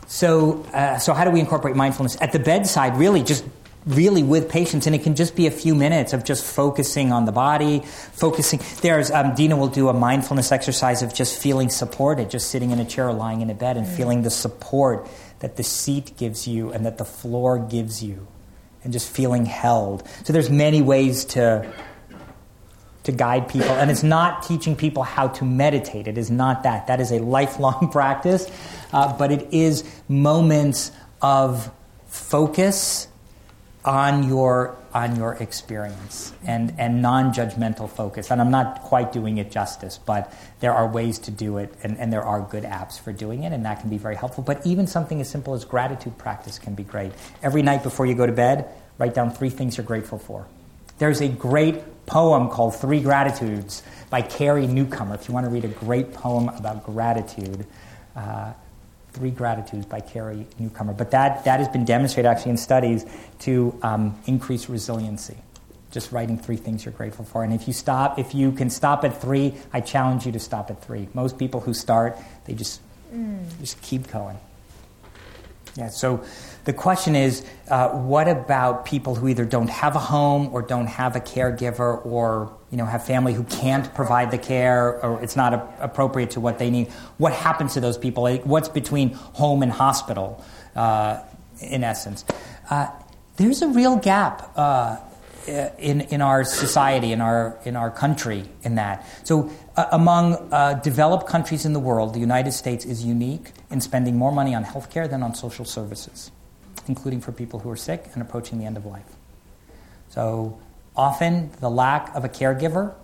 So, 0.09 0.65
uh, 0.73 0.99
so 0.99 1.13
how 1.13 1.25
do 1.25 1.31
we 1.31 1.41
incorporate 1.41 1.77
mindfulness 1.77 2.17
at 2.21 2.33
the 2.33 2.39
bedside? 2.39 2.97
Really, 2.97 3.23
just 3.23 3.45
really 3.87 4.23
with 4.23 4.49
patients, 4.49 4.87
and 4.87 4.95
it 4.95 5.03
can 5.03 5.15
just 5.15 5.37
be 5.37 5.47
a 5.47 5.51
few 5.51 5.75
minutes 5.75 6.13
of 6.13 6.25
just 6.25 6.45
focusing 6.45 7.13
on 7.13 7.25
the 7.25 7.33
body, 7.33 7.81
focusing. 8.13 8.61
There's 8.83 9.11
um, 9.11 9.35
Dina 9.35 9.57
will 9.57 9.69
do 9.69 9.89
a 9.89 9.95
mindfulness 9.95 10.53
exercise 10.53 11.03
of 11.03 11.15
just 11.15 11.41
feeling 11.41 11.69
supported, 11.69 12.31
just 12.31 12.51
sitting 12.51 12.71
in 12.71 12.79
a 12.79 12.85
chair 12.85 13.09
or 13.09 13.15
lying 13.15 13.41
in 13.41 13.51
a 13.51 13.55
bed, 13.55 13.77
and 13.77 13.87
mm. 13.87 13.97
feeling 13.97 14.23
the 14.23 14.31
support 14.31 15.09
that 15.41 15.57
the 15.57 15.63
seat 15.63 16.17
gives 16.17 16.49
you 16.49 16.73
and 16.73 16.85
that 16.85 16.99
the 16.99 17.05
floor 17.05 17.59
gives 17.59 18.03
you, 18.03 18.27
and 18.85 18.93
just 18.93 19.09
feeling 19.09 19.47
held. 19.47 20.07
So 20.25 20.33
there's 20.33 20.51
many 20.51 20.83
ways 20.83 21.25
to 21.27 21.73
to 23.09 23.13
guide 23.13 23.49
people. 23.49 23.71
And 23.71 23.91
it's 23.91 24.03
not 24.03 24.43
teaching 24.43 24.77
people 24.77 25.03
how 25.03 25.29
to 25.29 25.45
meditate. 25.45 26.07
It 26.07 26.19
is 26.19 26.31
not 26.31 26.65
that. 26.65 26.89
That 26.89 27.01
is 27.01 27.11
a 27.11 27.21
lifelong 27.21 27.89
practice. 27.93 28.51
Uh, 28.93 29.17
but 29.17 29.33
it 29.33 29.49
is 29.51 29.83
moments 30.09 30.93
of 31.23 31.71
focus 32.07 33.08
on 33.89 34.29
your 34.29 34.77
on 34.93 35.17
your 35.17 35.33
experience 35.35 36.33
and, 36.45 36.75
and 36.79 37.01
non-judgmental 37.01 37.89
focus. 37.89 38.31
And 38.31 38.41
I'm 38.41 38.51
not 38.51 38.83
quite 38.83 39.13
doing 39.13 39.39
it 39.39 39.51
justice, 39.51 39.99
but 39.99 40.33
there 40.61 40.75
are 40.75 40.87
ways 40.87 41.19
to 41.21 41.31
do 41.31 41.57
it 41.57 41.73
and, 41.83 41.99
and 41.99 42.13
there 42.13 42.23
are 42.23 42.41
good 42.41 42.65
apps 42.65 43.01
for 43.01 43.13
doing 43.13 43.45
it, 43.45 43.53
and 43.53 43.65
that 43.65 43.81
can 43.81 43.89
be 43.89 43.97
very 43.97 44.15
helpful. 44.15 44.45
But 44.45 44.67
even 44.67 44.87
something 44.87 45.21
as 45.21 45.31
simple 45.31 45.55
as 45.55 45.65
gratitude 45.65 46.19
practice 46.19 46.59
can 46.59 46.75
be 46.75 46.85
great. 46.85 47.13
Every 47.43 47.63
night 47.63 47.83
before 47.83 48.05
you 48.05 48.15
go 48.15 48.27
to 48.27 48.33
bed, 48.33 48.69
write 48.99 49.15
down 49.15 49.31
three 49.31 49.51
things 49.51 49.79
you're 49.79 49.87
grateful 49.87 50.19
for. 50.19 50.47
There's 50.99 51.23
a 51.23 51.29
great 51.29 52.07
poem 52.07 52.49
called 52.49 52.77
Three 52.77 53.01
Gratitudes 53.01 53.83
by 54.11 54.21
Carrie 54.21 54.67
Newcomer. 54.67 55.15
If 55.15 55.29
you 55.29 55.35
want 55.35 55.47
to 55.47 55.51
read 55.51 55.65
a 55.65 55.69
great 55.69 56.13
poem 56.13 56.49
about 56.51 56.85
gratitude, 56.85 57.67
uh, 58.17 58.53
Three 59.19 59.33
Gratitudes 59.33 59.85
by 59.85 59.99
Carrie 59.99 60.47
Newcomer. 60.61 60.93
But 60.93 61.11
that, 61.11 61.45
that 61.45 61.59
has 61.59 61.69
been 61.69 61.85
demonstrated 61.85 62.31
actually 62.31 62.53
in 62.53 62.57
studies 62.57 63.05
to 63.41 63.77
um, 63.83 64.17
increase 64.27 64.69
resiliency. 64.69 65.37
Just 65.91 66.13
writing 66.13 66.39
three 66.39 66.57
things 66.57 66.85
you're 66.85 66.93
grateful 66.93 67.25
for. 67.25 67.43
And 67.43 67.53
if 67.53 67.67
you 67.67 67.73
stop, 67.73 68.21
if 68.21 68.33
you 68.33 68.53
can 68.53 68.71
stop 68.71 69.05
at 69.05 69.21
three, 69.21 69.55
I 69.73 69.81
challenge 69.81 70.25
you 70.25 70.31
to 70.31 70.39
stop 70.39 70.71
at 70.71 70.85
three. 70.85 71.09
Most 71.15 71.37
people 71.37 71.59
who 71.59 71.75
start, 71.75 72.17
they 72.45 72.55
just, 72.55 72.81
mm. 73.13 73.43
just 73.59 73.83
keep 73.83 74.09
going. 74.13 74.39
Yeah, 75.77 75.89
so 75.89 76.25
the 76.65 76.73
question 76.73 77.15
is 77.17 77.45
uh, 77.69 77.89
what 77.91 78.29
about 78.29 78.85
people 78.85 79.15
who 79.15 79.29
either 79.29 79.45
don't 79.45 79.71
have 79.71 79.97
a 79.97 80.01
home 80.01 80.49
or 80.53 80.63
don't 80.63 80.87
have 80.87 81.17
a 81.17 81.21
caregiver 81.21 82.05
or 82.05 82.53
you 82.71 82.77
know, 82.77 82.85
have 82.85 83.05
family 83.07 83.33
who 83.33 83.45
can't 83.45 83.95
provide 83.95 84.31
the 84.31 84.39
care 84.39 85.03
or 85.03 85.23
it's 85.23 85.37
not 85.37 85.55
a- 85.55 85.69
appropriate 85.81 86.31
to 86.33 86.41
what 86.41 86.59
they 86.59 86.71
need? 86.71 86.89
What 87.17 87.33
happens 87.33 87.75
to 87.75 87.81
those 87.81 87.97
people? 87.97 88.29
What's 88.39 88.69
between 88.69 89.13
home 89.13 89.63
and 89.63 89.73
hospital, 89.73 90.45
uh, 90.77 91.21
in 91.61 91.85
essence? 91.85 92.25
Uh, 92.69 92.89
there's 93.37 93.63
a 93.63 93.69
real 93.69 93.97
gap 93.97 94.51
uh, 94.57 94.97
in, 95.79 96.03
in 96.03 96.21
our 96.21 96.45
society, 96.45 97.13
in 97.13 97.21
our, 97.21 97.59
in 97.65 97.77
our 97.77 97.91
country, 97.91 98.45
in 98.63 98.77
that. 98.77 99.07
So, 99.25 99.51
uh, 99.77 99.87
among 99.93 100.53
uh, 100.53 100.75
developed 100.75 101.27
countries 101.27 101.65
in 101.65 101.73
the 101.73 101.81
world, 101.81 102.15
the 102.15 102.21
United 102.21 102.53
States 102.53 102.85
is 102.85 103.05
unique 103.05 103.53
in 103.71 103.81
spending 103.81 104.17
more 104.17 104.33
money 104.33 104.55
on 104.55 104.65
healthcare 104.65 105.09
than 105.09 105.23
on 105.23 105.35
social 105.35 105.65
services 105.65 106.31
including 106.89 107.21
for 107.21 107.33
people 107.33 107.61
who 107.61 107.71
are 107.71 107.77
sick 107.77 108.07
and 108.15 108.23
approaching 108.23 108.59
the 108.59 108.65
end 108.65 108.77
of 108.77 108.87
life. 108.87 109.05
So 110.09 110.59
often, 110.97 111.51
the 111.61 111.71
lack 111.71 112.15
of 112.15 112.25
a 112.25 112.29
caregiver 112.29 112.95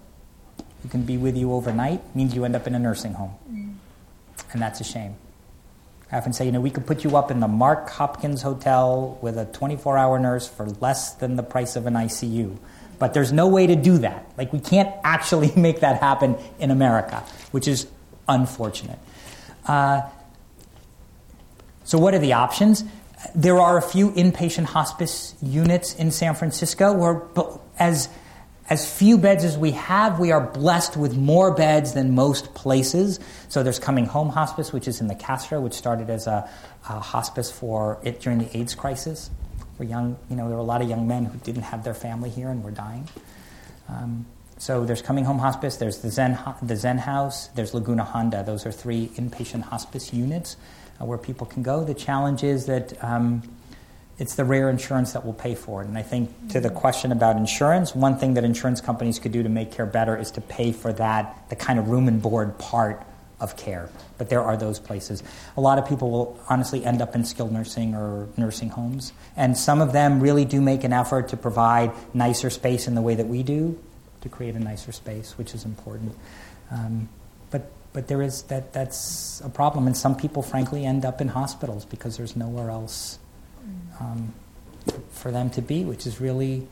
who 0.82 0.88
can 0.88 1.02
be 1.02 1.16
with 1.16 1.36
you 1.36 1.52
overnight 1.52 2.16
means 2.16 2.34
you 2.34 2.44
end 2.44 2.56
up 2.56 2.66
in 2.66 2.74
a 2.74 2.78
nursing 2.78 3.12
home. 3.12 3.34
Mm. 3.50 3.74
And 4.52 4.62
that's 4.62 4.80
a 4.80 4.84
shame. 4.84 5.16
I 6.14 6.18
often 6.18 6.32
say, 6.32 6.46
you 6.46 6.52
know, 6.52 6.60
we 6.60 6.70
could 6.70 6.86
put 6.86 7.02
you 7.02 7.16
up 7.16 7.32
in 7.32 7.40
the 7.40 7.48
Mark 7.48 7.90
Hopkins 7.90 8.40
Hotel 8.40 9.18
with 9.20 9.36
a 9.36 9.46
24 9.46 9.98
hour 9.98 10.16
nurse 10.20 10.46
for 10.46 10.66
less 10.80 11.14
than 11.14 11.34
the 11.34 11.42
price 11.42 11.74
of 11.74 11.86
an 11.86 11.94
ICU. 11.94 12.56
But 13.00 13.14
there's 13.14 13.32
no 13.32 13.48
way 13.48 13.66
to 13.66 13.74
do 13.74 13.98
that. 13.98 14.24
Like, 14.38 14.52
we 14.52 14.60
can't 14.60 14.94
actually 15.02 15.52
make 15.56 15.80
that 15.80 16.00
happen 16.00 16.36
in 16.60 16.70
America, 16.70 17.24
which 17.50 17.66
is 17.66 17.88
unfortunate. 18.28 19.00
Uh, 19.66 20.02
so, 21.82 21.98
what 21.98 22.14
are 22.14 22.20
the 22.20 22.34
options? 22.34 22.84
There 23.34 23.58
are 23.58 23.76
a 23.76 23.82
few 23.82 24.12
inpatient 24.12 24.66
hospice 24.66 25.34
units 25.42 25.96
in 25.96 26.12
San 26.12 26.36
Francisco 26.36 26.92
where, 26.92 27.22
as, 27.76 28.08
as 28.70 28.90
few 28.90 29.18
beds 29.18 29.44
as 29.44 29.58
we 29.58 29.72
have, 29.72 30.18
we 30.18 30.32
are 30.32 30.40
blessed 30.40 30.96
with 30.96 31.16
more 31.16 31.54
beds 31.54 31.92
than 31.92 32.14
most 32.14 32.54
places. 32.54 33.20
So 33.48 33.62
there's 33.62 33.78
Coming 33.78 34.06
Home 34.06 34.30
Hospice, 34.30 34.72
which 34.72 34.88
is 34.88 35.00
in 35.00 35.08
the 35.08 35.14
Castro, 35.14 35.60
which 35.60 35.74
started 35.74 36.08
as 36.08 36.26
a, 36.26 36.48
a 36.88 36.98
hospice 36.98 37.50
for 37.50 37.98
it 38.02 38.20
during 38.20 38.38
the 38.38 38.56
AIDS 38.56 38.74
crisis. 38.74 39.30
For 39.76 39.84
young, 39.84 40.16
you 40.30 40.36
know, 40.36 40.48
there 40.48 40.56
were 40.56 40.62
a 40.62 40.66
lot 40.66 40.80
of 40.80 40.88
young 40.88 41.06
men 41.06 41.26
who 41.26 41.38
didn't 41.40 41.62
have 41.62 41.84
their 41.84 41.94
family 41.94 42.30
here 42.30 42.48
and 42.48 42.64
were 42.64 42.70
dying. 42.70 43.06
Um, 43.88 44.24
so 44.56 44.86
there's 44.86 45.02
Coming 45.02 45.24
Home 45.24 45.40
Hospice, 45.40 45.76
there's 45.76 45.98
the 45.98 46.10
Zen, 46.10 46.38
the 46.62 46.76
Zen 46.76 46.96
House, 46.98 47.48
there's 47.48 47.74
Laguna 47.74 48.04
Honda. 48.04 48.44
Those 48.44 48.64
are 48.64 48.72
three 48.72 49.08
inpatient 49.16 49.62
hospice 49.62 50.12
units 50.14 50.56
uh, 51.00 51.04
where 51.04 51.18
people 51.18 51.46
can 51.46 51.62
go. 51.62 51.84
The 51.84 51.92
challenge 51.92 52.42
is 52.42 52.64
that 52.66 53.02
um, 53.04 53.42
it's 54.18 54.36
the 54.36 54.44
rare 54.44 54.70
insurance 54.70 55.12
that 55.12 55.24
will 55.24 55.34
pay 55.34 55.54
for 55.54 55.82
it. 55.82 55.88
And 55.88 55.98
I 55.98 56.02
think 56.02 56.50
to 56.50 56.60
the 56.60 56.70
question 56.70 57.10
about 57.10 57.36
insurance, 57.36 57.94
one 57.94 58.16
thing 58.16 58.34
that 58.34 58.44
insurance 58.44 58.80
companies 58.80 59.18
could 59.18 59.32
do 59.32 59.42
to 59.42 59.48
make 59.48 59.72
care 59.72 59.86
better 59.86 60.16
is 60.16 60.30
to 60.32 60.40
pay 60.40 60.72
for 60.72 60.92
that, 60.94 61.48
the 61.48 61.56
kind 61.56 61.78
of 61.78 61.88
room 61.88 62.06
and 62.06 62.22
board 62.22 62.56
part 62.58 63.04
of 63.40 63.56
care. 63.56 63.90
But 64.16 64.30
there 64.30 64.42
are 64.42 64.56
those 64.56 64.78
places. 64.78 65.22
A 65.56 65.60
lot 65.60 65.78
of 65.78 65.88
people 65.88 66.10
will 66.10 66.40
honestly 66.48 66.84
end 66.84 67.02
up 67.02 67.16
in 67.16 67.24
skilled 67.24 67.52
nursing 67.52 67.94
or 67.94 68.28
nursing 68.36 68.68
homes. 68.68 69.12
And 69.36 69.56
some 69.56 69.80
of 69.80 69.92
them 69.92 70.20
really 70.20 70.44
do 70.44 70.60
make 70.60 70.84
an 70.84 70.92
effort 70.92 71.28
to 71.28 71.36
provide 71.36 71.90
nicer 72.14 72.50
space 72.50 72.86
in 72.86 72.94
the 72.94 73.02
way 73.02 73.16
that 73.16 73.26
we 73.26 73.42
do, 73.42 73.78
to 74.20 74.28
create 74.28 74.54
a 74.54 74.60
nicer 74.60 74.92
space, 74.92 75.36
which 75.36 75.54
is 75.54 75.64
important. 75.64 76.14
Um, 76.70 77.08
but 77.50 77.70
but 77.92 78.06
there 78.06 78.22
is 78.22 78.42
that 78.44 78.72
that's 78.72 79.40
a 79.44 79.48
problem, 79.48 79.86
and 79.86 79.96
some 79.96 80.16
people, 80.16 80.42
frankly, 80.42 80.84
end 80.84 81.04
up 81.04 81.20
in 81.20 81.28
hospitals 81.28 81.84
because 81.84 82.16
there's 82.16 82.36
nowhere 82.36 82.70
else 82.70 83.18
um, 84.00 84.32
for 85.10 85.30
them 85.30 85.50
to 85.50 85.62
be, 85.62 85.84
which 85.84 86.06
is 86.06 86.20
really 86.20 86.66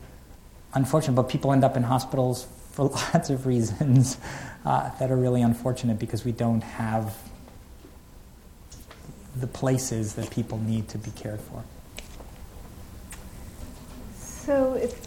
unfortunate. 0.73 1.15
But 1.15 1.29
people 1.29 1.51
end 1.51 1.63
up 1.63 1.77
in 1.77 1.83
hospitals 1.83 2.47
for 2.71 2.85
lots 2.85 3.29
of 3.29 3.45
reasons 3.45 4.17
uh, 4.65 4.89
that 4.97 5.11
are 5.11 5.17
really 5.17 5.41
unfortunate 5.41 5.99
because 5.99 6.25
we 6.25 6.31
don't 6.31 6.61
have 6.61 7.15
the 9.35 9.47
places 9.47 10.15
that 10.15 10.29
people 10.29 10.59
need 10.59 10.87
to 10.89 10.97
be 10.97 11.11
cared 11.11 11.41
for. 11.41 11.63
So, 14.17 14.73
if, 14.73 15.05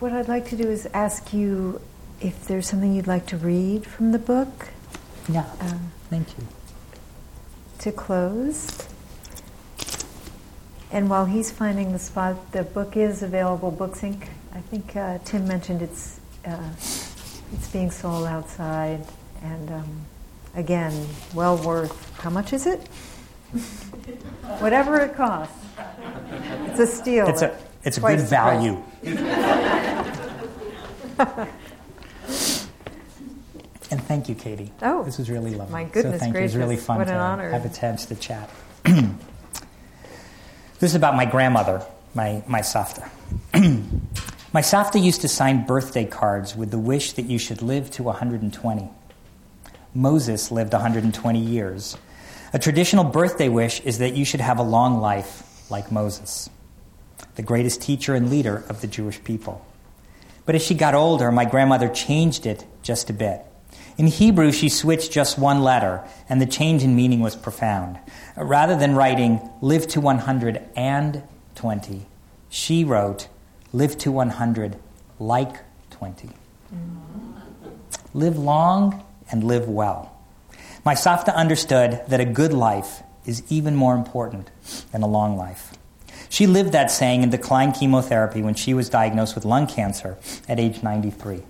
what 0.00 0.12
I'd 0.12 0.28
like 0.28 0.48
to 0.48 0.56
do 0.56 0.68
is 0.68 0.86
ask 0.94 1.32
you 1.32 1.80
if 2.20 2.46
there's 2.46 2.66
something 2.66 2.94
you'd 2.94 3.06
like 3.06 3.26
to 3.26 3.36
read 3.36 3.86
from 3.86 4.12
the 4.12 4.18
book. 4.18 4.68
Yeah. 5.28 5.44
Um, 5.60 5.92
Thank 6.08 6.28
you. 6.38 6.46
To 7.80 7.92
close. 7.92 8.89
And 10.92 11.08
while 11.08 11.24
he's 11.24 11.50
finding 11.50 11.92
the 11.92 11.98
spot, 11.98 12.52
the 12.52 12.64
book 12.64 12.96
is 12.96 13.22
available. 13.22 13.70
Books 13.70 14.00
Inc. 14.00 14.26
I 14.52 14.60
think 14.60 14.96
uh, 14.96 15.18
Tim 15.24 15.46
mentioned 15.46 15.82
it's 15.82 16.20
uh, 16.44 16.70
it's 17.52 17.68
being 17.72 17.90
sold 17.90 18.26
outside, 18.26 19.04
and 19.42 19.70
um, 19.70 20.00
again, 20.54 21.06
well 21.34 21.56
worth. 21.56 22.18
How 22.20 22.30
much 22.30 22.52
is 22.52 22.66
it? 22.66 22.80
Whatever 24.58 25.00
it 25.00 25.14
costs. 25.14 25.54
It's 26.66 26.80
a 26.80 26.86
steal. 26.86 27.28
It's 27.28 27.42
a 27.42 27.56
it's 27.84 27.98
a 27.98 28.00
good 28.00 28.20
value. 28.20 28.82
and 33.90 34.02
thank 34.04 34.28
you, 34.28 34.34
Katie. 34.34 34.72
Oh, 34.82 35.04
this 35.04 35.18
was 35.18 35.30
really 35.30 35.54
lovely. 35.54 35.72
My 35.72 35.84
goodness 35.84 36.14
so 36.14 36.18
thank 36.18 36.32
gracious! 36.32 36.54
You. 36.54 36.60
It 36.60 36.64
was 36.64 36.68
really 36.70 36.82
fun 36.82 36.98
what 36.98 37.04
to 37.04 37.12
an 37.12 37.20
honor. 37.20 37.50
have 37.50 37.64
a 37.64 37.68
chance 37.68 38.06
to 38.06 38.16
chat. 38.16 38.50
this 40.80 40.90
is 40.90 40.94
about 40.94 41.14
my 41.14 41.26
grandmother, 41.26 41.84
my 42.14 42.42
my 42.46 42.60
Safta. 42.60 43.08
my 44.52 44.62
Safta 44.62 44.98
used 44.98 45.20
to 45.20 45.28
sign 45.28 45.66
birthday 45.66 46.06
cards 46.06 46.56
with 46.56 46.70
the 46.70 46.78
wish 46.78 47.12
that 47.12 47.26
you 47.26 47.38
should 47.38 47.62
live 47.62 47.90
to 47.92 48.02
120. 48.02 48.88
Moses 49.94 50.50
lived 50.50 50.72
120 50.72 51.38
years. 51.38 51.96
A 52.52 52.58
traditional 52.58 53.04
birthday 53.04 53.48
wish 53.48 53.80
is 53.80 53.98
that 53.98 54.14
you 54.14 54.24
should 54.24 54.40
have 54.40 54.58
a 54.58 54.62
long 54.62 55.00
life 55.00 55.70
like 55.70 55.92
Moses, 55.92 56.48
the 57.36 57.42
greatest 57.42 57.82
teacher 57.82 58.14
and 58.14 58.30
leader 58.30 58.64
of 58.68 58.80
the 58.80 58.86
Jewish 58.86 59.22
people. 59.22 59.64
But 60.46 60.54
as 60.54 60.64
she 60.64 60.74
got 60.74 60.94
older, 60.94 61.30
my 61.30 61.44
grandmother 61.44 61.88
changed 61.88 62.46
it 62.46 62.64
just 62.82 63.10
a 63.10 63.12
bit. 63.12 63.44
In 64.00 64.06
Hebrew, 64.06 64.50
she 64.50 64.70
switched 64.70 65.12
just 65.12 65.38
one 65.38 65.60
letter, 65.60 66.02
and 66.26 66.40
the 66.40 66.46
change 66.46 66.82
in 66.82 66.96
meaning 66.96 67.20
was 67.20 67.36
profound. 67.36 67.98
Rather 68.34 68.74
than 68.74 68.94
writing, 68.94 69.46
live 69.60 69.86
to 69.88 70.00
120, 70.00 72.06
she 72.48 72.82
wrote, 72.82 73.28
live 73.74 73.98
to 73.98 74.10
100 74.10 74.76
like 75.18 75.56
20. 75.90 76.30
Live 78.14 78.38
long 78.38 79.04
and 79.30 79.44
live 79.44 79.68
well. 79.68 80.18
My 80.82 80.94
Safta 80.94 81.34
understood 81.34 82.00
that 82.08 82.20
a 82.20 82.24
good 82.24 82.54
life 82.54 83.02
is 83.26 83.42
even 83.50 83.76
more 83.76 83.94
important 83.94 84.50
than 84.92 85.02
a 85.02 85.06
long 85.06 85.36
life. 85.36 85.74
She 86.30 86.46
lived 86.46 86.72
that 86.72 86.90
saying 86.90 87.22
and 87.22 87.30
declined 87.30 87.74
chemotherapy 87.74 88.40
when 88.40 88.54
she 88.54 88.72
was 88.72 88.88
diagnosed 88.88 89.34
with 89.34 89.44
lung 89.44 89.66
cancer 89.66 90.16
at 90.48 90.58
age 90.58 90.82
93. 90.82 91.42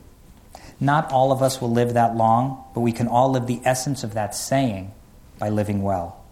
Not 0.81 1.13
all 1.13 1.31
of 1.31 1.43
us 1.43 1.61
will 1.61 1.71
live 1.71 1.93
that 1.95 2.17
long, 2.17 2.65
but 2.75 2.81
we 2.81 2.93
can 2.93 3.07
all 3.07 3.31
live 3.31 3.47
the 3.47 3.61
essence 3.65 4.03
of 4.03 4.15
that 4.15 4.35
saying 4.35 4.93
by 5.39 5.51
living 5.51 5.83
well. 5.83 6.25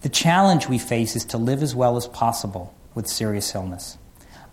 The 0.00 0.08
challenge 0.08 0.68
we 0.68 0.78
face 0.78 1.14
is 1.14 1.24
to 1.26 1.38
live 1.38 1.62
as 1.62 1.74
well 1.74 1.96
as 1.96 2.08
possible 2.08 2.74
with 2.94 3.06
serious 3.06 3.54
illness. 3.54 3.98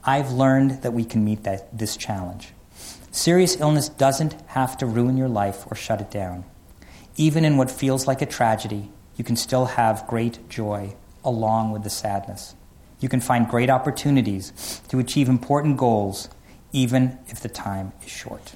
I've 0.04 0.32
learned 0.32 0.84
that 0.84 0.94
we 0.94 1.06
can 1.06 1.24
meet 1.24 1.44
that, 1.44 1.78
this 1.78 1.98
challenge. 1.98 2.54
Serious 3.12 3.60
illness 3.60 3.90
doesn't 3.90 4.36
have 4.48 4.78
to 4.78 4.86
ruin 4.86 5.18
your 5.18 5.30
life 5.30 5.66
or 5.72 5.76
shut 5.76 6.02
it 6.02 6.12
down. 6.12 6.46
Even 7.16 7.44
in 7.44 7.58
what 7.58 7.72
feels 7.72 8.06
like 8.06 8.22
a 8.22 8.26
tragedy, 8.26 8.92
you 9.16 9.24
can 9.24 9.36
still 9.36 9.66
have 9.66 10.08
great 10.08 10.48
joy 10.50 10.96
along 11.24 11.72
with 11.72 11.84
the 11.84 11.90
sadness. 11.90 12.56
You 13.00 13.10
can 13.10 13.20
find 13.20 13.48
great 13.48 13.70
opportunities 13.70 14.82
to 14.90 15.00
achieve 15.00 15.30
important 15.30 15.78
goals, 15.78 16.30
even 16.72 17.18
if 17.28 17.40
the 17.40 17.50
time 17.50 17.94
is 18.04 18.12
short. 18.12 18.56